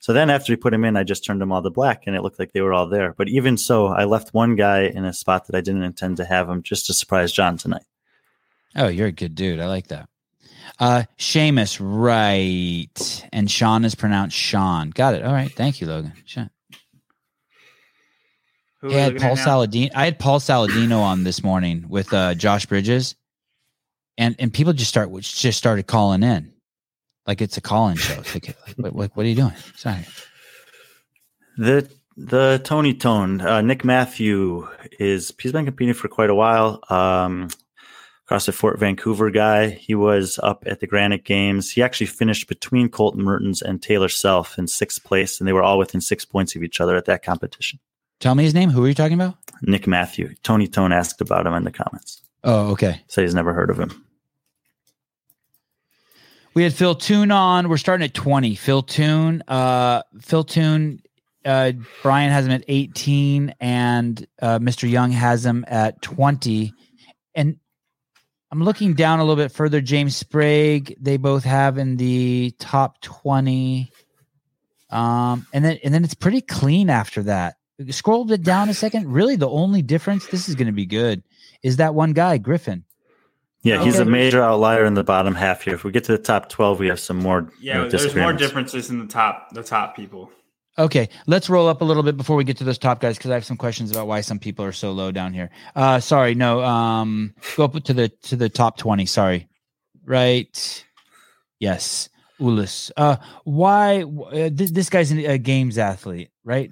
So 0.00 0.12
then 0.12 0.28
after 0.28 0.52
he 0.52 0.56
put 0.56 0.72
them 0.72 0.84
in, 0.84 0.94
I 0.98 1.04
just 1.04 1.24
turned 1.24 1.40
them 1.40 1.52
all 1.52 1.62
to 1.62 1.70
black, 1.70 2.02
and 2.06 2.14
it 2.14 2.20
looked 2.22 2.38
like 2.38 2.52
they 2.52 2.60
were 2.60 2.74
all 2.74 2.86
there. 2.86 3.14
But 3.16 3.28
even 3.30 3.56
so, 3.56 3.86
I 3.86 4.04
left 4.04 4.34
one 4.34 4.56
guy 4.56 4.82
in 4.82 5.06
a 5.06 5.12
spot 5.14 5.46
that 5.46 5.56
I 5.56 5.62
didn't 5.62 5.84
intend 5.84 6.18
to 6.18 6.26
have 6.26 6.50
him, 6.50 6.62
just 6.62 6.84
to 6.86 6.92
surprise 6.94 7.32
John 7.32 7.56
tonight. 7.56 7.84
Oh, 8.76 8.88
you're 8.88 9.08
a 9.08 9.12
good 9.12 9.34
dude. 9.34 9.58
I 9.60 9.66
like 9.68 9.86
that. 9.88 10.10
Uh 10.78 11.04
Seamus, 11.18 11.78
right. 11.80 13.28
And 13.32 13.50
Sean 13.50 13.84
is 13.84 13.94
pronounced 13.94 14.36
Sean. 14.36 14.90
Got 14.90 15.14
it. 15.14 15.24
All 15.24 15.32
right. 15.32 15.50
Thank 15.52 15.80
you, 15.80 15.86
Logan. 15.86 16.12
Sean. 16.24 16.50
Who 18.82 18.90
Hey, 18.90 19.00
I 19.00 19.04
had 19.04 19.16
Paul 19.16 19.30
looking 19.30 19.42
at 19.42 19.46
now? 19.46 19.46
Saladino. 19.46 19.90
I 19.94 20.04
had 20.04 20.18
Paul 20.18 20.38
Saladino 20.38 21.00
on 21.00 21.24
this 21.24 21.42
morning 21.42 21.86
with 21.88 22.12
uh, 22.12 22.34
Josh 22.34 22.66
Bridges, 22.66 23.16
and 24.18 24.36
and 24.38 24.52
people 24.52 24.72
just 24.74 24.90
start 24.90 25.10
which 25.10 25.40
just 25.40 25.58
started 25.58 25.86
calling 25.86 26.22
in, 26.22 26.52
like 27.26 27.40
it's 27.40 27.56
a 27.56 27.62
call-in 27.62 27.96
show. 27.96 28.20
It's 28.20 28.34
like, 28.34 28.48
like, 28.66 28.76
what, 28.76 28.92
what, 28.92 29.10
what 29.16 29.26
are 29.26 29.28
you 29.28 29.34
doing? 29.34 29.54
Sorry. 29.76 30.06
The 31.56 31.90
the 32.18 32.60
Tony 32.64 32.92
Tone, 32.94 33.40
uh, 33.40 33.62
Nick 33.62 33.84
Matthew 33.84 34.68
is 34.98 35.32
he's 35.40 35.52
been 35.52 35.64
competing 35.64 35.94
for 35.94 36.08
quite 36.08 36.30
a 36.30 36.34
while. 36.34 36.80
Um, 36.90 37.48
across 38.26 38.46
the 38.46 38.52
Fort 38.52 38.80
Vancouver 38.80 39.30
guy, 39.30 39.70
he 39.70 39.94
was 39.94 40.40
up 40.42 40.64
at 40.66 40.80
the 40.80 40.86
Granite 40.88 41.22
Games. 41.22 41.70
He 41.70 41.80
actually 41.80 42.08
finished 42.08 42.48
between 42.48 42.88
Colton 42.88 43.22
Mertens 43.22 43.62
and 43.62 43.80
Taylor 43.80 44.08
Self 44.08 44.58
in 44.58 44.66
sixth 44.66 45.04
place, 45.04 45.38
and 45.38 45.46
they 45.46 45.52
were 45.52 45.62
all 45.62 45.78
within 45.78 46.00
six 46.00 46.24
points 46.24 46.56
of 46.56 46.64
each 46.64 46.80
other 46.80 46.96
at 46.96 47.04
that 47.04 47.22
competition. 47.22 47.78
Tell 48.18 48.34
me 48.34 48.42
his 48.42 48.52
name. 48.52 48.70
Who 48.70 48.84
are 48.84 48.88
you 48.88 48.94
talking 48.94 49.14
about? 49.14 49.36
Nick 49.62 49.86
Matthew, 49.86 50.34
Tony 50.42 50.66
Tone 50.66 50.90
asked 50.90 51.20
about 51.20 51.46
him 51.46 51.54
in 51.54 51.62
the 51.62 51.70
comments. 51.70 52.20
Oh, 52.42 52.72
okay. 52.72 53.00
Said 53.06 53.22
he's 53.22 53.34
never 53.34 53.52
heard 53.52 53.70
of 53.70 53.78
him. 53.78 54.04
We 56.54 56.64
had 56.64 56.72
Phil 56.72 56.96
Toon 56.96 57.30
on. 57.30 57.68
We're 57.68 57.76
starting 57.76 58.06
at 58.06 58.14
20. 58.14 58.56
Phil 58.56 58.82
Toon, 58.82 59.42
uh, 59.46 60.02
Phil 60.20 60.42
Toon, 60.42 61.00
uh, 61.44 61.72
Brian 62.02 62.32
has 62.32 62.44
him 62.44 62.52
at 62.52 62.64
18, 62.66 63.54
and 63.60 64.26
uh, 64.42 64.58
Mr. 64.58 64.90
Young 64.90 65.12
has 65.12 65.46
him 65.46 65.64
at 65.68 66.02
20. 66.02 66.72
And 67.36 67.58
I'm 68.52 68.62
looking 68.62 68.94
down 68.94 69.18
a 69.18 69.24
little 69.24 69.42
bit 69.42 69.52
further. 69.52 69.80
James 69.80 70.16
Sprague, 70.16 70.96
they 71.00 71.16
both 71.16 71.44
have 71.44 71.78
in 71.78 71.96
the 71.96 72.54
top 72.58 73.00
20. 73.02 73.90
Um, 74.90 75.46
and 75.52 75.64
then 75.64 75.78
and 75.82 75.92
then 75.92 76.04
it's 76.04 76.14
pretty 76.14 76.40
clean 76.40 76.88
after 76.90 77.24
that. 77.24 77.56
Scroll 77.90 78.30
it 78.30 78.42
down 78.42 78.68
a 78.68 78.74
second. 78.74 79.12
Really, 79.12 79.36
the 79.36 79.48
only 79.48 79.82
difference, 79.82 80.28
this 80.28 80.48
is 80.48 80.54
going 80.54 80.68
to 80.68 80.72
be 80.72 80.86
good, 80.86 81.22
is 81.62 81.76
that 81.78 81.94
one 81.94 82.12
guy, 82.12 82.38
Griffin. 82.38 82.84
Yeah, 83.62 83.82
he's 83.82 83.96
Okay. 83.98 84.08
a 84.08 84.10
major 84.10 84.40
outlier 84.42 84.84
in 84.84 84.94
the 84.94 85.02
bottom 85.02 85.34
half 85.34 85.62
here. 85.62 85.74
If 85.74 85.82
we 85.82 85.90
get 85.90 86.04
to 86.04 86.12
the 86.12 86.18
top 86.22 86.48
twelve, 86.48 86.78
we 86.78 86.86
have 86.86 87.00
some 87.00 87.18
more. 87.18 87.50
you 87.60 87.70
Yeah, 87.72 87.78
know, 87.78 87.88
there's 87.90 88.14
more 88.14 88.32
differences 88.32 88.90
in 88.90 89.00
the 89.00 89.06
top 89.06 89.48
the 89.52 89.64
top 89.64 89.96
people. 89.96 90.30
Okay, 90.78 91.08
let's 91.26 91.48
roll 91.48 91.68
up 91.68 91.80
a 91.80 91.84
little 91.84 92.02
bit 92.02 92.18
before 92.18 92.36
we 92.36 92.44
get 92.44 92.58
to 92.58 92.64
those 92.64 92.76
top 92.76 93.00
guys 93.00 93.16
because 93.16 93.30
I 93.30 93.34
have 93.34 93.46
some 93.46 93.56
questions 93.56 93.90
about 93.90 94.06
why 94.06 94.20
some 94.20 94.38
people 94.38 94.64
are 94.64 94.72
so 94.72 94.92
low 94.92 95.10
down 95.10 95.32
here. 95.32 95.50
Uh, 95.74 96.00
sorry, 96.00 96.34
no. 96.34 96.62
Um, 96.62 97.34
go 97.56 97.64
up 97.64 97.82
to 97.82 97.94
the 97.94 98.08
to 98.24 98.36
the 98.36 98.50
top 98.50 98.76
twenty. 98.76 99.06
Sorry, 99.06 99.48
right? 100.04 100.84
Yes, 101.60 102.10
Uldis. 102.38 102.90
Uh, 102.94 103.16
why? 103.44 104.02
Uh, 104.02 104.50
th- 104.50 104.72
this 104.72 104.90
guy's 104.90 105.10
a 105.12 105.38
games 105.38 105.78
athlete, 105.78 106.30
right? 106.44 106.70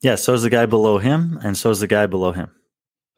Yeah, 0.00 0.16
so 0.16 0.34
is 0.34 0.42
the 0.42 0.50
guy 0.50 0.66
below 0.66 0.98
him, 0.98 1.38
and 1.44 1.56
so 1.56 1.70
is 1.70 1.78
the 1.78 1.86
guy 1.86 2.06
below 2.06 2.32
him. 2.32 2.50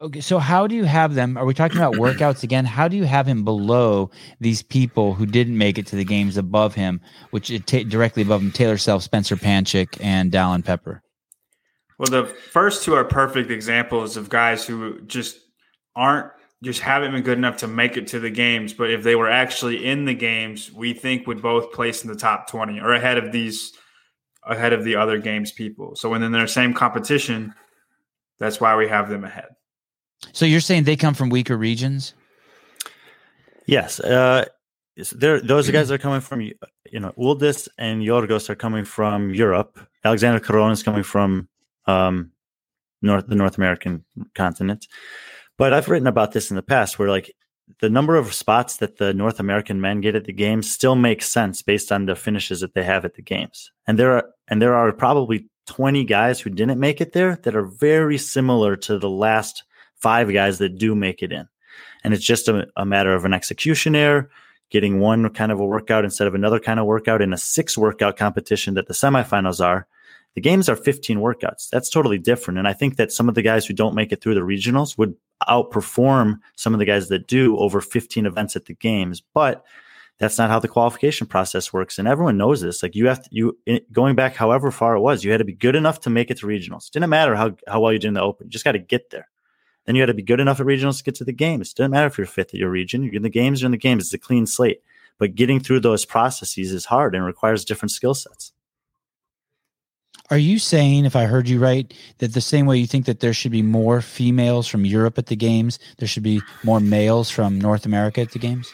Okay, 0.05 0.21
so 0.21 0.37
how 0.37 0.67
do 0.67 0.75
you 0.75 0.83
have 0.83 1.15
them? 1.15 1.35
Are 1.35 1.45
we 1.45 1.55
talking 1.55 1.77
about 1.77 1.95
workouts 1.95 2.43
again? 2.43 2.63
How 2.63 2.87
do 2.87 2.95
you 2.95 3.05
have 3.05 3.27
him 3.27 3.43
below 3.43 4.11
these 4.39 4.61
people 4.61 5.15
who 5.15 5.25
didn't 5.25 5.57
make 5.57 5.79
it 5.79 5.87
to 5.87 5.95
the 5.95 6.05
games 6.05 6.37
above 6.37 6.75
him, 6.75 7.01
which 7.31 7.49
it 7.49 7.65
ta- 7.65 7.81
directly 7.89 8.21
above 8.21 8.43
him? 8.43 8.51
Taylor 8.51 8.77
Self, 8.77 9.01
Spencer 9.01 9.35
Panchik, 9.35 9.97
and 9.99 10.31
Dallin 10.31 10.63
Pepper. 10.63 11.01
Well, 11.97 12.07
the 12.11 12.27
first 12.27 12.83
two 12.83 12.93
are 12.93 13.03
perfect 13.03 13.49
examples 13.49 14.15
of 14.15 14.29
guys 14.29 14.63
who 14.63 15.01
just 15.01 15.39
aren't 15.95 16.31
just 16.63 16.81
haven't 16.81 17.11
been 17.11 17.23
good 17.23 17.39
enough 17.39 17.57
to 17.57 17.67
make 17.67 17.97
it 17.97 18.05
to 18.07 18.19
the 18.19 18.29
games. 18.29 18.73
But 18.73 18.91
if 18.91 19.01
they 19.01 19.15
were 19.15 19.29
actually 19.29 19.83
in 19.83 20.05
the 20.05 20.13
games, 20.13 20.71
we 20.71 20.93
think 20.93 21.25
would 21.25 21.41
both 21.41 21.73
place 21.73 22.03
in 22.03 22.11
the 22.11 22.15
top 22.15 22.47
twenty 22.47 22.79
or 22.79 22.93
ahead 22.93 23.17
of 23.17 23.31
these 23.31 23.73
ahead 24.43 24.71
of 24.71 24.83
the 24.83 24.97
other 24.97 25.17
games 25.17 25.51
people. 25.51 25.95
So 25.95 26.09
when 26.09 26.21
in 26.21 26.31
their 26.31 26.45
same 26.45 26.75
competition, 26.75 27.55
that's 28.37 28.61
why 28.61 28.75
we 28.75 28.87
have 28.87 29.09
them 29.09 29.23
ahead. 29.23 29.54
So 30.31 30.45
you're 30.45 30.59
saying 30.59 30.83
they 30.83 30.95
come 30.95 31.13
from 31.13 31.29
weaker 31.29 31.57
regions? 31.57 32.13
Yes, 33.65 33.99
uh, 33.99 34.45
those 35.13 35.69
guys 35.69 35.91
are 35.91 35.97
coming 35.97 36.21
from 36.21 36.41
you 36.41 36.99
know 36.99 37.11
Uldis 37.17 37.67
and 37.77 38.01
Yorgos 38.01 38.49
are 38.49 38.55
coming 38.55 38.85
from 38.85 39.33
Europe. 39.33 39.79
Alexander 40.03 40.39
Corona 40.39 40.71
is 40.71 40.83
coming 40.83 41.03
from 41.03 41.49
um, 41.85 42.31
North 43.01 43.27
the 43.27 43.35
North 43.35 43.57
American 43.57 44.03
continent. 44.33 44.87
But 45.57 45.73
I've 45.73 45.87
written 45.87 46.07
about 46.07 46.33
this 46.33 46.49
in 46.49 46.55
the 46.55 46.61
past, 46.61 46.99
where 46.99 47.09
like 47.09 47.33
the 47.79 47.89
number 47.89 48.15
of 48.15 48.33
spots 48.33 48.77
that 48.77 48.97
the 48.97 49.13
North 49.13 49.39
American 49.39 49.81
men 49.81 50.01
get 50.01 50.15
at 50.15 50.25
the 50.25 50.33
games 50.33 50.69
still 50.69 50.95
makes 50.95 51.27
sense 51.27 51.61
based 51.61 51.91
on 51.91 52.05
the 52.05 52.15
finishes 52.15 52.61
that 52.61 52.73
they 52.73 52.83
have 52.83 53.05
at 53.05 53.15
the 53.15 53.21
games, 53.21 53.71
and 53.87 53.97
there 53.99 54.11
are 54.11 54.29
and 54.47 54.61
there 54.61 54.75
are 54.75 54.91
probably 54.93 55.49
twenty 55.65 56.03
guys 56.03 56.39
who 56.39 56.49
didn't 56.49 56.79
make 56.79 57.01
it 57.01 57.13
there 57.13 57.37
that 57.43 57.55
are 57.55 57.65
very 57.65 58.17
similar 58.17 58.75
to 58.75 58.99
the 58.99 59.09
last 59.09 59.63
five 60.05 60.31
guys 60.31 60.59
that 60.59 60.77
do 60.77 60.93
make 60.93 61.23
it 61.23 61.31
in. 61.31 61.47
And 62.03 62.13
it's 62.13 62.23
just 62.23 62.47
a, 62.47 62.67
a 62.77 62.85
matter 62.85 63.15
of 63.15 63.25
an 63.25 63.33
execution 63.33 63.95
error 63.95 64.29
getting 64.69 64.99
one 64.99 65.27
kind 65.31 65.51
of 65.51 65.59
a 65.59 65.65
workout 65.65 66.03
instead 66.03 66.27
of 66.27 66.35
another 66.35 66.59
kind 66.59 66.79
of 66.79 66.85
workout 66.85 67.23
in 67.23 67.33
a 67.33 67.37
six 67.39 67.75
workout 67.75 68.15
competition 68.15 68.75
that 68.75 68.85
the 68.85 68.93
semifinals 68.93 69.65
are. 69.65 69.87
The 70.35 70.41
games 70.41 70.69
are 70.69 70.75
15 70.75 71.17
workouts. 71.17 71.69
That's 71.71 71.89
totally 71.89 72.19
different. 72.19 72.59
And 72.59 72.67
i 72.67 72.73
think 72.73 72.97
that 72.97 73.11
some 73.11 73.27
of 73.27 73.33
the 73.33 73.41
guys 73.41 73.65
who 73.65 73.73
don't 73.73 73.95
make 73.95 74.11
it 74.11 74.21
through 74.21 74.35
the 74.35 74.41
regionals 74.41 74.95
would 74.95 75.15
outperform 75.49 76.35
some 76.55 76.73
of 76.73 76.79
the 76.79 76.85
guys 76.85 77.09
that 77.09 77.25
do 77.25 77.57
over 77.57 77.81
15 77.81 78.27
events 78.27 78.55
at 78.55 78.65
the 78.65 78.75
games. 78.75 79.23
But 79.33 79.65
that's 80.19 80.37
not 80.37 80.51
how 80.51 80.59
the 80.59 80.67
qualification 80.67 81.25
process 81.25 81.73
works. 81.73 81.97
And 81.97 82.07
everyone 82.07 82.37
knows 82.37 82.61
this. 82.61 82.83
Like 82.83 82.93
you 82.93 83.07
have 83.07 83.23
to 83.23 83.29
you 83.31 83.57
going 83.91 84.13
back 84.13 84.35
however 84.35 84.69
far 84.69 84.95
it 84.97 85.01
was 85.01 85.23
you 85.23 85.31
had 85.31 85.39
to 85.39 85.45
be 85.45 85.53
good 85.53 85.75
enough 85.75 86.01
to 86.01 86.11
make 86.11 86.29
it 86.29 86.37
to 86.37 86.45
regionals. 86.45 86.91
Didn't 86.91 87.09
matter 87.09 87.35
how, 87.35 87.55
how 87.67 87.79
well 87.79 87.91
you 87.91 87.97
did 87.97 88.09
in 88.09 88.13
the 88.13 88.21
open. 88.21 88.45
You 88.45 88.51
just 88.51 88.65
got 88.65 88.73
to 88.73 88.79
get 88.79 89.09
there 89.09 89.29
then 89.85 89.95
you 89.95 90.01
got 90.01 90.07
to 90.07 90.13
be 90.13 90.23
good 90.23 90.39
enough 90.39 90.59
at 90.59 90.65
regionals 90.65 90.97
to 90.97 91.03
get 91.03 91.15
to 91.15 91.23
the 91.23 91.31
games. 91.33 91.71
It 91.71 91.77
doesn't 91.77 91.91
matter 91.91 92.07
if 92.07 92.17
you're 92.17 92.27
fifth 92.27 92.53
at 92.53 92.59
your 92.59 92.69
region. 92.69 93.03
You're 93.03 93.15
in 93.15 93.23
the 93.23 93.29
games, 93.29 93.61
you're 93.61 93.67
in 93.67 93.71
the 93.71 93.77
games. 93.77 94.05
It's 94.05 94.13
a 94.13 94.17
clean 94.17 94.45
slate. 94.45 94.81
But 95.17 95.35
getting 95.35 95.59
through 95.59 95.79
those 95.81 96.05
processes 96.05 96.71
is 96.71 96.85
hard 96.85 97.15
and 97.15 97.25
requires 97.25 97.63
different 97.63 97.91
skill 97.91 98.13
sets. 98.13 98.51
Are 100.31 100.37
you 100.37 100.57
saying, 100.57 101.05
if 101.05 101.15
I 101.15 101.25
heard 101.25 101.47
you 101.47 101.59
right, 101.59 101.93
that 102.17 102.33
the 102.33 102.41
same 102.41 102.65
way 102.65 102.77
you 102.77 102.87
think 102.87 103.05
that 103.05 103.19
there 103.19 103.33
should 103.33 103.51
be 103.51 103.61
more 103.61 104.01
females 104.01 104.67
from 104.67 104.83
Europe 104.83 105.19
at 105.19 105.27
the 105.27 105.35
games, 105.35 105.77
there 105.99 106.07
should 106.07 106.23
be 106.23 106.41
more 106.63 106.79
males 106.79 107.29
from 107.29 107.61
North 107.61 107.85
America 107.85 108.21
at 108.21 108.31
the 108.31 108.39
games? 108.39 108.73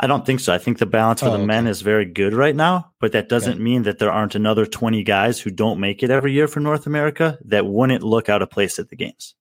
I 0.00 0.06
don't 0.06 0.24
think 0.24 0.38
so. 0.38 0.54
I 0.54 0.58
think 0.58 0.78
the 0.78 0.86
balance 0.86 1.20
for 1.20 1.28
Oh, 1.28 1.32
the 1.32 1.44
men 1.44 1.66
is 1.66 1.80
very 1.82 2.04
good 2.04 2.32
right 2.32 2.54
now, 2.54 2.92
but 3.00 3.10
that 3.10 3.28
doesn't 3.28 3.54
Okay. 3.54 3.62
mean 3.62 3.82
that 3.82 3.98
there 3.98 4.12
aren't 4.12 4.36
another 4.36 4.64
20 4.64 5.02
guys 5.02 5.40
who 5.40 5.50
don't 5.50 5.80
make 5.80 6.04
it 6.04 6.10
every 6.10 6.32
year 6.32 6.46
for 6.46 6.60
North 6.60 6.86
America 6.86 7.38
that 7.44 7.66
wouldn't 7.66 8.04
look 8.04 8.28
out 8.28 8.40
of 8.40 8.48
place 8.48 8.78
at 8.78 8.88
the 8.90 8.96
games. 8.96 9.34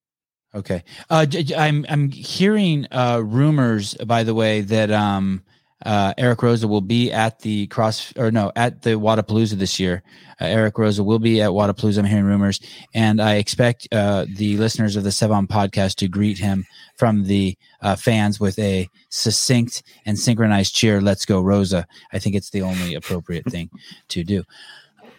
Okay. 0.55 0.83
Uh, 1.09 1.25
I'm 1.55 1.85
I'm 1.89 2.09
hearing 2.09 2.87
uh, 2.91 3.21
rumors, 3.23 3.93
by 3.95 4.23
the 4.23 4.33
way, 4.33 4.61
that 4.61 4.91
um, 4.91 5.43
uh, 5.85 6.13
Eric 6.17 6.41
Rosa 6.41 6.67
will 6.67 6.81
be 6.81 7.11
at 7.11 7.39
the 7.39 7.67
cross 7.67 8.11
or 8.17 8.31
no 8.31 8.51
at 8.55 8.81
the 8.81 8.91
Wodapalooza 8.91 9.53
this 9.53 9.79
year. 9.79 10.03
Uh, 10.41 10.45
Eric 10.45 10.77
Rosa 10.77 11.03
will 11.03 11.19
be 11.19 11.41
at 11.41 11.51
Wodapalooza. 11.51 11.99
I'm 11.99 12.05
hearing 12.05 12.25
rumors, 12.25 12.59
and 12.93 13.21
I 13.21 13.35
expect 13.35 13.87
uh, 13.91 14.25
the 14.27 14.57
listeners 14.57 14.95
of 14.95 15.03
the 15.03 15.11
Sevan 15.11 15.47
podcast 15.47 15.95
to 15.95 16.07
greet 16.07 16.39
him 16.39 16.65
from 16.95 17.25
the 17.25 17.55
uh, 17.81 17.95
fans 17.95 18.39
with 18.39 18.57
a 18.57 18.89
succinct 19.09 19.83
and 20.05 20.17
synchronized 20.17 20.73
cheer. 20.73 21.01
Let's 21.01 21.25
go, 21.25 21.41
Rosa! 21.41 21.87
I 22.11 22.19
think 22.19 22.35
it's 22.35 22.49
the 22.49 22.61
only 22.63 22.95
appropriate 22.95 23.45
thing 23.51 23.69
to 24.09 24.23
do. 24.23 24.43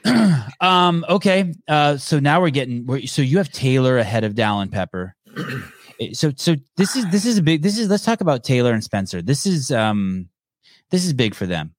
um, 0.61 1.05
okay, 1.09 1.53
uh, 1.68 1.97
so 1.97 2.18
now 2.18 2.41
we're 2.41 2.51
getting. 2.51 2.87
We're, 2.87 3.07
so 3.07 3.22
you 3.22 3.39
have 3.39 3.53
Taylor 3.53 3.99
ahead 3.99 4.24
of 4.24 4.35
Dallin 4.35 4.72
Pepper. 4.72 5.14
So 6.12 6.30
so 6.36 6.55
this 6.76 6.95
is 6.95 7.11
this 7.11 7.26
is 7.26 7.39
a 7.39 7.43
big. 7.43 7.62
This 7.62 7.76
is 7.76 7.89
let's 7.89 8.05
talk 8.05 8.20
about 8.20 8.45
Taylor 8.45 8.72
and 8.72 8.84
Spencer. 8.84 9.20
This 9.20 9.47
is 9.47 9.72
um 9.72 10.28
this 10.91 11.05
is 11.05 11.12
big 11.12 11.34
for 11.34 11.45
them. 11.45 11.74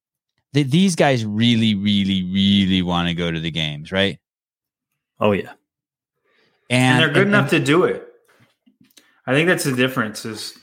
Th- 0.53 0.67
these 0.67 0.93
guys 0.95 1.25
really, 1.25 1.73
really, 1.73 2.23
really 2.23 2.81
want 2.81 3.07
to 3.07 3.13
go 3.13 3.31
to 3.31 3.39
the 3.39 3.49
games, 3.49 3.93
right? 3.93 4.19
Oh 5.21 5.31
yeah, 5.31 5.53
and, 6.69 6.95
and, 6.95 6.99
they're 6.99 7.13
good 7.13 7.27
and- 7.27 7.35
enough 7.35 7.49
to 7.51 7.61
do 7.61 7.85
it. 7.85 8.07
I 9.25 9.33
think 9.33 9.47
that's 9.47 9.63
the 9.63 9.75
difference 9.75 10.25
is 10.25 10.57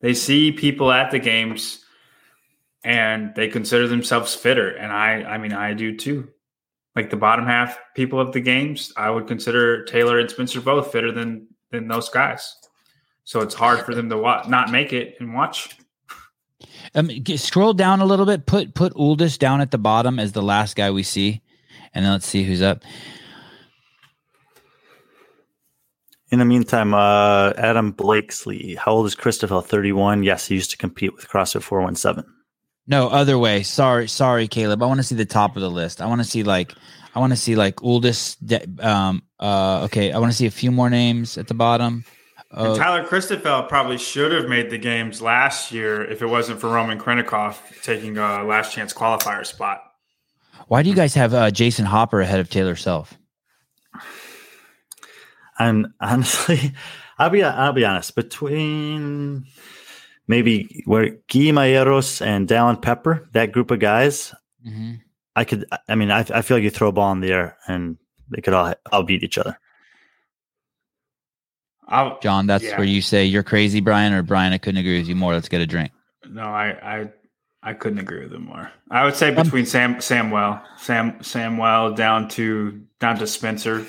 they 0.00 0.14
see 0.14 0.50
people 0.50 0.90
at 0.90 1.10
the 1.10 1.18
games 1.18 1.84
and 2.82 3.34
they 3.34 3.48
consider 3.48 3.88
themselves 3.88 4.34
fitter. 4.34 4.70
And 4.70 4.90
I 4.90 5.22
I 5.22 5.36
mean 5.36 5.52
I 5.52 5.74
do 5.74 5.96
too. 5.96 6.28
Like 6.96 7.10
the 7.10 7.16
bottom 7.16 7.46
half 7.46 7.78
people 7.94 8.20
of 8.20 8.32
the 8.32 8.40
games, 8.40 8.90
I 8.96 9.10
would 9.10 9.26
consider 9.26 9.84
Taylor 9.84 10.18
and 10.18 10.30
Spencer 10.30 10.62
both 10.62 10.92
fitter 10.92 11.12
than 11.12 11.48
than 11.72 11.88
those 11.88 12.08
guys. 12.08 12.54
So 13.24 13.40
it's 13.40 13.54
hard 13.54 13.84
for 13.84 13.94
them 13.94 14.08
to 14.10 14.18
wa- 14.18 14.44
not 14.48 14.70
make 14.70 14.92
it 14.92 15.16
and 15.18 15.34
watch. 15.34 15.76
Um, 16.94 17.08
g- 17.08 17.36
scroll 17.36 17.72
down 17.72 18.00
a 18.00 18.04
little 18.04 18.26
bit. 18.26 18.46
Put 18.46 18.74
put 18.74 18.94
Uldis 18.94 19.38
down 19.38 19.60
at 19.60 19.70
the 19.70 19.78
bottom 19.78 20.18
as 20.18 20.32
the 20.32 20.42
last 20.42 20.76
guy 20.76 20.90
we 20.90 21.02
see, 21.02 21.40
and 21.94 22.04
then 22.04 22.12
let's 22.12 22.26
see 22.26 22.44
who's 22.44 22.62
up. 22.62 22.82
In 26.30 26.38
the 26.38 26.44
meantime, 26.44 26.94
uh, 26.94 27.50
Adam 27.58 27.92
Blakesley, 27.92 28.74
how 28.76 28.92
old 28.92 29.06
is 29.06 29.14
Christophel? 29.14 29.64
31. 29.64 30.22
Yes, 30.22 30.46
he 30.46 30.54
used 30.54 30.70
to 30.70 30.78
compete 30.78 31.14
with 31.14 31.28
CrossFit 31.28 31.62
417. 31.62 32.24
No, 32.86 33.08
other 33.08 33.38
way. 33.38 33.62
Sorry, 33.62 34.08
sorry, 34.08 34.48
Caleb. 34.48 34.82
I 34.82 34.86
want 34.86 34.98
to 34.98 35.04
see 35.04 35.14
the 35.14 35.26
top 35.26 35.56
of 35.56 35.62
the 35.62 35.70
list. 35.70 36.00
I 36.00 36.06
want 36.06 36.22
to 36.22 36.26
see 36.26 36.42
like 36.42 36.74
I 37.14 37.18
want 37.20 37.32
to 37.32 37.36
see 37.36 37.56
like 37.56 37.76
Uldis. 37.76 38.36
De- 38.44 38.66
um. 38.86 39.22
Uh. 39.38 39.82
Okay. 39.84 40.12
I 40.12 40.18
want 40.18 40.32
to 40.32 40.36
see 40.36 40.46
a 40.46 40.50
few 40.50 40.70
more 40.70 40.88
names 40.90 41.36
at 41.38 41.46
the 41.48 41.54
bottom. 41.54 42.04
And 42.50 42.68
Uh, 42.68 42.76
Tyler 42.76 43.04
Christophel 43.06 43.66
probably 43.68 43.96
should 43.98 44.30
have 44.32 44.48
made 44.48 44.68
the 44.70 44.78
games 44.78 45.22
last 45.22 45.72
year 45.72 46.04
if 46.04 46.20
it 46.22 46.26
wasn't 46.26 46.60
for 46.60 46.68
Roman 46.68 46.98
Khrennikov 46.98 47.56
taking 47.82 48.18
a 48.18 48.44
last 48.44 48.74
chance 48.74 48.92
qualifier 48.92 49.44
spot. 49.46 49.82
why 50.68 50.82
do 50.82 50.90
you 50.90 50.94
guys 50.94 51.14
have 51.14 51.32
uh, 51.34 51.50
Jayson 51.50 51.86
Hopper 51.86 52.20
ahead 52.20 52.40
of 52.40 52.50
Taylor 52.50 52.76
Self? 52.76 53.16
I'm 55.58 55.94
honestly, 56.00 56.72
I'll 57.18 57.30
be 57.30 57.42
I'll 57.42 57.72
be 57.72 57.84
honest. 57.84 58.14
Between 58.14 59.44
maybe 60.26 60.82
where 60.86 61.10
Guy 61.28 61.52
Malheiros 61.52 62.24
and 62.24 62.48
Dallin 62.48 62.80
Pepper, 62.80 63.28
that 63.32 63.52
group 63.52 63.70
of 63.70 63.78
guys, 63.80 64.34
Mm-hmm. 64.66 64.92
I 65.34 65.44
could. 65.44 65.64
I 65.88 65.94
mean, 65.94 66.10
I, 66.10 66.20
I 66.32 66.42
feel 66.42 66.56
like 66.56 66.64
you 66.64 66.70
throw 66.70 66.88
a 66.88 66.92
ball 66.92 67.10
in 67.12 67.20
the 67.20 67.32
air 67.32 67.56
and 67.66 67.96
they 68.30 68.40
could 68.42 68.54
all 68.54 68.74
all 68.90 69.02
beat 69.02 69.22
each 69.22 69.38
other. 69.38 69.58
I'll, 71.88 72.18
John, 72.20 72.46
that's 72.46 72.64
Yeah. 72.64 72.76
where 72.78 72.86
you 72.86 73.02
say 73.02 73.24
you're 73.24 73.42
crazy, 73.42 73.80
Brian, 73.80 74.12
or 74.12 74.22
Brian, 74.22 74.52
I 74.52 74.58
couldn't 74.58 74.78
agree 74.80 74.98
with 74.98 75.08
you 75.08 75.16
more. 75.16 75.32
Let's 75.34 75.48
get 75.48 75.60
a 75.60 75.66
drink. 75.66 75.92
no, 76.28 76.42
I, 76.44 76.68
I 77.00 77.08
I 77.64 77.74
couldn't 77.74 77.98
agree 77.98 78.22
with 78.24 78.32
him 78.32 78.44
more. 78.46 78.70
I 78.90 79.04
would 79.04 79.14
say 79.14 79.34
um, 79.34 79.42
between 79.42 79.66
Sam 79.66 79.96
Samwell, 79.96 80.62
Sam 80.78 81.12
Samwell 81.20 81.94
down 81.96 82.28
to 82.30 82.80
down 83.00 83.18
to 83.18 83.26
Spencer. 83.26 83.84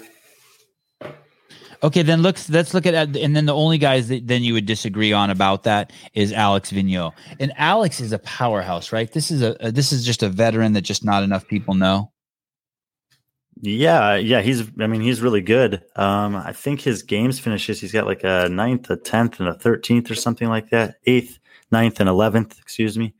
Okay, 1.84 2.02
then 2.02 2.24
let's 2.24 2.50
let's 2.50 2.74
look 2.74 2.86
at 2.86 2.94
and 2.96 3.36
then 3.36 3.46
the 3.46 3.54
only 3.54 3.78
guys 3.78 4.08
that 4.08 4.26
then 4.26 4.42
you 4.42 4.54
would 4.54 4.66
disagree 4.66 5.12
on 5.12 5.30
about 5.30 5.64
that 5.64 5.92
is 6.14 6.32
Alex 6.32 6.72
Vigneault. 6.72 7.12
And 7.42 7.52
Alex 7.58 8.00
is 8.00 8.14
a 8.14 8.20
powerhouse, 8.20 8.94
right? 8.94 9.12
This 9.12 9.30
is 9.30 9.42
a, 9.42 9.58
a 9.60 9.72
this 9.72 9.92
is 9.92 10.06
just 10.06 10.24
a 10.24 10.30
veteran 10.30 10.74
that 10.74 10.82
just 10.82 11.04
not 11.04 11.24
enough 11.24 11.46
people 11.46 11.74
know. 11.74 12.14
Yeah, 13.62 14.16
yeah, 14.16 14.42
he's. 14.42 14.64
I 14.80 14.88
mean, 14.88 15.02
he's 15.02 15.22
really 15.22 15.42
good. 15.42 15.84
Um, 15.96 16.36
I 16.36 16.54
think 16.54 16.82
his 16.82 17.04
games 17.04 17.40
finishes. 17.40 17.80
He's 17.80 17.92
got 17.92 18.06
like 18.06 18.24
a 18.24 18.50
ninth, 18.50 18.90
a 18.90 18.98
tenth, 18.98 19.40
and 19.40 19.48
a 19.48 19.54
thirteenth, 19.54 20.10
or 20.10 20.16
something 20.16 20.50
like 20.50 20.70
that. 20.72 20.96
Eighth, 21.06 21.40
ninth, 21.72 22.00
and 22.00 22.10
eleventh. 22.10 22.60
Excuse 22.60 22.98
me. 22.98 23.14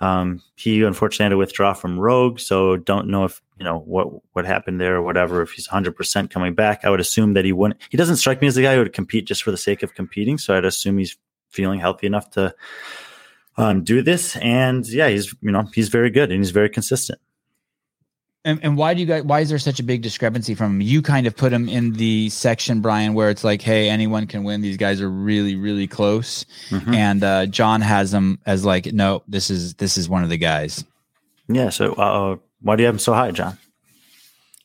Um, 0.00 0.42
he 0.56 0.82
unfortunately 0.82 1.24
had 1.24 1.30
to 1.30 1.36
withdraw 1.36 1.72
from 1.72 1.98
Rogue, 1.98 2.40
so 2.40 2.76
don't 2.76 3.08
know 3.08 3.24
if 3.24 3.40
you 3.58 3.64
know 3.64 3.78
what 3.78 4.08
what 4.34 4.44
happened 4.44 4.80
there 4.80 4.96
or 4.96 5.02
whatever. 5.02 5.42
If 5.42 5.52
he's 5.52 5.66
hundred 5.66 5.96
percent 5.96 6.30
coming 6.30 6.54
back, 6.54 6.84
I 6.84 6.90
would 6.90 7.00
assume 7.00 7.34
that 7.34 7.44
he 7.44 7.52
wouldn't. 7.52 7.80
He 7.90 7.96
doesn't 7.96 8.16
strike 8.16 8.40
me 8.40 8.48
as 8.48 8.56
the 8.56 8.62
guy 8.62 8.74
who 8.74 8.80
would 8.80 8.92
compete 8.92 9.26
just 9.26 9.42
for 9.42 9.50
the 9.50 9.56
sake 9.56 9.82
of 9.82 9.94
competing. 9.94 10.38
So 10.38 10.56
I'd 10.56 10.64
assume 10.64 10.98
he's 10.98 11.16
feeling 11.50 11.78
healthy 11.78 12.06
enough 12.06 12.30
to 12.30 12.54
um, 13.56 13.84
do 13.84 14.02
this. 14.02 14.36
And 14.36 14.86
yeah, 14.88 15.08
he's 15.08 15.34
you 15.40 15.52
know 15.52 15.68
he's 15.74 15.88
very 15.88 16.10
good 16.10 16.30
and 16.30 16.40
he's 16.40 16.50
very 16.50 16.68
consistent. 16.68 17.20
And, 18.46 18.60
and 18.62 18.76
why 18.76 18.92
do 18.92 19.00
you 19.00 19.06
guys? 19.06 19.22
Why 19.22 19.40
is 19.40 19.48
there 19.48 19.58
such 19.58 19.80
a 19.80 19.82
big 19.82 20.02
discrepancy 20.02 20.54
from 20.54 20.72
him? 20.72 20.80
You 20.82 21.00
kind 21.00 21.26
of 21.26 21.34
put 21.34 21.50
him 21.52 21.66
in 21.68 21.94
the 21.94 22.28
section, 22.28 22.80
Brian, 22.82 23.14
where 23.14 23.30
it's 23.30 23.42
like, 23.42 23.62
hey, 23.62 23.88
anyone 23.88 24.26
can 24.26 24.44
win. 24.44 24.60
These 24.60 24.76
guys 24.76 25.00
are 25.00 25.08
really, 25.08 25.56
really 25.56 25.86
close. 25.86 26.44
Mhm. 26.68 26.94
And 26.94 27.24
uh, 27.24 27.46
John 27.46 27.80
has 27.80 28.10
them 28.10 28.38
as 28.44 28.62
like, 28.64 28.92
no, 28.92 29.22
this 29.26 29.48
is 29.48 29.74
this 29.74 29.96
is 29.96 30.10
one 30.10 30.22
of 30.24 30.28
the 30.28 30.36
guys. 30.36 30.84
Yeah. 31.48 31.70
So 31.70 31.94
uh, 31.94 32.36
why 32.60 32.76
do 32.76 32.82
you 32.82 32.86
have 32.86 32.96
him 32.96 32.98
so 32.98 33.14
high, 33.14 33.30
John? 33.30 33.56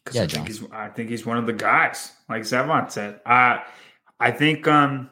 'Cause 0.06 0.16
Yeah, 0.16 0.24
I 0.24 0.26
John. 0.26 0.46
think 0.46 0.48
he's 0.60 0.72
I 0.74 0.88
think 0.90 1.10
he's 1.10 1.26
one 1.26 1.38
of 1.38 1.46
the 1.46 1.54
guys, 1.54 2.12
like 2.28 2.42
Sevan 2.44 2.92
said. 2.92 3.22
Uh, 3.26 3.60
I 4.20 4.32
think 4.32 4.68
um, 4.68 5.10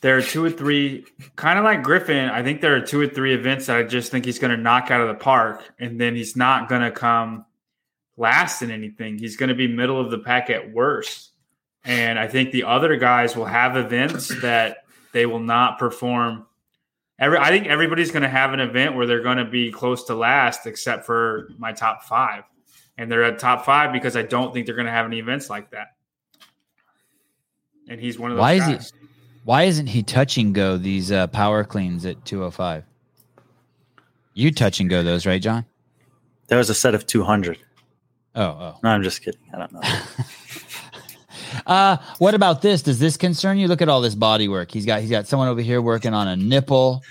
there 0.00 0.16
are 0.16 0.22
two 0.22 0.44
or 0.44 0.50
three, 0.50 1.04
kind 1.36 1.58
of 1.58 1.64
like 1.64 1.82
Griffin. 1.82 2.28
I 2.28 2.42
think 2.42 2.60
there 2.60 2.76
are 2.76 2.80
two 2.80 3.00
or 3.00 3.06
three 3.06 3.34
events 3.34 3.66
that 3.66 3.76
I 3.76 3.82
just 3.82 4.10
think 4.10 4.24
he's 4.24 4.38
going 4.38 4.50
to 4.50 4.56
knock 4.56 4.90
out 4.90 5.00
of 5.00 5.08
the 5.08 5.14
park, 5.14 5.62
and 5.78 6.00
then 6.00 6.14
he's 6.14 6.36
not 6.36 6.68
going 6.68 6.82
to 6.82 6.90
come 6.90 7.44
last 8.16 8.62
in 8.62 8.70
anything. 8.70 9.18
He's 9.18 9.36
going 9.36 9.48
to 9.48 9.54
be 9.54 9.68
middle 9.68 10.00
of 10.00 10.10
the 10.10 10.18
pack 10.18 10.50
at 10.50 10.72
worst. 10.72 11.30
And 11.84 12.18
I 12.18 12.26
think 12.28 12.50
the 12.50 12.64
other 12.64 12.96
guys 12.96 13.36
will 13.36 13.44
have 13.44 13.76
events 13.76 14.28
that 14.42 14.84
they 15.12 15.24
will 15.24 15.40
not 15.40 15.78
perform. 15.78 16.46
Every, 17.18 17.38
I 17.38 17.48
think 17.48 17.66
everybody's 17.66 18.10
going 18.10 18.24
to 18.24 18.28
have 18.28 18.52
an 18.52 18.60
event 18.60 18.96
where 18.96 19.06
they're 19.06 19.22
going 19.22 19.38
to 19.38 19.44
be 19.44 19.70
close 19.70 20.04
to 20.04 20.14
last, 20.14 20.66
except 20.66 21.06
for 21.06 21.48
my 21.58 21.72
top 21.72 22.02
five 22.02 22.44
and 22.98 23.10
they're 23.10 23.24
at 23.24 23.38
top 23.38 23.64
five 23.64 23.92
because 23.92 24.16
I 24.16 24.22
don't 24.22 24.52
think 24.52 24.66
they're 24.66 24.74
going 24.74 24.86
to 24.86 24.92
have 24.92 25.06
any 25.06 25.18
events 25.18 25.50
like 25.50 25.70
that. 25.70 25.88
And 27.88 28.00
he's 28.00 28.18
one 28.18 28.30
of 28.30 28.36
those 28.36 28.42
Why 28.42 28.52
is 28.54 28.66
he- 28.66 28.72
guys. 28.72 28.92
Why 29.46 29.62
isn't 29.62 29.86
he 29.86 30.02
touch 30.02 30.38
and 30.38 30.52
go 30.52 30.76
these 30.76 31.12
uh, 31.12 31.28
power 31.28 31.62
cleans 31.62 32.04
at 32.04 32.24
205? 32.24 32.82
You 34.34 34.50
touch 34.50 34.80
and 34.80 34.90
go 34.90 35.04
those, 35.04 35.24
right, 35.24 35.40
John? 35.40 35.64
There 36.48 36.58
was 36.58 36.68
a 36.68 36.74
set 36.74 36.96
of 36.96 37.06
two 37.06 37.22
hundred. 37.22 37.58
Oh, 38.34 38.42
oh. 38.42 38.78
No, 38.82 38.90
I'm 38.90 39.04
just 39.04 39.22
kidding. 39.22 39.40
I 39.54 39.58
don't 39.58 39.72
know. 39.72 39.80
Uh, 41.64 41.96
what 42.18 42.34
about 42.34 42.60
this? 42.60 42.82
Does 42.82 42.98
this 42.98 43.16
concern 43.16 43.56
you? 43.56 43.66
Look 43.66 43.80
at 43.80 43.88
all 43.88 44.00
this 44.00 44.14
body 44.14 44.46
work. 44.46 44.70
He's 44.70 44.84
got 44.84 45.00
he's 45.00 45.10
got 45.10 45.26
someone 45.26 45.48
over 45.48 45.60
here 45.60 45.80
working 45.80 46.12
on 46.12 46.28
a 46.28 46.36
nipple. 46.36 47.02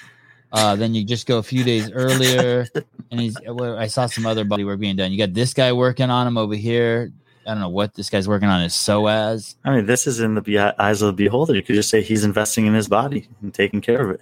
Uh, 0.51 0.75
then 0.75 0.93
you 0.93 1.03
just 1.03 1.25
go 1.25 1.39
a 1.39 1.43
few 1.43 1.63
days 1.63 1.89
earlier, 1.91 2.67
and 3.11 3.19
he's. 3.19 3.35
Well, 3.45 3.77
I 3.77 3.87
saw 3.87 4.05
some 4.05 4.25
other 4.25 4.43
body 4.43 4.63
work 4.63 4.79
being 4.79 4.97
done. 4.97 5.11
You 5.11 5.17
got 5.17 5.33
this 5.33 5.53
guy 5.53 5.71
working 5.73 6.09
on 6.09 6.27
him 6.27 6.37
over 6.37 6.53
here. 6.53 7.11
I 7.45 7.51
don't 7.51 7.59
know 7.59 7.69
what 7.69 7.93
this 7.93 8.09
guy's 8.09 8.27
working 8.27 8.49
on 8.49 8.61
his 8.61 8.73
psoas. 8.73 9.55
I 9.63 9.75
mean, 9.75 9.85
this 9.85 10.07
is 10.07 10.19
in 10.19 10.35
the 10.35 10.41
be- 10.41 10.57
eyes 10.57 11.01
of 11.01 11.07
the 11.07 11.13
beholder. 11.23 11.55
You 11.55 11.61
could 11.61 11.75
just 11.75 11.89
say 11.89 12.01
he's 12.01 12.23
investing 12.23 12.65
in 12.65 12.73
his 12.73 12.87
body 12.87 13.27
and 13.41 13.53
taking 13.53 13.81
care 13.81 14.01
of 14.01 14.09
it. 14.11 14.21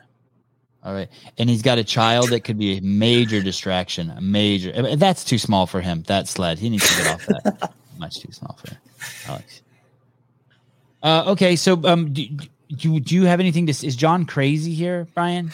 All 0.84 0.94
right, 0.94 1.08
and 1.38 1.50
he's 1.50 1.62
got 1.62 1.78
a 1.78 1.84
child 1.84 2.30
that 2.32 2.42
could 2.42 2.58
be 2.58 2.78
a 2.78 2.82
major 2.82 3.42
distraction. 3.42 4.10
A 4.10 4.20
major. 4.20 4.96
That's 4.98 5.24
too 5.24 5.38
small 5.38 5.66
for 5.66 5.80
him. 5.80 6.04
That 6.08 6.28
sled. 6.28 6.60
He 6.60 6.70
needs 6.70 6.86
to 6.90 7.04
get 7.04 7.14
off 7.14 7.26
that. 7.28 7.74
Much 7.98 8.20
too 8.20 8.34
small 8.34 8.60
for 8.62 8.76
Alex. 9.30 9.62
Uh, 11.02 11.24
okay, 11.28 11.56
so 11.56 11.82
um, 11.86 12.12
do, 12.12 12.28
do 12.76 13.00
do 13.00 13.16
you 13.16 13.24
have 13.24 13.40
anything 13.40 13.66
to? 13.68 13.72
Is 13.72 13.96
John 13.96 14.26
crazy 14.26 14.74
here, 14.74 15.08
Brian? 15.14 15.52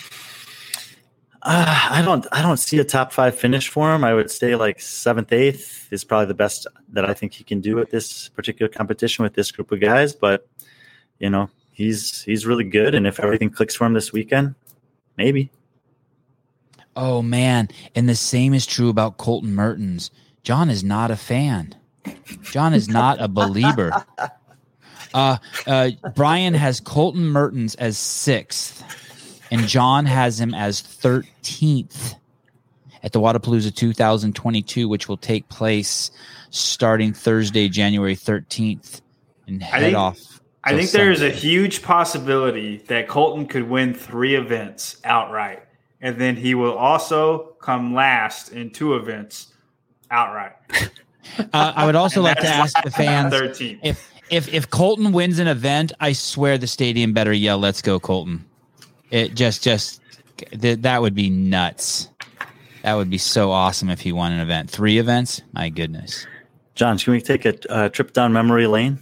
Uh, 1.42 1.88
I 1.92 2.02
don't. 2.02 2.28
I 2.32 2.42
don't 2.42 2.58
see 2.58 2.80
a 2.80 2.84
top 2.84 3.14
five 3.14 3.38
finish 3.38 3.70
for 3.70 3.94
him. 3.94 4.04
I 4.04 4.14
would 4.14 4.30
say 4.30 4.56
like 4.56 4.82
seventh, 4.82 5.32
eighth 5.32 5.88
is 5.92 6.04
probably 6.04 6.26
the 6.26 6.34
best 6.34 6.68
that 6.90 7.10
I 7.10 7.14
think 7.14 7.34
he 7.34 7.44
can 7.46 7.62
do 7.62 7.80
at 7.80 7.92
this 7.92 8.28
particular 8.30 8.70
competition 8.70 9.24
with 9.24 9.36
this 9.36 9.52
group 9.52 9.72
of 9.72 9.80
guys. 9.80 10.14
But 10.14 10.48
you 11.18 11.30
know, 11.30 11.50
he's 11.72 12.24
he's 12.24 12.46
really 12.46 12.66
good, 12.66 12.94
and 12.94 13.08
if 13.08 13.20
everything 13.22 13.50
clicks 13.50 13.74
for 13.74 13.86
him 13.86 13.94
this 13.94 14.12
weekend, 14.12 14.56
maybe. 15.16 15.50
Oh 16.96 17.22
man, 17.22 17.70
and 17.96 18.10
the 18.10 18.16
same 18.16 18.54
is 18.54 18.66
true 18.66 18.90
about 18.90 19.18
Colton 19.18 19.56
Mertens. 19.56 20.12
John 20.44 20.70
is 20.70 20.84
not 20.84 21.10
a 21.10 21.16
fan. 21.16 21.74
John 22.42 22.74
is 22.74 22.90
not 22.90 23.22
a 23.22 23.28
believer. 23.28 24.06
Uh, 25.14 25.38
uh, 25.66 25.90
Brian 26.16 26.54
has 26.54 26.80
Colton 26.80 27.30
Mertens 27.30 27.74
as 27.76 27.98
sixth, 27.98 28.84
and 29.52 29.68
John 29.68 30.06
has 30.06 30.40
him 30.40 30.54
as 30.54 30.82
thirteenth. 30.82 32.16
at 33.02 33.14
the 33.14 33.20
Wodapalooza 33.22 33.74
2022, 33.74 34.90
which 34.90 35.08
will 35.08 35.16
take 35.16 35.48
place 35.48 36.12
starting 36.50 37.14
Thursday, 37.14 37.70
January 37.70 38.14
13th, 38.16 39.00
and 39.48 39.64
head 39.64 39.82
think- 39.84 39.98
off. 39.98 40.42
I 40.66 40.76
think 40.76 40.92
there 40.92 41.10
is 41.10 41.22
a 41.22 41.30
huge 41.30 41.82
possibility 41.82 42.80
that 42.90 43.08
Colton 43.08 43.46
could 43.48 43.70
win 43.70 43.94
three 43.94 44.36
events 44.36 44.98
outright, 45.06 45.64
and 46.02 46.20
then 46.20 46.36
he 46.36 46.54
will 46.54 46.74
also 46.78 47.56
come 47.62 47.94
last 47.94 48.52
in 48.52 48.70
two 48.72 48.96
events 48.96 49.54
outright. 50.12 50.54
Uh, 51.54 51.72
I 51.76 51.86
would 51.86 51.96
also 51.96 52.22
like 52.24 52.40
to 52.40 52.48
ask 52.48 52.76
the 52.84 52.90
fans 52.90 53.32
Thirteen. 53.32 53.80
if 53.84 54.12
if 54.32 54.52
if 54.52 54.70
Colton 54.72 55.12
wins 55.12 55.38
an 55.38 55.48
event, 55.48 55.92
I 56.00 56.14
swear 56.14 56.58
the 56.58 56.66
stadium 56.66 57.14
better 57.14 57.32
yell 57.32 57.60
"Let's 57.60 57.84
go, 57.84 58.00
Colton!" 58.00 58.44
It 59.12 59.36
just 59.36 59.64
just 59.64 60.02
th- 60.38 60.80
that 60.80 61.02
would 61.02 61.16
be 61.16 61.30
nuts. 61.30 62.10
That 62.84 62.94
would 62.94 63.10
be 63.10 63.18
so 63.18 63.52
awesome 63.52 63.90
if 63.90 64.00
he 64.00 64.12
won 64.12 64.32
an 64.32 64.40
event. 64.40 64.70
Three 64.70 64.98
events, 65.00 65.42
my 65.54 65.70
goodness. 65.70 66.26
John, 66.76 66.98
can 66.98 67.12
we 67.14 67.22
take 67.22 67.46
a 67.46 67.56
uh, 67.72 67.90
trip 67.90 68.14
down 68.14 68.32
memory 68.32 68.68
lane 68.68 69.00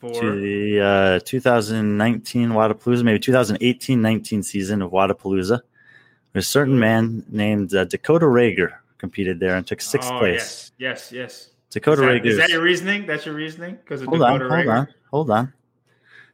to 0.00 0.40
the 0.40 0.80
uh, 0.80 1.20
2019 1.24 2.50
Wodapalooza, 2.50 3.02
maybe 3.02 3.18
2018-19 3.18 4.44
season 4.44 4.82
of 4.82 4.92
Wodapalooza? 4.92 5.62
A 6.36 6.42
certain 6.42 6.78
man 6.78 7.24
named 7.28 7.74
uh, 7.74 7.84
Dakota 7.84 8.26
Rager 8.26 8.74
competed 8.98 9.40
there 9.40 9.56
and 9.56 9.66
took 9.66 9.80
sixth 9.80 10.10
Oh, 10.12 10.18
place. 10.18 10.72
Yes, 10.78 11.10
yes, 11.10 11.12
yes. 11.12 11.50
Dakota 11.70 12.02
is, 12.02 12.06
that, 12.06 12.22
Rager. 12.22 12.26
is 12.26 12.36
that 12.38 12.50
your 12.50 12.62
reasoning? 12.62 13.06
That's 13.06 13.26
your 13.26 13.34
reasoning? 13.34 13.76
Because 13.76 14.02
of 14.02 14.08
hold 14.08 14.22
on, 14.22 14.38
Dakota 14.40 14.54
hold 14.54 14.68
on, 14.68 14.88
hold 15.10 15.30
on. 15.30 15.52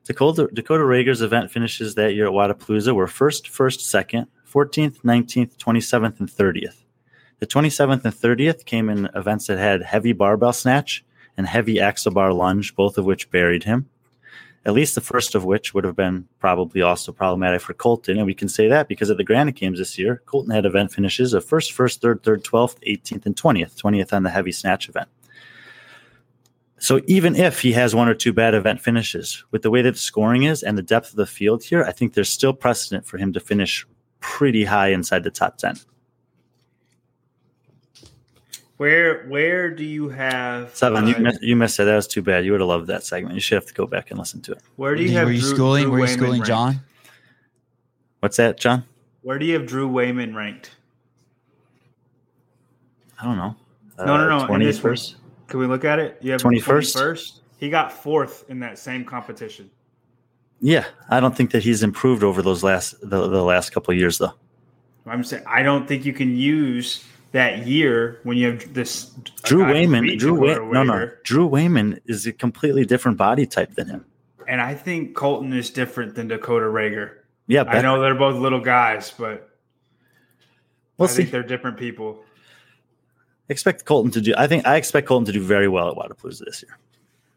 Dakota 0.04 0.48
Dakota 0.52 0.82
Rager's 0.84 1.22
event 1.22 1.50
finishes 1.50 1.94
that 1.94 2.14
year 2.14 2.26
at 2.26 2.32
Wodapalooza 2.32 2.94
were 2.94 3.06
first, 3.06 3.48
first, 3.48 3.80
second, 3.80 4.26
14th, 4.50 5.02
19th, 5.02 5.56
27th, 5.56 6.20
and 6.20 6.28
30th. 6.28 6.84
The 7.38 7.46
27th 7.46 8.04
and 8.04 8.14
30th 8.14 8.64
came 8.64 8.90
in 8.90 9.08
events 9.14 9.46
that 9.46 9.58
had 9.58 9.82
heavy 9.82 10.12
barbell 10.12 10.52
snatch 10.52 11.04
and 11.36 11.46
heavy 11.46 11.80
axle 11.80 12.12
bar 12.12 12.32
lunge, 12.32 12.74
both 12.74 12.98
of 12.98 13.04
which 13.04 13.30
buried 13.30 13.64
him. 13.64 13.88
At 14.66 14.74
least 14.74 14.94
the 14.94 15.00
first 15.00 15.34
of 15.34 15.46
which 15.46 15.72
would 15.72 15.84
have 15.84 15.96
been 15.96 16.28
probably 16.38 16.82
also 16.82 17.12
problematic 17.12 17.62
for 17.62 17.72
Colton. 17.72 18.18
And 18.18 18.26
we 18.26 18.34
can 18.34 18.48
say 18.48 18.68
that 18.68 18.88
because 18.88 19.08
at 19.08 19.16
the 19.16 19.24
Granite 19.24 19.54
Games 19.54 19.78
this 19.78 19.98
year, 19.98 20.22
Colton 20.26 20.50
had 20.50 20.66
event 20.66 20.92
finishes 20.92 21.32
of 21.32 21.46
first, 21.46 21.72
first, 21.72 22.02
third, 22.02 22.22
third, 22.22 22.44
12th, 22.44 22.76
18th, 22.86 23.24
and 23.24 23.36
20th. 23.36 23.80
20th 23.80 24.12
on 24.12 24.22
the 24.22 24.30
heavy 24.30 24.52
snatch 24.52 24.86
event. 24.88 25.08
So 26.80 27.02
even 27.06 27.36
if 27.36 27.60
he 27.60 27.72
has 27.72 27.94
one 27.94 28.08
or 28.08 28.14
two 28.14 28.32
bad 28.32 28.54
event 28.54 28.80
finishes, 28.80 29.44
with 29.50 29.60
the 29.60 29.70
way 29.70 29.82
that 29.82 29.92
the 29.92 29.98
scoring 29.98 30.44
is 30.44 30.62
and 30.62 30.78
the 30.78 30.82
depth 30.82 31.10
of 31.10 31.16
the 31.16 31.26
field 31.26 31.62
here, 31.62 31.84
I 31.84 31.92
think 31.92 32.14
there's 32.14 32.30
still 32.30 32.54
precedent 32.54 33.06
for 33.06 33.18
him 33.18 33.34
to 33.34 33.40
finish 33.40 33.86
pretty 34.20 34.64
high 34.64 34.88
inside 34.88 35.22
the 35.22 35.30
top 35.30 35.58
10. 35.58 35.76
Where 38.78 39.26
where 39.26 39.70
do 39.70 39.84
you 39.84 40.08
have 40.08 40.72
Sevan, 40.72 41.06
you 41.06 41.14
uh, 41.16 41.18
missed, 41.18 41.42
you 41.42 41.54
missed 41.54 41.78
it. 41.78 41.84
That 41.84 41.96
was 41.96 42.06
too 42.06 42.22
bad. 42.22 42.46
You 42.46 42.52
would 42.52 42.62
have 42.62 42.68
loved 42.68 42.86
that 42.86 43.04
segment. 43.04 43.34
You 43.34 43.40
should 43.42 43.56
have 43.56 43.66
to 43.66 43.74
go 43.74 43.86
back 43.86 44.10
and 44.10 44.18
listen 44.18 44.40
to 44.40 44.52
it. 44.52 44.62
where 44.76 44.94
do 44.94 45.02
you 45.02 45.10
you, 45.10 45.16
have 45.18 45.26
were 45.26 45.32
you 45.32 45.40
Drew, 45.40 45.50
schooling? 45.50 45.82
Drew 45.82 45.92
were 45.92 45.98
you 45.98 46.04
Wayman 46.04 46.18
schooling 46.18 46.32
ranked? 46.40 46.46
John? 46.46 46.80
What's 48.20 48.38
that, 48.38 48.58
John? 48.58 48.84
Where 49.20 49.38
do 49.38 49.44
you 49.44 49.52
have 49.52 49.66
Drew 49.66 49.86
Wayman 49.86 50.34
ranked? 50.34 50.70
I 53.20 53.24
don't 53.26 53.36
know. 53.36 53.54
Uh, 53.98 54.04
No, 54.06 54.16
no, 54.16 54.46
no, 54.46 54.54
in 54.54 54.62
this 54.62 54.80
21st. 54.80 55.14
Can 55.50 55.58
we 55.58 55.66
look 55.66 55.84
at 55.84 55.98
it? 55.98 56.16
You 56.22 56.32
have 56.32 56.40
21st? 56.40 56.96
21st? 56.96 57.32
He 57.58 57.68
got 57.68 57.92
fourth 57.92 58.48
in 58.48 58.60
that 58.60 58.78
same 58.78 59.04
competition. 59.04 59.68
Yeah, 60.60 60.84
I 61.08 61.18
don't 61.20 61.36
think 61.36 61.50
that 61.50 61.62
he's 61.64 61.82
improved 61.82 62.22
over 62.22 62.40
those 62.40 62.62
last 62.62 62.94
the, 63.02 63.28
the 63.28 63.42
last 63.42 63.70
couple 63.70 63.92
of 63.92 63.98
years 63.98 64.18
though. 64.18 64.32
I'm 65.06 65.24
saying 65.24 65.42
I 65.46 65.62
don't 65.62 65.88
think 65.88 66.04
you 66.04 66.12
can 66.12 66.36
use 66.36 67.04
that 67.32 67.66
year 67.66 68.20
when 68.22 68.36
you 68.36 68.52
have 68.52 68.72
this 68.74 69.06
Drew 69.42 69.64
Wayman, 69.64 70.18
Drew 70.18 70.38
Way- 70.38 70.54
no, 70.54 70.82
no, 70.82 71.10
Drew 71.24 71.46
Wayman 71.46 72.00
is 72.06 72.26
a 72.26 72.32
completely 72.32 72.84
different 72.84 73.16
body 73.16 73.46
type 73.46 73.74
than 73.74 73.88
him. 73.88 74.04
And 74.46 74.60
I 74.60 74.74
think 74.74 75.14
Colton 75.14 75.52
is 75.52 75.70
different 75.70 76.14
than 76.14 76.28
Dakota 76.28 76.66
Rager. 76.66 77.16
Yeah, 77.46 77.64
I 77.64 77.82
know 77.82 78.00
they're 78.00 78.14
both 78.14 78.36
little 78.36 78.60
guys, 78.60 79.12
but 79.16 79.50
we'll 80.96 81.08
I 81.08 81.10
see. 81.10 81.16
think 81.22 81.32
they're 81.32 81.42
different 81.42 81.76
people. 81.76 82.22
Expect 83.50 83.84
Colton 83.84 84.10
to 84.12 84.20
do. 84.20 84.32
I 84.38 84.46
think 84.46 84.66
I 84.66 84.76
expect 84.76 85.06
Colton 85.08 85.26
to 85.26 85.32
do 85.32 85.42
very 85.42 85.68
well 85.68 85.88
at 85.90 85.96
Wodapalooza 85.96 86.44
this 86.46 86.62
year. 86.62 86.78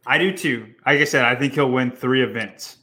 I 0.06 0.18
do 0.18 0.32
too. 0.36 0.68
Like 0.86 1.00
I 1.00 1.04
said, 1.06 1.26
I 1.26 1.36
think 1.36 1.54
he'll 1.54 1.72
win 1.72 1.92
three 1.92 2.22
events. 2.24 2.78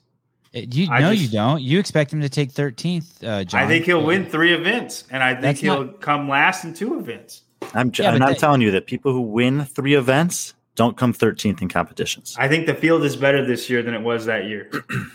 Uh, 0.54 0.60
You 0.70 0.88
I 0.90 1.00
no, 1.00 1.10
just- 1.12 1.22
you 1.22 1.28
don't. 1.28 1.62
You 1.62 1.78
expect 1.78 2.12
him 2.12 2.20
to 2.22 2.28
take 2.28 2.50
13th, 2.52 3.22
uh, 3.24 3.44
John. 3.44 3.62
I 3.62 3.66
think 3.68 3.84
he'll 3.86 4.04
win 4.04 4.26
three 4.26 4.52
events, 4.52 5.04
and 5.10 5.22
I 5.22 5.30
think 5.32 5.42
That's 5.42 5.60
he'll 5.60 5.84
not- 5.84 6.00
come 6.00 6.28
last 6.28 6.64
in 6.64 6.74
two 6.74 6.98
events. 6.98 7.42
I'm, 7.72 7.92
Yeah, 7.96 8.10
I'm 8.10 8.18
that- 8.18 8.38
telling 8.38 8.60
you 8.62 8.70
that 8.72 8.86
people 8.86 9.12
who 9.12 9.20
win 9.20 9.64
three 9.64 9.94
events 9.94 10.54
don't 10.74 10.96
come 10.96 11.12
13th 11.12 11.62
in 11.62 11.68
competitions. 11.68 12.34
I 12.38 12.48
think 12.48 12.66
the 12.66 12.74
field 12.74 13.04
is 13.04 13.14
better 13.16 13.44
this 13.46 13.70
year 13.70 13.82
than 13.82 13.94
it 13.94 14.02
was 14.02 14.24
that 14.26 14.46
year. 14.46 14.68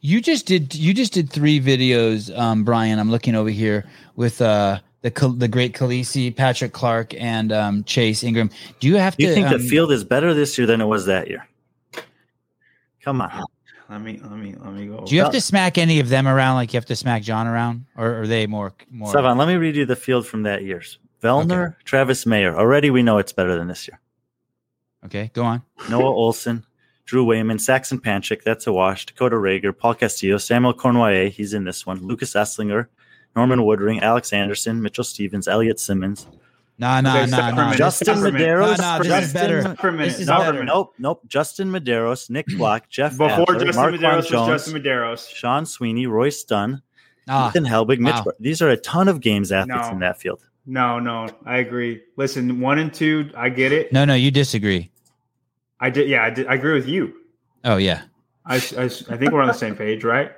You 0.00 0.20
just 0.20 0.46
did. 0.46 0.76
You 0.76 0.94
just 0.94 1.12
did 1.12 1.28
three 1.28 1.60
videos, 1.60 2.30
um, 2.38 2.62
Brian. 2.62 3.00
I'm 3.00 3.10
looking 3.10 3.34
over 3.34 3.50
here 3.50 3.84
with 4.14 4.40
uh, 4.40 4.78
the 5.02 5.34
the 5.36 5.48
great 5.48 5.74
Khaleesi, 5.74 6.34
Patrick 6.34 6.72
Clark, 6.72 7.14
and 7.14 7.52
um, 7.52 7.84
Chase 7.84 8.24
Ingram. 8.24 8.50
Do 8.80 8.88
you 8.88 8.96
have 8.96 9.16
Do 9.16 9.24
to? 9.24 9.28
you 9.28 9.34
think 9.34 9.48
um, 9.48 9.60
the 9.60 9.68
field 9.68 9.92
is 9.92 10.04
better 10.04 10.34
this 10.34 10.58
year 10.58 10.66
than 10.66 10.80
it 10.80 10.86
was 10.86 11.06
that 11.06 11.28
year? 11.28 11.46
Come 13.02 13.20
on. 13.20 13.44
Let 13.88 14.02
me 14.02 14.20
let 14.22 14.38
me 14.38 14.54
let 14.58 14.74
me 14.74 14.86
go. 14.86 15.04
do 15.06 15.14
you 15.14 15.22
have 15.22 15.32
to 15.32 15.40
smack 15.40 15.78
any 15.78 15.98
of 16.00 16.10
them 16.10 16.28
around 16.28 16.56
like 16.56 16.74
you 16.74 16.76
have 16.76 16.84
to 16.86 16.96
smack 16.96 17.22
John 17.22 17.46
around, 17.46 17.86
or 17.96 18.22
are 18.22 18.26
they 18.26 18.46
more 18.46 18.74
more? 18.90 19.12
Sevan, 19.12 19.38
let 19.38 19.48
me 19.48 19.54
read 19.54 19.76
you 19.76 19.86
the 19.86 19.96
field 19.96 20.26
from 20.26 20.42
that 20.42 20.62
year. 20.62 20.82
Vellner, 21.22 21.74
Travis 21.84 22.26
Mayer. 22.26 22.54
Already 22.54 22.90
we 22.90 23.02
know 23.02 23.18
it's 23.18 23.32
better 23.32 23.56
than 23.56 23.66
this 23.66 23.88
year. 23.88 23.98
Okay, 25.06 25.30
go 25.32 25.42
on. 25.42 25.62
Noah 25.88 26.12
Ohlsen, 26.12 26.64
Drew 27.06 27.24
Wayman, 27.24 27.58
Saxon 27.58 27.98
Panchik, 27.98 28.42
that's 28.42 28.66
a 28.66 28.72
wash. 28.72 29.06
Dakota 29.06 29.36
Rager, 29.36 29.76
Paul 29.76 29.94
Castillo, 29.94 30.36
Samuel 30.36 30.74
Cournoyer, 30.74 31.30
he's 31.30 31.54
in 31.54 31.64
this 31.64 31.86
one. 31.86 31.98
Lucas 32.00 32.34
Esslinger, 32.34 32.88
Norman 33.38 33.60
Woodring, 33.60 34.02
Alex 34.02 34.32
Anderson, 34.32 34.82
Mitchell 34.82 35.04
Stevens, 35.04 35.46
Elliot 35.46 35.78
Simmons, 35.78 36.26
Nah, 36.80 37.00
nah, 37.00 37.10
Okay, 37.22 37.30
nah, 37.30 37.36
stop 37.36 37.54
for 37.54 37.60
a 37.60 37.64
nah. 37.66 37.74
Justin 37.74 38.04
Stop 38.06 38.16
for 38.18 38.26
a 38.28 38.32
minute. 38.32 38.48
Medeiros. 38.48 38.78
No, 38.78 38.98
no, 38.98 38.98
this 38.98 39.06
is 39.06 39.32
Justin- 39.32 39.40
better. 39.40 39.74
For. 39.76 39.96
This 39.96 40.18
is 40.20 40.24
Stop 40.26 40.38
Nope, 40.44 40.56
for 40.56 40.64
nope, 40.64 40.94
nope. 40.98 41.20
Justin 41.28 41.70
Medeiros, 41.72 42.30
Nick 42.30 42.46
Block, 42.56 42.88
Jeff 42.88 43.12
Before 43.12 43.30
Adler, 43.30 43.64
Justin 43.64 43.74
Marquand 43.76 44.00
Medeiros 44.02 44.16
was 44.16 44.28
Jones, 44.28 44.48
Justin 44.48 44.74
Medeiros. 44.82 45.28
Sean 45.34 45.66
Sweeney, 45.66 46.06
Royce 46.06 46.42
Dunn, 46.44 46.82
Ah, 47.28 47.48
Ethan 47.50 47.64
Helbig, 47.64 47.98
Mitch. 47.98 48.14
wow. 48.14 48.22
Br- 48.24 48.30
These 48.40 48.60
are 48.62 48.68
a 48.70 48.76
ton 48.76 49.06
of 49.08 49.20
games 49.20 49.50
athletes 49.52 49.86
No. 49.86 49.92
in 49.92 49.98
that 50.00 50.20
field. 50.20 50.40
No, 50.66 50.98
no, 51.00 51.28
I 51.46 51.58
agree. 51.58 52.00
Listen, 52.16 52.60
one 52.60 52.78
and 52.78 52.92
two, 52.94 53.30
I 53.36 53.48
get 53.50 53.72
it. 53.72 53.92
no, 53.92 54.04
no, 54.04 54.14
you 54.14 54.30
disagree. 54.30 54.90
I 55.80 55.90
did. 55.90 56.08
Yeah, 56.08 56.22
I 56.24 56.30
did. 56.30 56.46
I 56.46 56.54
agree 56.54 56.74
with 56.74 56.86
you. 56.88 57.12
Oh 57.64 57.76
yeah. 57.76 58.02
I, 58.46 58.56
I, 58.56 58.84
I 58.84 58.88
think 58.88 59.32
we're 59.32 59.42
on 59.42 59.48
the 59.48 59.52
same 59.52 59.74
page, 59.76 60.04
right? 60.04 60.30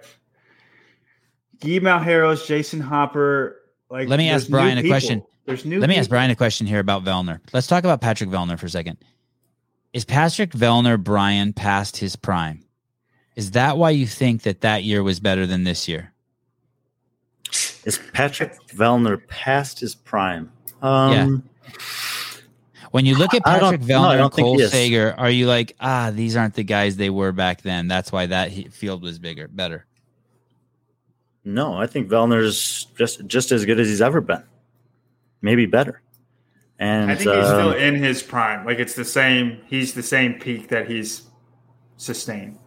Guy 1.61 1.79
Malheiros, 1.79 2.47
Jayson 2.47 2.81
Hopper. 2.81 3.57
Like, 3.91 4.09
Let 4.09 4.19
me 4.19 4.29
ask 4.29 4.49
Brian 4.49 4.79
a 4.79 4.83
people. 4.83 4.93
question. 4.95 5.23
There's 5.47 5.65
new. 5.65 5.81
Let 5.81 5.89
me 5.89 5.97
ask. 5.97 6.09
Brian 6.09 6.31
a 6.31 6.37
question 6.37 6.67
here 6.67 6.79
about 6.81 7.05
Vellner. 7.05 7.41
Let's 7.53 7.67
talk 7.67 7.85
about 7.85 8.01
Patrick 8.01 8.31
Vellner 8.31 8.59
for 8.59 8.67
a 8.67 8.71
second. 8.71 8.99
Is 9.93 10.05
Patrick 10.05 10.53
Vellner 10.53 11.03
Brian 11.03 11.53
past 11.53 11.97
his 11.97 12.15
prime? 12.17 12.65
Is 13.37 13.53
that 13.53 13.77
why 13.79 13.91
you 13.91 14.07
think 14.07 14.43
that 14.43 14.61
that 14.61 14.85
year 14.85 15.03
was 15.03 15.19
better 15.19 15.47
than 15.47 15.65
this 15.65 15.89
year? 15.89 16.13
Is 17.85 17.99
Patrick 18.13 18.55
Vellner 18.69 19.27
past 19.29 19.81
his 19.81 19.95
prime? 19.95 20.53
Um, 20.83 21.43
When 22.93 23.07
you 23.07 23.17
look 23.17 23.35
at 23.35 23.43
I 23.45 23.59
don't- 23.59 23.73
Patrick 23.73 23.89
no, 23.89 24.11
and 24.11 24.33
Cole. 24.33 24.59
Sager, 24.61 25.15
are 25.17 25.31
you 25.31 25.47
like, 25.47 25.75
ah, 25.81 26.11
these 26.13 26.37
aren't 26.37 26.55
the 26.55 26.65
guys 26.65 26.97
they 26.97 27.11
were 27.11 27.33
back 27.33 27.63
then? 27.63 27.89
That's 27.89 28.11
why 28.13 28.27
that 28.27 28.53
field 28.73 29.03
was 29.03 29.19
bigger, 29.19 29.49
better. 29.49 29.87
No, 31.45 31.75
I 31.75 31.87
think 31.87 32.09
Vellner's 32.09 32.87
just 32.97 33.27
just 33.27 33.53
as 33.53 33.65
good 33.65 33.81
as 33.81 33.89
he's 33.89 34.03
ever 34.03 34.21
been. 34.21 34.45
Maybe 35.43 35.67
better. 35.67 36.03
And 36.79 37.11
I 37.11 37.15
think 37.15 37.31
he's 37.31 37.47
um, 37.47 37.55
still 37.55 37.73
in 37.73 37.97
his 37.97 38.23
prime. 38.23 38.65
Like 38.65 38.79
it's 38.79 38.95
the 38.95 39.05
same. 39.05 39.61
He's 39.67 39.95
the 39.95 40.03
same 40.03 40.35
peak 40.39 40.69
that 40.69 40.89
he's 40.89 41.23
sustained. 41.97 42.59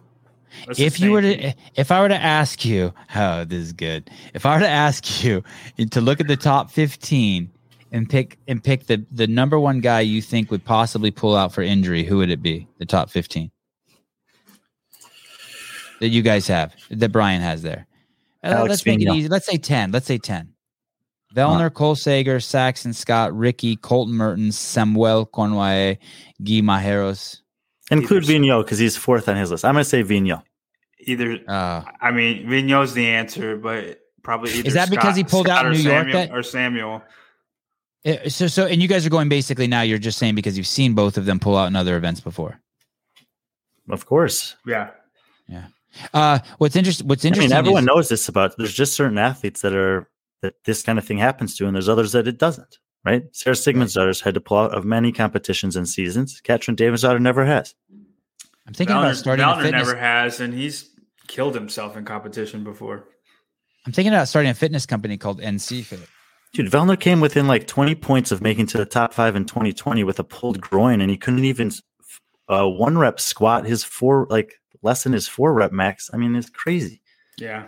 A 0.68 0.74
if 0.78 1.00
you 1.00 1.10
were 1.10 1.22
to 1.22 1.52
if 1.74 1.90
i 1.90 2.00
were 2.00 2.08
to 2.08 2.16
ask 2.16 2.64
you 2.64 2.94
oh 3.16 3.44
this 3.44 3.58
is 3.58 3.72
good 3.72 4.08
if 4.34 4.46
i 4.46 4.54
were 4.54 4.60
to 4.60 4.68
ask 4.68 5.24
you 5.24 5.42
to 5.90 6.00
look 6.00 6.20
at 6.20 6.28
the 6.28 6.36
top 6.36 6.70
15 6.70 7.50
and 7.90 8.08
pick 8.08 8.38
and 8.46 8.62
pick 8.62 8.86
the 8.86 9.04
the 9.10 9.26
number 9.26 9.58
one 9.58 9.80
guy 9.80 10.00
you 10.00 10.22
think 10.22 10.52
would 10.52 10.64
possibly 10.64 11.10
pull 11.10 11.34
out 11.34 11.52
for 11.52 11.62
injury 11.62 12.04
who 12.04 12.18
would 12.18 12.30
it 12.30 12.40
be 12.40 12.68
the 12.78 12.86
top 12.86 13.10
15 13.10 13.50
that 15.98 16.08
you 16.08 16.22
guys 16.22 16.46
have 16.46 16.72
that 16.90 17.10
brian 17.10 17.42
has 17.42 17.62
there 17.62 17.86
Uh, 17.88 17.93
Alex 18.52 18.68
let's 18.70 18.86
make 18.86 19.00
it 19.02 19.08
easy 19.14 19.28
let's 19.28 19.46
say 19.46 19.56
10 19.56 19.90
let's 19.92 20.06
say 20.06 20.18
10 20.18 20.50
Vellner, 21.34 21.72
Cole 21.74 21.96
Sager, 21.96 22.38
Saxon 22.38 22.92
Scott, 22.92 23.36
Ricky, 23.36 23.74
Colton 23.74 24.14
Mertens, 24.14 24.56
Samuel 24.56 25.26
Cournoyer, 25.26 25.98
Guy 26.40 26.60
Malheiros. 26.60 27.40
include 27.90 28.22
Either- 28.22 28.34
Vigneault 28.34 28.64
because 28.64 28.78
he's 28.78 28.96
fourth 28.96 29.28
on 29.28 29.34
his 29.34 29.50
list. 29.50 29.64
I'm 29.64 29.74
going 29.74 29.82
to 29.82 29.88
say 29.90 30.04
Vigneault. 30.04 30.44
either, 31.00 31.40
Uh, 31.48 31.82
I 32.00 32.12
mean, 32.12 32.46
Vigneault's 32.46 32.92
the 32.92 33.06
answer, 33.08 33.56
but 33.56 33.98
probably 34.22 34.52
either 34.52 34.68
Is 34.68 34.74
that 34.74 34.90
because 34.90 35.16
he 35.16 35.24
pulled 35.24 35.48
out 35.48 35.66
or 35.66 35.70
New 35.72 35.78
York 35.78 36.04
Samuel, 36.04 36.18
that- 36.20 36.30
or 36.32 36.42
Samuel. 36.44 37.02
Eh, 38.04 38.28
So, 38.28 38.46
so, 38.46 38.66
and 38.66 38.80
you 38.80 38.86
guys 38.86 39.04
are 39.04 39.10
going 39.10 39.28
basically 39.28 39.66
now. 39.66 39.80
You're 39.82 39.98
just 39.98 40.18
saying 40.18 40.36
because 40.36 40.56
you've 40.56 40.68
seen 40.68 40.94
both 40.94 41.18
of 41.18 41.24
them 41.24 41.40
pull 41.40 41.56
out 41.56 41.66
in 41.66 41.74
other 41.74 41.96
events 41.96 42.20
before. 42.20 42.60
Of 43.90 44.06
course. 44.06 44.54
Yeah, 44.64 44.90
yeah, 45.48 45.66
Uh, 46.12 46.38
what's 46.58 46.76
interesting? 46.76 47.06
What's 47.06 47.24
interesting? 47.24 47.52
I 47.52 47.56
mean, 47.56 47.58
everyone 47.58 47.82
is- 47.82 47.86
knows 47.86 48.08
this 48.08 48.28
about. 48.28 48.56
There's 48.56 48.74
just 48.74 48.94
certain 48.94 49.18
athletes 49.18 49.62
that 49.62 49.74
are 49.74 50.08
that 50.42 50.54
this 50.64 50.82
kind 50.82 50.98
of 50.98 51.04
thing 51.04 51.18
happens 51.18 51.56
to, 51.56 51.66
and 51.66 51.74
there's 51.74 51.88
others 51.88 52.12
that 52.12 52.28
it 52.28 52.38
doesn't. 52.38 52.78
Right? 53.04 53.24
Sarah 53.32 53.54
Sigmundsdottir's 53.54 54.22
had 54.22 54.32
to 54.34 54.40
pull 54.40 54.56
out 54.56 54.72
of 54.74 54.86
many 54.86 55.12
competitions 55.12 55.76
and 55.76 55.86
seasons. 55.86 56.40
Katrin 56.40 56.74
Davidsdottir 56.74 57.20
never 57.20 57.44
has. 57.44 57.74
I'm 58.66 58.72
thinking 58.72 58.96
Vellner, 58.96 59.00
about 59.00 59.16
starting 59.16 59.44
a 59.44 59.48
Vellner 59.48 59.62
fitness. 59.62 59.86
never 59.88 59.98
has, 59.98 60.40
and 60.40 60.54
he's 60.54 60.88
killed 61.28 61.54
himself 61.54 61.98
in 61.98 62.06
competition 62.06 62.64
before. 62.64 63.04
I'm 63.86 63.92
thinking 63.92 64.12
about 64.12 64.28
starting 64.28 64.50
a 64.50 64.54
fitness 64.54 64.86
company 64.86 65.18
called 65.18 65.40
NC 65.40 65.84
Fit. 65.84 66.00
Dude, 66.54 66.70
Vellner 66.70 66.98
came 66.98 67.20
within 67.20 67.46
like 67.46 67.66
20 67.66 67.94
points 67.96 68.32
of 68.32 68.40
making 68.40 68.66
to 68.68 68.78
the 68.78 68.86
top 68.86 69.12
five 69.12 69.36
in 69.36 69.44
2020 69.44 70.02
with 70.04 70.18
a 70.18 70.24
pulled 70.24 70.60
groin, 70.60 71.02
and 71.02 71.10
he 71.10 71.18
couldn't 71.18 71.44
even 71.44 71.72
uh, 72.48 72.66
one 72.66 72.96
rep 72.96 73.20
squat 73.20 73.66
his 73.66 73.84
four 73.84 74.26
like 74.30 74.54
less 74.84 75.02
than 75.02 75.12
his 75.12 75.26
four 75.26 75.52
rep 75.52 75.72
max. 75.72 76.10
I 76.12 76.16
mean, 76.16 76.36
it's 76.36 76.50
crazy. 76.50 77.00
Yeah, 77.38 77.64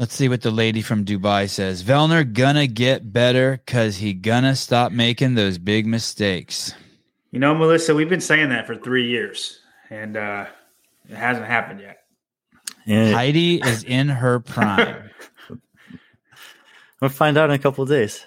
Let's 0.00 0.14
see 0.14 0.30
what 0.30 0.40
the 0.40 0.50
lady 0.50 0.80
from 0.80 1.04
Dubai 1.04 1.46
says. 1.46 1.82
Vellner 1.82 2.24
gonna 2.32 2.66
get 2.66 3.12
better 3.12 3.60
because 3.62 3.98
he 3.98 4.14
gonna 4.14 4.56
stop 4.56 4.92
making 4.92 5.34
those 5.34 5.58
big 5.58 5.84
mistakes. 5.84 6.72
you 7.32 7.38
know, 7.38 7.54
Melissa, 7.54 7.94
we've 7.94 8.08
been 8.08 8.22
saying 8.22 8.48
that 8.48 8.66
for 8.66 8.74
three 8.74 9.08
years, 9.08 9.60
and 9.90 10.16
uh, 10.16 10.46
it 11.06 11.16
hasn't 11.16 11.44
happened 11.44 11.80
yet. 11.80 11.98
And 12.86 13.14
Heidi 13.14 13.60
is 13.60 13.84
in 13.84 14.08
her 14.08 14.40
prime. 14.40 15.10
we'll 17.02 17.10
find 17.10 17.36
out 17.36 17.50
in 17.50 17.56
a 17.56 17.58
couple 17.58 17.82
of 17.82 17.90
days. 17.90 18.24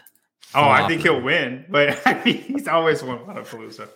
Oh, 0.53 0.69
I 0.69 0.87
think 0.87 1.01
he'll 1.01 1.21
win, 1.21 1.65
but 1.69 1.99
I 2.05 2.23
mean, 2.23 2.37
he's 2.37 2.67
always 2.67 3.01
won 3.01 3.17
Wodapalooza. 3.17 3.89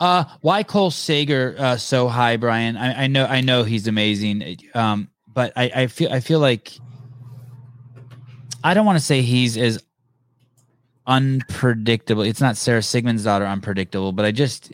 Uh, 0.00 0.24
why 0.40 0.62
Cole 0.62 0.90
Sager 0.90 1.54
uh, 1.58 1.76
so 1.76 2.08
high, 2.08 2.36
Brian? 2.36 2.76
I, 2.76 3.04
I 3.04 3.06
know, 3.06 3.26
I 3.26 3.40
know 3.40 3.62
he's 3.62 3.86
amazing. 3.86 4.58
Um, 4.74 5.08
but 5.32 5.52
I, 5.56 5.70
I 5.74 5.86
feel, 5.86 6.12
I 6.12 6.20
feel 6.20 6.40
like 6.40 6.72
I 8.62 8.74
don't 8.74 8.86
want 8.86 8.98
to 8.98 9.04
say 9.04 9.22
he's 9.22 9.56
as 9.56 9.82
unpredictable. 11.06 12.22
It's 12.22 12.40
not 12.40 12.56
Sarah 12.56 12.80
Sigmundsdottir 12.80 13.50
unpredictable, 13.50 14.12
but 14.12 14.24
I 14.24 14.32
just 14.32 14.72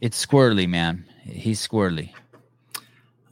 it's 0.00 0.24
squirrely, 0.24 0.68
man. 0.68 1.04
He's 1.24 1.66
squirrely. 1.66 2.12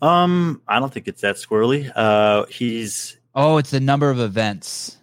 Um, 0.02 0.60
I 0.68 0.78
don't 0.80 0.92
think 0.92 1.08
it's 1.08 1.22
that 1.22 1.36
squirrely. 1.36 1.90
Uh, 1.94 2.46
he's 2.46 3.16
Oh, 3.34 3.58
it's 3.58 3.70
the 3.70 3.80
number 3.80 4.10
of 4.10 4.18
events. 4.18 4.98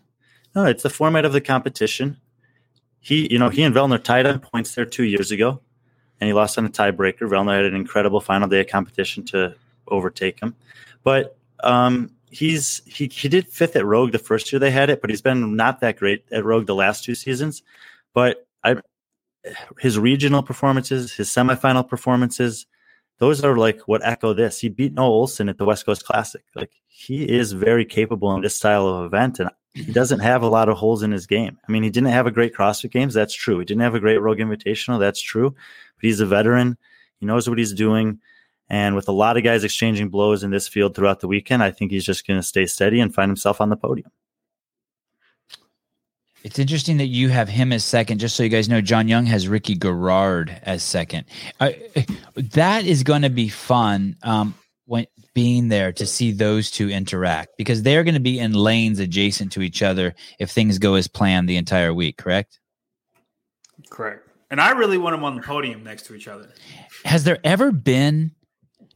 no, 0.56 0.66
it's 0.66 0.84
the 0.84 0.90
format 0.90 1.24
of 1.26 1.34
the 1.34 1.42
competition. 1.42 2.18
He, 3.04 3.28
you 3.30 3.38
know, 3.38 3.50
he 3.50 3.64
and 3.64 3.76
Vellner 3.76 4.02
tied 4.02 4.26
on 4.26 4.40
points 4.40 4.74
there 4.74 4.86
two 4.86 5.04
years 5.04 5.30
ago, 5.30 5.60
and 6.22 6.28
he 6.28 6.34
lost 6.34 6.58
on 6.58 6.66
a 6.66 6.70
tiebreaker. 6.70 7.24
Vellner 7.24 7.58
had 7.58 7.66
an 7.66 7.76
incredible 7.76 8.22
final 8.22 8.48
day 8.48 8.62
of 8.62 8.68
competition 8.68 9.26
to 9.26 9.54
overtake 9.90 10.40
him, 10.40 10.56
but 11.04 11.38
um, 11.66 12.10
he's 12.32 12.82
he 12.86 13.08
he 13.08 13.28
did 13.28 13.50
fifth 13.50 13.76
at 13.76 13.86
Rogue 13.86 14.14
the 14.14 14.20
first 14.20 14.54
year 14.54 14.60
they 14.60 14.72
had 14.72 14.90
it, 14.90 15.02
but 15.02 15.10
he's 15.10 15.22
been 15.22 15.58
not 15.58 15.82
that 15.82 15.98
great 15.98 16.24
at 16.32 16.46
Rogue 16.46 16.66
the 16.66 16.76
last 16.76 17.04
two 17.04 17.14
seasons. 17.14 17.62
But 18.14 18.48
I, 18.64 18.78
his 19.80 20.00
regional 20.00 20.42
performances, 20.42 21.12
his 21.12 21.28
semifinal 21.28 21.86
performances, 21.86 22.66
those 23.20 23.44
are 23.44 23.58
like 23.58 23.82
what 23.82 24.06
echo 24.06 24.34
this. 24.34 24.60
He 24.60 24.70
beat 24.70 24.94
Noah 24.94 25.28
Ohlsen 25.28 25.50
at 25.50 25.58
the 25.58 25.66
West 25.66 25.86
Coast 25.86 26.06
Classic. 26.06 26.44
Like 26.56 26.72
he 26.88 27.24
is 27.24 27.52
very 27.52 27.84
capable 27.84 28.34
in 28.34 28.42
this 28.42 28.56
style 28.56 28.88
of 28.88 29.06
event, 29.06 29.42
and 29.42 29.50
he 29.74 29.92
doesn't 29.92 30.20
have 30.20 30.44
a 30.44 30.48
lot 30.48 30.70
of 30.70 30.78
holes 30.78 31.04
in 31.04 31.12
his 31.12 31.26
game. 31.26 31.58
I 31.68 31.72
mean, 31.72 31.84
he 31.84 31.90
didn't 31.90 32.10
have 32.10 32.28
a 32.28 32.32
great 32.32 32.54
CrossFit 32.54 32.92
Games. 32.92 33.14
That's 33.14 33.34
true. 33.34 33.60
He 33.60 33.66
didn't 33.66 33.82
have 33.82 33.96
a 33.96 34.00
great 34.00 34.22
Rogue 34.22 34.38
Invitational. 34.38 35.00
That's 35.00 35.22
true. 35.22 35.50
But 35.50 36.02
he's 36.02 36.20
a 36.20 36.26
veteran. 36.26 36.78
He 37.20 37.26
knows 37.26 37.50
what 37.50 37.58
he's 37.58 37.74
doing. 37.74 38.20
And 38.70 38.96
with 38.96 39.08
a 39.08 39.14
lot 39.14 39.38
of 39.38 39.44
guys 39.44 39.64
exchanging 39.64 40.10
blows 40.10 40.44
in 40.44 40.52
this 40.52 40.68
field 40.68 40.96
throughout 40.96 41.20
the 41.20 41.28
weekend, 41.28 41.64
I 41.64 41.72
think 41.72 41.92
he's 41.92 42.06
just 42.06 42.26
going 42.28 42.40
to 42.40 42.44
stay 42.44 42.66
steady 42.66 43.00
and 43.00 43.14
find 43.14 43.30
himself 43.30 43.62
on 43.62 43.70
the 43.70 43.76
podium. 43.76 44.12
It's 46.44 46.60
interesting 46.60 46.98
that 46.98 47.08
you 47.08 47.30
have 47.30 47.48
him 47.48 47.72
as 47.72 47.86
second. 47.86 48.20
Just 48.20 48.36
so 48.36 48.44
you 48.44 48.50
guys 48.50 48.68
know, 48.68 48.82
John 48.82 49.08
Young 49.08 49.26
has 49.26 49.48
Ricky 49.48 49.76
Garrard 49.76 50.60
as 50.64 50.84
second. 50.84 51.26
Uh, 51.60 51.72
that 52.36 52.86
is 52.86 53.04
going 53.04 53.22
to 53.22 53.30
be 53.30 53.48
fun. 53.48 54.18
Um, 54.24 54.54
being 55.34 55.70
there 55.70 55.92
to 55.92 56.06
see 56.06 56.32
those 56.32 56.70
two 56.70 56.90
interact 56.90 57.58
because 57.58 57.84
they're 57.84 58.04
going 58.04 58.14
to 58.14 58.20
be 58.20 58.40
in 58.40 58.54
lanes 58.54 59.00
adjacent 59.00 59.52
to 59.54 59.62
each 59.62 59.82
other 59.82 60.14
if 60.40 60.52
things 60.52 60.78
go 60.78 60.96
as 60.96 61.08
planned 61.08 61.50
the 61.50 61.58
entire 61.58 61.94
week. 61.94 62.18
Correct? 62.18 62.60
Correct. 63.90 64.28
And 64.52 64.62
I 64.62 64.72
really 64.72 64.98
want 64.98 65.16
them 65.16 65.24
on 65.24 65.36
the 65.36 65.42
podium 65.42 65.84
next 65.84 66.04
to 66.08 66.16
each 66.16 66.28
other. 66.28 66.50
Has 67.06 67.24
there 67.24 67.40
ever 67.44 67.72
been 67.72 68.32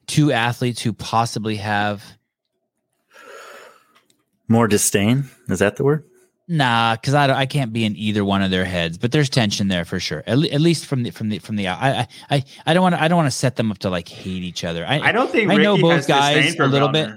two 0.05 0.31
athletes 0.31 0.81
who 0.81 0.93
possibly 0.93 1.55
have? 1.57 2.03
More 4.47 4.67
disdain. 4.67 5.29
Is 5.49 5.59
that 5.59 5.75
the 5.75 5.83
word? 5.83 6.05
Nah, 6.49 6.95
because 6.95 7.13
I 7.13 7.27
don't, 7.27 7.35
I 7.35 7.45
can't 7.45 7.73
be 7.73 7.83
in 7.83 7.95
either 7.97 8.23
one 8.23 8.41
of 8.41 8.51
their 8.51 8.63
heads, 8.63 8.97
but 8.97 9.11
there's 9.11 9.29
tension 9.29 9.67
there 9.67 9.83
for 9.83 9.99
sure. 9.99 10.23
At, 10.25 10.37
le- 10.37 10.47
at 10.47 10.61
least 10.61 10.85
from 10.85 11.03
the 11.03 11.11
from 11.11 11.27
the 11.27 11.39
from 11.39 11.57
the 11.57 11.67
I 11.67 11.99
I 11.99 12.07
I, 12.29 12.43
I 12.65 12.73
don't 12.73 12.83
want 12.83 12.95
to 12.95 13.01
I 13.01 13.09
don't 13.09 13.17
want 13.17 13.27
to 13.27 13.37
set 13.37 13.57
them 13.57 13.69
up 13.69 13.79
to 13.79 13.89
like 13.89 14.07
hate 14.07 14.43
each 14.43 14.63
other. 14.63 14.85
I, 14.85 14.99
I 14.99 15.11
don't 15.11 15.29
think 15.29 15.51
I 15.51 15.55
Ricky 15.55 15.63
know 15.63 15.77
both 15.77 15.93
has 15.93 16.07
guys 16.07 16.55
a 16.55 16.67
little 16.67 16.87
bit. 16.87 17.09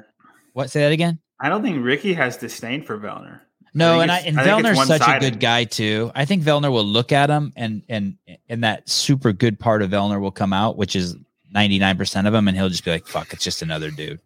What 0.52 0.70
say 0.70 0.81
that 0.81 0.93
again? 0.93 1.20
I 1.39 1.48
don't 1.48 1.62
think 1.62 1.85
Ricky 1.85 2.12
has 2.15 2.36
disdain 2.36 2.82
for 2.82 2.98
Vellner. 2.98 3.40
No, 3.73 4.01
and 4.01 4.11
I 4.11 4.19
and 4.20 4.39
I 4.39 4.85
such 4.85 5.02
a 5.07 5.20
good 5.20 5.39
guy 5.39 5.62
too. 5.65 6.11
I 6.15 6.24
think 6.24 6.43
Vellner 6.43 6.73
will 6.73 6.85
look 6.85 7.12
at 7.12 7.31
him 7.31 7.52
and 7.55 7.82
and 7.89 8.16
and 8.48 8.65
that 8.65 8.89
super 8.89 9.32
good 9.32 9.61
part 9.61 9.82
of 9.82 9.90
Vellner 9.90 10.20
will 10.20 10.32
come 10.32 10.52
out, 10.52 10.77
which 10.77 10.97
is 10.97 11.16
ninety 11.52 11.78
nine 11.78 11.97
percent 11.97 12.27
of 12.27 12.35
him, 12.35 12.48
and 12.48 12.57
he'll 12.57 12.69
just 12.69 12.85
be 12.85 12.90
like, 12.90 13.07
"Fuck, 13.07 13.32
it's 13.32 13.44
just 13.44 13.62
another 13.62 13.93
dude." 13.93 14.19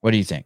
What 0.00 0.10
do 0.10 0.18
you 0.18 0.24
think? 0.24 0.44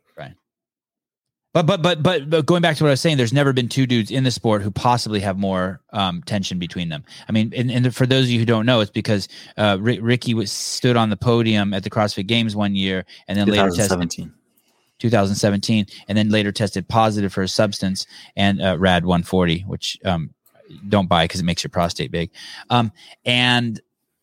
But 1.52 1.66
but 1.66 1.82
but 1.82 2.02
but 2.02 2.30
but 2.30 2.46
going 2.46 2.62
back 2.62 2.76
to 2.76 2.84
what 2.84 2.88
I 2.88 2.92
was 2.92 3.00
saying, 3.00 3.18
there's 3.18 3.32
never 3.32 3.52
been 3.52 3.68
two 3.68 3.86
dudes 3.86 4.10
in 4.10 4.24
the 4.24 4.30
sport 4.30 4.62
who 4.62 4.70
possibly 4.70 5.20
have 5.20 5.38
more 5.38 5.80
um, 5.92 6.22
tension 6.22 6.58
between 6.58 6.88
them. 6.88 7.04
I 7.28 7.32
mean, 7.32 7.52
and, 7.54 7.70
and 7.70 7.94
for 7.94 8.06
those 8.06 8.24
of 8.24 8.30
you 8.30 8.38
who 8.38 8.46
don't 8.46 8.64
know, 8.64 8.80
it's 8.80 8.90
because 8.90 9.28
uh, 9.58 9.76
Ri- 9.78 10.00
Ricky 10.00 10.32
was 10.32 10.50
stood 10.50 10.96
on 10.96 11.10
the 11.10 11.16
podium 11.16 11.74
at 11.74 11.84
the 11.84 11.90
CrossFit 11.90 12.26
Games 12.26 12.56
one 12.56 12.74
year, 12.74 13.04
and 13.28 13.38
then 13.38 13.48
later 13.48 13.68
tested 13.68 14.00
2017. 14.00 14.32
2017, 14.98 15.86
and 16.08 16.16
then 16.16 16.30
later 16.30 16.52
tested 16.52 16.88
positive 16.88 17.32
for 17.32 17.42
a 17.42 17.48
substance 17.48 18.06
and 18.36 18.62
uh, 18.62 18.78
RAD 18.78 19.04
140, 19.04 19.64
which 19.66 19.98
um, 20.04 20.30
don't 20.88 21.08
buy 21.08 21.24
because 21.24 21.40
it 21.40 21.44
makes 21.44 21.62
your 21.62 21.70
prostate 21.70 22.10
big. 22.10 22.30
Um, 22.70 22.92
and 23.24 23.80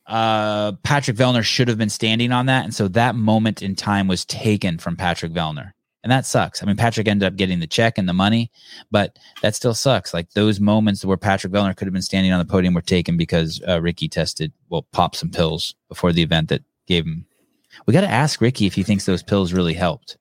uh, 0.07 0.72
Patrick 0.84 1.18
Vellner 1.18 1.43
should 1.43 1.68
have 1.68 1.77
been 1.77 1.89
standing 1.89 2.31
on 2.31 2.47
that, 2.47 2.64
and 2.64 2.73
so 2.73 2.88
that 2.88 3.15
moment 3.15 3.61
in 3.61 3.76
time 3.76 4.07
was 4.07 4.26
taken 4.26 4.80
from 4.80 4.95
Patrick 4.95 5.31
Vellner, 5.34 5.73
and 6.03 6.11
that 6.11 6.26
sucks. 6.26 6.63
I 6.63 6.65
mean, 6.65 6.77
Patrick 6.77 7.07
ended 7.07 7.27
up 7.27 7.35
getting 7.35 7.59
the 7.59 7.67
check 7.67 7.97
and 7.97 8.07
the 8.07 8.13
money, 8.13 8.51
but 8.89 9.17
that 9.41 9.55
still 9.55 9.73
sucks. 9.73 10.13
Like 10.13 10.31
those 10.31 10.59
moments 10.59 11.03
where 11.03 11.17
Patrick 11.17 11.51
Vellner 11.51 11.76
could 11.76 11.88
have 11.88 11.93
been 11.93 12.01
standing 12.01 12.31
on 12.31 12.39
the 12.39 12.51
podium 12.51 12.73
were 12.73 12.81
taken 12.81 13.17
because 13.17 13.61
uh, 13.67 13.81
Ricky 13.81 14.07
tested, 14.07 14.53
well, 14.69 14.85
popped 14.91 15.17
some 15.17 15.30
pills 15.30 15.76
before 15.89 16.13
the 16.13 16.23
event 16.23 16.49
that 16.49 16.63
gave 16.88 17.05
him. 17.05 17.26
We 17.85 17.93
got 17.93 18.01
to 18.01 18.09
ask 18.09 18.41
Ricky 18.41 18.65
if 18.65 18.73
he 18.73 18.84
thinks 18.84 19.05
those 19.05 19.23
pills 19.23 19.53
really 19.53 19.73
helped. 19.73 20.17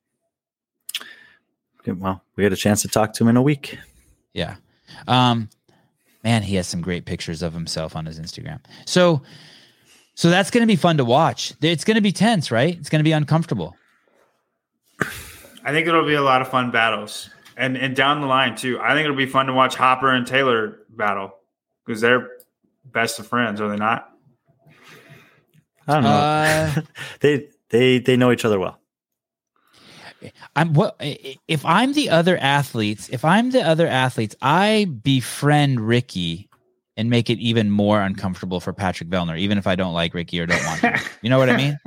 Well, 1.87 2.23
we 2.37 2.45
had 2.45 2.53
a 2.53 2.57
chance 2.57 2.83
to 2.83 2.89
talk 2.89 3.15
to 3.15 3.25
him 3.25 3.29
in 3.29 3.37
a 3.37 3.43
week. 3.43 3.79
Yeah. 4.35 4.57
Um 5.07 5.49
man, 6.25 6.43
he 6.43 6.57
has 6.57 6.67
some 6.67 6.83
great 6.83 7.07
pictures 7.07 7.43
of 7.43 7.55
himself 7.55 7.97
on 7.97 8.05
his 8.05 8.21
Instagram. 8.21 8.61
So 8.85 9.23
so 10.15 10.31
that's 10.31 10.51
going 10.51 10.63
to 10.63 10.67
be 10.67 10.77
fun 10.77 10.97
to 10.97 11.05
watch. 11.05 11.55
It's 11.63 11.85
going 11.85 11.95
to 11.95 12.01
be 12.01 12.11
tense, 12.11 12.51
right? 12.51 12.77
It's 12.77 12.91
going 12.91 12.99
to 12.99 13.05
be 13.05 13.13
uncomfortable. 13.13 13.77
I 15.69 15.71
think 15.71 15.87
it'll 15.87 16.07
be 16.07 16.15
a 16.15 16.23
lot 16.23 16.41
of 16.41 16.49
fun 16.49 16.71
battles, 16.71 17.29
and 17.55 17.77
and 17.77 17.95
down 17.95 18.23
the 18.23 18.27
line 18.27 18.57
too. 18.57 18.81
I 18.81 18.95
think 18.95 19.05
it'll 19.05 19.15
be 19.15 19.27
fun 19.27 19.49
to 19.49 19.53
watch 19.53 19.75
Hopper 19.75 20.11
and 20.11 20.27
Taylor 20.27 20.79
battle 20.89 21.35
because 21.85 22.01
they're 22.01 22.27
best 22.87 23.19
of 23.19 23.27
friends, 23.27 23.61
are 23.61 23.69
they 23.69 23.77
not? 23.77 24.11
I 25.87 25.95
don't 25.95 26.05
know. 26.05 26.09
Uh, 26.09 26.81
they 27.21 27.49
they 27.69 27.99
they 27.99 28.17
know 28.17 28.33
each 28.33 28.47
other 28.47 28.59
well. 28.59 28.81
I'm 30.57 30.73
what 30.73 30.97
if 30.99 31.67
I'm 31.67 31.93
the 31.93 32.09
other 32.09 32.39
athletes, 32.39 33.11
if 33.11 33.23
I'm 33.23 33.51
the 33.51 33.61
other 33.61 33.87
athletes, 33.87 34.35
I 34.41 34.87
befriend 35.03 35.87
Ricky 35.87 36.48
and 36.99 37.09
make 37.09 37.31
it 37.31 37.39
even 37.39 37.71
more 37.71 38.03
uncomfortable 38.03 38.59
for 38.61 38.75
Patrick 38.75 39.09
Vellner, 39.09 39.39
even 39.39 39.57
if 39.57 39.67
I 39.67 39.77
don't 39.77 39.95
like 39.95 40.13
Ricky 40.13 40.39
or 40.41 40.47
don't 40.47 40.63
want 40.67 40.81
to. 40.83 41.01
You 41.23 41.31
know 41.31 41.39
what 41.39 41.49
I 41.51 41.57
mean? 41.57 41.79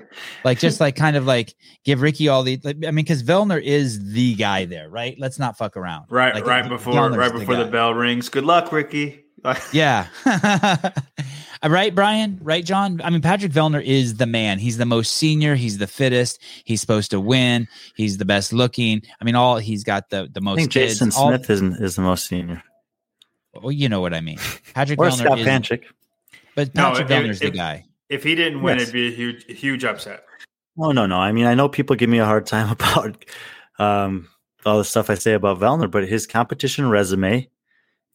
Like 0.43 0.59
just 0.59 0.79
like 0.81 0.95
kind 0.95 1.15
of 1.15 1.25
like 1.25 1.53
give 1.85 2.01
Ricky 2.01 2.27
all 2.27 2.43
the 2.43 2.59
like, 2.63 2.77
I 2.77 2.91
mean, 2.91 2.95
because 3.05 3.23
Vellner 3.23 3.61
is 3.61 4.13
the 4.13 4.35
guy 4.35 4.65
there, 4.65 4.89
right? 4.89 5.15
Let's 5.19 5.37
not 5.39 5.57
fuck 5.57 5.77
around. 5.77 6.07
Right, 6.09 6.33
Like, 6.33 6.45
right 6.45 6.67
before 6.67 6.93
Vellner's 6.93 7.17
right 7.17 7.31
before 7.31 7.55
the, 7.55 7.65
guy. 7.65 7.69
bell 7.69 7.93
rings. 7.93 8.27
Good 8.29 8.43
luck, 8.45 8.71
Ricky. 8.71 9.25
Yeah. 9.71 10.07
Uh, 11.63 11.69
right, 11.69 11.93
Brian? 11.93 12.39
Right, 12.41 12.65
John? 12.65 12.99
I 13.03 13.11
mean, 13.11 13.21
Patrick 13.21 13.51
Vellner 13.51 13.83
is 13.83 14.15
the 14.15 14.25
man. 14.25 14.57
He's 14.57 14.77
the 14.79 14.85
most 14.85 15.11
senior. 15.11 15.53
He's 15.53 15.77
the 15.77 15.85
fittest. 15.85 16.41
He's 16.65 16.81
supposed 16.81 17.11
to 17.11 17.19
win. 17.19 17.67
He's 17.95 18.17
the 18.17 18.25
best 18.25 18.51
looking. 18.51 19.03
I 19.21 19.25
mean, 19.25 19.35
all 19.35 19.57
he's 19.57 19.83
got 19.83 20.09
the 20.09 20.27
the 20.33 20.41
most. 20.41 20.57
I 20.57 20.61
think 20.61 20.71
kids. 20.71 20.93
Jason 20.93 21.11
All- 21.15 21.27
Smith 21.29 21.47
is 21.51 21.61
is 21.61 21.95
the 21.97 22.01
most 22.01 22.25
senior. 22.25 22.63
Well, 23.53 23.71
you 23.71 23.89
know 23.89 24.01
what 24.01 24.13
I 24.13 24.21
mean. 24.21 24.37
Patrick 24.73 24.99
Or 24.99 25.07
Vellner 25.07 25.17
Scott 25.17 25.39
is, 25.39 25.47
Panchik. 25.47 25.83
but 26.55 26.73
No, 26.75 26.89
Patrick 26.91 27.09
if- 27.09 27.17
Vellner's 27.17 27.39
the 27.39 27.47
if- 27.47 27.53
guy. 27.53 27.85
If 28.09 28.23
he 28.23 28.35
didn't 28.35 28.61
win, 28.61 28.77
Yes. 28.77 28.89
it'd 28.89 28.93
be 28.93 29.07
a 29.07 29.11
huge, 29.15 29.45
huge 29.47 29.85
upset. 29.85 30.25
Oh 30.77 30.91
no, 30.91 31.05
no. 31.05 31.17
I 31.17 31.31
mean, 31.31 31.45
I 31.45 31.53
know 31.53 31.69
people 31.69 31.95
give 31.95 32.09
me 32.09 32.19
a 32.19 32.25
hard 32.25 32.45
time 32.45 32.69
about 32.71 33.23
um, 33.79 34.27
all 34.65 34.77
the 34.77 34.83
stuff 34.85 35.09
I 35.09 35.15
say 35.15 35.33
about 35.33 35.59
Vellner, 35.59 35.89
but 35.89 36.07
his 36.07 36.27
competition 36.27 36.89
resume 36.89 37.49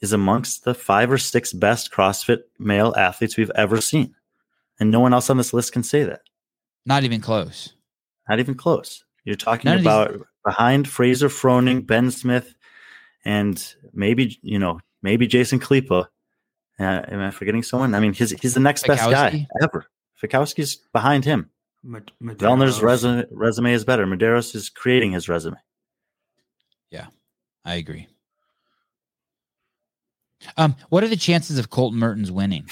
is 0.02 0.12
amongst 0.12 0.64
the 0.64 0.74
five 0.74 1.10
or 1.10 1.16
six 1.16 1.52
best 1.54 1.90
CrossFit 1.92 2.40
male 2.58 2.92
athletes 2.96 3.38
we've 3.38 3.50
ever 3.54 3.80
seen, 3.80 4.14
and 4.78 4.90
no 4.90 5.00
one 5.00 5.14
else 5.14 5.30
on 5.30 5.38
this 5.38 5.54
list 5.54 5.72
can 5.72 5.82
say 5.82 6.04
that. 6.04 6.20
Not 6.84 7.02
even 7.04 7.22
close. 7.22 7.72
Not 8.28 8.38
even 8.38 8.54
close. 8.54 9.02
You're 9.24 9.36
talking 9.36 9.70
None 9.70 9.78
of 9.78 9.80
these- 9.84 9.86
about 9.86 10.26
behind 10.44 10.88
Fraser 10.88 11.28
Froning, 11.30 11.86
Ben 11.86 12.10
Smith, 12.10 12.54
and 13.24 13.74
maybe 13.94 14.38
you 14.42 14.58
know 14.58 14.78
maybe 15.06 15.26
Jason 15.26 15.58
Khalipa. 15.60 16.08
Uh, 16.78 16.82
am 17.08 17.20
I 17.20 17.30
forgetting 17.30 17.62
someone? 17.62 17.94
I 17.94 18.00
mean, 18.00 18.12
he's 18.12 18.32
he's 18.42 18.52
the 18.52 18.60
next 18.60 18.86
best 18.86 19.08
guy 19.10 19.46
ever. 19.62 19.86
Fikowski's 20.22 20.76
behind 20.92 21.24
him. 21.24 21.48
Ma- 21.82 22.00
Vellner's 22.20 22.82
resume, 22.82 23.24
resume 23.30 23.72
is 23.72 23.84
better. 23.84 24.04
Medeiros 24.06 24.54
is 24.54 24.68
creating 24.68 25.12
his 25.12 25.28
resume. 25.28 25.56
Yeah, 26.90 27.06
I 27.64 27.76
agree. 27.76 28.08
Um, 30.56 30.76
what 30.90 31.02
are 31.04 31.08
the 31.08 31.16
chances 31.16 31.58
of 31.58 31.70
Colton 31.70 31.98
Mertens 31.98 32.30
winning? 32.30 32.68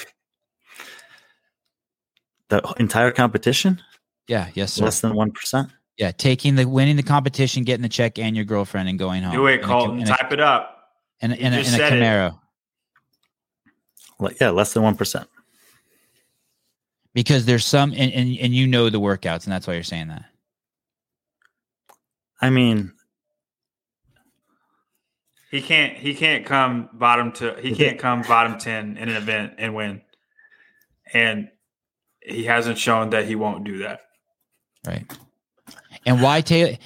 The 2.50 2.60
entire 2.78 3.10
competition, 3.10 3.80
Yeah, 4.28 4.48
yes, 4.54 4.74
sir. 4.74 4.84
less 4.84 5.00
than 5.00 5.14
one 5.14 5.30
percent. 5.30 5.70
Yeah, 5.96 6.10
taking 6.10 6.56
the 6.56 6.68
winning 6.68 6.96
the 6.96 7.02
competition, 7.02 7.62
getting 7.64 7.82
the 7.82 7.88
check, 7.88 8.18
and 8.18 8.36
your 8.36 8.44
girlfriend, 8.44 8.88
and 8.88 8.98
going 8.98 9.22
home. 9.22 9.32
Do 9.34 9.46
it, 9.46 9.54
In 9.60 9.64
a- 9.64 9.66
Colton. 9.66 10.02
a- 10.02 10.06
Type 10.06 10.32
it 10.32 10.40
up. 10.40 10.73
In 11.20 11.32
a, 11.32 11.34
in 11.34 11.52
a, 11.52 11.56
in 11.56 11.60
a 11.60 11.64
said 11.64 11.92
it. 11.92 12.02
Camaro 12.02 12.38
Yeah, 14.40 14.50
less 14.50 14.72
than 14.72 14.82
one 14.82 14.96
percent. 14.96 15.28
because 17.14 17.44
there's 17.46 17.64
some, 17.66 17.92
and, 17.92 18.12
and 18.12 18.36
and 18.38 18.54
you 18.54 18.66
know 18.66 18.90
the 18.90 19.00
workouts, 19.00 19.44
and 19.44 19.52
that's 19.52 19.66
why 19.66 19.74
you're 19.74 19.82
saying 19.82 20.08
that. 20.08 20.24
I 22.40 22.50
mean, 22.50 22.92
He 25.54 25.62
can't. 25.62 25.96
He 25.96 26.14
can't 26.14 26.44
come 26.44 26.88
bottom 26.92 27.30
to. 27.34 27.54
He 27.62 27.76
can't 27.76 27.96
come 27.96 28.22
bottom 28.22 28.58
ten 28.58 28.96
in 28.96 29.08
an 29.08 29.14
event 29.14 29.54
and 29.58 29.72
win. 29.72 30.02
And 31.12 31.48
he 32.20 32.42
hasn't 32.42 32.76
shown 32.76 33.10
that 33.10 33.26
he 33.26 33.36
won't 33.36 33.62
do 33.62 33.78
that. 33.78 34.00
Right. 34.84 35.04
And 36.04 36.20
why 36.20 36.40
Taylor? 36.40 36.76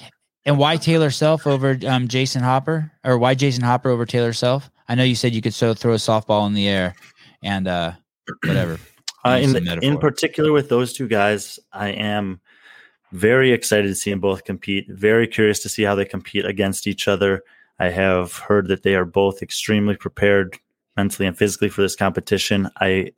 And 0.44 0.58
why 0.58 0.76
Taylor 0.76 1.10
Self 1.10 1.46
over 1.46 1.78
um, 1.86 2.08
Jayson 2.08 2.42
Hopper, 2.42 2.90
or 3.04 3.18
why 3.18 3.34
Jayson 3.34 3.62
Hopper 3.62 3.90
over 3.90 4.06
Taylor 4.06 4.32
Self? 4.32 4.70
I 4.88 4.94
know 4.94 5.04
you 5.04 5.14
said 5.14 5.34
you 5.34 5.42
could 5.42 5.54
so 5.54 5.74
throw 5.74 5.92
a 5.92 5.96
softball 5.96 6.46
in 6.46 6.54
the 6.54 6.68
air, 6.68 6.94
and 7.42 7.68
uh, 7.68 7.92
whatever. 8.44 8.78
uh, 9.24 9.38
in 9.42 9.68
in 9.82 9.98
particular 9.98 10.52
with 10.52 10.68
those 10.68 10.92
two 10.92 11.08
guys, 11.08 11.58
I 11.72 11.88
am 11.88 12.40
very 13.12 13.52
excited 13.52 13.88
to 13.88 13.94
see 13.94 14.10
them 14.10 14.20
both 14.20 14.44
compete. 14.44 14.86
Very 14.88 15.26
curious 15.26 15.60
to 15.60 15.68
see 15.68 15.82
how 15.82 15.94
they 15.94 16.04
compete 16.04 16.44
against 16.44 16.86
each 16.86 17.08
other. 17.08 17.42
I 17.78 17.90
have 17.90 18.36
heard 18.36 18.68
that 18.68 18.82
they 18.82 18.94
are 18.94 19.04
both 19.04 19.42
extremely 19.42 19.96
prepared 19.96 20.58
mentally 20.96 21.26
and 21.26 21.38
physically 21.38 21.68
for 21.68 21.82
this 21.82 21.96
competition. 21.96 22.70
I 22.80 23.12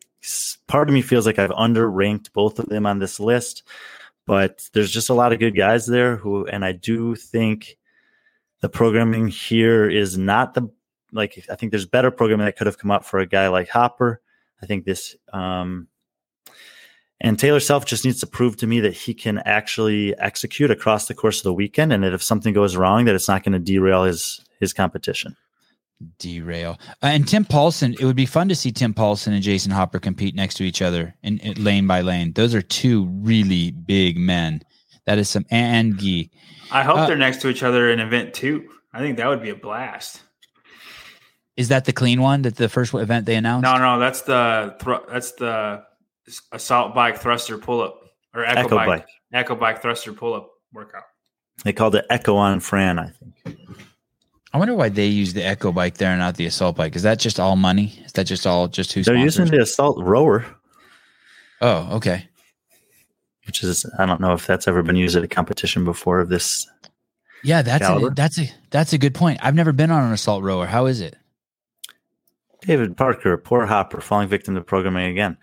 part 0.68 0.88
of 0.88 0.94
me 0.94 1.02
feels 1.02 1.26
like 1.26 1.38
I've 1.38 1.50
underranked 1.50 2.32
both 2.32 2.58
of 2.58 2.66
them 2.66 2.86
on 2.86 2.98
this 2.98 3.18
list, 3.18 3.62
but 4.30 4.62
there's 4.74 4.92
just 4.92 5.10
a 5.10 5.14
lot 5.14 5.32
of 5.32 5.40
good 5.40 5.56
guys 5.56 5.86
there 5.86 6.14
who, 6.14 6.46
and 6.46 6.64
I 6.64 6.70
do 6.70 7.16
think 7.16 7.76
the 8.60 8.68
programming 8.68 9.26
here 9.26 9.90
is 9.90 10.16
not 10.16 10.54
the 10.54 10.70
like. 11.10 11.44
I 11.50 11.56
think 11.56 11.72
there's 11.72 11.84
better 11.84 12.12
programming 12.12 12.46
that 12.46 12.56
could 12.56 12.68
have 12.68 12.78
come 12.78 12.92
up 12.92 13.04
for 13.04 13.18
a 13.18 13.26
guy 13.26 13.48
like 13.48 13.68
Hopper. 13.70 14.20
I 14.62 14.66
think 14.66 14.84
this, 14.84 15.16
um, 15.32 15.88
and 17.20 17.40
Taylor 17.40 17.58
Self 17.58 17.86
just 17.86 18.04
needs 18.04 18.20
to 18.20 18.26
prove 18.28 18.56
to 18.58 18.68
me 18.68 18.78
that 18.78 18.94
he 18.94 19.14
can 19.14 19.38
actually 19.38 20.16
execute 20.20 20.70
across 20.70 21.08
the 21.08 21.14
course 21.14 21.38
of 21.38 21.42
the 21.42 21.52
weekend, 21.52 21.92
and 21.92 22.04
that 22.04 22.12
if 22.12 22.22
something 22.22 22.54
goes 22.54 22.76
wrong, 22.76 23.06
that 23.06 23.16
it's 23.16 23.26
not 23.26 23.42
going 23.42 23.54
to 23.54 23.58
derail 23.58 24.04
his 24.04 24.40
his 24.60 24.72
competition. 24.72 25.36
Derail. 26.18 26.78
Uh, 27.02 27.06
and 27.06 27.26
Tim 27.28 27.44
Paulson, 27.44 27.94
it 27.98 28.04
would 28.04 28.16
be 28.16 28.26
fun 28.26 28.48
to 28.48 28.54
see 28.54 28.72
Tim 28.72 28.94
Paulson 28.94 29.32
and 29.32 29.42
Jayson 29.42 29.70
Hopper 29.72 29.98
compete 29.98 30.34
next 30.34 30.54
to 30.54 30.64
each 30.64 30.80
other 30.82 31.14
in, 31.22 31.38
in 31.40 31.62
lane 31.62 31.86
by 31.86 32.00
lane. 32.00 32.32
Those 32.32 32.54
are 32.54 32.62
two 32.62 33.06
really 33.22 33.70
big 33.72 34.16
men. 34.18 34.62
That 35.06 35.18
is 35.18 35.28
some 35.28 35.44
and 35.50 35.98
Gee. 35.98 36.30
I 36.70 36.82
hope 36.84 36.98
Uh, 36.98 37.06
they're 37.06 37.16
next 37.16 37.40
to 37.42 37.48
each 37.48 37.62
other 37.62 37.90
in 37.90 38.00
event 38.00 38.34
two. 38.34 38.68
I 38.92 39.00
think 39.00 39.16
that 39.18 39.28
would 39.28 39.42
be 39.42 39.50
a 39.50 39.54
blast. 39.56 40.22
Is 41.56 41.68
that 41.68 41.84
the 41.84 41.92
clean 41.92 42.22
one? 42.22 42.42
That 42.42 42.56
the 42.56 42.68
first 42.68 42.94
event 42.94 43.26
they 43.26 43.34
announced? 43.34 43.64
No, 43.64 43.76
no, 43.76 43.98
that's 43.98 44.22
the 44.22 44.76
thru- 44.80 45.04
that's 45.10 45.32
the 45.32 45.82
assault 46.52 46.94
bike 46.94 47.18
thruster 47.18 47.58
pull 47.58 47.82
up 47.82 48.00
or 48.34 48.44
echo, 48.44 48.60
Echo 48.60 48.76
bike, 48.76 48.86
bike. 48.88 49.06
echo 49.32 49.54
bike 49.56 49.82
thruster 49.82 50.12
pull 50.12 50.32
up 50.34 50.48
workout. 50.72 51.02
They 51.64 51.72
called 51.72 51.96
it 51.96 52.06
Echo 52.08 52.36
on 52.36 52.60
Fran, 52.60 52.98
I 52.98 53.08
think. 53.10 53.58
I 54.52 54.58
wonder 54.58 54.74
why 54.74 54.88
they 54.88 55.06
use 55.06 55.32
the 55.32 55.44
Echo 55.44 55.70
bike 55.70 55.98
there 55.98 56.10
and 56.10 56.18
not 56.18 56.36
the 56.36 56.46
Assault 56.46 56.76
bike. 56.76 56.96
Is 56.96 57.02
that 57.02 57.18
just 57.20 57.38
all 57.38 57.56
money? 57.56 58.02
Is 58.04 58.12
that 58.12 58.24
just 58.24 58.46
all 58.46 58.66
just 58.68 58.92
who 58.92 59.02
They're 59.02 59.14
sponsors? 59.14 59.38
using 59.38 59.56
the 59.56 59.62
Assault 59.62 60.02
Rower, 60.02 60.44
oh, 61.60 61.96
okay. 61.96 62.28
which 63.46 63.62
is 63.62 63.86
I 63.98 64.06
don't 64.06 64.20
know 64.20 64.32
if 64.32 64.46
that's 64.46 64.66
ever 64.66 64.82
been 64.82 64.96
used 64.96 65.16
at 65.16 65.22
a 65.22 65.28
competition 65.28 65.84
before 65.84 66.20
of 66.20 66.28
this. 66.28 66.68
Yeah, 67.44 67.62
that's 67.62 67.88
a, 67.88 68.10
that's 68.14 68.38
a 68.38 68.50
that's 68.70 68.92
a 68.92 68.98
good 68.98 69.14
point. 69.14 69.38
I've 69.42 69.54
never 69.54 69.72
been 69.72 69.90
on 69.90 70.04
an 70.04 70.12
assault 70.12 70.42
rower. 70.42 70.66
How 70.66 70.86
is 70.86 71.00
it? 71.00 71.16
David 72.62 72.96
Parker, 72.96 73.36
poor 73.38 73.64
Hopper, 73.66 74.00
falling 74.00 74.28
victim 74.28 74.54
to 74.56 74.60
programming 74.60 75.10
again. 75.10 75.38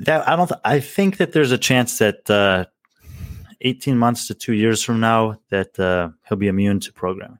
That 0.00 0.28
I 0.28 0.36
don't. 0.36 0.46
th- 0.46 0.60
I 0.64 0.80
think 0.80 1.16
that 1.16 1.32
there's 1.32 1.52
a 1.52 1.58
chance 1.58 1.98
that 1.98 2.28
uh, 2.30 2.66
18 3.62 3.96
months 3.96 4.26
to 4.28 4.34
two 4.34 4.52
years 4.52 4.82
from 4.82 5.00
now 5.00 5.40
that 5.50 5.78
uh, 5.80 6.10
he'll 6.28 6.38
be 6.38 6.48
immune 6.48 6.80
to 6.80 6.92
programming. 6.92 7.38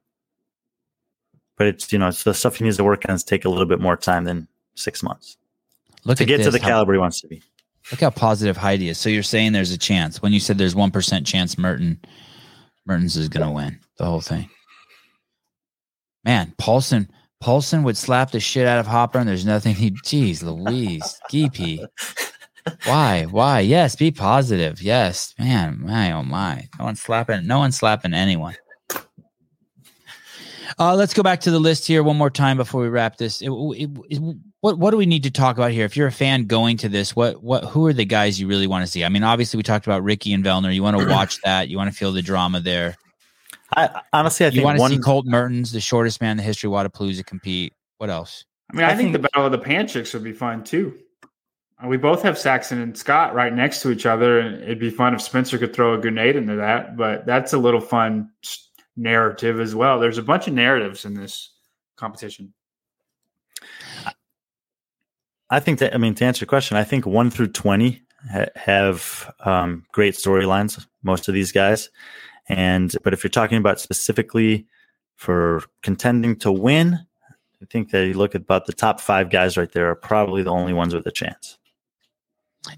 But 1.59 1.67
it's 1.67 1.93
you 1.93 1.99
know 1.99 2.09
it's 2.09 2.23
the 2.23 2.33
stuff 2.35 2.57
he 2.57 2.65
needs 2.65 2.77
to 2.79 2.85
work 2.85 3.05
on 3.09 3.15
is 3.15 3.25
take 3.25 3.45
a 3.45 3.49
little 3.49 3.67
bit 3.67 3.81
more 3.81 3.97
time 3.97 4.25
than 4.25 4.49
six 4.75 5.03
months 5.03 5.37
Look 6.05 6.19
to 6.19 6.25
get 6.25 6.39
to 6.39 6.45
this, 6.45 6.55
the 6.55 6.61
how- 6.61 6.69
caliber 6.69 6.93
he 6.93 6.99
wants 6.99 7.21
to 7.21 7.29
be. 7.29 7.43
Look 7.91 8.01
how 8.01 8.11
positive 8.11 8.57
Heidi 8.57 8.91
is. 8.91 8.99
So 8.99 9.09
you're 9.09 9.23
saying 9.23 9.53
there's 9.53 9.73
a 9.73 9.79
chance. 9.79 10.21
When 10.21 10.33
you 10.33 10.41
said 10.41 10.59
there's 10.59 10.75
one 10.75 10.91
percent 10.91 11.27
chance 11.27 11.59
Merton 11.59 11.99
Mertens 12.87 13.17
is 13.17 13.29
gonna 13.29 13.51
win 13.53 13.79
the 13.97 14.05
whole 14.05 14.21
thing. 14.21 14.49
Man, 16.25 16.55
Paulson 16.59 17.11
Paulson 17.41 17.83
would 17.85 17.97
slap 17.97 18.31
the 18.31 18.41
shit 18.41 18.67
out 18.67 18.79
of 18.79 18.87
Hopper, 18.87 19.19
and 19.19 19.29
there's 19.29 19.47
nothing 19.47 19.75
he. 19.75 19.91
Jeez, 19.91 20.43
Louise, 20.43 21.21
Geepy. 21.31 21.87
Why? 22.85 23.25
Why? 23.25 23.61
Yes, 23.61 23.97
be 23.97 24.11
positive. 24.11 24.83
Yes, 24.83 25.35
man. 25.39 25.81
My 25.83 26.13
oh 26.13 26.23
my. 26.23 26.69
No 26.79 26.87
one's 26.87 27.01
slapping. 27.01 27.47
No 27.47 27.59
one's 27.59 27.79
slapping 27.79 28.13
anyone. 28.13 28.57
Uh, 30.79 30.95
let's 30.95 31.15
go 31.15 31.23
back 31.23 31.41
to 31.41 31.51
the 31.51 31.59
list 31.59 31.87
here 31.87 32.03
one 32.03 32.17
more 32.17 32.31
time 32.31 32.57
before 32.57 32.83
we 32.83 32.89
wrap 32.89 33.17
this. 33.17 33.41
It- 33.43 33.51
it- 33.51 33.91
it- 34.11 34.37
what 34.61 34.79
what 34.79 34.91
do 34.91 34.97
we 34.97 35.07
need 35.07 35.23
to 35.23 35.31
talk 35.31 35.57
about 35.57 35.71
here? 35.71 35.85
If 35.85 35.97
you're 35.97 36.09
a 36.09 36.13
fan 36.13 36.45
going 36.47 36.77
to 36.79 36.89
this, 36.89 37.15
what 37.15 37.43
what 37.43 37.65
who 37.65 37.87
are 37.87 37.93
the 37.93 38.05
guys 38.05 38.41
you 38.41 38.49
really 38.49 38.67
want 38.67 38.85
to 38.85 38.91
see? 38.91 39.05
I 39.05 39.09
mean, 39.09 39.23
obviously 39.23 39.57
we 39.57 39.63
talked 39.63 39.87
about 39.87 40.03
Ricky 40.03 40.33
and 40.33 40.45
Vellner. 40.45 40.75
You 40.75 40.83
want 40.83 40.99
to 40.99 41.07
watch 41.07 41.39
that. 41.45 41.69
You 41.69 41.77
want 41.77 41.91
to 41.91 41.97
feel 41.97 42.13
the 42.13 42.23
drama 42.23 42.61
there. 42.61 42.97
I 43.77 44.01
honestly, 44.13 44.47
I 44.47 44.49
You 44.49 44.57
think 44.57 44.65
want 44.65 44.77
to 44.79 44.81
one. 44.83 44.91
see 44.93 44.99
Colt 44.99 45.27
Mertens, 45.27 45.73
the 45.73 45.81
shortest 45.81 46.21
man 46.21 46.33
in 46.33 46.37
the 46.39 46.43
history 46.43 46.69
of 46.69 46.73
Wodapalooza, 46.73 47.25
compete. 47.25 47.73
What 47.99 48.11
else? 48.11 48.45
I 48.73 48.77
mean, 48.77 48.85
I, 48.85 48.89
I 48.89 48.97
think, 48.97 49.13
think- 49.13 49.13
the 49.23 49.29
battle 49.31 49.47
of 49.47 49.53
the 49.53 49.59
Panchicks 49.59 50.13
would 50.15 50.25
be 50.25 50.33
fun 50.33 50.65
too. 50.65 50.99
Uh, 51.83 51.87
We 51.87 51.97
both 51.97 52.23
have 52.23 52.37
Saxon 52.39 52.81
and 52.81 52.97
Scott 52.97 53.35
right 53.35 53.53
next 53.53 53.81
to 53.83 53.91
each 53.91 54.07
other, 54.07 54.41
and 54.41 54.63
it'd 54.63 54.81
be 54.81 54.91
fun 54.91 55.15
if 55.15 55.21
Spencer 55.23 55.57
could 55.59 55.73
throw 55.75 55.95
a 55.95 55.99
grenade 55.99 56.35
into 56.37 56.57
that. 56.57 56.97
But 56.97 57.27
that's 57.27 57.53
a 57.53 57.59
little 57.59 57.81
fun 57.81 58.31
s- 58.45 58.68
narrative 58.99 59.61
as 59.61 59.75
well. 59.75 59.99
There's 59.99 60.19
a 60.19 60.23
bunch 60.23 60.49
of 60.49 60.55
narratives 60.55 61.05
in 61.05 61.15
this 61.15 61.53
competition. 61.97 62.53
I 65.51 65.61
think 65.61 65.79
that 65.79 65.95
I 65.95 65.99
mean 65.99 66.15
to 66.17 66.25
answer 66.25 66.43
your 66.43 66.49
question, 66.49 66.77
I 66.77 66.85
think 66.85 67.07
one 67.07 67.31
through 67.31 67.49
twenty 67.49 68.03
ha- 68.31 68.47
have 68.57 69.35
um, 69.45 69.85
great 69.93 70.15
storylines. 70.15 70.85
Most 71.03 71.29
of 71.29 71.35
these 71.35 71.53
guys, 71.53 71.89
and 72.49 72.95
but 73.03 73.15
if 73.15 73.25
you're 73.25 73.31
talking 73.31 73.59
about 73.59 73.81
specifically 73.81 74.67
for 75.17 75.63
contending 75.83 76.37
to 76.41 76.53
win, 76.53 76.99
I 77.63 77.65
think 77.71 77.91
that 77.91 78.07
you 78.07 78.15
look 78.15 78.35
at 78.35 78.43
about 78.43 78.67
the 78.67 78.73
top 78.73 79.01
five 79.01 79.31
guys 79.31 79.57
right 79.57 79.73
there 79.73 79.91
are 79.91 79.97
probably 79.97 80.43
the 80.43 80.53
only 80.53 80.73
ones 80.73 80.95
with 80.95 81.07
a 81.07 81.13
chance. 81.13 81.59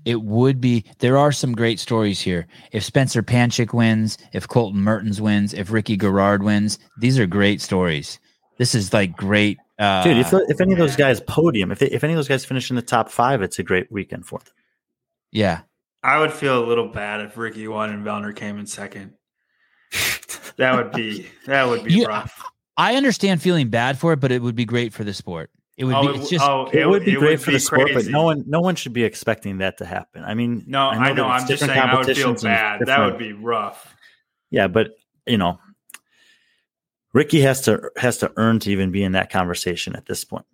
It 0.04 0.22
would 0.22 0.60
be. 0.60 0.84
There 0.98 1.16
are 1.18 1.32
some 1.32 1.52
great 1.54 1.78
stories 1.80 2.20
here. 2.20 2.46
If 2.72 2.84
Spencer 2.84 3.22
Panchik 3.22 3.72
wins, 3.72 4.18
if 4.32 4.46
Colton 4.48 4.80
Mertens 4.80 5.20
wins, 5.20 5.52
if 5.54 5.70
Ricky 5.70 5.96
Garrard 5.96 6.42
wins, 6.42 6.78
these 6.98 7.18
are 7.18 7.26
great 7.26 7.60
stories. 7.60 8.18
This 8.58 8.74
is 8.74 8.92
like 8.92 9.16
great 9.16 9.58
Uh, 9.78 10.02
Dude, 10.04 10.18
if, 10.18 10.32
if 10.32 10.60
any 10.60 10.72
of 10.72 10.78
those 10.78 10.96
guys 10.96 11.20
podium, 11.22 11.70
if 11.72 11.78
they, 11.78 11.86
if 11.90 12.04
any 12.04 12.12
of 12.12 12.18
those 12.18 12.28
guys 12.28 12.44
finish 12.44 12.68
in 12.70 12.76
the 12.76 12.82
top 12.82 13.10
five, 13.10 13.40
it's 13.42 13.58
a 13.58 13.62
great 13.62 13.90
weekend 13.90 14.26
for 14.26 14.38
them. 14.40 14.52
yeah, 15.32 15.60
I 16.02 16.18
would 16.20 16.32
feel 16.32 16.62
a 16.62 16.66
little 16.66 16.88
bad 16.88 17.20
if 17.22 17.36
Ricky 17.38 17.66
won 17.68 17.90
and 17.90 18.04
Vellner 18.04 18.34
came 18.36 18.58
in 18.58 18.66
second. 18.66 19.14
That 20.56 20.76
would 20.76 20.92
be 20.92 21.26
that 21.46 21.66
would 21.68 21.84
be 21.84 21.94
You- 22.00 22.06
rough. 22.06 22.42
I 22.76 22.96
understand 22.96 23.42
feeling 23.42 23.68
bad 23.68 23.98
for 23.98 24.12
it, 24.12 24.20
but 24.20 24.32
it 24.32 24.40
would 24.42 24.54
be 24.56 24.64
great 24.64 24.92
for 24.94 25.04
the 25.04 25.12
sport. 25.14 25.50
It 25.80 25.84
would 25.84 25.94
Oh, 25.94 26.12
be. 26.12 26.18
It's 26.18 26.28
just 26.28 26.44
oh, 26.44 26.68
It, 26.74 26.86
would 26.86 27.06
be 27.06 27.14
great 27.14 27.30
would 27.30 27.40
for 27.40 27.46
be 27.52 27.56
the 27.56 27.60
sport, 27.60 27.90
but 27.94 28.04
no 28.04 28.22
one 28.22 28.44
no 28.46 28.60
one 28.60 28.76
should 28.76 28.92
be 28.92 29.02
expecting 29.02 29.58
that 29.58 29.78
to 29.78 29.86
happen. 29.86 30.22
I 30.22 30.34
mean, 30.34 30.62
No, 30.66 30.90
I 30.90 31.08
know. 31.14 31.22
that 31.24 31.40
I'm 31.40 31.48
just 31.48 31.64
saying 31.64 31.78
I 31.78 31.94
would 31.96 32.14
feel 32.14 32.34
bad. 32.34 32.82
That 32.84 33.00
would 33.00 33.16
be 33.18 33.32
rough. 33.32 33.96
Yeah, 34.50 34.68
but 34.68 34.90
you 35.26 35.38
know, 35.38 35.58
Ricky 37.14 37.40
has 37.40 37.62
to 37.62 37.90
has 37.96 38.18
to 38.18 38.30
earn 38.36 38.58
to 38.60 38.70
even 38.70 38.90
be 38.90 39.02
in 39.02 39.12
that 39.12 39.30
conversation 39.30 39.96
at 39.96 40.04
this 40.04 40.22
point. 40.22 40.44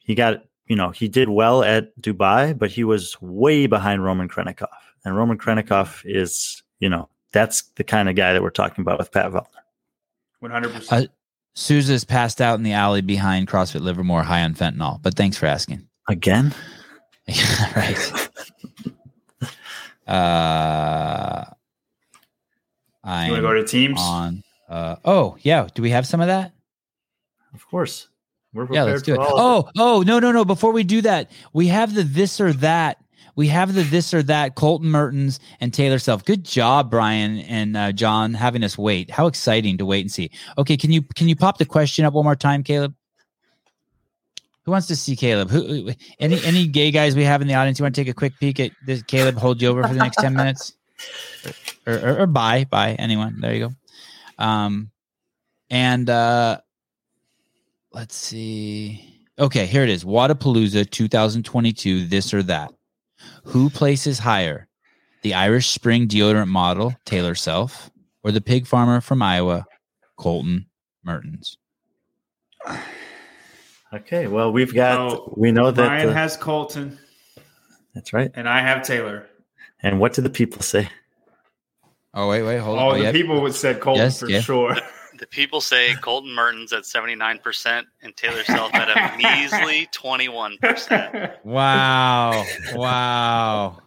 He 0.00 0.16
got 0.16 0.42
you 0.66 0.74
know 0.74 0.90
he 0.90 1.06
did 1.06 1.28
well 1.28 1.62
at 1.62 1.96
Dubai, 2.00 2.58
but 2.58 2.72
he 2.72 2.82
was 2.82 3.16
way 3.22 3.68
behind 3.68 4.02
Roman 4.02 4.28
Khrennikov, 4.28 4.66
and 5.04 5.16
Roman 5.16 5.38
Khrennikov 5.38 6.02
is 6.04 6.64
you 6.80 6.88
know 6.88 7.08
that's 7.30 7.62
the 7.76 7.84
kind 7.84 8.08
of 8.08 8.16
guy 8.16 8.32
that 8.32 8.42
we're 8.42 8.50
talking 8.50 8.82
about 8.82 8.98
with 8.98 9.12
Pat 9.12 9.30
Vellner. 9.30 9.46
One 10.40 10.50
hundred 10.50 10.72
percent. 10.72 11.12
Sousa's 11.54 12.04
passed 12.04 12.40
out 12.40 12.58
in 12.58 12.64
the 12.64 12.72
alley 12.72 13.00
behind 13.00 13.48
CrossFit 13.48 13.80
Livermore, 13.80 14.24
high 14.24 14.42
on 14.42 14.54
fentanyl. 14.54 15.00
But 15.02 15.14
thanks 15.14 15.36
for 15.36 15.46
asking. 15.46 15.88
Again, 16.08 16.54
right. 17.76 18.28
Uh, 20.06 21.44
I'm 23.02 23.30
want 23.30 23.38
to 23.38 23.42
go 23.42 23.54
to 23.54 23.64
teams? 23.64 23.98
on. 23.98 24.42
Uh, 24.68 24.96
oh 25.04 25.36
yeah, 25.40 25.66
do 25.74 25.80
we 25.80 25.90
have 25.90 26.06
some 26.06 26.20
of 26.20 26.26
that? 26.26 26.52
of 27.54 27.66
course, 27.68 28.08
we're 28.52 28.66
Yeah, 28.70 28.82
let's 28.84 29.02
do 29.02 29.14
it. 29.14 29.20
Oh, 29.20 29.68
oh, 29.78 30.02
no, 30.06 30.18
no, 30.18 30.32
no. 30.32 30.44
Before 30.44 30.72
we 30.72 30.84
do 30.84 31.00
that, 31.02 31.30
we 31.52 31.68
have 31.68 31.94
the 31.94 32.02
this 32.02 32.40
or 32.40 32.52
that. 32.54 32.98
We 33.36 33.48
have 33.48 33.74
the 33.74 33.82
this 33.82 34.14
or 34.14 34.22
that. 34.24 34.54
Colton 34.54 34.90
Mertens 34.90 35.40
and 35.60 35.72
Taylor 35.72 35.98
Self. 35.98 36.24
Good 36.24 36.44
job, 36.44 36.90
Brian 36.90 37.38
and 37.40 37.76
uh, 37.76 37.92
John, 37.92 38.34
having 38.34 38.62
us 38.62 38.78
wait. 38.78 39.10
How 39.10 39.26
exciting 39.26 39.78
to 39.78 39.86
wait 39.86 40.02
and 40.02 40.10
see. 40.10 40.30
Okay, 40.58 40.76
can 40.76 40.92
you 40.92 41.02
can 41.02 41.28
you 41.28 41.36
pop 41.36 41.58
the 41.58 41.64
question 41.64 42.04
up 42.04 42.14
one 42.14 42.24
more 42.24 42.36
time, 42.36 42.62
Caleb? 42.62 42.94
Who 44.64 44.70
wants 44.70 44.86
to 44.86 44.96
see 44.96 45.16
Caleb? 45.16 45.50
Who? 45.50 45.90
Any 46.20 46.42
any 46.44 46.66
gay 46.66 46.90
guys 46.90 47.16
we 47.16 47.24
have 47.24 47.42
in 47.42 47.48
the 47.48 47.54
audience? 47.54 47.78
You 47.78 47.84
want 47.84 47.94
to 47.94 48.00
take 48.00 48.08
a 48.08 48.14
quick 48.14 48.32
peek 48.38 48.60
at 48.60 48.70
this? 48.86 49.02
Caleb, 49.02 49.36
hold 49.36 49.60
you 49.60 49.68
over 49.68 49.82
for 49.82 49.92
the 49.92 50.00
next 50.00 50.16
ten 50.16 50.34
minutes, 50.34 50.72
or 51.86 51.94
or, 51.94 52.18
or 52.20 52.26
bye 52.26 52.64
bye 52.64 52.94
anyone. 52.94 53.40
There 53.40 53.54
you 53.54 53.68
go. 53.68 54.44
Um, 54.44 54.90
and 55.70 56.08
uh, 56.08 56.60
let's 57.92 58.16
see. 58.16 59.10
Okay, 59.38 59.66
here 59.66 59.82
it 59.82 59.90
is. 59.90 60.04
Wodapalooza 60.04 60.88
2022, 60.88 62.06
this 62.06 62.32
or 62.32 62.42
that. 62.44 62.72
Who 63.44 63.70
places 63.70 64.18
higher? 64.18 64.68
The 65.22 65.34
Irish 65.34 65.68
Spring 65.68 66.06
deodorant 66.08 66.48
model, 66.48 66.94
Taylor 67.04 67.34
Self, 67.34 67.90
or 68.22 68.32
the 68.32 68.40
pig 68.40 68.66
farmer 68.66 69.00
from 69.00 69.22
Iowa, 69.22 69.66
Colton 70.16 70.66
Mertens? 71.04 71.56
Okay, 73.92 74.26
well 74.26 74.50
we've 74.52 74.74
got 74.74 75.38
we 75.38 75.52
know 75.52 75.70
that 75.70 75.86
Brian 75.86 76.08
uh, 76.08 76.12
has 76.14 76.36
Colton, 76.36 76.98
that's 77.94 78.12
right. 78.12 78.30
and 78.34 78.48
I 78.48 78.60
have 78.60 78.82
Taylor. 78.82 79.28
And 79.82 80.00
what 80.00 80.14
do 80.14 80.22
the 80.22 80.30
people 80.30 80.62
say? 80.62 80.88
Oh, 82.12 82.28
wait, 82.28 82.42
wait, 82.42 82.58
hold 82.58 82.78
on. 82.78 82.84
Oh, 82.84 82.90
Oh, 82.92 82.96
the 82.98 83.04
yeah. 83.04 83.12
people 83.12 83.40
would 83.42 83.54
said 83.54 83.80
Colton 83.80 84.04
Yes, 84.04 84.18
for 84.20 84.28
yeah. 84.28 84.40
sure. 84.40 84.76
The 85.24 85.28
people 85.28 85.62
say 85.62 85.94
Colton 86.02 86.34
Mertens 86.34 86.74
at 86.74 86.82
79% 86.82 87.84
and 88.02 88.14
Taylor 88.14 88.44
Self 88.44 88.74
at 88.74 88.90
a 88.90 89.16
measly 89.16 89.86
21%. 89.86 91.36
Wow. 91.44 92.44
Wow. 92.74 93.78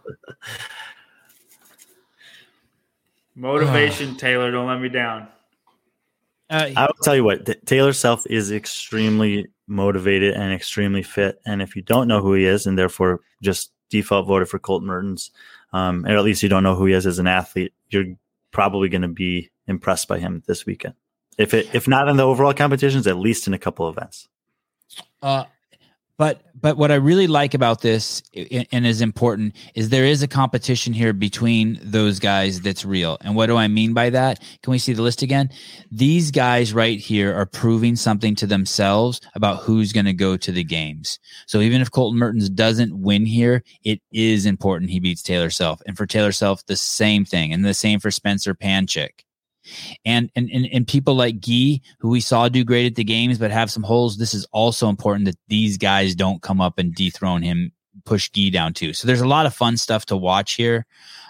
Motivation, 3.35 4.15
Taylor. 4.15 4.49
Don't 4.49 4.65
let 4.65 4.81
me 4.81 4.89
down. 4.89 5.27
Uh, 6.49 6.72
I 6.76 6.85
will 6.88 7.03
tell 7.03 7.15
you 7.15 7.23
what, 7.23 7.45
T- 7.45 7.53
Taylor 7.65 7.93
Self 7.93 8.26
is 8.26 8.51
extremely 8.51 9.45
motivated 9.68 10.34
and 10.34 10.51
extremely 10.51 11.03
fit. 11.03 11.39
And 11.45 11.61
if 11.61 11.76
you 11.76 11.84
don't 11.84 12.07
know 12.07 12.19
who 12.19 12.34
he 12.34 12.45
is, 12.45 12.65
and 12.65 12.80
therefore 12.80 13.22
just 13.43 13.72
default 13.91 14.26
voted 14.26 14.49
for 14.49 14.57
Colton 14.57 14.88
Mertens, 14.88 15.30
um, 15.72 16.03
or 16.03 16.18
at 16.18 16.23
least 16.23 16.41
you 16.41 16.49
don't 16.49 16.64
know 16.64 16.73
who 16.73 16.88
he 16.88 16.93
is 16.93 17.05
as 17.05 17.19
an 17.19 17.27
athlete, 17.27 17.73
you're 17.89 18.15
probably 18.49 18.89
going 18.89 19.03
to 19.03 19.07
be 19.07 19.51
impressed 19.68 20.07
by 20.07 20.18
him 20.18 20.41
this 20.47 20.65
weekend. 20.65 20.95
If 21.38 21.53
it, 21.53 21.73
if 21.73 21.88
not 21.88 22.07
in 22.07 22.18
the 22.18 22.23
overall 22.23 22.53
competitions, 22.53 23.07
at 23.07 23.18
least 23.18 23.47
in 23.47 23.53
a 23.53 23.59
couple 23.59 23.88
events. 23.89 24.27
Uh, 25.22 25.45
but 26.18 26.41
but 26.59 26.77
what 26.77 26.91
I 26.91 26.95
really 26.95 27.27
like 27.27 27.53
about 27.53 27.81
this 27.81 28.23
and 28.72 28.88
is 28.88 29.01
important 29.01 29.55
is 29.76 29.89
there 29.89 30.05
is 30.05 30.23
a 30.23 30.27
competition 30.27 30.91
here 30.91 31.14
between 31.14 31.80
those 31.84 32.19
guys 32.19 32.61
that's 32.61 32.84
real. 32.84 33.19
And 33.22 33.35
what 33.35 33.45
do 33.45 33.55
I 33.55 33.68
mean 33.68 33.93
by 33.93 34.09
that? 34.09 34.41
Can 34.64 34.72
we 34.72 34.80
see 34.80 34.93
the 34.93 35.03
list 35.03 35.22
again? 35.22 35.51
These 35.91 36.31
guys 36.31 36.73
right 36.73 36.99
here 36.99 37.35
are 37.35 37.45
proving 37.45 37.95
something 37.95 38.34
to 38.35 38.47
themselves 38.47 39.22
about 39.35 39.61
who's 39.64 39.93
going 39.93 40.07
to 40.07 40.14
go 40.14 40.35
to 40.38 40.51
the 40.51 40.64
games. 40.64 41.19
So 41.45 41.59
even 41.61 41.81
if 41.81 41.91
Colton 41.91 42.18
Mertens 42.18 42.49
doesn't 42.49 42.99
win 42.99 43.27
here, 43.27 43.64
it 43.84 44.01
is 44.11 44.47
important 44.47 44.89
he 44.89 44.99
beats 44.99 45.22
Taylor 45.22 45.51
Self. 45.51 45.81
And 45.85 45.95
for 45.95 46.07
Taylor 46.07 46.31
Self, 46.31 46.65
the 46.65 46.76
same 46.76 47.26
thing, 47.26 47.53
and 47.53 47.64
the 47.64 47.76
same 47.76 47.99
for 47.99 48.09
Spencer 48.09 48.55
Panchik. 48.55 49.26
And, 50.06 50.30
and 50.35 50.49
and 50.52 50.68
and 50.72 50.88
people 50.88 51.15
like 51.15 51.39
Gee, 51.39 51.81
who 51.99 52.10
we 52.10 52.22
saw 52.22 52.49
do 52.49 52.64
great 52.64 52.85
at 52.85 52.95
the 52.95 53.03
games 53.03 53.38
but 53.38 53.52
have 53.52 53.72
some 53.72 53.84
holes. 53.84 54.18
This 54.18 54.34
is 54.34 54.45
also 54.52 54.89
important 54.89 55.26
that 55.26 55.38
these 55.48 55.77
guys 55.77 56.15
don't 56.15 56.41
come 56.41 56.61
up 56.61 56.77
and 56.77 56.94
dethrone 56.94 57.41
him, 57.41 57.72
push 58.06 58.30
Gee 58.30 58.49
down 58.49 58.73
too. 58.73 58.94
So 58.94 59.07
there's 59.07 59.22
a 59.22 59.27
lot 59.27 59.45
of 59.45 59.53
fun 59.53 59.77
stuff 59.77 60.06
to 60.07 60.18
watch 60.18 60.53
here, 60.53 60.85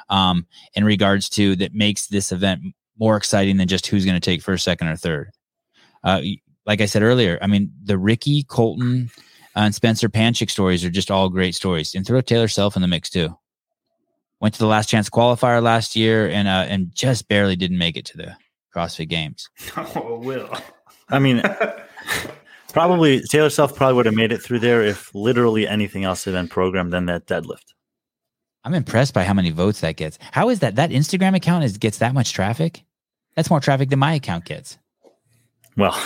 um, 0.09 0.45
in 0.73 0.84
regards 0.84 1.30
to 1.30 1.55
that 1.57 1.73
makes 1.73 2.07
this 2.07 2.31
event 2.31 2.61
more 2.99 3.18
exciting 3.18 3.57
than 3.57 3.68
just 3.68 3.88
who's 3.88 4.05
going 4.05 4.19
to 4.19 4.26
take 4.26 4.41
first, 4.41 4.64
second, 4.64 4.88
or 4.88 4.95
third. 4.95 5.31
Uh, 6.03 6.22
like 6.65 6.81
I 6.81 6.85
said 6.85 7.03
earlier, 7.03 7.38
I 7.41 7.47
mean 7.47 7.72
the 7.84 7.97
Ricky 7.97 8.43
Colton 8.43 9.09
and 9.55 9.73
Spencer 9.73 10.09
Panchik 10.09 10.51
stories 10.51 10.85
are 10.85 10.89
just 10.89 11.09
all 11.09 11.30
great 11.30 11.55
stories, 11.55 11.95
and 11.95 12.05
throw 12.05 12.22
Taylor 12.22 12.47
Self 12.47 12.76
in 12.76 12.81
the 12.81 12.88
mix 12.88 13.09
too. 13.09 13.38
Went 14.39 14.53
to 14.53 14.59
the 14.59 14.68
last 14.68 14.88
chance 14.89 15.09
qualifier 15.09 15.61
last 15.61 15.95
year 15.95 16.30
and 16.30 16.47
uh, 16.47 16.65
and 16.68 16.93
just 16.93 17.27
barely 17.27 17.55
didn't 17.55 17.77
make 17.77 17.97
it 17.97 18.05
to 18.05 18.18
the 18.18 18.35
CrossFit 18.76 19.09
Games. 19.09 19.49
Oh, 19.77 20.19
Will. 20.19 20.49
I 21.09 21.19
mean, 21.19 21.41
probably 22.73 23.22
Taylor 23.22 23.49
Self 23.49 23.76
probably 23.76 23.95
would 23.95 24.05
have 24.05 24.15
made 24.15 24.31
it 24.31 24.41
through 24.41 24.59
there 24.59 24.84
if 24.84 25.14
literally 25.15 25.68
anything 25.68 26.03
else 26.03 26.26
had 26.26 26.34
been 26.34 26.47
programmed 26.47 26.93
than 26.93 27.05
that 27.07 27.26
deadlift. 27.26 27.73
I'm 28.64 28.73
impressed 28.73 29.14
by 29.14 29.23
how 29.23 29.34
many 29.34 29.51
votes 29.51 29.80
that 29.81 29.95
gets. 29.95 30.19
How 30.31 30.49
is 30.49 30.59
that? 30.59 30.76
That 30.76 30.89
Instagram 30.91 31.35
account 31.35 31.64
is 31.64 31.77
gets 31.77 31.99
that 31.99 32.14
much 32.14 32.34
traffic? 32.34 32.84
That's 33.35 33.49
more 33.49 33.59
traffic 33.59 33.89
than 33.89 33.99
my 33.99 34.14
account 34.14 34.45
gets. 34.45 34.77
Well, 35.77 35.97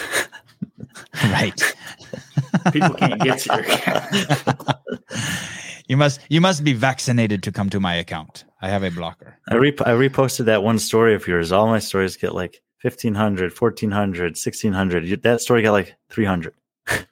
Right. 1.24 1.76
People 2.72 2.94
can't 2.96 3.22
get 3.22 3.40
to 3.40 3.54
your 3.54 3.64
account. 3.64 4.06
You 5.92 5.98
must 5.98 6.22
you 6.30 6.40
must 6.40 6.64
be 6.64 6.72
vaccinated 6.72 7.44
to 7.44 7.52
come 7.52 7.70
to 7.70 7.78
my 7.82 7.94
account. 7.96 8.46
I 8.62 8.70
have 8.70 8.82
a 8.82 8.90
blocker. 8.90 9.38
I, 9.50 9.56
re- 9.56 9.76
I 9.82 9.92
reposted 9.92 10.46
that 10.46 10.64
one 10.64 10.80
story 10.80 11.14
of 11.16 11.28
yours. 11.28 11.52
All 11.52 11.68
my 11.68 11.80
stories 11.80 12.16
get 12.16 12.34
like 12.34 12.62
1500, 12.82 13.52
1400, 13.52 14.24
1600. 14.24 15.22
That 15.24 15.42
story 15.42 15.62
got 15.64 15.74
like 15.74 15.94
300. 16.10 16.54
How, 16.88 17.04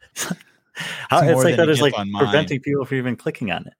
It's 1.20 1.32
it's, 1.32 1.44
like 1.44 1.58
that 1.58 1.68
is 1.68 1.82
like 1.82 1.92
mine. 1.92 2.10
preventing 2.18 2.62
people 2.62 2.86
from 2.86 3.00
even 3.00 3.18
clicking 3.18 3.52
on 3.52 3.68
it. 3.68 3.74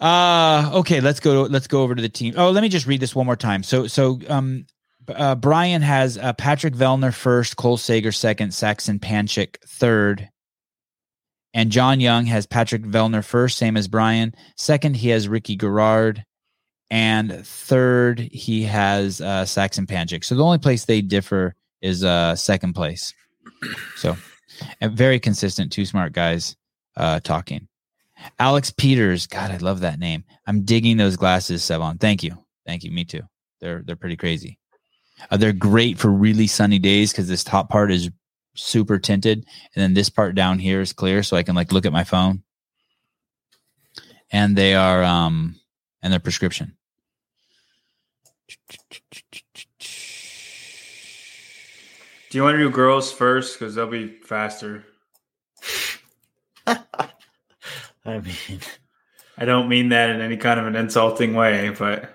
Uh 0.00 0.72
okay, 0.74 1.00
let's 1.00 1.20
go 1.20 1.42
let's 1.42 1.68
go 1.68 1.82
over 1.82 1.94
to 1.94 2.02
the 2.02 2.08
team. 2.08 2.34
Oh, 2.36 2.50
let 2.50 2.62
me 2.62 2.68
just 2.68 2.88
read 2.88 2.98
this 2.98 3.14
one 3.14 3.26
more 3.26 3.36
time. 3.36 3.62
So 3.62 3.86
so 3.86 4.18
um 4.28 4.66
uh, 5.08 5.36
Brian 5.36 5.82
has 5.82 6.18
uh, 6.18 6.32
Patrick 6.32 6.74
Vellner 6.74 7.14
first, 7.14 7.56
Cole 7.56 7.76
Sager 7.76 8.10
second, 8.12 8.52
Saxon 8.52 8.98
Panchik 8.98 9.56
third, 9.64 10.28
and 11.54 11.70
John 11.70 12.00
Young 12.00 12.26
has 12.26 12.46
Patrick 12.46 12.82
Vellner 12.82 13.24
first, 13.24 13.58
same 13.58 13.76
as 13.76 13.88
Brian. 13.88 14.34
Second, 14.56 14.96
he 14.96 15.08
has 15.08 15.28
Ricky 15.28 15.56
Garrard, 15.56 16.24
and 16.90 17.46
third, 17.46 18.20
he 18.20 18.62
has 18.64 19.20
uh, 19.20 19.44
Saxon 19.44 19.86
Panchik. 19.86 20.24
So 20.24 20.34
the 20.34 20.44
only 20.44 20.58
place 20.58 20.84
they 20.84 21.00
differ 21.00 21.54
is 21.80 22.04
uh, 22.04 22.34
second 22.36 22.74
place. 22.74 23.14
So, 23.96 24.16
very 24.82 25.18
consistent, 25.20 25.72
two 25.72 25.84
smart 25.84 26.12
guys 26.12 26.56
uh, 26.96 27.20
talking. 27.20 27.68
Alex 28.38 28.70
Peters, 28.70 29.26
God, 29.26 29.50
I 29.50 29.56
love 29.58 29.80
that 29.80 29.98
name. 29.98 30.24
I'm 30.46 30.64
digging 30.64 30.96
those 30.96 31.16
glasses, 31.16 31.62
Sevan. 31.62 32.00
Thank 32.00 32.22
you, 32.22 32.36
thank 32.66 32.84
you. 32.84 32.90
Me 32.90 33.04
too. 33.04 33.22
They're 33.60 33.82
they're 33.84 33.96
pretty 33.96 34.16
crazy. 34.16 34.58
Uh, 35.30 35.36
they're 35.36 35.52
great 35.52 35.98
for 35.98 36.10
really 36.10 36.46
sunny 36.46 36.78
days 36.78 37.12
because 37.12 37.28
this 37.28 37.44
top 37.44 37.68
part 37.68 37.90
is 37.90 38.10
super 38.58 38.98
tinted, 38.98 39.46
and 39.74 39.82
then 39.82 39.94
this 39.94 40.10
part 40.10 40.34
down 40.34 40.58
here 40.58 40.80
is 40.80 40.92
clear, 40.92 41.22
so 41.22 41.36
I 41.36 41.42
can 41.42 41.54
like 41.54 41.72
look 41.72 41.86
at 41.86 41.92
my 41.92 42.04
phone. 42.04 42.42
And 44.30 44.56
they 44.56 44.74
are 44.74 45.02
um 45.02 45.58
and 46.02 46.12
they're 46.12 46.20
prescription. 46.20 46.76
Do 52.30 52.36
you 52.36 52.42
want 52.42 52.56
to 52.56 52.58
do 52.58 52.70
girls 52.70 53.10
first? 53.10 53.58
Because 53.58 53.74
they'll 53.74 53.86
be 53.86 54.18
faster. 54.22 54.84
I 56.66 56.78
mean, 58.04 58.60
I 59.38 59.44
don't 59.46 59.68
mean 59.68 59.90
that 59.90 60.10
in 60.10 60.20
any 60.20 60.36
kind 60.36 60.60
of 60.60 60.66
an 60.66 60.76
insulting 60.76 61.34
way, 61.34 61.70
but 61.70 62.14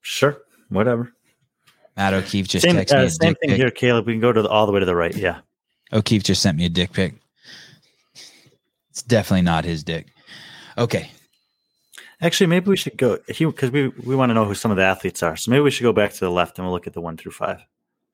sure, 0.00 0.38
whatever. 0.70 1.12
Matt 1.98 2.14
O'Keefe 2.14 2.48
just 2.48 2.64
Same, 2.64 2.76
texted 2.76 2.92
me 2.96 3.02
uh, 3.02 3.04
a 3.06 3.10
same 3.10 3.32
dick 3.32 3.38
thing 3.40 3.50
pic. 3.50 3.56
here, 3.58 3.70
Caleb. 3.70 4.06
We 4.06 4.14
can 4.14 4.20
go 4.20 4.32
to 4.32 4.40
the, 4.40 4.48
all 4.48 4.64
the 4.66 4.72
way 4.72 4.80
to 4.80 4.86
the 4.86 4.94
right. 4.94 5.14
Yeah. 5.14 5.40
O'Keefe 5.92 6.22
just 6.22 6.40
sent 6.40 6.56
me 6.56 6.64
a 6.64 6.68
dick 6.68 6.92
pic. 6.92 7.14
It's 8.90 9.02
definitely 9.02 9.42
not 9.42 9.64
his 9.64 9.82
dick. 9.84 10.06
Okay. 10.78 11.10
Actually, 12.20 12.46
maybe 12.48 12.68
we 12.70 12.76
should 12.76 12.96
go 12.96 13.18
because 13.26 13.70
we 13.70 13.88
we 13.88 14.16
want 14.16 14.30
to 14.30 14.34
know 14.34 14.44
who 14.44 14.54
some 14.54 14.70
of 14.70 14.76
the 14.76 14.82
athletes 14.84 15.22
are. 15.22 15.36
So 15.36 15.50
maybe 15.50 15.60
we 15.60 15.70
should 15.70 15.84
go 15.84 15.92
back 15.92 16.12
to 16.12 16.20
the 16.20 16.30
left 16.30 16.58
and 16.58 16.66
we'll 16.66 16.72
look 16.74 16.86
at 16.86 16.92
the 16.92 17.00
one 17.00 17.16
through 17.16 17.32
five. 17.32 17.60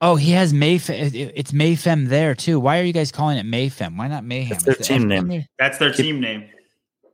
Oh, 0.01 0.17
he 0.17 0.33
has 0.33 0.53
Mayfem. 0.53 1.13
It's 1.35 1.53
Mayfem 1.53 2.09
there 2.09 2.35
too. 2.35 2.61
Why 2.61 2.81
are 2.81 2.85
you 2.85 2.93
guys 2.93 3.11
calling 3.13 3.39
it 3.39 3.47
Mayfem? 3.47 3.97
Why 3.97 4.09
not 4.09 4.23
Mayhem? 4.25 4.51
That's 4.51 4.65
their 4.65 4.75
Is 4.77 4.87
team 4.87 5.11
F 5.11 5.25
name. 5.25 5.45
that's 5.59 5.79
their 5.79 5.91
Keep- 5.91 6.05
team 6.05 6.21
name. 6.21 6.49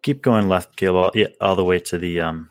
Keep 0.02 0.22
going 0.22 0.48
left, 0.48 0.76
Caleb, 0.76 0.97
all, 0.97 1.10
yeah, 1.14 1.26
all 1.40 1.55
the 1.55 1.64
way 1.64 1.78
to 1.78 1.98
the 1.98 2.20
um 2.20 2.49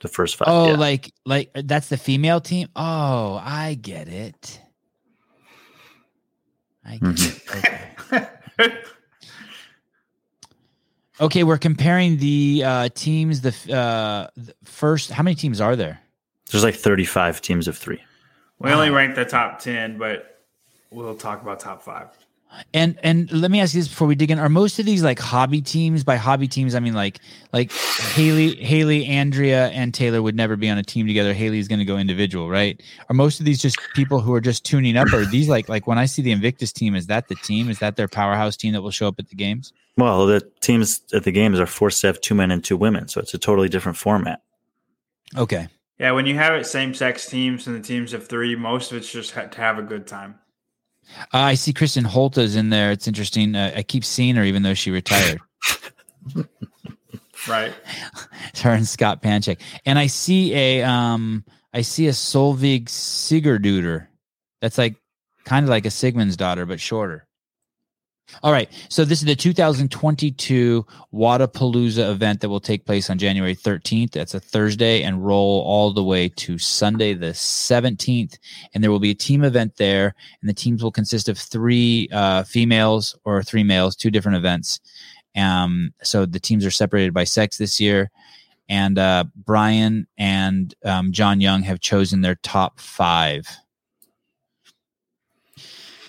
the 0.00 0.08
first 0.08 0.36
five. 0.36 0.48
Oh, 0.48 0.70
yeah. 0.72 0.76
like 0.76 1.12
like 1.24 1.50
that's 1.54 1.88
the 1.88 1.96
female 1.96 2.40
team. 2.40 2.68
Oh, 2.76 3.40
I 3.42 3.74
get 3.80 4.08
it. 4.08 4.60
I 6.84 6.92
get 6.98 7.00
Mhm. 7.02 8.10
it. 8.10 8.60
Okay. 8.60 8.74
okay, 11.20 11.44
we're 11.44 11.58
comparing 11.58 12.18
the 12.18 12.62
uh 12.64 12.88
teams. 12.94 13.40
The 13.40 13.50
uh 13.74 14.28
the 14.36 14.54
first. 14.64 15.10
How 15.10 15.22
many 15.22 15.34
teams 15.34 15.60
are 15.60 15.76
there? 15.76 16.00
There's 16.50 16.62
like 16.64 16.76
35 16.76 17.40
teams 17.42 17.66
of 17.66 17.76
three. 17.76 18.00
we 18.60 18.70
only 18.70 18.90
Wow. 18.90 18.96
ranked 18.96 19.16
the 19.16 19.24
top 19.24 19.58
ten, 19.58 19.98
but 19.98 20.40
we'll 20.90 21.16
talk 21.16 21.42
about 21.42 21.58
top 21.60 21.82
five. 21.82 22.08
And 22.74 22.98
and 23.02 23.30
let 23.32 23.50
me 23.50 23.60
ask 23.60 23.74
you 23.74 23.80
this 23.80 23.88
before 23.88 24.08
we 24.08 24.14
dig 24.14 24.30
in: 24.30 24.38
Are 24.38 24.48
most 24.48 24.78
of 24.78 24.86
these 24.86 25.02
like 25.02 25.18
hobby 25.18 25.60
teams? 25.60 26.04
By 26.04 26.16
hobby 26.16 26.48
teams, 26.48 26.74
I 26.74 26.80
mean 26.80 26.94
like 26.94 27.20
like 27.52 27.72
Haley, 27.72 28.56
Haley, 28.56 29.06
Andrea, 29.06 29.68
and 29.68 29.92
Taylor 29.92 30.22
would 30.22 30.34
never 30.34 30.56
be 30.56 30.68
on 30.68 30.78
a 30.78 30.82
team 30.82 31.06
together. 31.06 31.32
Haley's 31.32 31.68
going 31.68 31.78
to 31.78 31.84
go 31.84 31.98
individual, 31.98 32.48
right? 32.48 32.80
Are 33.08 33.14
most 33.14 33.40
of 33.40 33.46
these 33.46 33.60
just 33.60 33.78
people 33.94 34.20
who 34.20 34.32
are 34.34 34.40
just 34.40 34.64
tuning 34.64 34.96
up? 34.96 35.12
Or 35.12 35.20
are 35.20 35.24
these 35.24 35.48
like 35.48 35.68
like 35.68 35.86
when 35.86 35.98
I 35.98 36.06
see 36.06 36.22
the 36.22 36.32
Invictus 36.32 36.72
team, 36.72 36.94
is 36.94 37.06
that 37.06 37.28
the 37.28 37.36
team? 37.36 37.68
Is 37.70 37.78
that 37.78 37.96
their 37.96 38.08
powerhouse 38.08 38.56
team 38.56 38.72
that 38.72 38.82
will 38.82 38.90
show 38.90 39.08
up 39.08 39.18
at 39.18 39.28
the 39.28 39.36
games? 39.36 39.72
Well, 39.96 40.26
the 40.26 40.46
teams 40.60 41.00
at 41.14 41.24
the 41.24 41.32
games 41.32 41.58
are 41.58 41.66
forced 41.66 42.02
to 42.02 42.08
have 42.08 42.20
two 42.20 42.34
men 42.34 42.50
and 42.50 42.62
two 42.62 42.76
women, 42.76 43.08
so 43.08 43.20
it's 43.20 43.32
a 43.32 43.38
totally 43.38 43.68
different 43.68 43.96
format. 43.96 44.42
Okay, 45.36 45.68
Yeah, 45.98 46.12
when 46.12 46.26
you 46.26 46.34
have 46.34 46.54
it 46.54 46.66
same 46.66 46.94
sex 46.94 47.26
teams 47.26 47.66
and 47.66 47.74
the 47.74 47.80
teams 47.80 48.12
of 48.12 48.28
three, 48.28 48.54
most 48.54 48.92
of 48.92 48.98
it's 48.98 49.10
just 49.10 49.32
ha- 49.32 49.46
to 49.46 49.60
have 49.60 49.78
a 49.78 49.82
good 49.82 50.06
time. 50.06 50.38
Uh, 51.32 51.38
I 51.38 51.54
see 51.54 51.72
Kristin 51.72 52.04
Holte's 52.04 52.56
in 52.56 52.70
there. 52.70 52.90
It's 52.90 53.08
interesting. 53.08 53.54
Uh, 53.54 53.72
I 53.76 53.82
keep 53.82 54.04
seeing 54.04 54.36
her 54.36 54.44
even 54.44 54.62
though 54.62 54.74
she 54.74 54.90
retired. 54.90 55.40
Right. 57.48 57.72
It's 58.48 58.60
her 58.62 58.70
and 58.70 58.86
Scott 58.86 59.22
Panchik. 59.22 59.60
And 59.84 59.98
I 59.98 60.06
see 60.06 60.54
a 60.54 60.82
um 60.82 61.44
I 61.72 61.82
see 61.82 62.08
a 62.08 62.12
Solvig 62.12 62.86
Sigurduder. 62.86 64.08
That's 64.60 64.78
like 64.78 64.96
kind 65.44 65.64
of 65.64 65.70
like 65.70 65.86
a 65.86 65.90
Sigmund's 65.90 66.36
daughter, 66.36 66.66
but 66.66 66.80
shorter. 66.80 67.25
All 68.42 68.52
right. 68.52 68.68
So 68.88 69.04
this 69.04 69.20
is 69.20 69.24
the 69.24 69.36
2022 69.36 70.84
Wodapalooza 71.14 72.10
event 72.10 72.40
that 72.40 72.48
will 72.48 72.60
take 72.60 72.84
place 72.84 73.08
on 73.08 73.18
January 73.18 73.54
13th. 73.54 74.12
That's 74.12 74.34
a 74.34 74.40
Thursday 74.40 75.02
and 75.02 75.24
roll 75.24 75.62
all 75.62 75.92
the 75.92 76.02
way 76.02 76.28
to 76.30 76.58
Sunday 76.58 77.14
the 77.14 77.26
17th. 77.26 78.38
And 78.74 78.82
there 78.82 78.90
will 78.90 78.98
be 78.98 79.12
a 79.12 79.14
team 79.14 79.44
event 79.44 79.76
there. 79.76 80.14
And 80.40 80.48
the 80.48 80.54
teams 80.54 80.82
will 80.82 80.90
consist 80.90 81.28
of 81.28 81.38
three 81.38 82.08
uh, 82.12 82.42
females 82.42 83.16
or 83.24 83.42
three 83.42 83.64
males, 83.64 83.94
two 83.94 84.10
different 84.10 84.36
events. 84.36 84.80
Um, 85.36 85.92
so 86.02 86.26
the 86.26 86.40
teams 86.40 86.66
are 86.66 86.70
separated 86.70 87.14
by 87.14 87.24
sex 87.24 87.58
this 87.58 87.80
year. 87.80 88.10
And 88.68 88.98
uh, 88.98 89.24
Brian 89.36 90.08
and 90.18 90.74
um, 90.84 91.12
John 91.12 91.40
Young 91.40 91.62
have 91.62 91.80
chosen 91.80 92.22
their 92.22 92.34
top 92.36 92.80
five. 92.80 93.46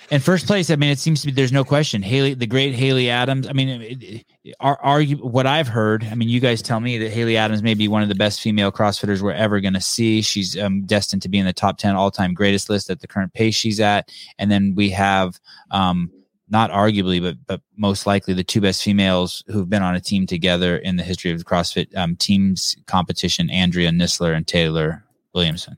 In 0.10 0.22
first 0.22 0.48
place, 0.48 0.70
I 0.70 0.78
mean, 0.78 0.90
it 0.90 1.00
seems 1.00 1.22
to 1.22 1.28
be 1.28 1.34
there's 1.34 1.52
no 1.52 1.66
question. 1.66 2.02
Haley, 2.02 2.34
the 2.34 2.48
great 2.48 2.74
Haley 2.74 3.10
Adams. 3.10 3.48
I 3.48 3.54
mean, 3.54 3.82
it- 3.82 4.26
are 4.62 4.80
argue 4.82 5.18
what 5.18 5.46
I've 5.46 5.68
heard. 5.68 6.08
I 6.10 6.16
mean, 6.16 6.30
you 6.30 6.40
guys 6.40 6.62
tell 6.62 6.80
me 6.80 6.98
that 7.00 7.12
Haley 7.12 7.36
Adams 7.36 7.62
may 7.62 7.74
be 7.74 7.90
one 7.90 8.02
of 8.02 8.08
the 8.08 8.16
best 8.16 8.40
female 8.40 8.72
CrossFitters 8.72 9.22
we're 9.22 9.34
ever 9.34 9.60
going 9.60 9.74
to 9.74 9.82
see. 9.82 10.22
She's 10.22 10.58
um, 10.58 10.84
destined 10.84 11.22
to 11.24 11.30
be 11.30 11.38
in 11.38 11.46
the 11.46 11.52
top 11.52 11.78
ten 11.78 11.96
all 11.96 12.12
time 12.12 12.34
greatest 12.34 12.70
list 12.70 12.90
at 12.90 13.02
the 13.02 13.08
current 13.08 13.34
pace 13.34 13.56
she's 13.56 13.82
at. 13.82 14.10
And 14.40 14.50
then 14.50 14.74
we 14.76 14.90
have, 14.92 15.40
um, 15.72 16.12
not 16.50 16.72
arguably, 16.72 17.22
but 17.22 17.36
but 17.46 17.62
most 17.76 18.06
likely 18.06 18.34
the 18.34 18.44
two 18.44 18.62
best 18.62 18.82
females 18.82 19.44
who've 19.48 19.70
been 19.70 19.84
on 19.84 19.96
a 19.96 20.00
team 20.00 20.26
together 20.26 20.78
in 20.78 20.96
the 20.96 21.04
history 21.04 21.32
of 21.32 21.40
the 21.40 21.44
CrossFit 21.44 21.94
um, 21.98 22.16
teams 22.16 22.78
competition: 22.86 23.50
Andrea 23.50 23.90
Nissler 23.90 24.34
and 24.34 24.48
Taylor 24.48 25.04
Williamson. 25.34 25.78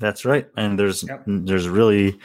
That's 0.00 0.24
right. 0.24 0.48
And 0.56 0.78
there's 0.78 1.04
Yep. 1.04 1.22
there's 1.26 1.68
really 1.68 2.18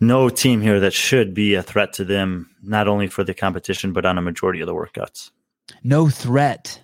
no 0.00 0.28
team 0.28 0.60
here 0.60 0.80
that 0.80 0.92
should 0.92 1.34
be 1.34 1.54
a 1.54 1.62
threat 1.62 1.92
to 1.94 2.04
them, 2.04 2.50
not 2.62 2.88
only 2.88 3.08
for 3.08 3.24
the 3.24 3.34
competition 3.34 3.92
but 3.92 4.06
on 4.06 4.18
a 4.18 4.22
majority 4.22 4.60
of 4.60 4.66
the 4.66 4.74
workouts. 4.74 5.30
No 5.84 6.08
threat. 6.08 6.80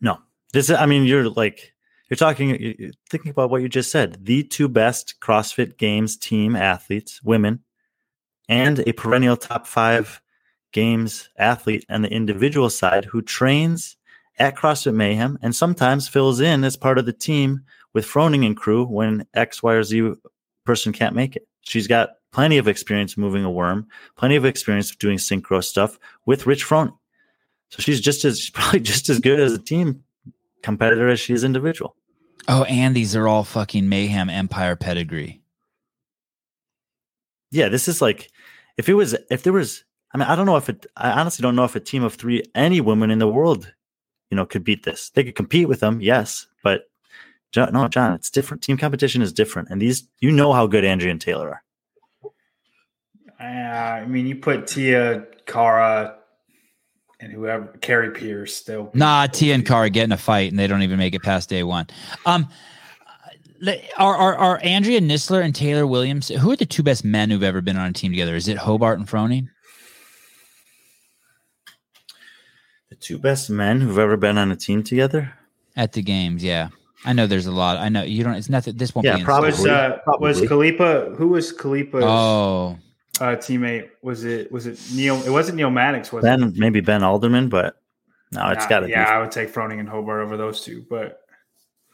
No, 0.00 0.18
this 0.52 0.70
is, 0.70 0.76
I 0.76 0.86
mean, 0.86 1.04
you're 1.04 1.28
like 1.28 1.72
you're 2.08 2.16
talking, 2.16 2.60
you're 2.60 2.90
thinking 3.08 3.30
about 3.30 3.50
what 3.50 3.62
you 3.62 3.68
just 3.68 3.92
said. 3.92 4.24
The 4.24 4.42
two 4.42 4.68
best 4.68 5.20
CrossFit 5.20 5.78
Games 5.78 6.16
team 6.16 6.56
athletes, 6.56 7.22
women, 7.22 7.60
and 8.48 8.80
a 8.80 8.92
perennial 8.92 9.36
top 9.36 9.66
five 9.66 10.20
Games 10.72 11.28
athlete 11.36 11.84
on 11.88 12.02
the 12.02 12.12
individual 12.12 12.70
side 12.70 13.04
who 13.04 13.22
trains 13.22 13.96
at 14.38 14.56
CrossFit 14.56 14.94
Mayhem 14.94 15.38
and 15.42 15.54
sometimes 15.54 16.08
fills 16.08 16.40
in 16.40 16.64
as 16.64 16.76
part 16.76 16.98
of 16.98 17.06
the 17.06 17.12
team 17.12 17.62
with 17.92 18.06
Froning 18.06 18.46
and 18.46 18.56
crew 18.56 18.84
when 18.84 19.26
X, 19.34 19.62
Y, 19.62 19.72
or 19.72 19.82
Z 19.82 20.12
person 20.64 20.92
can't 20.92 21.14
make 21.14 21.36
it. 21.36 21.46
She's 21.62 21.86
got 21.86 22.10
plenty 22.32 22.58
of 22.58 22.68
experience 22.68 23.16
moving 23.16 23.44
a 23.44 23.50
worm, 23.50 23.86
plenty 24.16 24.36
of 24.36 24.44
experience 24.44 24.94
doing 24.94 25.18
synchro 25.18 25.62
stuff 25.62 25.98
with 26.26 26.46
Rich 26.46 26.64
Froning. 26.64 26.96
So 27.70 27.80
she's 27.80 28.00
just 28.00 28.24
as 28.24 28.40
she's 28.40 28.50
probably 28.50 28.80
just 28.80 29.08
as 29.08 29.20
good 29.20 29.40
as 29.40 29.52
a 29.52 29.58
team 29.58 30.04
competitor 30.62 31.08
as 31.08 31.20
she 31.20 31.32
is 31.32 31.44
individual. 31.44 31.96
Oh, 32.48 32.64
and 32.64 32.94
these 32.94 33.14
are 33.14 33.28
all 33.28 33.44
fucking 33.44 33.88
mayhem 33.88 34.30
empire 34.30 34.76
pedigree. 34.76 35.42
Yeah, 37.50 37.68
this 37.68 37.88
is 37.88 38.00
like 38.00 38.30
if 38.76 38.88
it 38.88 38.94
was 38.94 39.14
if 39.30 39.42
there 39.42 39.52
was 39.52 39.84
I 40.14 40.18
mean 40.18 40.28
I 40.28 40.36
don't 40.36 40.46
know 40.46 40.56
if 40.56 40.68
it 40.68 40.86
I 40.96 41.10
honestly 41.10 41.42
don't 41.42 41.56
know 41.56 41.64
if 41.64 41.76
a 41.76 41.80
team 41.80 42.02
of 42.02 42.14
three 42.14 42.42
any 42.54 42.80
woman 42.80 43.10
in 43.10 43.18
the 43.18 43.28
world 43.28 43.72
you 44.30 44.36
know 44.36 44.46
could 44.46 44.64
beat 44.64 44.84
this. 44.84 45.10
They 45.10 45.24
could 45.24 45.34
compete 45.34 45.68
with 45.68 45.80
them, 45.80 46.00
yes, 46.00 46.46
John, 47.52 47.72
no, 47.72 47.88
John, 47.88 48.12
it's 48.12 48.30
different. 48.30 48.62
Team 48.62 48.76
competition 48.76 49.22
is 49.22 49.32
different, 49.32 49.70
and 49.70 49.82
these 49.82 50.08
you 50.20 50.30
know 50.30 50.52
how 50.52 50.66
good 50.66 50.84
Andrea 50.84 51.10
and 51.10 51.20
Taylor 51.20 51.48
are. 51.48 51.62
Uh, 53.40 54.02
I 54.02 54.06
mean, 54.06 54.26
you 54.26 54.36
put 54.36 54.66
Tia, 54.66 55.24
Cara, 55.46 56.16
and 57.20 57.32
whoever, 57.32 57.66
Kari 57.80 58.10
Pearce. 58.10 58.62
They'll 58.62 58.90
Nah, 58.94 59.26
Tia 59.26 59.54
and 59.54 59.66
Cara 59.66 59.90
get 59.90 60.04
in 60.04 60.12
a 60.12 60.16
fight 60.16 60.50
and 60.50 60.58
they 60.58 60.66
don't 60.66 60.82
even 60.82 60.98
make 60.98 61.14
it 61.14 61.22
past 61.22 61.48
day 61.48 61.62
one. 61.62 61.86
Um, 62.26 62.48
are, 63.98 64.16
are 64.16 64.34
are 64.36 64.60
Andrea 64.62 65.00
Nissler 65.00 65.42
and 65.42 65.54
Taylor 65.54 65.86
Williams? 65.86 66.28
Who 66.28 66.50
are 66.50 66.56
the 66.56 66.66
two 66.66 66.82
best 66.82 67.04
men 67.04 67.30
who've 67.30 67.42
ever 67.42 67.60
been 67.60 67.76
on 67.76 67.88
a 67.88 67.92
team 67.92 68.12
together? 68.12 68.36
Is 68.36 68.48
it 68.48 68.58
Hobart 68.58 68.98
and 68.98 69.08
Froning? 69.08 69.48
The 72.90 72.96
two 72.96 73.18
best 73.18 73.50
men 73.50 73.80
who've 73.80 73.98
ever 73.98 74.16
been 74.16 74.36
on 74.38 74.50
a 74.50 74.56
team 74.56 74.82
together. 74.82 75.32
at 75.76 75.92
the 75.92 76.02
games? 76.02 76.42
Yeah, 76.42 76.68
I 77.04 77.12
know 77.14 77.26
there's 77.26 77.46
a 77.46 77.50
lot. 77.52 77.78
I 77.78 77.88
know 77.88 78.02
you 78.02 78.22
don't. 78.24 78.34
It's 78.34 78.50
nothing. 78.50 78.76
This 78.76 78.94
won't 78.94 79.06
Yeah, 79.06 79.14
be. 79.14 79.20
in- 79.20 79.24
probably. 79.24 79.50
was 79.50 79.66
uh, 79.66 79.98
was. 80.18 80.40
Khalipa? 80.42 81.16
Who 81.16 81.28
was 81.28 81.52
Khalipa's 81.52 82.04
Oh, 82.04 82.78
uh, 83.20 83.36
teammate? 83.36 83.88
Was 84.02 84.24
it 84.24 84.52
was 84.52 84.66
it 84.66 84.78
Neal? 84.94 85.22
It 85.24 85.30
wasn't 85.30 85.56
Neal 85.56 85.70
Maddox, 85.70 86.12
was 86.12 86.24
it? 86.24 86.28
Ben 86.28 86.52
maybe 86.56 86.80
Ben 86.80 87.02
Alderman, 87.02 87.48
but 87.48 87.80
no, 88.32 88.50
it's 88.50 88.64
Nah, 88.64 88.68
got 88.68 88.80
to 88.80 88.88
yeah, 88.88 89.04
be. 89.06 89.10
I 89.10 89.18
would 89.20 89.30
take 89.32 89.52
Froning 89.52 89.80
and 89.80 89.88
Hobart 89.88 90.22
over 90.22 90.36
those 90.36 90.60
two. 90.60 90.84
But 90.90 91.20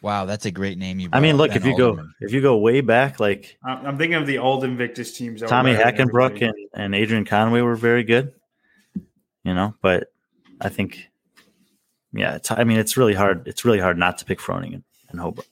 wow, 0.03 0.25
that's 0.25 0.45
a 0.45 0.51
great 0.51 0.77
name. 0.77 0.99
You. 0.99 1.09
I 1.13 1.21
mean, 1.21 1.37
look 1.37 1.51
up, 1.51 1.57
if 1.57 1.63
Ben 1.63 1.71
you 1.73 1.79
go 1.79 2.09
if 2.21 2.33
you 2.33 2.41
go 2.41 2.57
way 2.57 2.81
back, 2.81 3.21
like 3.21 3.59
I'm, 3.65 3.87
I'm 3.87 3.99
thinking 3.99 4.17
of 4.17 4.27
the 4.27 4.39
old 4.39 4.65
Invictus 4.65 5.17
teams. 5.17 5.41
that 5.41 5.49
Tommy 5.49 5.75
better 5.75 6.05
Hackenbruck 6.05 6.43
and, 6.43 6.55
and 6.75 6.95
Adrian 6.97 7.25
Conway 7.25 7.61
were 7.61 7.77
very 7.77 8.03
good, 8.03 8.35
you 9.45 9.55
know. 9.55 9.73
But 9.81 10.13
I 10.61 10.69
think, 10.69 11.09
yeah, 12.13 12.35
it's. 12.35 12.51
I 12.51 12.65
mean, 12.65 12.79
it's 12.79 12.97
really 12.97 13.15
hard. 13.15 13.47
It's 13.47 13.65
really 13.65 13.79
hard 13.81 13.99
not 13.99 14.19
to 14.19 14.25
pick 14.25 14.41
Froning 14.41 14.83
and, 15.09 15.13
and 15.13 15.21
Hobart. 15.21 15.47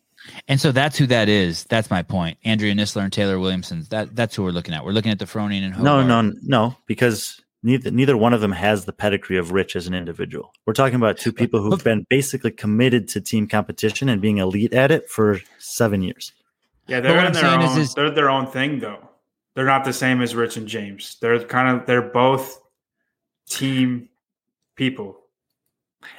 And 0.49 0.59
so 0.61 0.73
that's 0.73 0.97
who 0.97 1.07
that 1.09 1.29
is. 1.29 1.65
That's 1.65 1.91
my 1.91 2.03
point. 2.03 2.39
Andrea 2.45 2.73
Nissler 2.75 3.03
and 3.03 3.13
Taylor 3.13 3.39
Williamson. 3.39 3.85
That 3.91 4.17
that's 4.17 4.35
who 4.35 4.43
we're 4.43 4.51
looking 4.53 4.73
at. 4.75 4.85
We're 4.85 4.93
looking 4.93 5.13
at 5.13 5.19
the 5.19 5.27
Froning 5.27 5.63
and 5.63 5.73
No, 5.83 6.01
Hobart. 6.03 6.07
no, 6.07 6.21
no, 6.23 6.33
no, 6.43 6.77
because 6.87 7.43
neither 7.63 7.91
neither 7.91 8.17
one 8.17 8.33
of 8.33 8.41
them 8.41 8.53
has 8.53 8.87
the 8.87 8.93
pedigree 8.93 9.37
of 9.37 9.53
Rich 9.53 9.77
as 9.77 9.87
an 9.87 9.93
individual. 9.95 10.53
We're 10.65 10.73
talking 10.73 10.97
about 10.97 11.19
two 11.19 11.33
people 11.33 11.61
who've 11.63 11.85
been 11.85 12.07
basically 12.09 12.53
committed 12.53 13.07
to 13.09 13.21
team 13.21 13.47
competition 13.47 14.09
and 14.09 14.23
being 14.23 14.39
elite 14.39 14.73
at 14.73 14.91
it 14.91 15.11
for 15.11 15.41
seven 15.59 16.01
years. 16.03 16.33
Yeah, 16.87 17.01
But 17.01 17.03
they're 17.09 17.17
what 17.17 17.21
in 17.21 17.27
I'm 17.27 17.33
their 17.35 17.43
saying 17.43 17.61
own. 17.63 17.69
is- 17.69 17.77
is- 17.89 17.95
they're 17.95 18.11
their 18.11 18.31
own 18.31 18.47
thing, 18.47 18.79
though. 18.79 19.11
They're 19.55 19.67
not 19.67 19.85
the 19.85 19.93
same 19.93 20.21
as 20.23 20.35
Rich 20.35 20.57
and 20.57 20.67
James. 20.67 21.17
They're 21.21 21.39
kind 21.45 21.77
of 21.77 21.87
they're 21.87 22.03
both 22.03 22.61
team 23.49 24.09
people. 24.77 25.19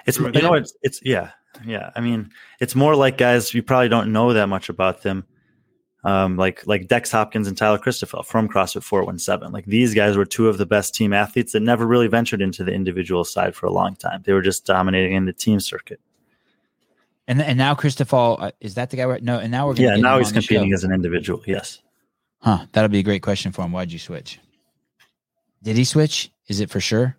It's 0.06 0.18
you 0.20 0.30
know 0.32 0.54
it's 0.54 0.74
it's 0.84 1.00
yeah 1.04 1.32
yeah. 1.66 1.92
I 1.96 2.02
mean, 2.02 2.32
it's 2.60 2.76
more 2.76 2.96
like 2.96 3.18
guys 3.18 3.54
you 3.54 3.64
probably 3.64 3.90
don't 3.90 4.12
know 4.12 4.34
that 4.34 4.48
much 4.48 4.70
about 4.70 5.04
them. 5.04 5.26
Um, 6.04 6.38
like 6.38 6.66
like 6.68 6.88
Dex 6.88 7.12
Hopkins 7.12 7.48
and 7.48 7.58
Tyler 7.58 7.80
Christophel 7.80 8.24
from 8.24 8.48
CrossFit 8.48 8.84
417. 8.84 9.52
Like 9.52 9.66
these 9.66 9.96
guys 9.96 10.16
were 10.16 10.26
two 10.26 10.48
of 10.48 10.60
the 10.60 10.66
best 10.66 10.94
team 10.94 11.14
athletes 11.14 11.54
that 11.54 11.62
never 11.62 11.88
really 11.88 12.08
ventured 12.08 12.44
into 12.44 12.64
the 12.64 12.72
individual 12.72 13.24
side 13.24 13.56
for 13.56 13.66
a 13.66 13.72
long 13.72 13.96
time. 13.96 14.22
They 14.24 14.34
were 14.34 14.44
just 14.44 14.68
dominating 14.68 15.14
in 15.14 15.26
the 15.26 15.34
team 15.34 15.60
circuit. 15.60 16.00
And 17.28 17.42
and 17.42 17.58
now 17.58 17.74
Christophel 17.74 18.40
uh, 18.40 18.52
is 18.62 18.76
that 18.76 18.92
the 18.92 18.98
guy? 18.98 19.08
We're, 19.08 19.20
no, 19.20 19.40
and 19.40 19.52
now 19.52 19.66
we're 19.66 19.74
gonna 19.74 19.90
Yeah, 19.90 19.96
now 19.96 20.20
he's 20.20 20.32
competing 20.32 20.74
as 20.74 20.84
an 20.84 20.94
individual. 20.94 21.42
Yes. 21.48 21.82
Huh? 22.40 22.68
That'll 22.72 22.90
be 22.90 23.00
a 23.00 23.04
great 23.04 23.24
question 23.24 23.52
for 23.52 23.64
him. 23.64 23.72
Why'd 23.72 23.92
you 23.92 23.98
switch? 23.98 24.40
Did 25.64 25.76
he 25.76 25.86
switch? 25.86 26.32
Is 26.48 26.60
it 26.60 26.70
for 26.70 26.80
sure, 26.80 27.18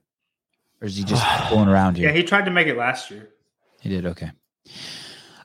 or 0.80 0.86
is 0.86 0.96
he 0.96 1.02
just 1.02 1.26
fooling 1.48 1.68
around 1.68 1.96
here? 1.96 2.08
Yeah, 2.08 2.14
he 2.14 2.22
tried 2.22 2.44
to 2.44 2.52
make 2.52 2.68
it 2.68 2.76
last 2.76 3.10
year. 3.10 3.30
He 3.80 3.88
did 3.88 4.06
okay. 4.06 4.30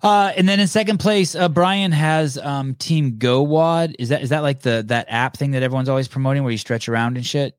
Uh, 0.03 0.31
and 0.35 0.49
then 0.49 0.59
in 0.59 0.67
second 0.67 0.97
place, 0.99 1.35
uh, 1.35 1.47
Brian 1.47 1.91
has 1.91 2.37
um, 2.39 2.73
Team 2.75 3.17
Go 3.19 3.43
Wad. 3.43 3.95
Is 3.99 4.09
that 4.09 4.23
is 4.23 4.29
that 4.29 4.39
like 4.39 4.61
the 4.61 4.83
that 4.87 5.05
app 5.09 5.37
thing 5.37 5.51
that 5.51 5.61
everyone's 5.61 5.89
always 5.89 6.07
promoting 6.07 6.43
where 6.43 6.51
you 6.51 6.57
stretch 6.57 6.89
around 6.89 7.17
and 7.17 7.25
shit? 7.25 7.55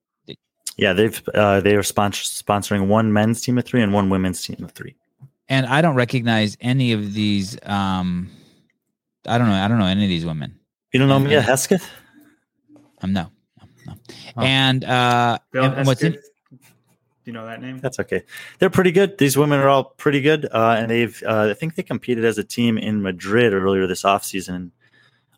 Yeah, 0.76 0.92
they've 0.92 1.22
uh, 1.34 1.60
they 1.60 1.76
are 1.76 1.82
sponsor- 1.84 2.24
sponsoring 2.24 2.88
one 2.88 3.12
men's 3.12 3.42
team 3.42 3.58
of 3.58 3.64
three 3.64 3.82
and 3.82 3.92
one 3.92 4.10
women's 4.10 4.42
team 4.44 4.56
of 4.64 4.72
three. 4.72 4.96
And 5.48 5.66
I 5.66 5.82
don't 5.82 5.94
recognize 5.94 6.56
any 6.60 6.92
of 6.92 7.14
these. 7.14 7.56
Um, 7.64 8.30
I 9.26 9.38
don't 9.38 9.46
know. 9.48 9.54
I 9.54 9.68
don't 9.68 9.78
know 9.78 9.86
any 9.86 10.02
of 10.04 10.08
these 10.08 10.24
women. 10.26 10.58
You 10.92 10.98
don't 10.98 11.08
know 11.08 11.16
And- 11.16 11.26
Mia 11.26 11.38
and- 11.38 11.46
Hesketh? 11.46 11.88
Um, 13.02 13.12
no, 13.12 13.30
no, 13.60 13.68
no. 13.86 13.94
Oh. 14.36 14.42
And 14.42 14.84
uh, 14.84 15.38
Bill 15.52 15.64
and, 15.64 15.74
and 15.74 15.86
what's 15.86 16.02
in, 16.02 16.14
Hesketh. 16.14 16.30
Do 17.24 17.30
you 17.30 17.32
know 17.34 17.46
that 17.46 17.60
name? 17.60 17.78
That's 17.78 18.00
okay. 18.00 18.22
They're 18.58 18.70
pretty 18.70 18.90
good. 18.90 19.18
These 19.18 19.36
women 19.36 19.60
are 19.60 19.68
all 19.68 19.84
pretty 19.84 20.20
good, 20.20 20.46
uh, 20.46 20.76
and 20.78 20.90
they've 20.90 21.22
uh, 21.26 21.48
I 21.50 21.54
think 21.54 21.76
they 21.76 21.82
competed 21.84 22.24
as 22.24 22.36
a 22.38 22.44
team 22.44 22.76
in 22.78 23.00
Madrid 23.00 23.52
earlier 23.52 23.86
this 23.86 24.02
offseason. 24.02 24.70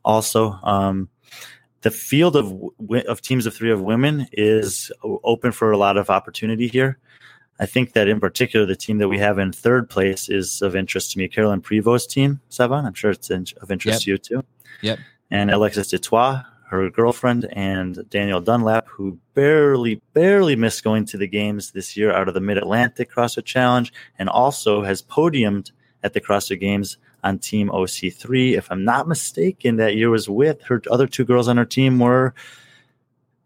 Also, 0.05 0.53
um, 0.63 1.09
the 1.83 1.91
field 1.91 2.37
of 2.37 2.55
of 3.07 3.21
teams 3.21 3.45
of 3.45 3.55
three 3.55 3.71
of 3.71 3.83
women 3.83 4.27
is 4.33 4.91
open 5.03 5.53
for 5.53 5.73
a 5.73 5.77
lot 5.77 5.97
of 5.99 6.09
opportunity 6.09 6.69
here. 6.69 6.99
I 7.61 7.67
think 7.67 7.93
that 7.93 8.09
in 8.09 8.19
particular, 8.19 8.67
the 8.67 8.75
team 8.77 8.99
that 8.99 9.09
we 9.09 9.19
have 9.19 9.39
in 9.39 9.53
third 9.53 9.89
place 9.91 10.29
is 10.29 10.61
of 10.63 10.75
interest 10.75 11.13
to 11.13 11.19
me. 11.19 11.29
Carolyne 11.29 11.61
Prevost's 11.63 12.07
team, 12.13 12.41
Sevan. 12.51 12.85
I'm 12.85 12.95
sure 12.95 13.11
it's 13.13 13.31
in, 13.31 13.47
of 13.61 13.71
interest 13.71 14.05
Yep. 14.07 14.23
to 14.23 14.35
you 14.35 14.41
too. 14.41 14.47
Yep. 14.81 14.99
And 15.31 15.51
Alexis 15.51 15.89
Detroit, 15.89 16.41
her 16.69 16.91
girlfriend, 16.91 17.49
and 17.53 18.09
Danielle 18.11 18.41
Dunlap, 18.41 18.89
who 18.89 19.19
barely, 19.35 20.01
barely 20.13 20.57
missed 20.57 20.83
going 20.83 21.05
to 21.07 21.19
the 21.19 21.29
games 21.29 21.71
this 21.71 21.97
year 21.97 22.13
out 22.13 22.29
of 22.29 22.35
the 22.35 22.41
Mid 22.41 22.59
Atlantic 22.59 23.13
CrossFit 23.13 23.45
Challenge, 23.45 23.93
and 24.19 24.29
also 24.29 24.83
has 24.83 25.03
podiumed 25.03 25.73
at 26.03 26.13
the 26.13 26.21
CrossFit 26.21 26.61
Games 26.61 26.99
on 27.23 27.39
Team 27.39 27.71
OC3. 27.71 28.57
If 28.57 28.71
I'm 28.71 28.85
not 28.85 29.09
mistaken, 29.09 29.77
that 29.77 29.97
year 29.97 30.11
was 30.11 30.29
with 30.29 30.63
her 30.65 30.83
other 30.91 31.07
two 31.07 31.25
girls 31.25 31.49
on 31.49 31.57
her 31.57 31.65
team 31.65 31.99
were 31.99 32.35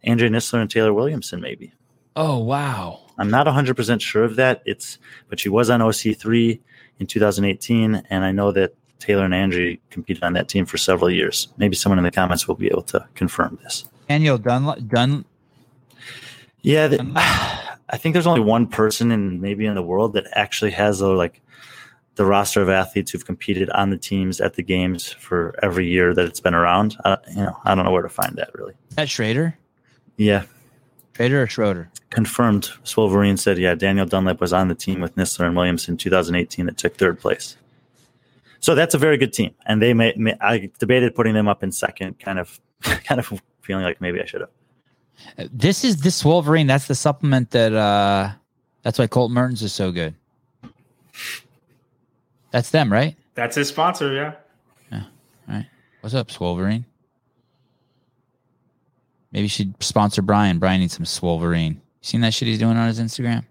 Andrea 0.02 0.30
Nissler 0.30 0.60
and 0.60 0.70
Taylor 0.70 0.92
Williamson, 0.92 1.40
maybe. 1.40 1.72
oh 2.16 2.38
wow, 2.38 3.00
I'm 3.18 3.30
not 3.30 3.46
100% 3.46 4.00
sure 4.00 4.24
of 4.24 4.36
that. 4.36 4.62
It's 4.64 4.98
but 5.28 5.40
she 5.40 5.48
was 5.48 5.70
on 5.70 5.80
OC3 5.80 6.60
in 6.98 7.06
2018 7.06 8.02
and 8.10 8.24
I 8.24 8.32
know 8.32 8.52
that 8.52 8.74
Taylor 8.98 9.24
and 9.24 9.34
Andrew 9.34 9.76
competed 9.90 10.22
on 10.22 10.32
that 10.34 10.48
team 10.48 10.66
for 10.66 10.76
several 10.78 11.10
years. 11.10 11.48
Maybe 11.56 11.76
someone 11.76 11.98
in 11.98 12.04
the 12.04 12.10
comments 12.10 12.48
will 12.48 12.54
be 12.56 12.66
able 12.66 12.82
to 12.84 13.06
confirm 13.14 13.58
this. 13.62 13.84
Daniel 14.08 14.38
Dun 14.38 14.86
Dun. 14.88 15.24
Yeah, 16.62 16.88
the, 16.88 17.00
I 17.90 17.96
think 17.96 18.12
there's 18.12 18.26
only 18.26 18.40
one 18.40 18.66
person 18.66 19.10
in 19.12 19.40
maybe 19.40 19.66
in 19.66 19.74
the 19.74 19.82
world 19.82 20.12
that 20.14 20.26
actually 20.32 20.72
has 20.72 21.00
a, 21.00 21.08
like 21.08 21.40
the 22.16 22.24
roster 22.24 22.60
of 22.60 22.68
athletes 22.68 23.12
who've 23.12 23.24
competed 23.24 23.70
on 23.70 23.90
the 23.90 23.96
teams 23.96 24.40
at 24.40 24.54
the 24.54 24.62
games 24.62 25.12
for 25.12 25.54
every 25.62 25.88
year 25.88 26.12
that 26.14 26.26
it's 26.26 26.40
been 26.40 26.54
around. 26.54 26.96
Uh, 27.04 27.16
you 27.30 27.36
know, 27.42 27.56
I 27.64 27.74
don't 27.74 27.84
know 27.84 27.92
where 27.92 28.02
to 28.02 28.08
find 28.08 28.36
that 28.36 28.50
really. 28.54 28.74
Is 28.90 28.96
that 28.96 29.08
Schrader, 29.08 29.56
Yeah, 30.16 30.44
Schrader 31.14 31.42
or 31.42 31.46
Schroeder? 31.46 31.90
confirmed. 32.10 32.70
Swolverine 32.84 33.38
said, 33.38 33.58
yeah, 33.58 33.74
Danielle 33.74 34.06
Dunlap 34.06 34.40
was 34.40 34.52
on 34.52 34.68
the 34.68 34.74
team 34.74 35.00
with 35.00 35.14
Nissler 35.14 35.46
and 35.46 35.54
Williamson 35.54 35.94
in 35.94 35.98
2018 35.98 36.66
that 36.66 36.76
took 36.78 36.96
third 36.96 37.20
place. 37.20 37.56
So 38.60 38.74
that's 38.74 38.94
a 38.94 38.98
very 38.98 39.16
good 39.16 39.32
team, 39.32 39.54
and 39.66 39.80
they 39.80 39.94
may, 39.94 40.12
may 40.16 40.34
I 40.40 40.70
debated 40.78 41.14
putting 41.14 41.34
them 41.34 41.46
up 41.48 41.62
in 41.62 41.70
second, 41.72 42.18
kind 42.18 42.38
of, 42.38 42.60
kind 42.82 43.18
of 43.20 43.40
feeling 43.62 43.84
like 43.84 44.00
maybe 44.00 44.20
I 44.20 44.24
should 44.24 44.40
have. 44.40 44.50
This 45.52 45.84
is 45.84 45.98
this 46.00 46.24
Wolverine. 46.24 46.66
That's 46.66 46.86
the 46.86 46.94
supplement 46.94 47.50
that. 47.50 47.72
uh 47.72 48.30
That's 48.82 48.98
why 48.98 49.06
Colt 49.06 49.30
Mertens 49.30 49.62
is 49.62 49.72
so 49.72 49.90
good. 49.92 50.14
That's 52.50 52.70
them, 52.70 52.92
right? 52.92 53.16
That's 53.34 53.56
his 53.56 53.68
sponsor. 53.68 54.12
Yeah. 54.14 54.34
Yeah. 54.90 55.02
All 55.48 55.54
right. 55.54 55.66
What's 56.00 56.14
up, 56.14 56.28
Swolverine? 56.28 56.84
Maybe 59.32 59.42
you 59.42 59.48
should 59.48 59.74
sponsor 59.82 60.22
Brian. 60.22 60.58
Brian 60.58 60.80
needs 60.80 60.94
some 60.96 61.04
Swolverine. 61.04 61.74
You 61.74 61.80
seen 62.00 62.20
that 62.22 62.32
shit 62.32 62.48
he's 62.48 62.58
doing 62.58 62.76
on 62.76 62.86
his 62.88 63.00
Instagram? 63.00 63.44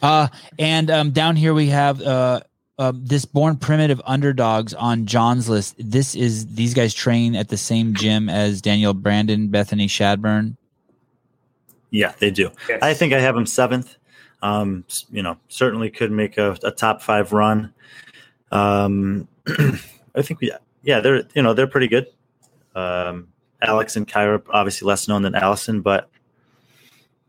Uh, 0.00 0.28
and 0.58 0.90
um, 0.90 1.10
down 1.10 1.34
here 1.36 1.54
we 1.54 1.68
have 1.68 2.00
uh, 2.02 2.40
uh, 2.78 2.92
this 2.94 3.24
born 3.24 3.56
primitive 3.56 4.00
underdogs 4.04 4.74
on 4.74 5.06
John's 5.06 5.48
list. 5.48 5.76
This 5.78 6.14
is 6.14 6.54
these 6.54 6.74
guys 6.74 6.92
train 6.92 7.36
at 7.36 7.48
the 7.48 7.56
same 7.56 7.94
gym 7.94 8.28
as 8.28 8.60
Danielle 8.60 8.94
Brandon, 8.94 9.48
Bethany 9.48 9.86
Shadburne. 9.86 10.56
Yeah, 11.90 12.12
they 12.18 12.30
do. 12.30 12.50
Yes. 12.68 12.82
I 12.82 12.94
think 12.94 13.12
I 13.12 13.20
have 13.20 13.36
them 13.36 13.46
seventh. 13.46 13.96
Um, 14.42 14.84
you 15.10 15.22
know, 15.22 15.38
certainly 15.48 15.90
could 15.90 16.10
make 16.10 16.36
a, 16.36 16.58
a 16.64 16.70
top 16.72 17.00
five 17.00 17.32
run. 17.32 17.72
Um, 18.50 19.28
I 20.14 20.22
think 20.22 20.40
we, 20.40 20.52
yeah, 20.82 21.00
they're 21.00 21.22
you 21.34 21.42
know 21.42 21.54
they're 21.54 21.68
pretty 21.68 21.88
good. 21.88 22.08
Um, 22.74 23.28
Alex 23.62 23.96
and 23.96 24.06
Kyra 24.06 24.42
obviously 24.50 24.86
less 24.86 25.06
known 25.06 25.22
than 25.22 25.34
Allison, 25.34 25.80
but 25.80 26.10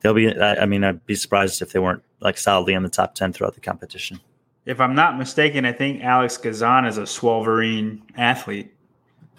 they'll 0.02 0.16
be. 0.16 0.36
I, 0.36 0.64
I 0.64 0.66
mean, 0.66 0.84
I'd 0.84 1.06
be 1.06 1.16
surprised 1.16 1.62
if 1.62 1.72
they 1.72 1.80
weren't 1.80 2.04
like 2.20 2.38
solidly 2.38 2.74
in 2.74 2.82
the 2.82 2.90
top 2.90 3.14
ten 3.14 3.32
throughout 3.32 3.54
the 3.54 3.62
competition. 3.62 4.20
If 4.66 4.80
I'm 4.80 4.96
not 4.96 5.18
mistaken, 5.18 5.66
I 5.66 5.74
think 5.74 6.04
Alex 6.04 6.38
Gazan 6.38 6.86
is 6.86 6.98
a 6.98 7.04
Swolverine 7.04 8.02
athlete. 8.18 8.74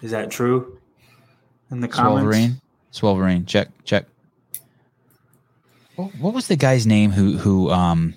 Is 0.01 0.11
that 0.11 0.31
true? 0.31 0.79
In 1.69 1.81
the 1.81 1.87
comments. 1.87 2.37
Swolverine. 2.37 2.61
Swolverine. 2.93 3.47
Check. 3.47 3.67
Check. 3.83 4.05
What, 5.95 6.15
what 6.15 6.33
was 6.33 6.47
the 6.47 6.55
guy's 6.55 6.85
name 6.85 7.11
who 7.11 7.37
who 7.37 7.69
um 7.71 8.15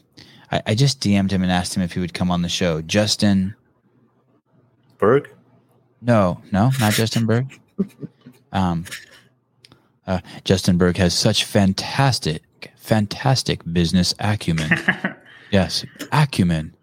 I, 0.53 0.62
I 0.66 0.74
just 0.74 1.01
DM'd 1.01 1.32
him 1.32 1.43
and 1.43 1.51
asked 1.51 1.77
him 1.77 1.82
if 1.82 1.93
he 1.93 2.01
would 2.01 2.15
come 2.15 2.31
on 2.31 2.43
the 2.43 2.49
show. 2.49 2.82
Justin 2.82 3.55
Bergh, 4.99 5.28
No, 6.03 6.43
no, 6.53 6.70
not 6.78 6.93
Justin 6.93 7.27
Bergh. 7.27 7.59
Um 8.53 8.85
uh, 10.09 10.20
Justin 10.43 10.77
Bergh 10.77 10.97
has 10.97 11.15
such 11.15 11.45
fantastic, 11.45 12.43
fantastic 12.74 13.61
business 13.73 14.12
acumen. 14.19 14.69
yes, 15.53 15.85
acumen. 16.11 16.74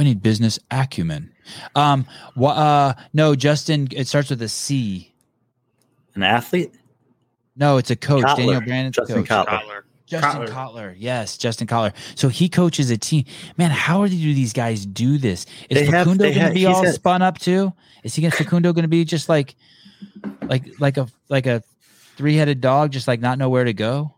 We 0.00 0.04
need 0.04 0.22
business 0.22 0.58
acumen. 0.70 1.30
Um, 1.74 2.06
wha- 2.34 2.52
uh, 2.54 2.94
no, 3.12 3.34
Justin. 3.34 3.86
It 3.92 4.06
starts 4.08 4.30
with 4.30 4.40
a 4.40 4.48
C. 4.48 5.12
an 6.14 6.22
athlete, 6.22 6.72
No, 7.54 7.76
it's 7.76 7.90
a 7.90 7.96
coach. 7.96 8.24
Cotler. 8.24 8.36
Danielle 8.38 8.60
Brandon's 8.62 8.96
Justin 8.96 9.26
coach. 9.26 9.46
Cotler. 9.46 9.60
Cotler. 9.60 9.82
Justin 10.06 10.42
Cotler. 10.46 10.48
Cotler. 10.48 10.94
Yes, 10.96 11.36
Justin 11.36 11.66
Cotler. 11.66 11.92
So 12.14 12.30
he 12.30 12.48
coaches 12.48 12.88
a 12.88 12.96
team. 12.96 13.26
Man, 13.58 13.70
how 13.70 14.06
do 14.06 14.08
these 14.16 14.54
guys 14.54 14.86
do 14.86 15.18
this? 15.18 15.44
Is 15.68 15.82
They 15.82 15.90
Facundo 15.90 16.32
going 16.32 16.48
to 16.48 16.54
be 16.54 16.64
all 16.64 16.82
had- 16.82 16.94
spun 16.94 17.20
up 17.20 17.38
too? 17.38 17.74
Is 18.02 18.14
he 18.14 18.22
going 18.22 18.30
to 18.32 18.38
Facundo 18.38 18.72
going 18.72 18.84
to 18.84 18.88
be 18.88 19.04
just 19.04 19.28
like, 19.28 19.54
like, 20.48 20.80
like 20.80 20.96
a 20.96 21.08
like 21.28 21.44
a 21.44 21.62
three 22.16 22.36
headed 22.36 22.62
dog, 22.62 22.90
just 22.90 23.06
like 23.06 23.20
not 23.20 23.36
know 23.36 23.50
where 23.50 23.64
to 23.64 23.74
go? 23.74 24.14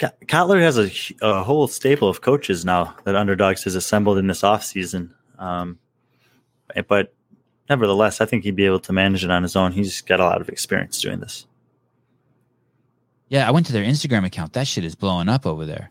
Ko- 0.00 0.10
Cotler 0.26 0.60
has 0.62 0.78
a, 0.78 0.90
a 1.20 1.44
whole 1.44 1.68
staple 1.68 2.08
of 2.08 2.22
coaches 2.22 2.64
now 2.64 2.96
that 3.04 3.14
Underdogs 3.14 3.62
has 3.64 3.74
assembled 3.74 4.16
in 4.18 4.26
this 4.26 4.40
offseason. 4.40 5.10
Um, 5.38 5.78
eh, 6.74 6.82
but 6.86 7.14
nevertheless, 7.68 8.20
I 8.20 8.24
think 8.24 8.44
he'd 8.44 8.56
be 8.56 8.64
able 8.64 8.80
to 8.80 8.92
manage 8.92 9.24
it 9.24 9.30
on 9.30 9.42
his 9.42 9.54
own. 9.56 9.72
He's 9.72 10.00
got 10.00 10.18
a 10.18 10.24
lot 10.24 10.40
of 10.40 10.48
experience 10.48 11.00
doing 11.00 11.20
this. 11.20 11.46
Yeah, 13.28 13.46
I 13.46 13.52
went 13.52 13.66
to 13.66 13.72
their 13.72 13.84
Instagram 13.84 14.26
account. 14.26 14.54
That 14.54 14.66
shit 14.66 14.84
is 14.84 14.96
blowing 14.96 15.28
up 15.28 15.46
over 15.46 15.64
there. 15.66 15.90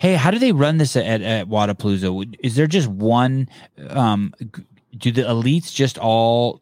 Hey, 0.00 0.14
how 0.14 0.30
do 0.30 0.38
they 0.38 0.52
run 0.52 0.76
this 0.76 0.96
at, 0.96 1.22
at 1.22 1.48
Wodapalooza? 1.48 2.36
Is 2.40 2.56
there 2.56 2.66
just 2.66 2.88
one? 2.88 3.48
Um, 3.88 4.34
do 4.98 5.10
the 5.10 5.22
elites 5.22 5.72
just 5.72 5.96
all 5.96 6.60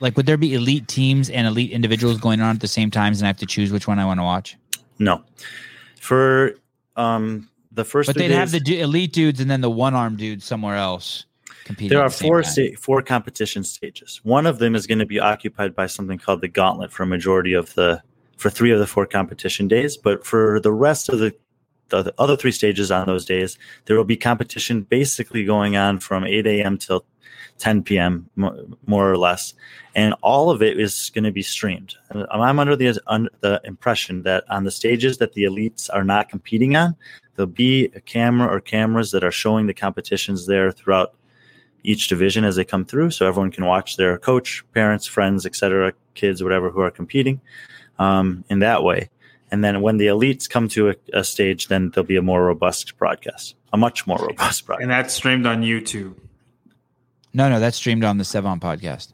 like? 0.00 0.16
Would 0.16 0.26
there 0.26 0.36
be 0.36 0.54
elite 0.54 0.88
teams 0.88 1.30
and 1.30 1.46
elite 1.46 1.70
individuals 1.70 2.18
going 2.18 2.40
on 2.40 2.56
at 2.56 2.60
the 2.60 2.66
same 2.66 2.90
times, 2.90 3.20
and 3.20 3.26
I 3.26 3.28
have 3.28 3.36
to 3.36 3.46
choose 3.46 3.70
which 3.70 3.86
one 3.86 4.00
I 4.00 4.04
want 4.04 4.18
to 4.18 4.24
watch? 4.24 4.56
No, 4.98 5.22
for 6.04 6.56
um, 6.96 7.48
the 7.72 7.84
first, 7.84 8.08
But 8.08 8.16
they'd 8.16 8.30
have 8.30 8.50
the 8.50 8.60
du- 8.60 8.78
elite 8.78 9.14
dudes 9.14 9.40
and 9.40 9.50
then 9.50 9.62
the 9.62 9.70
one 9.70 9.94
arm 9.94 10.16
dude 10.16 10.42
somewhere 10.42 10.76
else. 10.76 11.24
competing? 11.64 11.88
There 11.96 12.04
are 12.04 12.10
the 12.10 12.14
four 12.14 12.42
sta- 12.42 12.74
four 12.76 13.00
competition 13.00 13.64
stages. 13.64 14.20
One 14.22 14.44
of 14.44 14.58
them 14.58 14.74
is 14.74 14.86
going 14.86 14.98
to 14.98 15.06
be 15.06 15.18
occupied 15.18 15.74
by 15.74 15.86
something 15.86 16.18
called 16.18 16.42
the 16.42 16.48
Gauntlet 16.48 16.92
for 16.92 17.04
a 17.04 17.06
majority 17.06 17.54
of 17.54 17.72
the 17.74 18.02
for 18.36 18.50
three 18.50 18.70
of 18.70 18.78
the 18.78 18.86
four 18.86 19.06
competition 19.06 19.66
days. 19.66 19.96
But 19.96 20.26
for 20.26 20.60
the 20.60 20.72
rest 20.72 21.08
of 21.08 21.20
the 21.20 21.34
the, 21.88 22.02
the 22.02 22.14
other 22.18 22.36
three 22.36 22.52
stages 22.52 22.90
on 22.90 23.06
those 23.06 23.24
days, 23.24 23.58
there 23.84 23.96
will 23.96 24.04
be 24.04 24.16
competition 24.16 24.82
basically 24.82 25.44
going 25.44 25.76
on 25.76 25.98
from 26.00 26.24
8 26.24 26.46
a.m. 26.46 26.78
till 26.78 27.04
10 27.58 27.82
p.m. 27.82 28.28
more 28.36 29.10
or 29.10 29.16
less, 29.16 29.54
and 29.94 30.14
all 30.22 30.50
of 30.50 30.62
it 30.62 30.78
is 30.78 31.10
going 31.14 31.24
to 31.24 31.30
be 31.30 31.42
streamed. 31.42 31.94
I'm 32.30 32.58
under 32.58 32.74
the 32.74 33.00
under 33.06 33.30
the 33.40 33.60
impression 33.64 34.22
that 34.22 34.44
on 34.50 34.64
the 34.64 34.70
stages 34.70 35.18
that 35.18 35.34
the 35.34 35.44
elites 35.44 35.88
are 35.92 36.04
not 36.04 36.28
competing 36.28 36.74
on, 36.74 36.96
there'll 37.36 37.50
be 37.50 37.86
a 37.94 38.00
camera 38.00 38.48
or 38.48 38.60
cameras 38.60 39.12
that 39.12 39.24
are 39.24 39.30
showing 39.30 39.66
the 39.66 39.74
competitions 39.74 40.46
there 40.46 40.72
throughout 40.72 41.14
each 41.84 42.08
division 42.08 42.44
as 42.44 42.56
they 42.56 42.64
come 42.64 42.84
through, 42.84 43.10
so 43.10 43.26
everyone 43.26 43.50
can 43.50 43.66
watch 43.66 43.96
their 43.96 44.18
coach, 44.18 44.64
parents, 44.72 45.06
friends, 45.06 45.46
etc., 45.46 45.92
kids, 46.14 46.42
whatever, 46.42 46.70
who 46.70 46.80
are 46.80 46.90
competing 46.90 47.40
um, 47.98 48.44
in 48.48 48.58
that 48.60 48.82
way. 48.82 49.10
And 49.54 49.62
then 49.62 49.82
when 49.82 49.98
the 49.98 50.08
elites 50.08 50.50
come 50.50 50.66
to 50.70 50.90
a, 50.90 50.94
a 51.12 51.22
stage, 51.22 51.68
then 51.68 51.90
there'll 51.90 52.04
be 52.04 52.16
a 52.16 52.22
more 52.22 52.44
robust 52.44 52.98
broadcast, 52.98 53.54
a 53.72 53.76
much 53.76 54.04
more 54.04 54.18
robust 54.18 54.66
broadcast. 54.66 54.82
And 54.82 54.90
that's 54.90 55.14
streamed 55.14 55.46
on 55.46 55.62
YouTube. 55.62 56.16
No, 57.32 57.48
no, 57.48 57.60
that's 57.60 57.76
streamed 57.76 58.02
on 58.02 58.18
the 58.18 58.24
Sevan 58.24 58.60
podcast. 58.60 59.12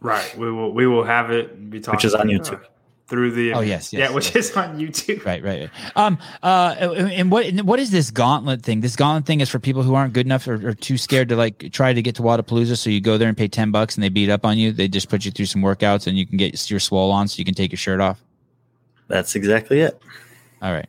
Right. 0.00 0.34
We 0.38 0.50
will 0.50 0.72
we 0.72 0.86
will 0.86 1.04
have 1.04 1.30
it 1.30 1.52
and 1.52 1.68
be 1.70 1.80
talking 1.80 1.98
Which 1.98 2.06
is 2.06 2.14
on 2.14 2.28
YouTube. 2.28 2.62
it 2.62 2.70
through 3.08 3.32
the 3.32 3.52
Oh, 3.52 3.60
yes, 3.60 3.92
yes, 3.92 4.00
yeah, 4.00 4.10
which 4.10 4.34
is 4.34 4.56
on 4.56 4.78
YouTube. 4.78 5.22
Right, 5.26 5.44
right. 5.44 5.68
right. 5.68 5.96
Um, 5.96 6.16
uh, 6.42 6.74
and 6.78 7.30
what 7.30 7.44
and 7.44 7.60
what 7.66 7.78
is 7.78 7.90
this 7.90 8.10
gauntlet 8.10 8.62
thing? 8.62 8.80
This 8.80 8.96
gauntlet 8.96 9.26
thing 9.26 9.42
is 9.42 9.50
for 9.50 9.58
people 9.58 9.82
who 9.82 9.94
aren't 9.94 10.14
good 10.14 10.24
enough 10.24 10.48
or, 10.48 10.68
or 10.68 10.72
too 10.72 10.96
scared 10.96 11.28
to 11.28 11.36
like 11.36 11.70
try 11.72 11.92
to 11.92 12.00
get 12.00 12.14
to 12.14 12.22
Wodapalooza. 12.22 12.78
So 12.78 12.88
you 12.88 13.02
go 13.02 13.18
there 13.18 13.28
and 13.28 13.36
pay 13.36 13.48
ten 13.48 13.70
bucks, 13.70 13.96
and 13.96 14.02
they 14.02 14.08
beat 14.08 14.30
up 14.30 14.46
on 14.46 14.56
you. 14.56 14.72
They 14.72 14.88
just 14.88 15.10
put 15.10 15.26
you 15.26 15.30
through 15.30 15.46
some 15.46 15.60
workouts, 15.60 16.06
and 16.06 16.16
you 16.16 16.26
can 16.26 16.38
get 16.38 16.70
your 16.70 16.80
swole 16.80 17.10
on, 17.10 17.28
so 17.28 17.38
you 17.38 17.44
can 17.44 17.54
take 17.54 17.70
your 17.70 17.78
shirt 17.78 18.00
off. 18.00 18.24
That's 19.08 19.34
exactly 19.34 19.80
it. 19.80 20.00
All 20.62 20.72
right. 20.72 20.88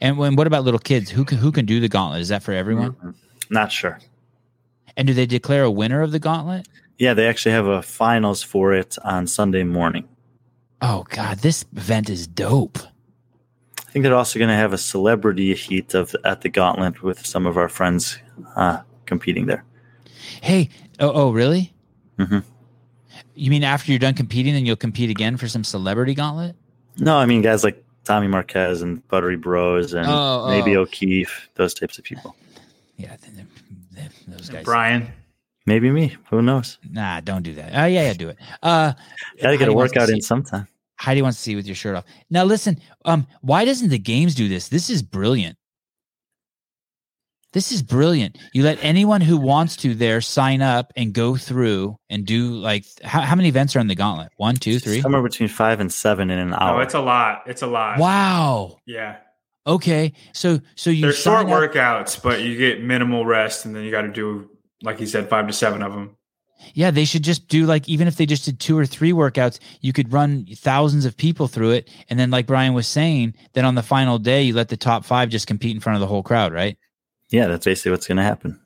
And 0.00 0.18
when 0.18 0.36
what 0.36 0.46
about 0.46 0.64
little 0.64 0.78
kids? 0.78 1.10
Who 1.10 1.24
can 1.24 1.38
who 1.38 1.50
can 1.50 1.66
do 1.66 1.80
the 1.80 1.88
gauntlet? 1.88 2.20
Is 2.20 2.28
that 2.28 2.42
for 2.42 2.52
everyone? 2.52 2.92
Mhm. 2.92 3.14
Not 3.50 3.72
sure. 3.72 3.98
And 4.96 5.06
do 5.08 5.14
they 5.14 5.26
declare 5.26 5.64
a 5.64 5.70
winner 5.70 6.02
of 6.02 6.12
the 6.12 6.18
gauntlet? 6.18 6.68
Yeah, 6.98 7.14
they 7.14 7.26
actually 7.26 7.52
have 7.52 7.66
a 7.66 7.82
finals 7.82 8.42
for 8.42 8.72
it 8.74 8.96
on 9.04 9.26
Sunday 9.26 9.64
morning. 9.64 10.08
Oh 10.82 11.04
God, 11.08 11.38
this 11.38 11.64
event 11.74 12.08
is 12.10 12.26
dope. 12.26 12.78
I 13.78 13.92
think 13.92 14.04
they're 14.04 14.14
also 14.14 14.38
going 14.38 14.50
to 14.50 14.54
have 14.54 14.72
a 14.72 14.78
celebrity 14.78 15.52
heat 15.54 15.94
of 15.94 16.14
at 16.24 16.42
the 16.42 16.48
Gauntlet 16.48 17.02
with 17.02 17.26
some 17.26 17.44
of 17.44 17.56
our 17.56 17.68
friends 17.68 18.18
uh, 18.54 18.78
competing 19.06 19.46
there. 19.46 19.64
Hey, 20.42 20.68
oh, 21.00 21.10
oh 21.12 21.30
really? 21.32 21.72
Mhm. 22.16 22.44
You 23.34 23.50
mean 23.50 23.64
after 23.64 23.90
you're 23.90 23.98
done 23.98 24.14
competing, 24.14 24.54
then 24.54 24.64
you'll 24.64 24.76
compete 24.76 25.10
again 25.10 25.36
for 25.36 25.48
some 25.48 25.64
celebrity 25.64 26.14
gauntlet? 26.14 26.54
No, 27.00 27.16
I 27.16 27.26
mean 27.26 27.42
guys 27.42 27.64
like 27.64 27.82
Tommy 28.04 28.28
Marquez 28.28 28.82
and 28.82 29.06
Buttery 29.08 29.36
Bros 29.36 29.92
and 29.94 30.06
Oh, 30.08 30.48
maybe 30.48 30.76
oh. 30.76 30.82
O'Keefe, 30.82 31.48
those 31.54 31.74
types 31.74 31.98
of 31.98 32.04
people. 32.04 32.36
Yeah, 32.96 33.16
th- 33.16 33.34
th- 33.34 33.46
th- 33.94 34.10
those 34.28 34.48
guys. 34.48 34.64
Brian. 34.64 35.10
Maybe 35.66 35.90
me. 35.90 36.16
Who 36.30 36.42
knows? 36.42 36.78
Nah, 36.90 37.20
don't 37.20 37.42
do 37.42 37.54
that. 37.54 37.72
Oh 37.74 37.86
yeah, 37.86 38.02
yeah, 38.06 38.12
do 38.14 38.28
it. 38.28 38.38
Uh, 38.62 38.92
Got 39.40 39.50
to 39.50 39.56
get 39.56 39.60
Heidi 39.60 39.72
a 39.72 39.72
workout 39.74 40.10
in 40.10 40.20
sometime. 40.20 40.66
Heidi 40.98 41.22
wants 41.22 41.38
to 41.38 41.42
see 41.42 41.52
you 41.52 41.56
with 41.56 41.66
your 41.66 41.76
shirt 41.76 41.96
off. 41.96 42.04
Now 42.28 42.44
listen, 42.44 42.80
um, 43.04 43.26
why 43.40 43.64
doesn't 43.64 43.88
the 43.88 43.98
games 43.98 44.34
do 44.34 44.48
this? 44.48 44.68
This 44.68 44.90
is 44.90 45.02
brilliant. 45.02 45.56
This 47.52 47.72
is 47.72 47.82
brilliant. 47.82 48.38
You 48.52 48.62
let 48.62 48.78
anyone 48.82 49.20
who 49.20 49.36
wants 49.36 49.76
to 49.78 49.94
there 49.94 50.20
sign 50.20 50.62
up 50.62 50.92
and 50.96 51.12
go 51.12 51.36
through 51.36 51.96
and 52.08 52.24
do 52.24 52.52
like 52.54 52.84
how, 53.02 53.22
how 53.22 53.34
many 53.34 53.48
events 53.48 53.74
are 53.74 53.80
in 53.80 53.88
the 53.88 53.96
gauntlet? 53.96 54.30
One, 54.36 54.54
two, 54.54 54.78
three. 54.78 55.00
Somewhere 55.00 55.22
between 55.22 55.48
five 55.48 55.80
and 55.80 55.92
seven 55.92 56.30
in 56.30 56.38
an 56.38 56.54
hour. 56.54 56.58
Oh, 56.60 56.74
hour. 56.76 56.82
it's 56.82 56.94
a 56.94 57.00
lot. 57.00 57.42
It's 57.46 57.62
a 57.62 57.66
lot. 57.66 57.98
Wow. 57.98 58.76
Yeah. 58.86 59.16
Okay. 59.66 60.12
So 60.32 60.60
so 60.76 60.90
you 60.90 61.02
They're 61.02 61.12
short 61.12 61.46
up- 61.46 61.48
workouts, 61.48 62.22
but 62.22 62.40
you 62.40 62.56
get 62.56 62.82
minimal 62.82 63.26
rest, 63.26 63.64
and 63.64 63.74
then 63.74 63.82
you 63.82 63.90
got 63.90 64.02
to 64.02 64.12
do, 64.12 64.48
like 64.82 65.00
you 65.00 65.06
said, 65.06 65.28
five 65.28 65.46
to 65.48 65.52
seven 65.52 65.82
of 65.82 65.92
them. 65.92 66.16
Yeah, 66.74 66.90
they 66.90 67.06
should 67.06 67.24
just 67.24 67.48
do 67.48 67.64
like 67.66 67.88
even 67.88 68.06
if 68.06 68.16
they 68.16 68.26
just 68.26 68.44
did 68.44 68.60
two 68.60 68.78
or 68.78 68.86
three 68.86 69.12
workouts, 69.12 69.58
you 69.80 69.92
could 69.92 70.12
run 70.12 70.46
thousands 70.56 71.04
of 71.04 71.16
people 71.16 71.48
through 71.48 71.70
it, 71.70 71.90
and 72.08 72.18
then 72.18 72.30
like 72.30 72.46
Brian 72.46 72.74
was 72.74 72.86
saying, 72.86 73.34
then 73.54 73.64
on 73.64 73.74
the 73.74 73.82
final 73.82 74.18
day 74.18 74.42
you 74.42 74.54
let 74.54 74.68
the 74.68 74.76
top 74.76 75.04
five 75.04 75.30
just 75.30 75.46
compete 75.46 75.74
in 75.74 75.80
front 75.80 75.96
of 75.96 76.00
the 76.00 76.06
whole 76.06 76.22
crowd, 76.22 76.52
right? 76.52 76.76
Yeah, 77.30 77.46
that's 77.46 77.64
basically 77.64 77.92
what's 77.92 78.06
going 78.06 78.18
to 78.18 78.22
happen. 78.22 78.60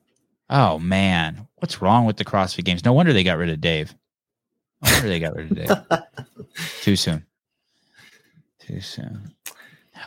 Oh 0.51 0.79
man, 0.79 1.47
what's 1.57 1.81
wrong 1.81 2.05
with 2.05 2.17
the 2.17 2.25
CrossFit 2.25 2.65
Games? 2.65 2.85
No 2.85 2.93
wonder 2.93 3.13
they 3.13 3.25
got 3.25 3.39
rid 3.39 3.51
of 3.51 3.61
Dave. 3.61 3.95
No 4.85 4.93
wonder 4.93 5.09
they 5.09 5.21
got 5.21 5.35
rid 5.37 5.51
of 5.51 5.57
Dave. 5.57 6.03
Too 6.83 6.97
soon. 6.97 7.25
Too 8.59 8.81
soon. 8.81 9.35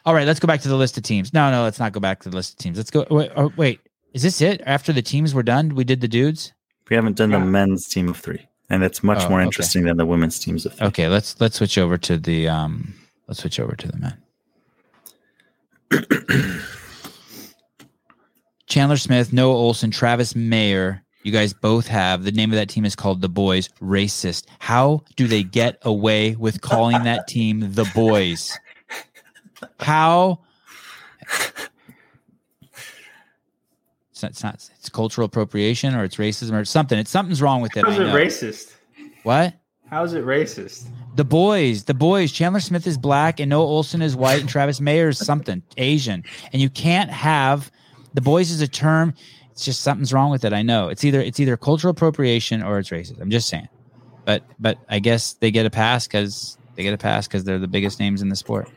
All 0.06 0.14
right, 0.14 0.28
let's 0.28 0.40
go 0.40 0.48
back 0.48 0.62
to 0.62 0.68
the 0.68 0.76
list 0.76 0.98
of 0.98 1.04
teams. 1.04 1.34
No, 1.34 1.50
no, 1.50 1.64
let's 1.64 1.80
not 1.80 1.92
go 1.92 2.00
back 2.00 2.22
to 2.22 2.30
the 2.30 2.36
list 2.36 2.54
of 2.54 2.60
teams. 2.60 2.78
Let's 2.78 2.92
go. 2.92 3.06
Wait, 3.10 3.32
oh, 3.36 3.52
wait 3.58 3.80
is 4.14 4.24
this 4.24 4.42
it? 4.42 4.62
After 4.66 4.92
the 4.94 5.02
teams 5.02 5.34
were 5.34 5.44
done, 5.44 5.76
we 5.76 5.84
did 5.84 6.02
the 6.02 6.08
dudes. 6.08 6.54
We 6.90 6.96
haven't 6.96 7.18
done 7.18 7.32
the 7.32 7.40
men's 7.40 7.88
team 7.88 8.10
of 8.10 8.18
three, 8.18 8.48
and 8.70 8.84
it's 8.84 9.04
much 9.04 9.24
Oh, 9.26 9.30
more 9.30 9.40
okay. 9.40 9.46
interesting 9.46 9.84
than 9.84 9.98
the 9.98 10.06
women's 10.06 10.40
teams 10.40 10.66
of 10.66 10.74
three. 10.74 10.88
Okay, 10.88 11.08
let's 11.08 11.40
let's 11.42 11.58
switch 11.58 11.78
over 11.78 11.98
to 12.00 12.18
the 12.18 12.48
um. 12.48 12.94
Let's 13.28 13.42
switch 13.42 13.60
over 13.60 13.76
to 13.76 13.88
the 13.88 13.98
men. 13.98 14.18
Chandler 18.68 18.98
Smith, 18.98 19.34
Noah 19.34 19.56
Ohlsen, 19.56 19.92
Travis 19.92 20.36
Mayer. 20.36 21.02
You 21.24 21.32
guys 21.32 21.54
both 21.54 21.88
have 21.88 22.24
the 22.24 22.32
name 22.32 22.52
of 22.52 22.58
that 22.58 22.70
team 22.70 22.86
is 22.86 22.96
called 22.96 23.22
the 23.22 23.30
Boys. 23.30 23.70
Racist. 23.82 24.46
How 24.60 25.04
do 25.16 25.28
they 25.28 25.44
get 25.44 25.78
away 25.82 26.36
with 26.36 26.62
calling 26.62 27.04
that 27.04 27.28
team 27.28 27.74
the 27.74 27.90
Boys? 27.96 28.58
How? 29.80 30.40
It's 34.12 34.22
not, 34.22 34.32
it's 34.32 34.44
not. 34.44 34.56
It's 34.56 34.90
cultural 34.90 35.26
appropriation, 35.26 35.96
or 35.96 36.04
it's 36.04 36.18
racism, 36.18 36.54
or 36.54 36.66
something. 36.66 36.98
It's 37.00 37.12
something's 37.12 37.42
wrong 37.42 37.62
with 37.62 37.76
it. 37.78 37.86
How's 37.86 38.00
I 38.00 38.04
it 38.04 38.14
racist? 38.14 38.76
What? 39.24 39.54
How's 39.90 40.14
it 40.14 40.26
racist? 40.26 40.88
The 41.16 41.24
boys, 41.24 41.86
the 41.86 41.94
boys. 41.94 42.32
Chandler 42.32 42.60
Smith 42.60 42.86
is 42.86 42.98
black, 42.98 43.40
and 43.40 43.50
Noah 43.50 43.68
Ohlsen 43.68 44.02
is 44.02 44.16
white, 44.16 44.42
and 44.42 44.50
Travis 44.50 44.82
Mayer 44.82 45.10
is 45.10 45.18
something 45.18 45.64
Asian. 45.78 46.24
And 46.52 46.62
you 46.62 46.70
can't 46.70 47.10
have 47.10 47.72
the 48.14 48.22
boys 48.22 48.52
is 48.52 48.62
a 48.62 48.68
term. 48.68 49.14
It's 49.52 49.66
just 49.66 49.82
something's 49.82 50.14
wrong 50.14 50.30
with 50.30 50.46
it. 50.46 50.54
I 50.54 50.62
know. 50.62 50.90
It's 50.90 51.04
either 51.04 51.20
it's 51.20 51.40
either 51.40 51.58
cultural 51.58 51.92
appropriation 51.92 52.62
or 52.62 52.80
it's 52.80 52.90
racist. 52.90 53.20
I'm 53.20 53.32
just 53.32 53.50
saying. 53.50 53.68
But 54.26 54.44
but 54.60 54.78
I 54.90 55.00
guess 55.00 55.34
they 55.34 55.52
get 55.52 55.66
a 55.66 55.70
pass 55.70 56.08
because 56.08 56.58
they 56.76 56.84
get 56.84 56.94
a 56.94 56.98
pass 56.98 57.28
because 57.28 57.44
they're 57.44 57.60
the 57.60 57.68
biggest 57.68 58.00
names 58.00 58.22
in 58.22 58.30
the 58.30 58.36
sport. 58.36 58.70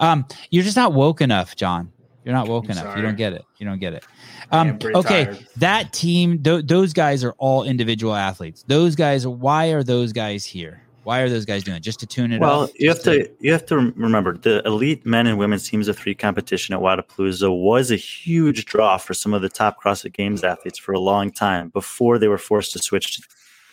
Um, 0.00 0.26
you're 0.50 0.64
just 0.64 0.76
not 0.76 0.92
woke 0.92 1.20
enough, 1.20 1.56
John. 1.56 1.92
You're 2.24 2.34
not 2.34 2.48
woke 2.48 2.64
I'm 2.64 2.72
enough. 2.72 2.96
You 2.96 3.02
don't 3.02 3.16
get 3.16 3.32
it. 3.32 3.44
You 3.58 3.66
don't 3.66 3.78
get 3.78 3.92
it. 3.94 4.04
Um, 4.50 4.78
okay, 4.82 5.26
tired. 5.26 5.46
that 5.58 5.92
team, 5.92 6.42
th- 6.42 6.66
those 6.66 6.92
guys 6.92 7.22
are 7.22 7.32
all 7.38 7.62
individual 7.62 8.14
athletes. 8.14 8.64
Those 8.66 8.96
guys, 8.96 9.26
why 9.26 9.68
are 9.68 9.84
those 9.84 10.12
guys 10.12 10.44
here? 10.44 10.82
Why 11.06 11.20
are 11.20 11.28
those 11.28 11.44
guys 11.44 11.62
doing 11.62 11.76
it? 11.76 11.84
Just 11.84 12.00
to 12.00 12.06
tune 12.06 12.32
it 12.32 12.40
Well, 12.40 12.62
up? 12.62 12.70
you 12.74 12.88
have 12.88 12.96
Just 12.96 13.04
to 13.04 13.30
you 13.38 13.52
have 13.52 13.64
to 13.66 13.76
remember 13.76 14.36
the 14.36 14.60
elite 14.66 15.06
men 15.06 15.28
and 15.28 15.38
women's 15.38 15.68
teams 15.68 15.86
of 15.86 15.96
three 15.96 16.16
competition 16.16 16.74
at 16.74 16.80
Wodapalooza 16.80 17.48
was 17.62 17.92
a 17.92 17.96
huge 17.96 18.64
draw 18.64 18.96
for 18.96 19.14
some 19.14 19.32
of 19.32 19.40
the 19.40 19.48
top 19.48 19.80
CrossFit 19.80 20.14
Games 20.14 20.42
athletes 20.42 20.80
for 20.80 20.90
a 20.92 20.98
long 20.98 21.30
time 21.30 21.68
before 21.68 22.18
they 22.18 22.26
were 22.26 22.38
forced 22.38 22.72
to 22.72 22.80
switch 22.80 23.14
to 23.18 23.22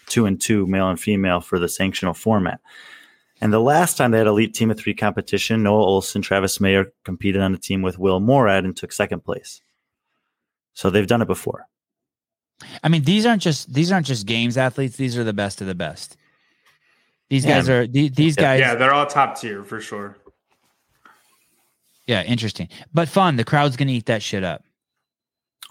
two 0.06 0.28
and 0.28 0.40
two, 0.40 0.68
male 0.68 0.88
and 0.92 1.00
female, 1.00 1.42
for 1.42 1.58
the 1.58 1.66
sanctional 1.66 2.16
format. 2.16 2.60
And 3.42 3.52
the 3.52 3.60
last 3.60 3.98
time 3.98 4.12
they 4.12 4.20
had 4.20 4.28
elite 4.28 4.54
team 4.54 4.70
of 4.70 4.78
three 4.78 4.94
competition, 4.94 5.64
Noah 5.64 5.88
Ohlsen, 5.88 6.22
Travis 6.22 6.62
Mayer 6.62 6.94
competed 7.04 7.42
on 7.42 7.56
a 7.56 7.58
team 7.58 7.82
with 7.82 7.98
Will 7.98 8.22
Moorad 8.22 8.60
and 8.60 8.78
took 8.78 8.92
second 8.92 9.22
place. 9.26 9.60
So 10.76 10.92
they've 10.92 11.08
done 11.08 11.24
it 11.24 11.28
before. 11.28 11.66
I 12.84 12.90
mean, 12.90 13.06
these 13.06 13.26
aren't 13.26 13.42
just 13.42 13.74
these 13.74 13.92
aren't 13.92 14.06
just 14.06 14.28
games 14.28 14.56
athletes. 14.56 14.98
These 14.98 15.18
are 15.18 15.24
the 15.24 15.34
best 15.34 15.62
of 15.62 15.66
the 15.66 15.74
best. 15.74 16.16
These 17.30 17.46
Yeah. 17.46 17.56
guys 17.56 17.70
are 17.70 17.88
the- 17.88 18.10
these 18.10 18.36
guys. 18.36 18.60
Yeah, 18.60 18.76
they're 18.76 18.94
all 18.94 19.06
top 19.08 19.40
tier 19.40 19.64
for 19.64 19.80
sure. 19.82 20.18
Yeah, 22.06 22.24
interesting, 22.24 22.68
but 22.94 23.08
fun. 23.08 23.38
The 23.38 23.46
crowd's 23.46 23.78
gonna 23.78 23.92
eat 23.92 24.08
that 24.08 24.22
shit 24.22 24.44
up. 24.44 24.64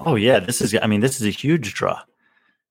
Oh 0.00 0.14
yeah, 0.14 0.38
this 0.40 0.60
is. 0.62 0.74
I 0.80 0.86
mean, 0.86 1.00
this 1.00 1.20
is 1.20 1.26
a 1.26 1.30
huge 1.30 1.74
draw. 1.74 2.00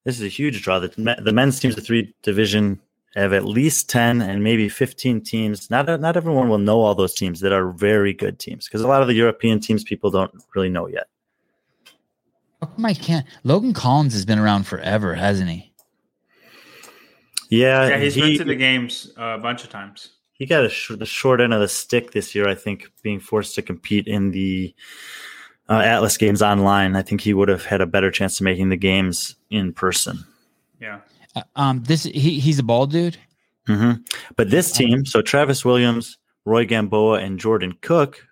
This 0.03 0.15
is 0.19 0.23
a 0.25 0.29
huge 0.29 0.63
draw. 0.63 0.79
The, 0.79 0.87
the 1.21 1.31
men's 1.31 1.59
teams 1.59 1.77
of 1.77 1.85
three 1.85 2.13
division 2.23 2.79
have 3.15 3.33
at 3.33 3.45
least 3.45 3.87
ten 3.87 4.19
and 4.21 4.43
maybe 4.43 4.67
fifteen 4.67 5.21
teams. 5.21 5.69
Not 5.69 5.85
not 6.01 6.17
everyone 6.17 6.49
will 6.49 6.57
know 6.57 6.81
all 6.81 6.95
those 6.95 7.13
teams 7.13 7.39
that 7.41 7.51
are 7.51 7.69
very 7.71 8.13
good 8.13 8.39
teams 8.39 8.65
because 8.65 8.81
a 8.81 8.87
lot 8.87 9.03
of 9.03 9.07
the 9.07 9.13
European 9.13 9.59
teams 9.59 9.83
people 9.83 10.09
don't 10.09 10.31
really 10.55 10.69
know 10.69 10.87
yet. 10.87 11.07
Oh 12.63 12.65
How 12.67 12.73
come 12.73 12.85
I 12.85 12.93
can't? 12.95 13.27
Logan 13.43 13.73
Collins 13.73 14.13
has 14.13 14.25
been 14.25 14.39
around 14.39 14.65
forever, 14.65 15.13
hasn't 15.13 15.49
he? 15.51 15.70
Yeah, 17.51 17.87
Yeah, 17.89 17.97
he's 17.99 18.15
he, 18.15 18.21
been 18.21 18.37
to 18.39 18.43
the 18.45 18.55
games 18.55 19.11
uh, 19.19 19.35
a 19.35 19.37
bunch 19.37 19.63
of 19.63 19.69
times. 19.69 20.09
he 20.33 20.45
got 20.47 20.65
a 20.65 20.69
sh- 20.69 20.93
the 20.97 21.05
short 21.05 21.39
end 21.41 21.53
of 21.53 21.59
the 21.61 21.67
stick 21.67 22.11
this 22.11 22.33
year. 22.33 22.47
I 22.49 22.55
think 22.55 22.91
being 23.03 23.19
forced 23.19 23.53
to 23.55 23.61
compete 23.61 24.07
in 24.07 24.31
the 24.31 24.73
uh, 25.69 25.81
Atlas 25.85 26.17
games 26.17 26.41
online, 26.41 26.95
I 26.95 27.03
think 27.03 27.21
he 27.21 27.33
would 27.35 27.49
have 27.49 27.63
had 27.65 27.79
a 27.81 27.85
better 27.85 28.09
chance 28.09 28.39
of 28.39 28.45
making 28.45 28.69
the 28.69 28.77
games 28.77 29.35
in 29.51 29.73
person. 29.73 30.25
Yeah. 30.79 31.01
Uh, 31.35 31.43
um, 31.55 31.83
this 31.83 32.03
he 32.03 32.39
he's 32.39 32.57
a 32.59 32.63
bald 32.63 32.91
dude. 32.91 33.17
hmm 33.67 33.91
But 34.35 34.49
this 34.49 34.71
team, 34.71 35.05
so 35.05 35.21
Travis 35.21 35.63
Williams, 35.63 36.17
Roy 36.45 36.65
Gamboa, 36.65 37.19
and 37.19 37.39
Jordan 37.39 37.73
Cook 37.81 38.25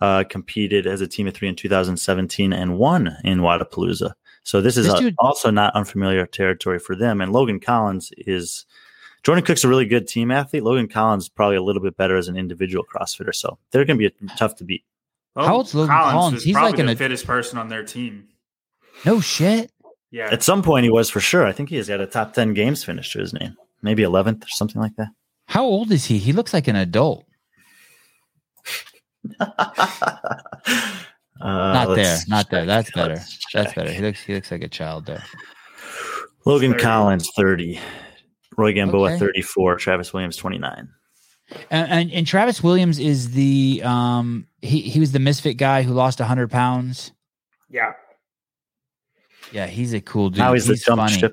uh, 0.00 0.24
competed 0.24 0.86
as 0.86 1.00
a 1.00 1.06
team 1.06 1.26
of 1.28 1.34
three 1.34 1.48
in 1.48 1.54
2017 1.54 2.52
and 2.52 2.76
won 2.78 3.16
in 3.24 3.38
Wodapalooza. 3.40 4.12
So 4.44 4.60
this 4.60 4.76
is 4.76 4.86
This 4.86 4.94
uh, 4.94 4.98
dude- 5.00 5.14
also 5.18 5.50
not 5.50 5.74
unfamiliar 5.74 6.26
territory 6.26 6.78
for 6.78 6.94
them. 6.94 7.20
And 7.20 7.32
Logan 7.32 7.58
Collins 7.60 8.12
is 8.16 8.66
Jordan 9.22 9.42
Cook's 9.44 9.64
a 9.64 9.68
really 9.68 9.86
good 9.86 10.06
team 10.06 10.30
athlete. 10.30 10.62
Logan 10.62 10.86
Collins 10.88 11.24
is 11.24 11.28
probably 11.30 11.56
a 11.56 11.62
little 11.62 11.82
bit 11.82 11.96
better 11.96 12.16
as 12.16 12.28
an 12.28 12.36
individual 12.36 12.84
CrossFitter. 12.84 13.34
So 13.34 13.58
they're 13.70 13.84
going 13.84 13.98
to 13.98 14.10
be 14.10 14.14
tough 14.36 14.54
to 14.56 14.64
beat. 14.64 14.84
How 15.34 15.56
old's 15.56 15.74
Logan 15.74 15.96
Collins? 15.96 16.36
is 16.38 16.44
He's 16.44 16.52
probably 16.54 16.70
like 16.72 16.78
an 16.80 16.86
the 16.86 16.92
ad- 16.92 16.98
fittest 16.98 17.26
person 17.26 17.58
on 17.58 17.68
their 17.68 17.82
team. 17.82 18.28
No 19.04 19.20
shit. 19.20 19.72
Yeah. 20.10 20.28
At 20.30 20.42
some 20.44 20.62
point, 20.62 20.84
he 20.84 20.90
was 20.90 21.10
for 21.10 21.18
sure. 21.20 21.44
I 21.44 21.50
think 21.52 21.70
he 21.70 21.76
has 21.76 21.88
got 21.88 22.00
a 22.00 22.06
top 22.06 22.34
10 22.34 22.54
games 22.54 22.84
finish 22.84 23.12
to 23.14 23.18
his 23.18 23.32
name, 23.32 23.56
maybe 23.82 24.02
11th 24.04 24.44
or 24.44 24.48
something 24.48 24.80
like 24.80 24.94
that. 24.96 25.08
How 25.48 25.64
old 25.64 25.90
is 25.90 26.04
he? 26.04 26.18
He 26.18 26.32
looks 26.32 26.52
like 26.54 26.68
an 26.68 26.76
adult. 26.76 27.24
Uh, 31.40 31.46
Not 31.48 31.86
there. 31.94 32.04
let's 32.04 32.28
Not 32.28 32.50
there. 32.50 32.60
check. 32.60 32.66
That's 32.68 32.90
better. 32.92 33.14
Let's 33.14 33.38
That's 33.52 33.66
check. 33.68 33.74
better. 33.76 33.92
He 33.92 34.00
looks 34.02 34.22
he 34.22 34.34
looks 34.34 34.50
like 34.50 34.62
a 34.62 34.68
child 34.68 35.06
there. 35.06 35.24
Logan 36.46 36.72
30. 36.72 36.82
Collins, 36.82 37.30
30. 37.36 37.80
Roy 38.56 38.72
Gamboa, 38.72 39.08
Okay. 39.10 39.18
34. 39.18 39.76
Travis 39.76 40.12
Williams, 40.12 40.36
29. 40.36 40.88
And, 41.70 41.90
and 41.90 42.12
and 42.12 42.26
Travis 42.26 42.62
Williams 42.62 42.98
is 42.98 43.32
the 43.32 43.82
um 43.84 44.46
he 44.62 44.80
he 44.80 45.00
was 45.00 45.12
the 45.12 45.18
misfit 45.18 45.56
guy 45.56 45.82
who 45.82 45.92
lost 45.92 46.18
hundred 46.20 46.50
pounds. 46.50 47.12
yeah. 47.68 47.92
Yeah, 49.52 49.66
he's 49.66 49.92
a 49.92 50.00
cool 50.00 50.30
dude. 50.30 50.38
now 50.38 50.52
he's, 50.54 50.66
the 50.66 50.74
jump 50.74 51.00
funny. 51.00 51.16
ship. 51.18 51.32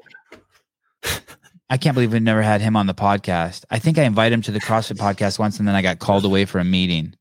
I 1.70 1.78
can't 1.78 1.96
believe 1.96 2.12
we 2.12 2.20
never 2.20 2.42
had 2.42 2.60
him 2.62 2.76
on 2.76 2.86
the 2.86 2.94
podcast. 2.94 3.64
I 3.72 3.80
think 3.80 3.98
I 3.98 4.04
invited 4.04 4.34
him 4.36 4.42
to 4.44 4.52
the 4.52 4.60
CrossFit 4.60 4.98
podcast 4.98 5.40
once, 5.40 5.58
and 5.60 5.68
then 5.68 5.74
I 5.76 5.82
got 5.82 6.00
called 6.00 6.26
away 6.26 6.44
for 6.46 6.60
a 6.60 6.64
meeting. 6.66 7.16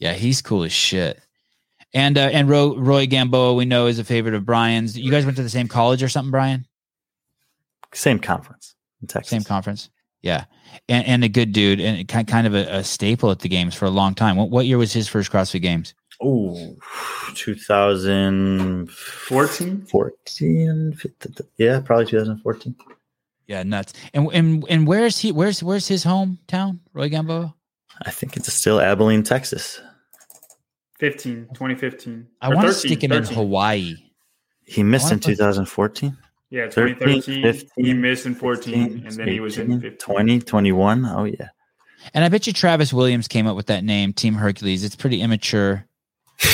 Yeah, 0.00 0.14
he's 0.14 0.42
cool 0.42 0.64
as 0.64 0.72
shit. 0.72 1.20
And 1.92 2.16
uh, 2.16 2.30
and 2.32 2.48
Roy, 2.48 2.76
Roy 2.76 3.06
Gamboa, 3.06 3.54
we 3.54 3.64
know 3.64 3.86
is 3.86 3.98
a 3.98 4.04
favorite 4.04 4.34
of 4.34 4.46
Brian's. 4.46 4.96
You 4.98 5.10
guys 5.10 5.24
went 5.24 5.36
to 5.38 5.42
the 5.42 5.50
same 5.50 5.66
college 5.66 6.00
or 6.02 6.08
something, 6.08 6.30
Brian? 6.30 6.66
Same 7.92 8.20
conference 8.20 8.76
in 9.02 9.08
Texas. 9.08 9.30
Same 9.30 9.42
conference. 9.42 9.90
Yeah, 10.22 10.44
and 10.88 11.04
and 11.06 11.24
a 11.24 11.28
good 11.28 11.52
dude, 11.52 11.80
and 11.80 12.06
kind 12.06 12.28
kind 12.28 12.46
of 12.46 12.54
a, 12.54 12.76
a 12.76 12.84
staple 12.84 13.32
at 13.32 13.40
the 13.40 13.48
games 13.48 13.74
for 13.74 13.86
a 13.86 13.90
long 13.90 14.14
time. 14.14 14.36
What 14.36 14.50
what 14.50 14.66
year 14.66 14.78
was 14.78 14.92
his 14.92 15.08
first 15.08 15.32
CrossFit 15.32 15.62
Games? 15.62 15.94
Oh, 16.22 16.76
2014? 17.34 19.86
14? 19.86 20.98
Yeah, 21.56 21.80
probably 21.80 22.06
2014. 22.06 22.76
Yeah, 23.46 23.62
nuts. 23.62 23.94
And 24.14 24.28
and 24.32 24.64
and 24.68 24.86
where's 24.86 25.18
he? 25.18 25.32
Where's 25.32 25.62
where's 25.62 25.88
his 25.88 26.04
hometown? 26.04 26.80
Roy 26.92 27.08
Gamboa. 27.08 27.54
I 28.02 28.10
think 28.10 28.36
it's 28.36 28.52
still 28.52 28.80
Abilene, 28.80 29.22
Texas. 29.22 29.80
15, 31.00 31.48
2015. 31.54 32.26
I 32.42 32.50
Or 32.50 32.56
want 32.56 32.68
to 32.68 32.74
stick 32.74 33.02
him 33.02 33.12
in 33.12 33.24
Hawaii. 33.24 33.96
He 34.64 34.82
missed 34.82 35.10
in 35.10 35.18
2014. 35.18 36.16
Yeah, 36.50 36.68
13, 36.68 36.96
2013. 36.96 37.68
he 37.76 37.94
missed 37.94 38.26
in 38.26 38.34
14, 38.34 39.04
and 39.06 39.12
then 39.12 39.28
he 39.28 39.40
was 39.40 39.56
in 39.56 39.72
18, 39.72 39.80
15. 39.80 39.98
20, 39.98 40.40
21. 40.40 41.06
Oh, 41.06 41.24
yeah. 41.24 41.48
And 42.12 42.24
I 42.24 42.28
bet 42.28 42.46
you 42.46 42.52
Travis 42.52 42.92
Williams 42.92 43.28
came 43.28 43.46
up 43.46 43.56
with 43.56 43.66
that 43.66 43.82
name, 43.82 44.12
Team 44.12 44.34
Hercules. 44.34 44.84
It's 44.84 44.96
pretty 44.96 45.22
immature. 45.22 45.86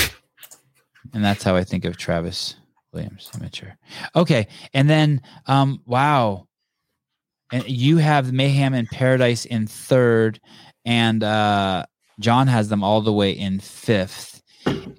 and 1.13 1.25
that's 1.25 1.43
how 1.43 1.57
I 1.57 1.65
think 1.65 1.85
of 1.85 1.97
Travis 1.97 2.55
Williams, 2.93 3.31
immature. 3.35 3.77
Okay. 4.15 4.47
And 4.75 4.89
then, 4.89 5.23
um, 5.47 5.83
wow. 5.87 6.47
And 7.53 7.69
you 7.69 7.97
have 7.97 8.33
Mayhem 8.33 8.75
and 8.75 8.89
Paradise 8.89 9.45
in 9.45 9.67
third, 9.67 10.41
and 10.85 11.23
uh, 11.23 11.87
John 12.21 12.47
has 12.47 12.69
them 12.69 12.85
all 12.85 13.01
the 13.01 13.13
way 13.13 13.31
in 13.31 13.61
fifth. 13.61 14.36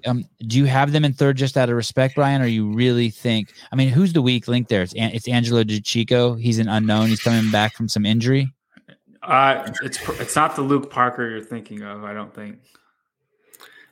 Um, 0.06 0.24
do 0.46 0.56
you 0.58 0.64
have 0.66 0.92
them 0.92 1.04
in 1.04 1.12
third 1.12 1.36
just 1.36 1.56
out 1.56 1.68
of 1.68 1.76
respect, 1.76 2.14
Brian, 2.14 2.40
or 2.40 2.46
you 2.46 2.72
really 2.72 3.10
think? 3.10 3.52
I 3.72 3.76
mean, 3.76 3.88
who's 3.88 4.12
the 4.12 4.22
weak 4.22 4.48
link 4.48 4.68
there? 4.68 4.82
It's 4.82 4.94
An- 4.94 5.10
it's 5.12 5.28
Angelo 5.28 5.64
DiCicco. 5.64 6.40
He's 6.40 6.58
an 6.58 6.68
unknown. 6.68 7.08
He's 7.08 7.22
coming 7.22 7.50
back 7.50 7.74
from 7.74 7.88
some 7.88 8.06
injury. 8.06 8.52
Uh, 9.22 9.70
it's 9.82 9.98
it's 10.20 10.36
not 10.36 10.56
the 10.56 10.62
Luke 10.62 10.90
Parker 10.90 11.28
you're 11.28 11.42
thinking 11.42 11.82
of, 11.82 12.04
I 12.04 12.14
don't 12.14 12.32
think. 12.32 12.58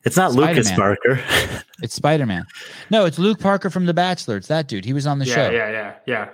It's 0.05 0.16
not 0.16 0.32
Lucas 0.32 0.69
Spider-Man. 0.69 0.97
Barker. 1.05 1.65
It's 1.82 1.94
Spider 1.94 2.24
Man. 2.24 2.47
No, 2.90 3.05
it's 3.05 3.19
Luke 3.19 3.39
Parker 3.40 3.69
from 3.69 3.85
The 3.85 3.93
Bachelor. 3.93 4.36
It's 4.39 4.47
that 4.48 4.66
dude. 4.69 4.85
He 4.85 4.94
was 4.94 5.07
on 5.07 5.19
the 5.19 5.27
yeah, 5.27 5.35
show. 5.35 5.51
yeah, 5.51 5.70
yeah, 5.70 5.94
yeah. 6.07 6.28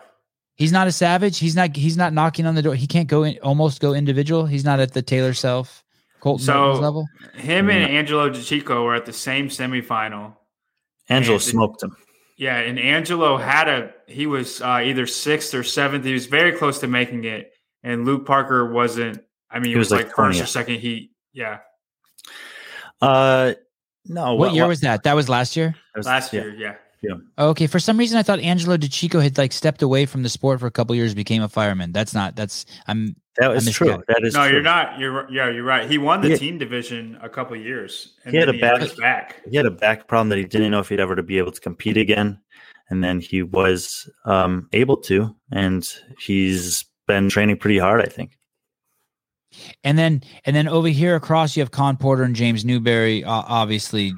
He's 0.55 0.71
not 0.71 0.87
a 0.87 0.93
savage. 0.93 1.39
He's 1.39 1.57
not. 1.57 1.75
He's 1.75 1.97
not 1.97 2.13
knocking 2.13 2.47
on 2.47 2.55
the 2.55 2.63
door. 2.63 2.75
He 2.77 2.87
can't 2.87 3.09
go 3.09 3.25
in. 3.25 3.39
Almost 3.43 3.81
go 3.81 3.95
individual. 3.95 4.47
He's 4.47 4.65
not 4.65 4.79
at 4.79 4.93
the 4.93 5.03
Taylor 5.03 5.33
Self, 5.35 5.82
Colton 6.23 6.45
So- 6.47 6.73
level. 6.75 7.07
Him 7.35 7.69
and 7.69 7.85
Angelo 7.85 8.31
DiCicco 8.31 8.85
were 8.85 8.95
at 8.95 9.07
the 9.07 9.13
same 9.13 9.49
semifinal. 9.49 10.37
Angelo 11.09 11.35
And- 11.35 11.43
smoked 11.43 11.83
him. 11.83 11.97
Yeah, 12.39 12.57
and 12.59 12.79
Angelo 12.79 13.37
had 13.37 13.69
a 13.69 13.93
he 14.09 14.27
was 14.27 14.61
uh, 14.63 14.81
either 14.85 15.07
sixth 15.07 15.55
or 15.55 15.63
seventh. 15.63 16.05
He 16.05 16.13
was 16.13 16.27
very 16.27 16.53
close 16.53 16.79
to 16.81 16.89
making 16.89 17.25
it, 17.25 17.53
and 17.83 18.05
Luke 18.05 18.27
Parker 18.27 18.73
wasn't. 18.73 19.21
I 19.51 19.57
mean, 19.59 19.67
he, 19.67 19.71
He 19.73 19.77
was, 19.79 19.91
was 19.91 19.99
like 19.99 20.07
like, 20.07 20.17
first 20.17 20.41
or 20.41 20.47
second 20.47 20.81
heat. 20.81 21.11
Yeah, 21.33 21.59
Uh, 23.01 23.55
no. 24.07 24.35
What 24.35 24.55
year 24.55 24.67
was 24.67 24.81
that? 24.81 25.03
That 25.05 25.15
was 25.15 25.29
last 25.29 25.57
year. 25.57 25.75
last 25.97 26.33
yeah. 26.33 26.43
year. 26.43 26.55
Yeah, 26.55 26.75
Okay. 27.39 27.67
For 27.67 27.79
some 27.79 27.99
reason, 27.99 28.19
I 28.19 28.23
thought 28.23 28.39
Angelo 28.41 28.77
DiCicco 28.77 29.23
had 29.23 29.37
like 29.39 29.53
stepped 29.53 29.83
away 29.83 30.07
from 30.07 30.23
the 30.23 30.29
sport 30.29 30.61
for 30.61 30.67
a 30.67 30.71
couple 30.71 30.95
years, 30.95 31.15
became 31.15 31.43
a 31.43 31.49
fireman. 31.49 31.93
That's 31.93 32.15
not. 32.15 32.37
That's. 32.37 32.65
I'm. 32.87 33.17
That 33.39 33.49
was 33.49 33.65
missed 33.65 33.79
true. 33.79 33.89
that. 33.89 34.05
That 34.09 34.21
is 34.25 34.35
no, 34.35 34.45
true. 34.45 34.53
you're 34.53 34.63
not. 34.63 34.99
You're 34.99 35.31
yeah, 35.33 35.49
you're 35.51 35.65
right. 35.65 35.91
He 35.91 35.97
won 35.99 36.21
the 36.21 36.31
Yeah. 36.31 36.37
team 36.37 36.59
division 36.59 37.19
a 37.23 37.29
couple 37.29 37.57
years, 37.57 38.15
and 38.25 38.35
He 38.35 38.39
had 38.39 38.49
a 38.49 38.53
he 38.53 38.61
back- 38.61 38.81
was 38.81 38.93
back. 38.95 39.41
He 39.51 39.57
had 39.57 39.65
a 39.67 39.71
back 39.71 40.07
problem 40.07 40.29
that 40.29 40.39
he 40.39 40.45
didn't 40.45 40.71
know 40.71 40.81
if 40.81 40.89
he'd 40.91 41.01
ever 41.01 41.17
to 41.17 41.23
be 41.23 41.39
able 41.39 41.51
to 41.53 41.61
compete 41.61 41.97
again, 41.97 42.39
and 42.91 43.03
then 43.03 43.21
he 43.21 43.43
was 43.43 44.09
um, 44.27 44.69
able 44.73 44.99
to, 44.99 45.35
and 45.51 45.89
he's 46.21 46.85
been 47.09 47.29
training 47.31 47.57
pretty 47.57 47.79
hard. 47.79 48.03
I 48.03 48.07
think. 48.07 48.37
And 49.85 49.99
then 49.99 50.23
and 50.45 50.55
then 50.55 50.69
over 50.69 50.89
here 50.89 51.17
across, 51.17 51.57
you 51.57 51.63
have 51.63 51.71
Khan 51.71 51.97
Porter 51.97 52.23
and 52.25 52.37
James 52.37 52.65
Newberry, 52.67 53.25
uh, 53.25 53.31
obviously 53.31 54.13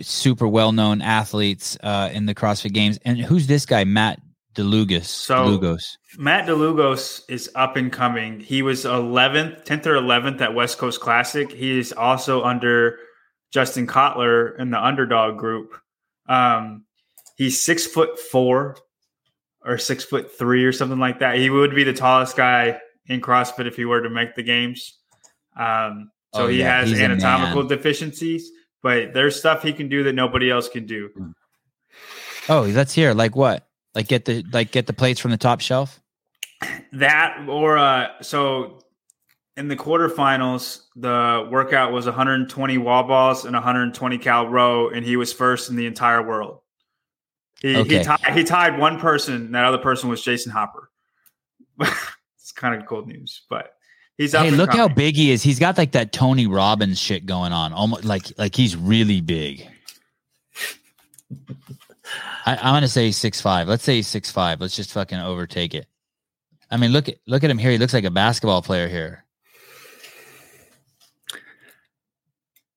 super 0.00 0.46
well 0.48 0.72
known 0.72 1.02
athletes 1.02 1.76
uh, 1.82 2.10
in 2.12 2.26
the 2.26 2.34
CrossFit 2.34 2.72
Games. 2.72 2.98
And 3.04 3.18
who's 3.18 3.46
this 3.46 3.66
guy, 3.66 3.84
Matt 3.84 4.20
DeLugos? 4.54 5.04
So- 5.04 5.34
DeLugos. 5.58 5.82
Matt 6.18 6.46
DeLugos 6.46 7.22
is 7.28 7.50
up 7.54 7.76
and 7.76 7.92
coming. 7.92 8.40
He 8.40 8.62
was 8.62 8.84
11th, 8.84 9.66
10th 9.66 9.86
or 9.86 9.94
11th 9.96 10.40
at 10.40 10.54
West 10.54 10.78
Coast 10.78 11.00
Classic. 11.00 11.50
He 11.52 11.78
is 11.78 11.92
also 11.92 12.42
under 12.42 12.98
Justin 13.52 13.86
Cotler 13.86 14.58
in 14.58 14.70
the 14.70 14.82
underdog 14.82 15.38
group. 15.38 15.76
Um, 16.28 16.84
he's 17.36 17.60
six 17.62 17.86
foot 17.86 18.18
four 18.18 18.76
or 19.62 19.78
six 19.78 20.04
foot 20.04 20.30
three 20.38 20.64
or 20.64 20.72
something 20.72 20.98
like 20.98 21.18
that. 21.18 21.36
He 21.36 21.50
would 21.50 21.74
be 21.74 21.84
the 21.84 21.92
tallest 21.92 22.36
guy 22.36 22.80
in 23.06 23.20
CrossFit 23.20 23.66
if 23.66 23.76
he 23.76 23.84
were 23.84 24.00
to 24.02 24.10
make 24.10 24.34
the 24.34 24.42
games. 24.42 24.98
Um, 25.58 26.10
so 26.34 26.44
Oh, 26.44 26.46
he 26.48 26.60
yeah, 26.60 26.80
has 26.80 26.90
he's 26.90 27.00
anatomical 27.00 27.62
deficiencies, 27.64 28.50
but 28.82 29.12
there's 29.14 29.36
stuff 29.36 29.62
he 29.62 29.72
can 29.72 29.88
do 29.88 30.04
that 30.04 30.14
nobody 30.14 30.50
else 30.50 30.68
can 30.68 30.86
do. 30.86 31.10
Oh, 32.48 32.62
let's 32.62 32.92
hear. 32.92 33.14
Like 33.14 33.34
what? 33.34 33.66
Like 33.94 34.08
get 34.08 34.24
the 34.24 34.44
like 34.52 34.70
get 34.70 34.86
the 34.86 34.92
plates 34.92 35.20
from 35.20 35.30
the 35.30 35.36
top 35.36 35.60
shelf. 35.60 36.00
That 36.92 37.46
or 37.48 37.76
uh 37.78 38.08
so 38.22 38.80
in 39.56 39.68
the 39.68 39.76
quarterfinals, 39.76 40.82
the 40.96 41.48
workout 41.50 41.92
was 41.92 42.04
120 42.04 42.78
wall 42.78 43.04
balls 43.04 43.44
and 43.46 43.54
120 43.54 44.18
cal 44.18 44.46
row, 44.48 44.90
and 44.90 45.04
he 45.04 45.16
was 45.16 45.32
first 45.32 45.70
in 45.70 45.76
the 45.76 45.86
entire 45.86 46.22
world. 46.22 46.60
He 47.62 47.74
Okay. 47.74 47.98
he, 47.98 48.04
tied, 48.04 48.34
he 48.34 48.44
tied 48.44 48.78
one 48.78 49.00
person. 49.00 49.52
That 49.52 49.64
other 49.64 49.78
person 49.78 50.10
was 50.10 50.22
Jason 50.22 50.52
Hopper. 50.52 50.90
it's 51.80 52.52
kind 52.54 52.74
of 52.80 52.86
cool 52.86 53.06
news, 53.06 53.42
but 53.48 53.75
he's 54.18 54.34
up. 54.34 54.42
Hey, 54.42 54.48
and 54.48 54.56
look 54.56 54.72
how 54.72 54.88
big 54.88 55.16
he 55.16 55.30
is. 55.30 55.42
He's 55.42 55.58
got 55.58 55.78
like 55.78 55.92
that 55.92 56.12
Tony 56.12 56.46
Robbins 56.46 56.98
shit 56.98 57.26
going 57.26 57.52
on. 57.52 57.72
Almost 57.72 58.04
like 58.04 58.32
like 58.38 58.54
he's 58.54 58.76
really 58.76 59.20
big. 59.20 59.68
I, 62.46 62.56
I'm 62.56 62.74
gonna 62.74 62.88
say 62.88 63.10
six 63.10 63.40
five. 63.40 63.68
Let's 63.68 63.84
say 63.84 64.02
six 64.02 64.30
five. 64.30 64.60
Let's 64.60 64.76
just 64.76 64.92
fucking 64.92 65.18
overtake 65.18 65.74
it. 65.74 65.86
I 66.70 66.76
mean, 66.76 66.92
look 66.92 67.08
at 67.08 67.16
look 67.26 67.44
at 67.44 67.50
him 67.50 67.58
here. 67.58 67.70
He 67.70 67.78
looks 67.78 67.94
like 67.94 68.04
a 68.04 68.10
basketball 68.10 68.62
player 68.62 68.88
here. 68.88 69.26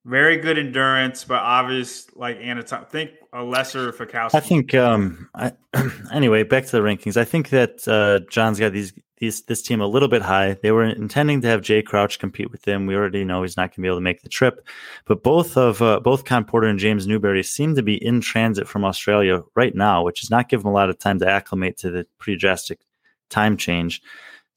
very 0.04 0.38
good 0.38 0.58
endurance, 0.58 1.24
but 1.24 1.40
obvious 1.40 2.08
like 2.16 2.38
anatom. 2.40 2.88
Think 2.88 3.12
a 3.32 3.42
lesser 3.42 3.92
Fikowski. 3.92 4.34
I 4.34 4.40
think. 4.40 4.74
Um, 4.74 5.28
I, 5.34 5.52
anyway, 6.12 6.42
back 6.42 6.66
to 6.66 6.72
the 6.72 6.80
rankings. 6.80 7.16
I 7.16 7.24
think 7.24 7.50
that 7.50 7.86
uh, 7.86 8.26
John's 8.30 8.58
got 8.58 8.72
these 8.72 8.92
these 9.20 9.42
this 9.42 9.62
team 9.62 9.80
a 9.80 9.86
little 9.86 10.08
bit 10.08 10.22
high. 10.22 10.54
They 10.62 10.72
were 10.72 10.84
intending 10.84 11.40
to 11.42 11.48
have 11.48 11.60
Jay 11.62 11.82
Crouch 11.82 12.18
compete 12.18 12.50
with 12.50 12.62
them. 12.62 12.86
We 12.86 12.96
already 12.96 13.22
know 13.22 13.42
he's 13.42 13.56
not 13.56 13.64
going 13.70 13.74
to 13.76 13.80
be 13.82 13.86
able 13.88 13.98
to 13.98 14.02
make 14.02 14.22
the 14.22 14.28
trip, 14.28 14.66
but 15.04 15.22
both 15.22 15.56
of 15.56 15.80
uh, 15.82 16.00
both 16.00 16.24
Khan 16.24 16.44
Porter 16.44 16.66
and 16.66 16.78
James 16.78 17.06
Newberry 17.06 17.42
seem 17.42 17.74
to 17.76 17.82
be 17.82 18.02
in 18.04 18.20
transit 18.20 18.66
from 18.66 18.84
Australia 18.84 19.42
right 19.54 19.74
now, 19.74 20.02
which 20.02 20.22
is 20.22 20.30
not 20.30 20.48
giving 20.48 20.64
them 20.64 20.72
a 20.72 20.74
lot 20.74 20.90
of 20.90 20.98
time 20.98 21.18
to 21.20 21.28
acclimate 21.28 21.76
to 21.78 21.90
the 21.90 22.06
pretty 22.18 22.38
drastic 22.38 22.80
time 23.28 23.56
change. 23.56 24.02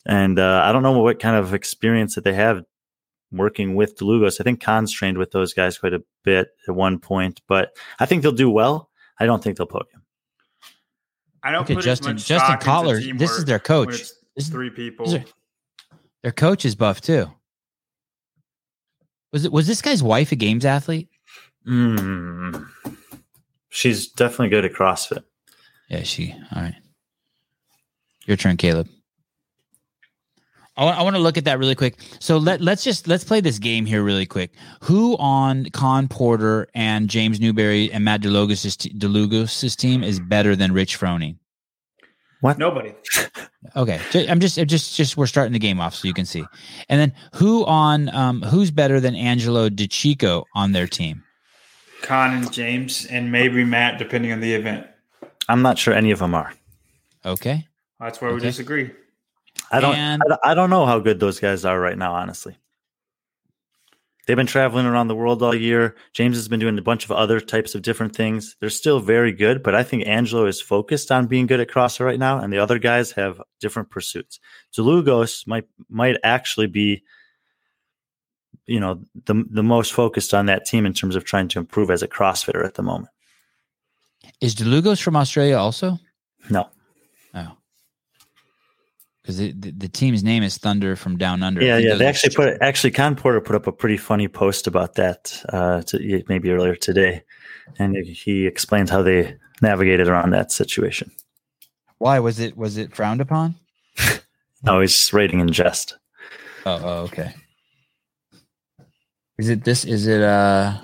And 0.05 0.39
uh, 0.39 0.63
I 0.65 0.71
don't 0.71 0.83
know 0.83 0.97
what 0.99 1.19
kind 1.19 1.35
of 1.35 1.53
experience 1.53 2.15
that 2.15 2.23
they 2.23 2.33
have 2.33 2.63
working 3.31 3.75
with 3.75 3.97
DeLugos. 3.97 4.39
I 4.39 4.43
think 4.43 4.61
Khan's 4.61 4.91
trained 4.91 5.17
with 5.17 5.31
those 5.31 5.53
guys 5.53 5.77
quite 5.77 5.93
a 5.93 6.03
bit 6.23 6.49
at 6.67 6.75
one 6.75 6.99
point, 6.99 7.41
but 7.47 7.75
I 7.99 8.05
think 8.05 8.21
they'll 8.21 8.31
do 8.31 8.49
well. 8.49 8.89
I 9.19 9.25
don't 9.25 9.43
think 9.43 9.57
they'll 9.57 9.67
podium. 9.67 10.03
I 11.41 11.51
don't 11.51 11.63
Okay, 11.63 11.75
put 11.75 11.83
Justin- 11.83 12.15
as 12.15 12.21
much 12.21 12.25
Justin 12.27 12.37
stock 12.39 12.53
into 12.61 12.65
Collar, 12.65 13.17
this 13.17 13.31
is 13.37 13.45
their 13.45 13.59
coach. 13.59 14.03
When 14.33 14.39
it's 14.41 14.45
This 14.45 14.45
is- 14.45 14.51
three 14.51 14.69
people. 14.69 15.23
Their 16.23 16.31
coach 16.31 16.65
is 16.65 16.75
buff 16.75 17.01
too. 17.01 17.31
Was 19.31 19.45
it 19.45 19.51
was 19.51 19.67
this 19.67 19.81
guy's 19.81 20.01
wife 20.03 20.31
a 20.31 20.35
games 20.35 20.63
athlete? 20.65 21.09
Mm. 21.67 22.67
She's 23.69 24.07
definitely 24.07 24.49
good 24.49 24.63
at 24.65 24.73
CrossFit. 24.73 25.23
Yeah, 25.89 26.03
she. 26.03 26.33
All 26.55 26.61
right. 26.61 26.75
Your 28.25 28.37
turn, 28.37 28.57
Caleb. 28.57 28.87
I 30.77 30.85
want, 30.85 30.97
I 30.97 31.01
want 31.03 31.15
to 31.15 31.21
look 31.21 31.37
at 31.37 31.45
that 31.45 31.59
really 31.59 31.75
quick. 31.75 31.95
So 32.19 32.37
let 32.37 32.61
let's 32.61 32.83
just 32.83 33.07
let's 33.07 33.23
play 33.23 33.41
this 33.41 33.59
game 33.59 33.85
here 33.85 34.01
really 34.03 34.25
quick. 34.25 34.51
Who 34.83 35.17
on 35.17 35.65
Khan 35.71 36.07
Porter 36.07 36.67
and 36.73 37.09
James 37.09 37.39
Newberry 37.39 37.91
and 37.91 38.03
Matt 38.05 38.21
DeLugos' 38.21 39.75
team 39.75 40.03
is 40.03 40.19
better 40.19 40.55
than 40.55 40.71
Rich 40.71 40.99
Froning? 40.99 41.37
Nobody. 42.57 42.93
Okay, 43.77 43.99
I'm 44.29 44.41
just 44.41 44.57
I'm 44.59 44.67
just 44.67 44.95
just 44.95 45.15
we're 45.15 45.25
starting 45.25 45.53
the 45.53 45.57
game 45.57 45.79
off 45.79 45.95
so 45.95 46.05
you 46.07 46.13
can 46.13 46.25
see. 46.25 46.43
And 46.89 46.99
then 46.99 47.13
who 47.33 47.65
on 47.65 48.13
um 48.13 48.41
who's 48.41 48.69
better 48.71 48.99
than 48.99 49.15
Angelo 49.15 49.69
DiCicco 49.69 50.43
on 50.53 50.73
their 50.73 50.85
team? 50.85 51.23
Khan 52.01 52.33
and 52.35 52.51
James 52.51 53.05
and 53.05 53.31
maybe 53.31 53.63
Matt, 53.63 53.97
depending 53.97 54.33
on 54.33 54.41
the 54.41 54.53
event. 54.53 54.85
I'm 55.47 55.61
not 55.61 55.77
sure 55.79 55.93
any 55.93 56.11
of 56.11 56.19
them 56.19 56.35
are. 56.35 56.53
Okay. 57.25 57.65
That's 58.01 58.19
where 58.21 58.33
we 58.33 58.41
disagree. 58.41 58.91
I 59.71 59.79
don't. 59.79 59.95
And- 59.95 60.21
I, 60.23 60.27
don't- 60.29 60.41
I 60.43 60.53
don't 60.53 60.69
know 60.69 60.85
how 60.85 60.99
good 60.99 61.19
those 61.21 61.39
guys 61.39 61.63
are 61.63 61.79
right 61.79 61.97
now. 61.97 62.13
Honestly, 62.13 62.55
they've 64.25 64.37
been 64.37 64.45
traveling 64.47 64.85
around 64.85 65.07
the 65.07 65.15
world 65.15 65.41
all 65.43 65.55
year. 65.55 65.95
James 66.13 66.37
has 66.37 66.47
been 66.47 66.59
doing 66.59 66.77
a 66.77 66.81
bunch 66.81 67.05
of 67.05 67.11
other 67.11 67.39
types 67.39 67.75
of 67.75 67.81
different 67.81 68.15
things. 68.15 68.55
They're 68.59 68.69
still 68.69 68.99
very 68.99 69.31
good, 69.31 69.63
but 69.63 69.75
I 69.75 69.83
think 69.83 70.05
Angelo 70.07 70.45
is 70.45 70.61
focused 70.61 71.11
on 71.11 71.27
being 71.27 71.47
good 71.47 71.59
at 71.59 71.69
CrossFit 71.69 72.05
right 72.05 72.19
now, 72.19 72.39
and 72.39 72.51
the 72.51 72.59
other 72.59 72.79
guys 72.79 73.11
have 73.11 73.41
different 73.59 73.89
pursuits. 73.89 74.39
Zalugos 74.75 75.45
might 75.47 75.65
might 75.89 76.17
actually 76.23 76.67
be, 76.67 77.03
you 78.65 78.79
know, 78.79 79.01
the 79.25 79.43
the 79.49 79.63
most 79.63 79.93
focused 79.93 80.33
on 80.33 80.45
that 80.47 80.65
team 80.65 80.85
in 80.85 80.93
terms 80.93 81.15
of 81.15 81.23
trying 81.25 81.47
to 81.49 81.59
improve 81.59 81.91
as 81.91 82.01
a 82.03 82.07
CrossFitter 82.07 82.65
at 82.65 82.75
the 82.75 82.83
moment. 82.83 83.09
Is 84.39 84.55
DeLugos 84.55 85.01
from 85.01 85.15
Australia 85.15 85.57
also? 85.57 85.99
No, 86.49 86.69
Oh. 87.33 87.57
Because 89.23 89.37
the, 89.37 89.53
the, 89.53 89.71
the 89.71 89.87
team's 89.87 90.21
name 90.21 90.43
is 90.43 90.57
Thunder 90.57 90.97
from 90.97 91.17
Down 91.17 91.43
Under. 91.43 91.63
Yeah, 91.63 91.77
yeah. 91.77 91.95
They 91.95 92.05
actually 92.05 92.31
str- 92.31 92.41
put 92.41 92.61
actually 92.61 92.91
Khan 92.91 93.15
Porter 93.15 93.39
put 93.39 93.55
up 93.55 93.67
a 93.67 93.71
pretty 93.71 93.95
funny 93.95 94.27
post 94.27 94.67
about 94.67 94.95
that 94.95 95.41
uh, 95.49 95.81
to, 95.83 96.23
maybe 96.27 96.51
earlier 96.51 96.75
today, 96.75 97.23
and 97.79 97.95
he 97.95 98.45
explained 98.45 98.89
how 98.89 99.01
they 99.01 99.37
navigated 99.61 100.09
around 100.09 100.31
that 100.31 100.51
situation. 100.51 101.09
Why 101.99 102.19
was 102.19 102.39
it 102.39 102.57
was 102.57 102.77
it 102.77 102.93
frowned 102.93 103.21
upon? 103.21 103.55
No, 104.65 104.79
he's 104.79 105.11
rating 105.11 105.41
in 105.41 105.51
jest. 105.51 105.97
Oh, 106.65 106.79
oh, 106.81 106.97
okay. 107.03 107.33
Is 109.37 109.49
it 109.49 109.65
this? 109.65 109.83
Is 109.83 110.07
it 110.07 110.21
uh? 110.21 110.77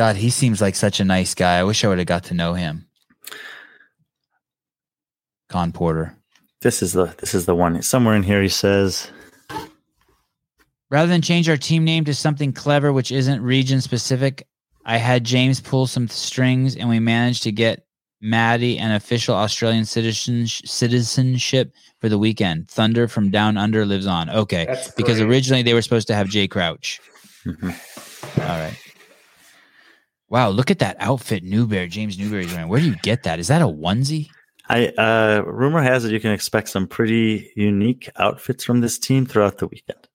God, 0.00 0.16
he 0.16 0.30
seems 0.30 0.62
like 0.62 0.76
such 0.76 0.98
a 0.98 1.04
nice 1.04 1.34
guy. 1.34 1.58
I 1.58 1.62
wish 1.62 1.84
I 1.84 1.88
would 1.88 1.98
have 1.98 2.06
got 2.06 2.24
to 2.24 2.34
know 2.34 2.54
him. 2.54 2.86
Khan 5.50 5.72
Porter. 5.72 6.16
This 6.62 6.80
is 6.80 6.94
the 6.94 7.14
this 7.18 7.34
is 7.34 7.44
the 7.44 7.54
one. 7.54 7.82
Somewhere 7.82 8.14
in 8.16 8.22
here 8.22 8.40
he 8.40 8.48
says, 8.48 9.10
Rather 10.90 11.06
than 11.06 11.20
change 11.20 11.50
our 11.50 11.58
team 11.58 11.84
name 11.84 12.06
to 12.06 12.14
something 12.14 12.50
clever 12.50 12.94
which 12.94 13.12
isn't 13.12 13.42
region 13.42 13.82
specific, 13.82 14.46
I 14.86 14.96
had 14.96 15.22
James 15.22 15.60
pull 15.60 15.86
some 15.86 16.08
strings 16.08 16.76
and 16.76 16.88
we 16.88 16.98
managed 16.98 17.42
to 17.42 17.52
get 17.52 17.84
Maddie 18.22 18.78
an 18.78 18.92
official 18.92 19.34
Australian 19.34 19.84
citizen 19.84 20.46
citizenship 20.46 21.74
for 22.00 22.08
the 22.08 22.16
weekend. 22.18 22.70
Thunder 22.70 23.06
from 23.06 23.28
Down 23.28 23.58
Under 23.58 23.84
lives 23.84 24.06
on. 24.06 24.30
Okay. 24.30 24.64
That's 24.64 24.92
Because 24.92 25.18
great. 25.18 25.28
originally 25.28 25.62
they 25.62 25.74
were 25.74 25.82
supposed 25.82 26.06
to 26.08 26.14
have 26.14 26.26
Jay 26.30 26.48
Crouch. 26.48 27.00
Mhm. 27.44 27.74
All 28.38 28.58
right. 28.58 28.78
Wow, 30.30 30.50
look 30.50 30.70
at 30.70 30.78
that 30.78 30.96
outfit 31.00 31.42
Newberry, 31.42 31.88
James 31.88 32.18
Newberry's 32.18 32.52
wearing. 32.52 32.68
Where 32.68 32.80
do 32.80 32.86
you 32.86 32.96
get 33.02 33.24
that? 33.24 33.40
Is 33.40 33.48
that 33.48 33.62
a 33.62 33.66
onesie? 33.66 34.28
"I 34.68 34.86
uh, 34.88 35.42
rumor 35.44 35.82
has 35.82 36.04
it 36.04 36.12
you 36.12 36.20
can 36.20 36.30
expect 36.30 36.68
some 36.68 36.86
pretty 36.86 37.52
unique 37.56 38.08
outfits 38.16 38.62
from 38.62 38.80
this 38.80 38.98
team 38.98 39.26
throughout 39.26 39.58
the 39.58 39.66
weekend." 39.66 40.08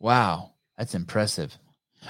Wow, 0.00 0.52
that's 0.78 0.94
impressive. 0.94 1.58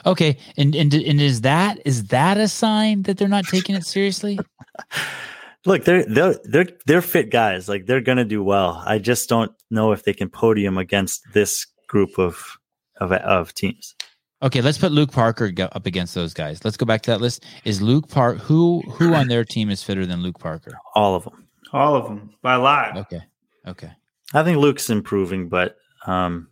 Okay, 0.06 0.36
and 0.56 0.74
and 0.76 0.94
and 0.94 1.20
is 1.20 1.40
that 1.40 1.80
is 1.84 2.06
that 2.06 2.38
a 2.38 2.46
sign 2.46 3.02
that 3.02 3.18
they're 3.18 3.28
not 3.28 3.46
taking 3.46 3.74
it 3.74 3.84
seriously? 3.84 4.38
Look, 5.66 5.84
they're 5.84 6.04
they're 6.04 6.36
they're 6.44 6.68
they're 6.86 7.02
fit 7.02 7.30
guys. 7.30 7.68
Like 7.68 7.86
they're 7.86 8.00
gonna 8.00 8.24
do 8.24 8.42
well. 8.44 8.82
I 8.86 8.98
just 8.98 9.28
don't 9.28 9.52
know 9.70 9.90
if 9.92 10.04
they 10.04 10.14
can 10.14 10.30
podium 10.30 10.78
against 10.78 11.24
this 11.34 11.66
group 11.88 12.18
of 12.18 12.58
of, 13.00 13.12
of 13.12 13.52
teams. 13.54 13.94
Okay, 14.42 14.62
let's 14.62 14.78
put 14.78 14.92
Luke 14.92 15.12
Parker 15.12 15.52
up 15.58 15.84
against 15.84 16.14
those 16.14 16.32
guys. 16.32 16.64
Let's 16.64 16.78
go 16.78 16.86
back 16.86 17.02
to 17.02 17.10
that 17.10 17.20
list. 17.20 17.44
Is 17.64 17.82
Luke 17.82 18.08
Park 18.08 18.38
who 18.38 18.80
who 18.82 19.12
on 19.12 19.28
their 19.28 19.44
team 19.44 19.70
is 19.70 19.82
fitter 19.82 20.06
than 20.06 20.22
Luke 20.22 20.38
Parker? 20.38 20.78
All 20.94 21.14
of 21.14 21.24
them. 21.24 21.46
All 21.72 21.94
of 21.94 22.04
them 22.04 22.30
by 22.40 22.54
a 22.54 22.58
lot. 22.58 22.96
Okay, 22.96 23.20
okay. 23.66 23.92
I 24.32 24.42
think 24.42 24.58
Luke's 24.58 24.88
improving, 24.88 25.48
but 25.48 25.76
um, 26.06 26.48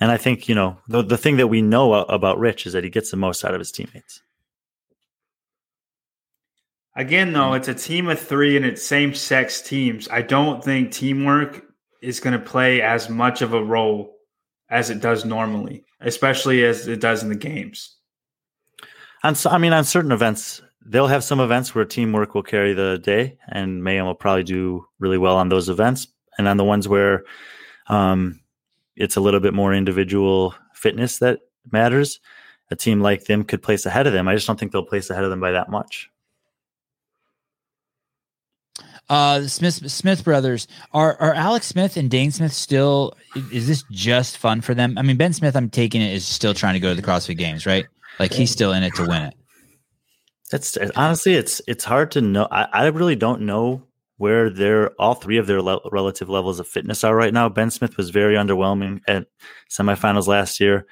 and 0.00 0.10
I 0.12 0.16
think 0.16 0.48
you 0.48 0.54
know 0.54 0.78
the 0.86 1.02
the 1.02 1.18
thing 1.18 1.38
that 1.38 1.48
we 1.48 1.60
know 1.60 1.92
about 1.92 2.38
Rich 2.38 2.66
is 2.66 2.72
that 2.74 2.84
he 2.84 2.90
gets 2.90 3.10
the 3.10 3.16
most 3.16 3.44
out 3.44 3.54
of 3.54 3.58
his 3.58 3.72
teammates. 3.72 4.22
Again, 6.94 7.32
though, 7.32 7.54
it's 7.54 7.68
a 7.68 7.74
team 7.74 8.08
of 8.08 8.18
three 8.18 8.56
and 8.56 8.66
it's 8.66 8.84
same 8.84 9.14
sex 9.14 9.62
teams. 9.62 10.08
I 10.08 10.20
don't 10.22 10.64
think 10.64 10.90
teamwork 10.90 11.64
is 12.02 12.18
going 12.18 12.32
to 12.38 12.44
play 12.44 12.82
as 12.82 13.08
much 13.08 13.40
of 13.40 13.54
a 13.54 13.62
role 13.62 14.16
as 14.68 14.90
it 14.90 15.00
does 15.00 15.24
normally, 15.24 15.84
especially 16.00 16.64
as 16.64 16.86
it 16.86 17.00
does 17.00 17.22
in 17.22 17.28
the 17.28 17.34
games. 17.34 17.96
On 19.24 19.34
so, 19.34 19.50
I 19.50 19.58
mean, 19.58 19.72
on 19.72 19.84
certain 19.84 20.12
events, 20.12 20.62
they'll 20.84 21.08
have 21.08 21.24
some 21.24 21.40
events 21.40 21.74
where 21.74 21.84
teamwork 21.84 22.34
will 22.34 22.42
carry 22.42 22.72
the 22.72 22.98
day, 22.98 23.36
and 23.48 23.82
Mayhem 23.82 24.06
will 24.06 24.14
probably 24.14 24.44
do 24.44 24.86
really 24.98 25.18
well 25.18 25.36
on 25.36 25.48
those 25.48 25.68
events. 25.68 26.06
And 26.38 26.46
on 26.46 26.56
the 26.56 26.64
ones 26.64 26.86
where 26.86 27.24
um, 27.88 28.40
it's 28.96 29.16
a 29.16 29.20
little 29.20 29.40
bit 29.40 29.54
more 29.54 29.74
individual 29.74 30.54
fitness 30.72 31.18
that 31.18 31.40
matters, 31.72 32.20
a 32.70 32.76
team 32.76 33.00
like 33.00 33.24
them 33.24 33.44
could 33.44 33.62
place 33.62 33.86
ahead 33.86 34.06
of 34.06 34.12
them. 34.12 34.28
I 34.28 34.34
just 34.34 34.46
don't 34.46 34.58
think 34.58 34.72
they'll 34.72 34.84
place 34.84 35.10
ahead 35.10 35.24
of 35.24 35.30
them 35.30 35.40
by 35.40 35.52
that 35.52 35.68
much. 35.68 36.10
Uh, 39.08 39.46
Smith 39.46 39.90
Smith 39.90 40.22
brothers 40.22 40.68
are 40.92 41.16
are 41.20 41.32
Alex 41.32 41.66
Smith 41.66 41.96
and 41.96 42.10
Dane 42.10 42.30
Smith 42.30 42.52
still? 42.52 43.14
Is 43.50 43.66
this 43.66 43.84
just 43.90 44.36
fun 44.36 44.60
for 44.60 44.74
them? 44.74 44.98
I 44.98 45.02
mean, 45.02 45.16
Ben 45.16 45.32
Smith, 45.32 45.56
I'm 45.56 45.70
taking 45.70 46.02
it 46.02 46.12
is 46.12 46.26
still 46.26 46.52
trying 46.52 46.74
to 46.74 46.80
go 46.80 46.90
to 46.90 46.94
the 46.94 47.06
CrossFit 47.06 47.38
Games, 47.38 47.64
right? 47.64 47.86
Like 48.18 48.32
he's 48.32 48.50
still 48.50 48.72
in 48.72 48.82
it 48.82 48.94
to 48.96 49.06
win 49.06 49.22
it. 49.22 49.34
That's 50.50 50.76
honestly, 50.96 51.34
it's 51.34 51.62
it's 51.66 51.84
hard 51.84 52.10
to 52.12 52.20
know. 52.20 52.48
I, 52.50 52.68
I 52.72 52.86
really 52.88 53.16
don't 53.16 53.42
know 53.42 53.82
where 54.18 54.50
their 54.50 54.90
all 55.00 55.14
three 55.14 55.38
of 55.38 55.46
their 55.46 55.62
le- 55.62 55.80
relative 55.90 56.28
levels 56.28 56.60
of 56.60 56.66
fitness 56.66 57.04
are 57.04 57.14
right 57.14 57.32
now. 57.32 57.48
Ben 57.48 57.70
Smith 57.70 57.96
was 57.96 58.10
very 58.10 58.34
underwhelming 58.34 59.00
at 59.06 59.26
semifinals 59.70 60.26
last 60.26 60.60
year. 60.60 60.86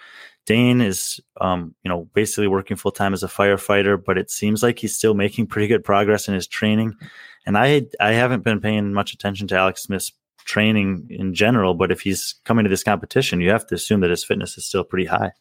Dane 0.46 0.80
is, 0.80 1.20
um, 1.40 1.74
you 1.82 1.88
know, 1.88 2.08
basically 2.14 2.46
working 2.46 2.76
full 2.76 2.92
time 2.92 3.12
as 3.12 3.24
a 3.24 3.28
firefighter, 3.28 4.02
but 4.02 4.16
it 4.16 4.30
seems 4.30 4.62
like 4.62 4.78
he's 4.78 4.94
still 4.94 5.14
making 5.14 5.48
pretty 5.48 5.66
good 5.66 5.82
progress 5.82 6.28
in 6.28 6.34
his 6.34 6.46
training. 6.46 6.94
And 7.46 7.56
I 7.56 7.86
I 8.00 8.12
haven't 8.12 8.42
been 8.42 8.60
paying 8.60 8.92
much 8.92 9.12
attention 9.14 9.46
to 9.48 9.56
Alex 9.56 9.84
Smith's 9.84 10.12
training 10.44 11.06
in 11.10 11.34
general, 11.34 11.74
but 11.74 11.90
if 11.90 12.00
he's 12.00 12.34
coming 12.44 12.64
to 12.64 12.68
this 12.68 12.82
competition, 12.82 13.40
you 13.40 13.50
have 13.50 13.66
to 13.68 13.74
assume 13.74 14.00
that 14.00 14.10
his 14.10 14.24
fitness 14.24 14.58
is 14.58 14.66
still 14.66 14.84
pretty 14.84 15.06
high. 15.06 15.32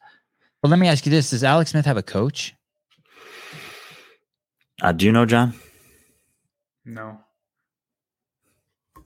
Well, 0.62 0.70
let 0.70 0.80
me 0.80 0.88
ask 0.88 1.06
you 1.06 1.10
this: 1.10 1.32
Does 1.32 1.44
Alex 1.44 1.72
Smith 1.72 1.86
have 1.86 1.98
a 1.98 2.04
coach? 2.04 2.54
Uh, 4.82 4.92
do 4.92 5.06
you 5.06 5.12
know, 5.12 5.26
John? 5.26 5.54
No, 6.86 7.20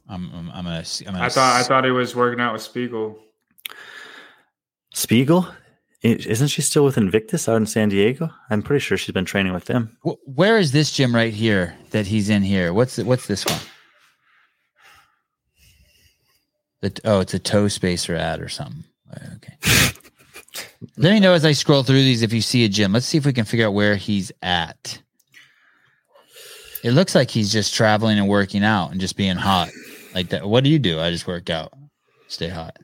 I'm 0.09 0.31
I'm, 0.33 0.49
I'm 0.51 0.63
gonna. 0.65 0.83
I'm 1.07 1.13
gonna 1.13 1.21
I 1.21 1.29
thought 1.29 1.59
I 1.59 1.63
thought 1.63 1.85
he 1.85 1.91
was 1.91 2.15
working 2.15 2.41
out 2.41 2.53
with 2.53 2.61
Speegle. 2.61 3.15
Speegle? 4.93 5.53
Isn't 6.01 6.47
she 6.47 6.61
still 6.61 6.85
with 6.85 6.97
Invictus 6.97 7.49
out 7.49 7.57
in 7.57 7.65
San 7.65 7.89
Diego? 7.89 8.29
I'm 8.49 8.61
pretty 8.61 8.79
sure 8.79 8.97
she's 8.97 9.13
been 9.13 9.25
training 9.25 9.53
with 9.53 9.65
them. 9.65 9.97
Where 10.23 10.57
is 10.57 10.71
this 10.71 10.91
gym 10.91 11.13
right 11.13 11.33
here 11.33 11.75
that 11.91 12.07
he's 12.07 12.29
in 12.29 12.41
here? 12.41 12.73
What's 12.73 12.97
what's 12.99 13.27
this 13.27 13.45
one? 13.45 13.59
The, 16.81 17.01
oh, 17.03 17.19
it's 17.19 17.33
a 17.33 17.39
toe 17.39 17.67
spacer 17.67 18.15
ad 18.15 18.39
or 18.39 18.47
something. 18.47 18.85
Uh, 19.11 19.35
okay. 19.35 19.57
Let 20.97 21.11
me 21.11 21.19
know 21.19 21.33
as 21.33 21.43
I 21.43 21.51
scroll 21.51 21.83
through 21.83 22.03
these 22.03 22.21
if 22.21 22.31
you 22.31 22.41
see 22.41 22.63
a 22.63 22.69
gym. 22.69 22.93
Let's 22.93 23.05
see 23.05 23.17
if 23.17 23.25
we 23.25 23.33
can 23.33 23.43
figure 23.43 23.67
out 23.67 23.73
where 23.73 23.97
he's 23.97 24.31
at. 24.41 25.01
It 26.81 26.91
looks 26.91 27.13
like 27.13 27.29
he's 27.29 27.51
just 27.51 27.73
traveling 27.73 28.17
and 28.17 28.29
working 28.29 28.63
out 28.63 28.91
and 28.91 29.01
just 29.01 29.17
being 29.17 29.35
hot 29.35 29.69
like 30.15 30.29
that. 30.29 30.47
What 30.47 30.63
do 30.63 30.69
you 30.69 30.79
do? 30.79 31.01
I 31.01 31.11
just 31.11 31.27
work 31.27 31.49
out, 31.49 31.73
stay 32.29 32.47
hot, 32.47 32.77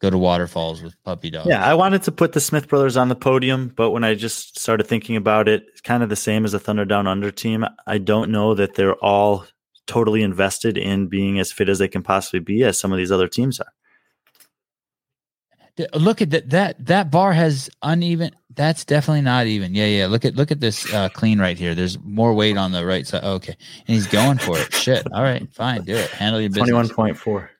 go 0.00 0.10
to 0.10 0.18
waterfalls 0.18 0.82
with 0.82 1.00
puppy 1.04 1.30
dogs. 1.30 1.48
Yeah, 1.48 1.64
I 1.64 1.74
wanted 1.74 2.02
to 2.04 2.12
put 2.12 2.32
the 2.32 2.40
Smith 2.40 2.68
brothers 2.68 2.96
on 2.96 3.08
the 3.08 3.14
podium, 3.14 3.72
but 3.76 3.90
when 3.90 4.02
I 4.02 4.14
just 4.14 4.58
started 4.58 4.86
thinking 4.86 5.16
about 5.16 5.48
it, 5.48 5.64
it's 5.68 5.80
kind 5.80 6.02
of 6.02 6.08
the 6.08 6.16
same 6.16 6.44
as 6.44 6.54
a 6.54 6.58
Thunder 6.58 6.84
Down 6.84 7.06
Under 7.06 7.30
team. 7.30 7.64
I 7.86 7.98
don't 7.98 8.30
know 8.30 8.54
that 8.54 8.74
they're 8.74 8.96
all 8.96 9.46
totally 9.86 10.22
invested 10.22 10.78
in 10.78 11.08
being 11.08 11.38
as 11.38 11.52
fit 11.52 11.68
as 11.68 11.78
they 11.78 11.88
can 11.88 12.02
possibly 12.02 12.40
be 12.40 12.62
as 12.62 12.78
some 12.78 12.92
of 12.92 12.98
these 12.98 13.12
other 13.12 13.28
teams 13.28 13.60
are. 13.60 13.72
Look 15.94 16.20
at 16.20 16.30
that 16.30 16.50
that 16.50 16.86
that 16.86 17.10
bar 17.10 17.32
has 17.32 17.70
uneven. 17.82 18.32
That's 18.54 18.84
definitely 18.84 19.22
not 19.22 19.46
even. 19.46 19.74
Yeah, 19.74 19.86
yeah. 19.86 20.06
Look 20.08 20.26
at 20.26 20.34
look 20.34 20.50
at 20.50 20.60
this 20.60 20.92
uh, 20.92 21.08
clean 21.08 21.40
right 21.40 21.56
here. 21.56 21.74
There's 21.74 21.98
more 22.00 22.34
weight 22.34 22.58
on 22.58 22.72
the 22.72 22.84
right 22.84 23.06
side. 23.06 23.24
okay, 23.24 23.56
and 23.86 23.94
he's 23.94 24.06
going 24.06 24.38
for 24.38 24.58
it. 24.58 24.74
Shit. 24.74 25.10
All 25.12 25.22
right, 25.22 25.50
fine. 25.54 25.84
Do 25.84 25.94
it. 25.94 26.10
Handle 26.10 26.40
your 26.40 26.50
business. 26.50 26.68
Twenty 26.68 26.88
one 26.88 26.88
point 26.90 27.16
four. 27.16 27.50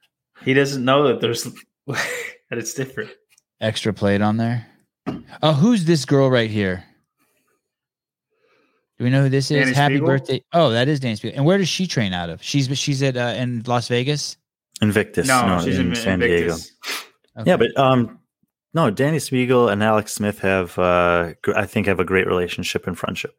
He 0.43 0.53
doesn't 0.53 0.83
know 0.85 1.07
that 1.07 1.21
there's 1.21 1.47
that 2.49 2.57
it's 2.57 2.73
different. 2.73 3.11
Extra 3.59 3.93
plate 3.93 4.21
on 4.21 4.37
there. 4.37 4.67
Oh, 5.41 5.53
who's 5.53 5.85
this 5.85 6.05
girl 6.05 6.29
right 6.29 6.49
here? 6.49 6.83
Do 8.97 9.05
we 9.05 9.09
know 9.09 9.23
who 9.23 9.29
this 9.29 9.49
is? 9.49 9.67
Dani 9.67 9.73
Happy 9.73 9.99
Speegle? 9.99 10.05
birthday! 10.05 10.43
Oh, 10.53 10.69
that 10.69 10.87
is 10.87 10.99
Dani 10.99 11.19
Speegle. 11.19 11.33
And 11.35 11.45
where 11.45 11.57
does 11.57 11.69
she 11.69 11.87
train 11.87 12.13
out 12.13 12.29
of? 12.29 12.43
She's 12.43 12.67
she's 12.77 13.01
at 13.01 13.17
uh, 13.17 13.33
in 13.35 13.63
Las 13.65 13.87
Vegas. 13.87 14.37
Invictus. 14.81 15.27
No, 15.27 15.59
she's 15.63 15.79
in, 15.79 15.89
in, 15.89 15.95
San 15.95 16.21
Invictus. 16.21 16.65
Diego. 16.65 17.01
Okay. 17.39 17.49
Yeah, 17.49 17.57
but 17.57 17.77
um, 17.77 18.19
no, 18.73 18.91
Dani 18.91 19.17
Speegle 19.17 19.71
and 19.71 19.83
Alex 19.83 20.13
Smith 20.13 20.39
have, 20.39 20.77
uh, 20.79 21.33
I 21.55 21.65
think, 21.65 21.87
have 21.87 21.99
a 21.99 22.05
great 22.05 22.27
relationship 22.27 22.87
and 22.87 22.97
friendship. 22.97 23.35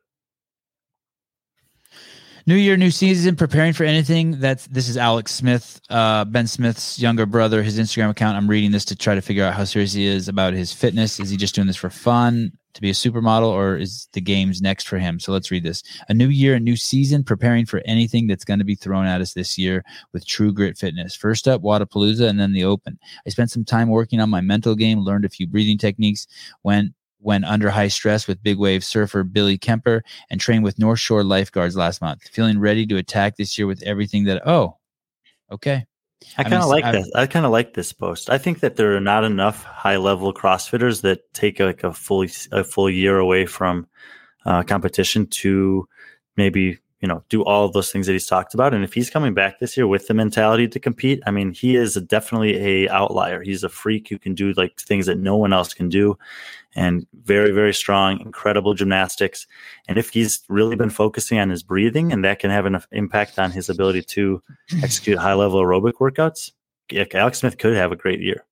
New 2.45 2.57
year, 2.57 2.77
new 2.77 2.91
season, 2.91 3.37
preparing 3.37 3.73
for 3.73 3.85
anything. 3.85 4.41
That's 4.41 4.67
this 4.67 4.89
is 4.89 4.97
Alex 4.97 5.33
Smith, 5.33 5.81
uh, 5.89 6.25
Ben 6.25 6.49
Smith's 6.49 6.99
younger 6.99 7.25
brother. 7.25 7.63
His 7.63 7.79
Instagram 7.79 8.11
account. 8.11 8.37
I'm 8.37 8.51
reading 8.51 8.73
this 8.73 8.85
to 8.87 8.97
try 8.97 9.15
to 9.15 9.21
figure 9.21 9.45
out 9.45 9.55
how 9.55 9.63
serious 9.63 9.93
he 9.93 10.07
is 10.07 10.27
about 10.27 10.53
his 10.53 10.73
fitness. 10.73 11.21
Is 11.21 11.31
he 11.31 11.37
just 11.37 11.55
doing 11.55 11.69
this 11.69 11.77
for 11.77 11.89
fun 11.89 12.51
to 12.75 12.81
be 12.81 12.91
a 12.91 12.95
supermodel, 12.95 13.47
or 13.47 13.77
is 13.77 14.09
the 14.13 14.21
games 14.21 14.61
next 14.61 14.89
for 14.89 14.99
him? 14.99 15.21
So 15.21 15.31
let's 15.31 15.53
read 15.53 15.63
this. 15.63 15.85
A 16.09 16.15
new 16.15 16.27
year, 16.27 16.57
a 16.57 16.61
new 16.61 16.77
season, 16.77 17.23
preparing 17.23 17.65
for 17.65 17.81
anything 17.85 18.27
that's 18.27 18.45
going 18.45 18.59
to 18.59 18.65
be 18.65 18.75
thrown 18.75 19.07
at 19.07 19.21
us 19.21 19.35
this 19.35 19.57
year 19.57 19.85
with 20.13 20.27
True 20.27 20.53
Grit 20.53 20.77
Fitness. 20.77 21.15
First 21.15 21.47
up, 21.47 21.63
Wodapalooza, 21.63 22.29
and 22.29 22.41
then 22.41 22.53
the 22.53 22.65
Open. 22.65 22.99
I 23.25 23.31
spent 23.31 23.53
some 23.53 23.65
time 23.65 23.89
working 23.89 24.19
on 24.19 24.31
my 24.31 24.41
mental 24.41 24.75
game, 24.75 24.99
learned 24.99 25.25
a 25.25 25.29
few 25.29 25.47
breathing 25.47 25.79
techniques, 25.79 26.27
went 26.65 26.93
when 27.23 27.45
under 27.45 27.71
high 27.71 27.89
stress 27.89 28.27
with 28.27 28.43
big 28.43 28.59
wave 28.59 28.85
surfer 28.85 29.23
Billy 29.23 29.57
Kemper 29.57 30.03
and 30.31 30.41
trained 30.41 30.65
with 30.65 30.79
North 30.79 31.01
Shore 31.01 31.25
lifeguards 31.25 31.77
last 31.77 32.03
month. 32.03 32.29
Feeling 32.29 32.59
ready 32.59 32.87
to 32.87 32.97
attack 32.97 33.37
this 33.37 33.57
year 33.57 33.67
with 33.67 33.83
everything 33.83 34.25
that 34.25 34.43
oh, 34.47 34.77
okay. 35.51 35.87
I 36.39 36.45
kind 36.45 36.63
of 36.63 36.69
like 36.69 36.85
I- 36.85 36.93
this. 36.93 37.11
I 37.15 37.27
kind 37.27 37.47
of 37.47 37.53
like 37.53 37.75
this 37.75 37.93
post. 37.93 38.31
I 38.31 38.39
think 38.39 38.61
that 38.61 38.77
there 38.77 38.97
are 38.97 39.01
not 39.01 39.25
enough 39.25 39.65
high 39.65 39.97
level 39.97 40.33
CrossFitters 40.33 41.03
that 41.03 41.33
take 41.33 41.61
like 41.61 41.85
a 41.85 41.93
full 41.93 42.27
a 42.53 42.65
full 42.65 42.91
year 42.91 43.19
away 43.19 43.47
from 43.47 43.87
uh, 44.45 44.63
competition 44.63 45.27
to 45.29 45.87
maybe 46.37 46.79
you 47.03 47.09
know 47.09 47.23
do 47.29 47.45
all 47.45 47.65
of 47.65 47.73
those 47.73 47.91
things 47.91 48.07
that 48.07 48.13
he's 48.13 48.27
talked 48.27 48.55
about. 48.55 48.73
And 48.73 48.85
if 48.85 48.95
he's 48.95 49.11
coming 49.11 49.35
back 49.35 49.59
this 49.59 49.77
year 49.77 49.87
with 49.87 50.07
the 50.07 50.15
mentality 50.15 50.69
to 50.69 50.81
compete, 50.81 51.21
I 51.27 51.33
mean, 51.33 51.53
he 51.53 51.77
is 51.77 51.95
definitely 51.95 52.57
a 52.57 52.89
outlier. 52.89 53.43
He's 53.43 53.65
a 53.65 53.69
freak 53.69 54.09
who 54.09 54.19
can 54.19 54.35
do 54.35 54.53
like 54.53 54.79
things 54.79 55.07
that 55.07 55.19
no 55.19 55.37
one 55.37 55.53
else 55.53 55.75
can 55.75 55.89
do, 55.89 56.17
and 56.75 57.07
very 57.25 57.51
very 57.51 57.75
strong, 57.75 58.21
incredible 58.21 58.73
gymnastics. 58.73 59.47
And 59.89 59.99
if 59.99 60.11
he's 60.11 60.43
really 60.49 60.77
been 60.77 60.91
focusing 60.91 61.39
on 61.39 61.51
his 61.51 61.63
breathing, 61.63 62.13
and 62.13 62.25
that 62.25 62.39
can 62.39 62.51
have 62.51 62.65
an 62.65 62.81
impact 62.93 63.39
on 63.39 63.51
his 63.51 63.69
ability 63.69 64.03
to 64.03 64.41
execute 64.83 65.19
high 65.19 65.35
level 65.35 65.61
aerobic 65.61 65.95
workouts, 65.95 66.53
Alex 67.15 67.39
Smith 67.41 67.59
could 67.59 67.75
have 67.75 67.93
a 67.93 67.97
great 67.97 68.21
year. 68.21 68.45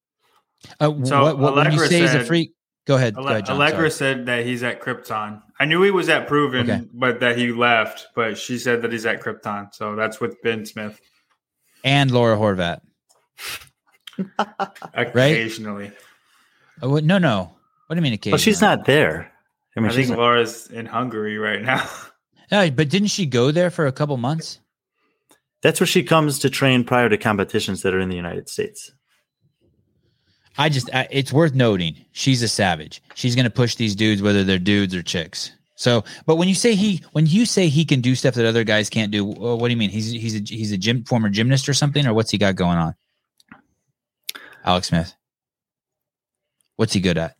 Uh, 0.78 0.92
So 1.04 1.22
what, 1.22 1.38
what 1.38 1.54
when 1.54 1.66
you 1.66 1.78
Allegra 1.78 1.88
say 1.88 2.00
he's 2.00 2.14
a 2.14 2.24
freak? 2.24 2.52
Go 2.90 2.96
ahead. 2.96 3.14
Go 3.14 3.22
ahead, 3.22 3.46
John. 3.46 3.54
Allegra 3.54 3.88
Sorry. 3.88 3.90
said 4.16 4.26
that 4.26 4.44
he's 4.44 4.64
at 4.64 4.80
Krypton. 4.80 5.40
I 5.60 5.64
knew 5.64 5.80
he 5.82 5.92
was 5.92 6.08
at 6.08 6.26
Proven, 6.26 6.68
Okay. 6.68 6.84
but 6.92 7.20
that 7.20 7.38
he 7.38 7.52
left. 7.52 8.08
But 8.16 8.36
she 8.36 8.58
said 8.58 8.82
that 8.82 8.90
he's 8.90 9.06
at 9.06 9.20
Krypton. 9.22 9.72
So 9.72 9.94
that's 9.94 10.18
with 10.20 10.42
Ben 10.42 10.66
Smith 10.66 11.00
And 11.84 12.10
Laura 12.10 12.36
Horvath. 12.36 12.80
occasionally. 14.94 15.92
Oh, 16.82 16.96
no, 16.98 17.18
no. 17.18 17.54
What 17.86 17.94
do 17.94 17.98
you 18.00 18.02
mean 18.02 18.14
occasionally? 18.14 18.32
Well, 18.32 18.38
she's 18.42 18.60
not 18.60 18.86
there. 18.86 19.30
I 19.76 19.78
I, 19.78 19.82
mean, 19.84 19.92
she's 19.92 20.08
think 20.08 20.18
Laura's 20.18 20.66
in 20.66 20.86
Hungary 20.86 21.38
right 21.38 21.62
now. 21.62 21.88
No, 22.52 22.68
but 22.68 22.88
didn't 22.88 23.08
she 23.14 23.26
go 23.26 23.52
there 23.52 23.70
for 23.70 23.86
a 23.86 23.92
couple 23.92 24.16
months? 24.16 24.58
that's 25.62 25.78
where 25.78 25.86
she 25.86 26.02
comes 26.02 26.40
to 26.40 26.50
train 26.50 26.82
prior 26.82 27.08
to 27.08 27.16
competitions 27.16 27.82
that 27.82 27.94
are 27.94 28.00
in 28.00 28.08
the 28.08 28.16
United 28.16 28.48
States. 28.48 28.90
I 30.58 30.68
just, 30.68 30.92
I, 30.94 31.08
it's 31.10 31.32
worth 31.32 31.54
noting 31.54 31.96
she's 32.12 32.42
a 32.42 32.48
savage. 32.48 33.02
She's 33.14 33.34
going 33.34 33.44
to 33.44 33.50
push 33.50 33.76
these 33.76 33.94
dudes, 33.94 34.22
whether 34.22 34.44
they're 34.44 34.58
dudes 34.58 34.94
or 34.94 35.02
chicks. 35.02 35.52
So, 35.76 36.04
but 36.26 36.36
when 36.36 36.46
you 36.46 36.54
say 36.54 36.74
he, 36.74 37.02
when 37.12 37.26
you 37.26 37.46
say 37.46 37.68
he 37.68 37.86
can 37.86 38.02
do 38.02 38.14
stuff 38.14 38.34
that 38.34 38.44
other 38.44 38.64
guys 38.64 38.90
can't 38.90 39.10
do, 39.10 39.24
what 39.24 39.60
do 39.60 39.70
you 39.70 39.78
mean? 39.78 39.88
He's 39.88 40.10
he's 40.10 40.36
a, 40.36 40.40
he's 40.40 40.72
a 40.72 40.76
gym 40.76 41.04
former 41.04 41.30
gymnast 41.30 41.70
or 41.70 41.74
something, 41.74 42.06
or 42.06 42.12
what's 42.12 42.30
he 42.30 42.36
got 42.36 42.54
going 42.54 42.76
on? 42.76 42.94
Alex 44.62 44.88
Smith. 44.88 45.14
What's 46.76 46.92
he 46.92 47.00
good 47.00 47.16
at? 47.16 47.34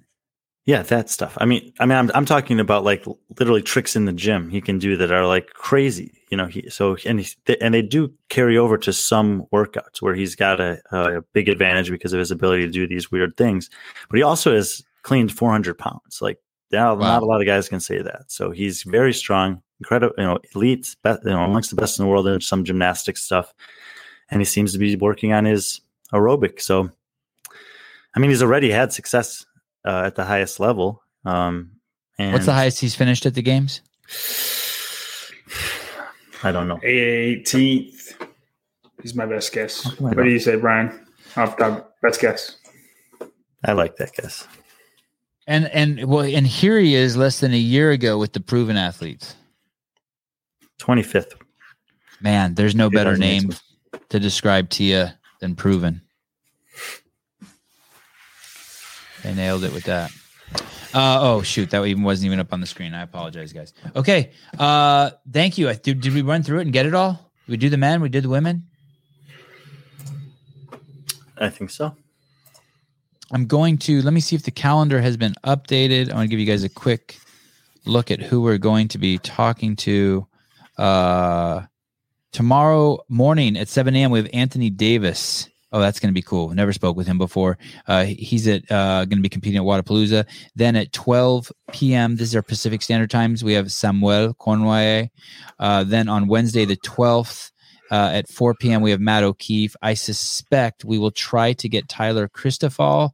Yeah, 0.65 0.83
that 0.83 1.11
stuff. 1.11 1.37
I 1.39 1.45
mean, 1.45 1.73
I 1.81 1.87
mean, 1.87 1.99
I'm 1.99 2.11
I'm 2.15 2.25
talking 2.25 2.61
about 2.61 2.83
like 2.83 3.05
literally 3.39 3.61
tricks 3.61 3.95
in 3.95 4.07
the 4.07 4.13
gym 4.13 4.49
he 4.49 4.63
can 4.63 4.79
do 4.79 4.97
that 4.97 5.13
are 5.13 5.27
like 5.27 5.49
crazy. 5.49 6.20
You 6.31 6.37
know, 6.37 6.47
he 6.47 6.71
so 6.71 6.97
and 7.05 7.21
he 7.21 7.29
and 7.61 7.75
they 7.75 7.83
do 7.83 8.13
carry 8.29 8.57
over 8.57 8.79
to 8.79 8.93
some 8.93 9.47
workouts 9.53 10.01
where 10.01 10.15
he's 10.15 10.37
got 10.37 10.61
a, 10.61 10.81
a 10.93 11.23
big 11.33 11.49
advantage 11.49 11.91
because 11.91 12.13
of 12.13 12.21
his 12.21 12.31
ability 12.31 12.67
to 12.67 12.73
do 12.73 12.87
these 12.87 13.11
weird 13.11 13.37
things. 13.37 13.69
But 14.09 14.17
he 14.17 14.23
also 14.23 14.55
has 14.55 14.83
cleaned 15.03 15.33
400 15.33 15.77
pounds. 15.77 16.21
Like, 16.23 16.39
not, 16.71 16.99
Wow. 16.99 17.07
not 17.09 17.23
a 17.23 17.27
lot 17.27 17.41
of 17.41 17.47
guys 17.47 17.69
can 17.69 17.81
say 17.81 18.01
that. 18.01 18.31
So 18.31 18.53
he's 18.53 18.85
very 18.85 19.13
strong, 19.13 19.61
incredible, 19.81 20.15
you 20.19 20.25
know, 20.25 20.39
elite, 20.55 20.95
you 21.05 21.19
know, 21.25 21.43
amongst 21.45 21.71
the 21.71 21.77
best 21.77 21.99
in 21.99 22.05
the 22.05 22.09
world 22.11 22.29
in 22.29 22.41
some 22.41 22.65
gymnastics 22.65 23.23
stuff. 23.25 23.53
And 24.31 24.41
he 24.41 24.45
seems 24.45 24.73
to 24.73 24.79
be 24.79 24.95
working 24.95 25.33
on 25.33 25.45
his 25.47 25.81
aerobic. 26.13 26.61
So, 26.61 26.91
I 28.15 28.21
mean, 28.21 28.31
he's 28.31 28.43
already 28.43 28.71
had 28.71 28.93
success 28.93 29.45
uh, 29.85 30.03
at 30.07 30.15
the 30.15 30.25
highest 30.25 30.61
level. 30.61 31.03
Um, 31.25 31.73
and 32.19 32.33
What's 32.33 32.47
the 32.47 32.53
highest 32.53 32.79
he's 32.81 32.95
finished 32.95 33.27
at 33.27 33.35
the 33.35 33.43
games? 33.43 33.81
I 36.43 36.53
don't 36.53 36.69
know. 36.69 36.77
18th. 36.79 38.15
He's 39.03 39.15
my 39.15 39.27
best 39.27 39.53
guess. 39.53 39.87
Oh 39.87 39.95
my 40.01 40.11
What 40.11 40.25
do 40.25 40.31
you 40.31 40.39
say, 40.39 40.57
Brian? 40.57 41.07
Off 41.37 41.57
the 41.57 41.65
top, 41.65 41.95
best 42.03 42.21
guess. 42.21 42.57
I 43.65 43.73
like 43.73 43.97
that 43.97 44.13
guess. 44.15 44.47
And 45.47 45.67
and 45.69 46.05
well, 46.05 46.25
and 46.25 46.47
here 46.47 46.79
he 46.79 46.95
is 46.95 47.17
less 47.17 47.41
than 47.41 47.53
a 47.53 47.59
year 47.59 47.91
ago 47.91 48.19
with 48.19 48.33
the 48.33 48.41
proven 48.41 48.77
athletes. 48.77 49.37
25th. 50.79 51.33
Man, 52.21 52.55
there's 52.55 52.75
no 52.75 52.91
better 52.91 53.17
name 53.17 53.51
to 54.09 54.21
describe 54.21 54.71
Tia 54.71 55.19
than 55.41 55.55
proven. 55.55 56.03
They 59.23 59.35
nailed 59.35 59.65
it 59.65 59.73
with 59.73 59.85
that. 59.85 60.11
Uh, 60.93 61.19
oh 61.21 61.43
shoot, 61.43 61.71
that 61.71 61.85
even 61.85 62.03
wasn't 62.03 62.27
even 62.27 62.41
up 62.41 62.53
on 62.53 62.61
the 62.61 62.67
screen. 62.67 62.95
I 62.95 63.03
apologize, 63.03 63.53
guys. 63.53 63.73
Okay, 63.95 64.33
uh, 64.59 65.11
thank 65.31 65.57
you. 65.57 65.73
Did, 65.75 66.01
did 66.01 66.13
we 66.13 66.23
run 66.23 66.43
through 66.43 66.59
it 66.59 66.63
and 66.63 66.73
get 66.73 66.87
it 66.87 66.95
all? 66.95 67.13
Did 67.47 67.53
we 67.53 67.57
do 67.57 67.69
the 67.69 67.77
men, 67.77 68.01
we 68.01 68.09
did 68.09 68.25
the 68.25 68.29
women. 68.29 68.65
I 71.39 71.49
think 71.49 71.71
so. 71.71 71.95
I'm 73.33 73.47
going 73.47 73.79
to 73.79 74.03
let 74.03 74.13
me 74.13 74.21
see 74.21 74.35
if 74.35 74.43
the 74.43 74.51
calendar 74.51 75.01
has 75.01 75.17
been 75.17 75.35
updated. 75.45 76.11
I 76.11 76.15
want 76.15 76.25
to 76.25 76.29
give 76.29 76.41
you 76.41 76.47
guys 76.47 76.65
a 76.65 76.69
quick 76.69 77.19
look 77.85 78.11
at 78.11 78.21
who 78.21 78.41
we're 78.41 78.59
going 78.59 78.89
to 78.89 78.99
be 78.99 79.19
talking 79.19 79.77
to. 79.77 80.27
Uh, 80.77 81.63
tomorrow 82.33 82.99
morning 83.09 83.57
at 83.57 83.69
7 83.69 83.95
a.m. 83.95 84.11
we 84.11 84.19
have 84.19 84.31
Anthony 84.33 84.71
Davis. 84.71 85.49
Oh, 85.73 85.81
that's 85.81 86.01
going 86.01 86.09
to 86.09 86.15
be 86.15 86.23
cool. 86.23 86.49
Never 86.51 86.73
spoke 86.73 86.97
with 86.97 87.07
him 87.07 87.19
before. 87.19 87.59
Uh, 87.87 88.05
he's 88.05 88.49
at 88.49 88.71
uh, 88.71 89.05
going 89.05 89.19
to 89.19 89.23
be 89.23 89.29
competing 89.29 89.59
at 89.59 89.65
Wodapalooza. 89.65 90.27
Then 90.57 90.75
at 90.75 90.93
12 90.93 91.53
p.m. 91.73 92.17
This 92.17 92.29
is 92.29 92.37
our 92.37 92.43
Pacific 92.43 92.83
Standard 92.83 93.11
Times. 93.11 93.45
We 93.45 93.53
have 93.53 93.71
Samuel 93.71 94.35
Cournoyer. 94.35 95.11
Uh, 95.59 95.85
then 95.85 96.09
on 96.09 96.27
Wednesday 96.27 96.65
the 96.65 96.77
12th 96.77 97.53
uh, 97.91 98.11
at 98.13 98.29
4 98.29 98.55
p.m. 98.55 98.83
we 98.83 98.91
have 98.91 99.01
Matt 99.01 99.23
O'Keefe. 99.23 99.77
I 99.81 99.95
suspect 99.95 100.85
we 100.85 100.99
will 100.99 101.11
try 101.11 101.53
to 101.55 101.69
get 101.69 101.89
Tyler 101.89 102.29
Christophel 102.29 103.11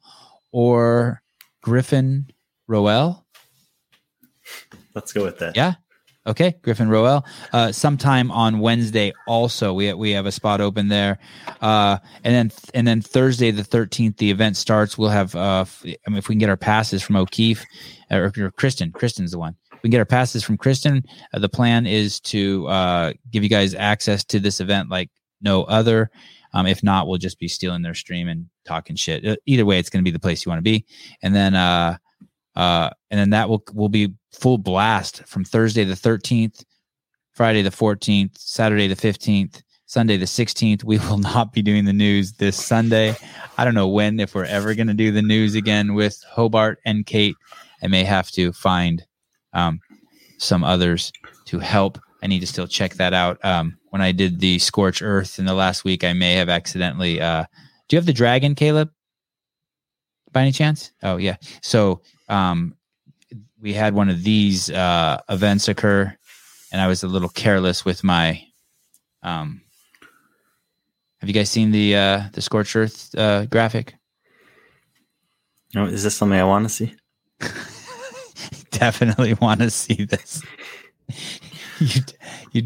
or 0.51 1.23
Griffin 1.63 2.27
Roelle. 2.67 3.27
Let's 4.95 5.13
go 5.13 5.25
with 5.25 5.39
that. 5.41 5.57
Yeah. 5.57 5.75
Okay, 6.27 6.57
Griffin 6.63 6.89
Roelle. 6.89 7.25
Uh, 7.53 7.71
sometime 7.71 8.33
on 8.33 8.59
Wednesday, 8.59 9.13
also 9.29 9.73
we 9.73 9.93
we 9.95 10.11
have 10.11 10.27
a 10.27 10.33
spot 10.33 10.61
open 10.61 10.89
there, 10.89 11.19
uh, 11.61 11.99
and 12.25 12.35
then 12.35 12.53
and 12.75 12.87
then 12.87 13.01
Thursday 13.01 13.53
the 13.53 13.63
thirteenth, 13.63 14.17
the 14.17 14.31
event 14.31 14.57
starts. 14.57 14.99
We'll 14.99 15.11
have, 15.11 15.37
uh, 15.37 15.65
I 15.85 16.11
mean, 16.11 16.19
if 16.19 16.29
we 16.29 16.35
can 16.35 16.41
get 16.41 16.49
our 16.49 16.57
passes 16.57 17.01
from 17.03 17.15
O'Keefe 17.15 17.65
or, 18.11 18.33
or 18.37 18.51
Kristen, 18.51 18.91
Kristen's 18.91 19.31
the 19.31 19.39
one. 19.39 19.55
If 19.73 19.79
we 19.83 19.89
can 19.89 19.93
get 19.93 19.99
our 19.99 20.05
passes 20.05 20.43
from 20.43 20.57
Kristen. 20.57 21.05
Uh, 21.33 21.39
the 21.39 21.49
plan 21.49 21.87
is 21.87 22.19
to 22.21 22.67
uh, 22.67 23.13
give 23.31 23.45
you 23.45 23.49
guys 23.49 23.75
access 23.75 24.25
to 24.25 24.41
this 24.41 24.61
event 24.61 24.91
like 24.91 25.11
no 25.41 25.63
other. 25.65 26.11
Um, 26.55 26.67
if 26.67 26.83
not, 26.83 27.07
we'll 27.07 27.19
just 27.19 27.39
be 27.39 27.49
stealing 27.49 27.83
their 27.83 27.95
stream 27.95 28.29
and 28.29 28.47
talking 28.65 28.97
shit. 28.97 29.25
Uh, 29.25 29.37
Either 29.47 29.65
way, 29.65 29.79
it's 29.79 29.91
going 29.91 30.03
to 30.03 30.09
be 30.09 30.13
the 30.13 30.19
place 30.19 30.45
you 30.45 30.51
want 30.51 30.59
to 30.59 30.63
be. 30.63 30.87
And 31.23 31.35
then, 31.35 31.55
uh, 32.57 32.91
and 33.11 33.21
then 33.21 33.31
that 33.31 33.49
will 33.49 33.63
will 33.75 33.89
be 33.89 34.13
full 34.33 34.59
blast 34.59 35.23
from 35.27 35.45
Thursday 35.45 35.85
the 35.85 35.95
thirteenth, 35.95 36.65
Friday 37.33 37.63
the 37.63 37.71
fourteenth, 37.71 38.39
Saturday 38.39 38.89
the 38.89 38.97
fifteenth, 38.97 39.63
Sunday 39.85 40.17
the 40.17 40.27
sixteenth. 40.27 40.83
We 40.83 40.99
will 41.11 41.19
not 41.19 41.53
be 41.53 41.63
doing 41.63 41.85
the 41.85 41.93
news 41.93 42.33
this 42.33 42.57
Sunday. 42.57 43.15
I 43.59 43.65
don't 43.65 43.75
know 43.75 43.89
when, 43.89 44.19
if 44.19 44.35
we're 44.35 44.45
ever 44.45 44.75
going 44.75 44.87
to 44.89 44.95
do 44.95 45.13
the 45.13 45.23
news 45.23 45.55
again 45.55 45.95
with 45.95 46.23
Hobart 46.29 46.79
and 46.85 47.05
Kate. 47.05 47.37
I 47.83 47.89
may 47.89 48.05
have 48.05 48.31
to 48.33 48.53
find 48.53 49.05
um, 49.53 49.81
some 50.39 50.65
others 50.65 51.13
to 51.47 51.59
help. 51.59 51.99
I 52.23 52.27
need 52.27 52.41
to 52.41 52.47
still 52.47 52.67
check 52.67 52.95
that 52.95 53.13
out. 53.13 53.43
Um, 53.45 53.77
when 53.91 54.01
I 54.01 54.13
did 54.13 54.41
the 54.41 54.59
Scorch 54.59 55.03
Earth 55.03 55.39
in 55.39 55.45
the 55.45 55.55
last 55.55 55.85
week, 55.85 56.05
I 56.05 56.15
may 56.15 56.35
have 56.35 56.49
accidentally. 56.49 57.21
Uh, 57.21 57.45
do 57.89 57.97
you 57.97 57.99
have 57.99 58.07
the 58.07 58.13
dragon, 58.13 58.55
Caleb? 58.55 58.91
By 60.33 60.43
any 60.43 60.53
chance? 60.53 60.93
Oh 61.03 61.19
yeah. 61.19 61.37
So 61.63 62.01
um, 62.29 62.75
we 63.61 63.73
had 63.73 63.95
one 63.95 64.09
of 64.09 64.23
these 64.23 64.71
uh, 64.71 65.21
events 65.29 65.69
occur, 65.69 66.15
and 66.73 66.81
I 66.81 66.87
was 66.87 67.03
a 67.03 67.09
little 67.09 67.29
careless 67.29 67.85
with 67.85 68.05
my. 68.05 68.43
Um, 69.23 69.63
have 71.21 71.29
you 71.29 71.35
guys 71.35 71.51
seen 71.51 71.71
the 71.73 71.97
uh, 71.97 72.23
the 72.33 72.43
scorched 72.43 72.77
Earth 72.77 73.15
uh, 73.17 73.47
graphic? 73.47 73.95
No, 75.75 75.87
is 75.87 76.03
this 76.05 76.15
something 76.17 76.39
I 76.39 76.45
want 76.45 76.65
to 76.67 76.69
see? 76.69 76.95
Definitely 78.71 79.35
want 79.35 79.61
to 79.61 79.71
see 79.71 80.05
this. 80.05 80.43
you, 81.81 82.03
you, 82.53 82.63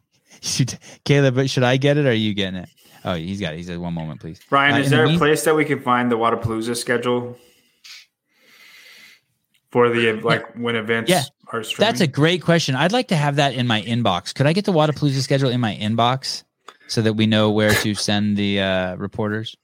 you, 0.42 0.66
Caleb, 1.04 1.34
but 1.34 1.50
should 1.50 1.62
I 1.62 1.76
get 1.78 1.96
it 1.96 2.06
or 2.06 2.10
are 2.10 2.12
you 2.12 2.34
getting 2.34 2.60
it? 2.60 2.68
Oh, 3.04 3.14
he's 3.14 3.40
got 3.40 3.54
it. 3.54 3.58
He 3.58 3.62
said, 3.64 3.78
"One 3.78 3.94
moment, 3.94 4.20
please." 4.20 4.40
Brian, 4.48 4.74
Uh, 4.74 4.78
is 4.78 4.86
in 4.86 4.90
the 4.90 4.96
there 4.96 5.04
a 5.04 5.08
mean- 5.08 5.18
place 5.18 5.44
that 5.44 5.54
we 5.56 5.64
can 5.64 5.80
find 5.80 6.10
the 6.10 6.16
Wodapalooza 6.16 6.76
schedule 6.76 7.36
for 9.74 9.88
the 9.90 10.12
like 10.22 10.44
when 10.54 10.76
events 10.76 11.10
Yeah. 11.10 11.24
are 11.52 11.64
streaming? 11.64 11.88
That's 11.90 12.00
a 12.00 12.06
great 12.06 12.42
question. 12.42 12.76
I'd 12.76 12.92
like 12.92 13.08
to 13.08 13.16
have 13.16 13.34
that 13.42 13.54
in 13.54 13.66
my 13.66 13.82
inbox. 13.82 14.32
Could 14.32 14.46
I 14.46 14.52
get 14.52 14.66
the 14.66 14.72
Wodapalooza 14.72 15.20
schedule 15.20 15.50
in 15.50 15.60
my 15.60 15.74
inbox 15.74 16.44
so 16.86 17.02
that 17.02 17.14
we 17.14 17.26
know 17.26 17.50
where 17.50 17.74
to 17.82 17.92
send 17.96 18.36
the 18.36 18.60
uh, 18.60 18.94
reporters? 18.94 19.56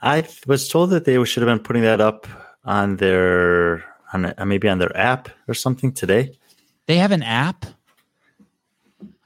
I 0.00 0.24
was 0.46 0.68
told 0.68 0.90
that 0.90 1.04
they 1.04 1.16
should 1.24 1.42
have 1.42 1.50
been 1.52 1.64
putting 1.64 1.82
that 1.82 2.00
up 2.00 2.28
on 2.64 2.98
their 2.98 3.84
on 4.12 4.26
uh, 4.26 4.44
maybe 4.46 4.68
on 4.68 4.78
their 4.78 4.96
app 4.96 5.28
or 5.48 5.54
something 5.54 5.90
today. 5.92 6.30
They 6.86 6.98
have 6.98 7.10
an 7.10 7.24
app. 7.24 7.66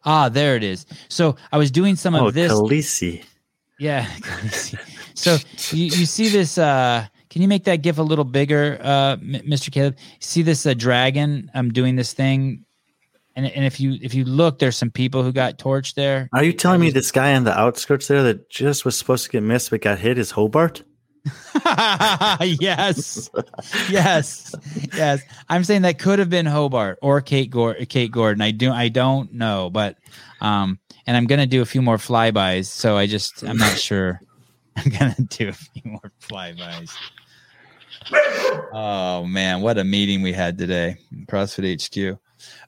Ah, 0.06 0.30
there 0.30 0.56
it 0.56 0.64
is. 0.64 0.86
So 1.10 1.36
I 1.52 1.58
was 1.58 1.70
doing 1.70 1.96
some 1.96 2.14
of 2.14 2.22
Oh, 2.22 2.30
this. 2.30 2.50
Khaleesi. 2.50 3.24
Yeah. 3.78 4.08
so 5.14 5.36
you, 5.76 5.84
you 5.84 6.06
see 6.06 6.30
this 6.30 6.56
uh 6.56 7.06
can 7.32 7.40
you 7.40 7.48
make 7.48 7.64
that 7.64 7.76
gif 7.76 7.96
a 7.96 8.02
little 8.02 8.24
bigger 8.24 8.78
uh 8.82 9.16
Mr. 9.16 9.72
Caleb? 9.72 9.96
See 10.20 10.42
this 10.42 10.66
uh, 10.66 10.74
dragon 10.74 11.50
I'm 11.54 11.72
doing 11.72 11.96
this 11.96 12.12
thing 12.12 12.64
and 13.34 13.46
and 13.46 13.64
if 13.64 13.80
you 13.80 13.98
if 14.02 14.12
you 14.14 14.24
look 14.24 14.58
there's 14.58 14.76
some 14.76 14.90
people 14.90 15.22
who 15.22 15.32
got 15.32 15.58
torched 15.58 15.94
there. 15.94 16.28
Are 16.34 16.44
you 16.44 16.52
telling 16.52 16.80
me 16.80 16.90
this 16.90 17.10
guy 17.10 17.34
on 17.34 17.44
the 17.44 17.58
outskirts 17.58 18.08
there 18.08 18.22
that 18.22 18.50
just 18.50 18.84
was 18.84 18.96
supposed 18.96 19.24
to 19.24 19.30
get 19.30 19.42
missed 19.42 19.70
but 19.70 19.80
got 19.80 19.98
hit 19.98 20.18
is 20.18 20.30
Hobart? 20.30 20.82
yes. 22.40 23.30
yes. 23.88 24.54
Yes. 24.92 25.22
I'm 25.48 25.62
saying 25.62 25.82
that 25.82 26.00
could 26.00 26.18
have 26.18 26.28
been 26.28 26.46
Hobart 26.46 26.98
or 27.00 27.20
Kate 27.20 27.48
Gor- 27.48 27.76
Kate 27.88 28.10
Gordon. 28.10 28.42
I 28.42 28.50
do 28.50 28.70
I 28.70 28.88
don't 28.88 29.32
know, 29.32 29.70
but 29.70 29.96
um 30.40 30.78
and 31.06 31.16
I'm 31.16 31.26
going 31.26 31.40
to 31.40 31.46
do 31.46 31.62
a 31.62 31.66
few 31.66 31.82
more 31.82 31.96
flybys, 31.96 32.66
so 32.66 32.96
I 32.96 33.06
just 33.06 33.42
I'm 33.42 33.56
not 33.56 33.78
sure. 33.78 34.20
I'm 34.76 34.90
going 34.90 35.14
to 35.14 35.22
do 35.22 35.48
a 35.48 35.52
few 35.52 35.82
more 35.84 36.12
flybys. 36.20 36.92
Oh 38.74 39.24
man, 39.26 39.60
what 39.60 39.78
a 39.78 39.84
meeting 39.84 40.22
we 40.22 40.32
had 40.32 40.56
today. 40.56 40.96
CrossFit 41.26 42.14
HQ. 42.14 42.18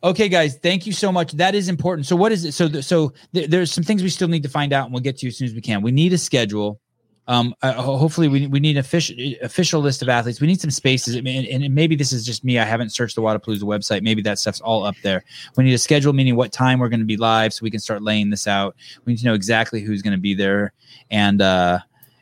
Okay, 0.03 0.29
guys, 0.29 0.57
thank 0.57 0.87
you 0.87 0.93
so 0.93 1.11
much. 1.11 1.33
That 1.33 1.55
is 1.55 1.69
important. 1.69 2.07
So, 2.07 2.17
what 2.17 2.33
is 2.33 2.45
it? 2.45 2.53
So, 2.53 2.69
th- 2.69 2.85
so 2.85 3.13
th- 3.33 3.49
there's 3.49 3.73
some 3.73 3.85
things 3.85 4.03
we 4.03 4.11
still 4.11 4.29
need 4.29 4.43
to 4.43 4.49
find 4.49 4.73
out, 4.73 4.85
and 4.85 4.93
we'll 4.93 5.03
get 5.03 5.19
to 5.19 5.27
you 5.27 5.29
as 5.29 5.39
soon 5.39 5.49
as 5.49 5.55
we 5.55 5.61
can. 5.61 5.83
We 5.83 5.93
need 5.93 6.13
a 6.13 6.19
schedule. 6.19 6.81
Um, 7.27 7.55
uh, 7.63 7.73
hopefully, 7.73 8.29
we 8.29 8.47
we 8.47 8.61
need 8.61 8.77
official 8.77 9.17
official 9.43 9.81
list 9.81 10.03
of 10.03 10.11
athletes. 10.11 10.41
We 10.41 10.47
need 10.47 10.61
some 10.61 10.71
spaces. 10.71 11.15
And, 11.15 11.27
and 11.27 11.75
maybe 11.75 11.97
this 11.97 12.13
is 12.13 12.27
just 12.27 12.45
me. 12.45 12.59
I 12.59 12.65
haven't 12.65 12.91
searched 12.91 13.17
the 13.17 13.23
Wodapalooza 13.23 13.63
website. 13.63 14.03
Maybe 14.03 14.21
that 14.23 14.39
stuff's 14.39 14.61
all 14.61 14.85
up 14.85 14.97
there. 15.03 15.25
We 15.57 15.65
need 15.65 15.73
a 15.73 15.79
schedule, 15.79 16.13
meaning 16.13 16.37
what 16.37 16.53
time 16.53 16.81
we're 16.81 16.91
going 16.91 17.01
to 17.01 17.07
be 17.07 17.17
live, 17.17 17.55
so 17.55 17.63
we 17.63 17.71
can 17.71 17.81
start 17.81 18.03
laying 18.03 18.29
this 18.29 18.47
out. 18.47 18.77
We 19.07 19.15
need 19.15 19.21
to 19.21 19.25
know 19.25 19.35
exactly 19.35 19.81
who's 19.81 20.03
going 20.03 20.13
to 20.13 20.21
be 20.21 20.35
there, 20.35 20.75
and 21.11 21.41
uh, 21.41 21.79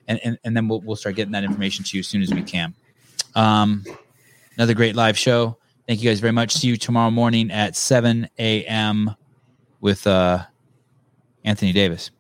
and 0.07 0.21
and, 0.23 0.39
and 0.45 0.57
then 0.57 0.69
we'll 0.69 0.81
we'll 0.83 0.97
start 0.97 1.17
getting 1.17 1.33
that 1.33 1.45
information 1.45 1.85
to 1.85 1.97
you 1.97 2.01
as 2.01 2.07
soon 2.07 2.23
as 2.23 2.33
we 2.33 2.43
can. 2.43 2.73
Um, 3.35 3.85
another 4.57 4.75
great 4.75 4.95
live 4.95 5.19
show. 5.19 5.57
Thank 5.87 6.03
you 6.03 6.11
guys 6.11 6.21
very 6.21 6.33
much. 6.33 6.53
See 6.53 6.69
you 6.69 6.77
tomorrow 6.77 7.11
morning 7.11 7.51
at 7.51 7.77
7 7.77 8.29
a.m. 8.39 9.15
with 9.81 10.07
uh, 10.07 10.45
Anthony 11.45 11.73
Davis. 11.73 12.11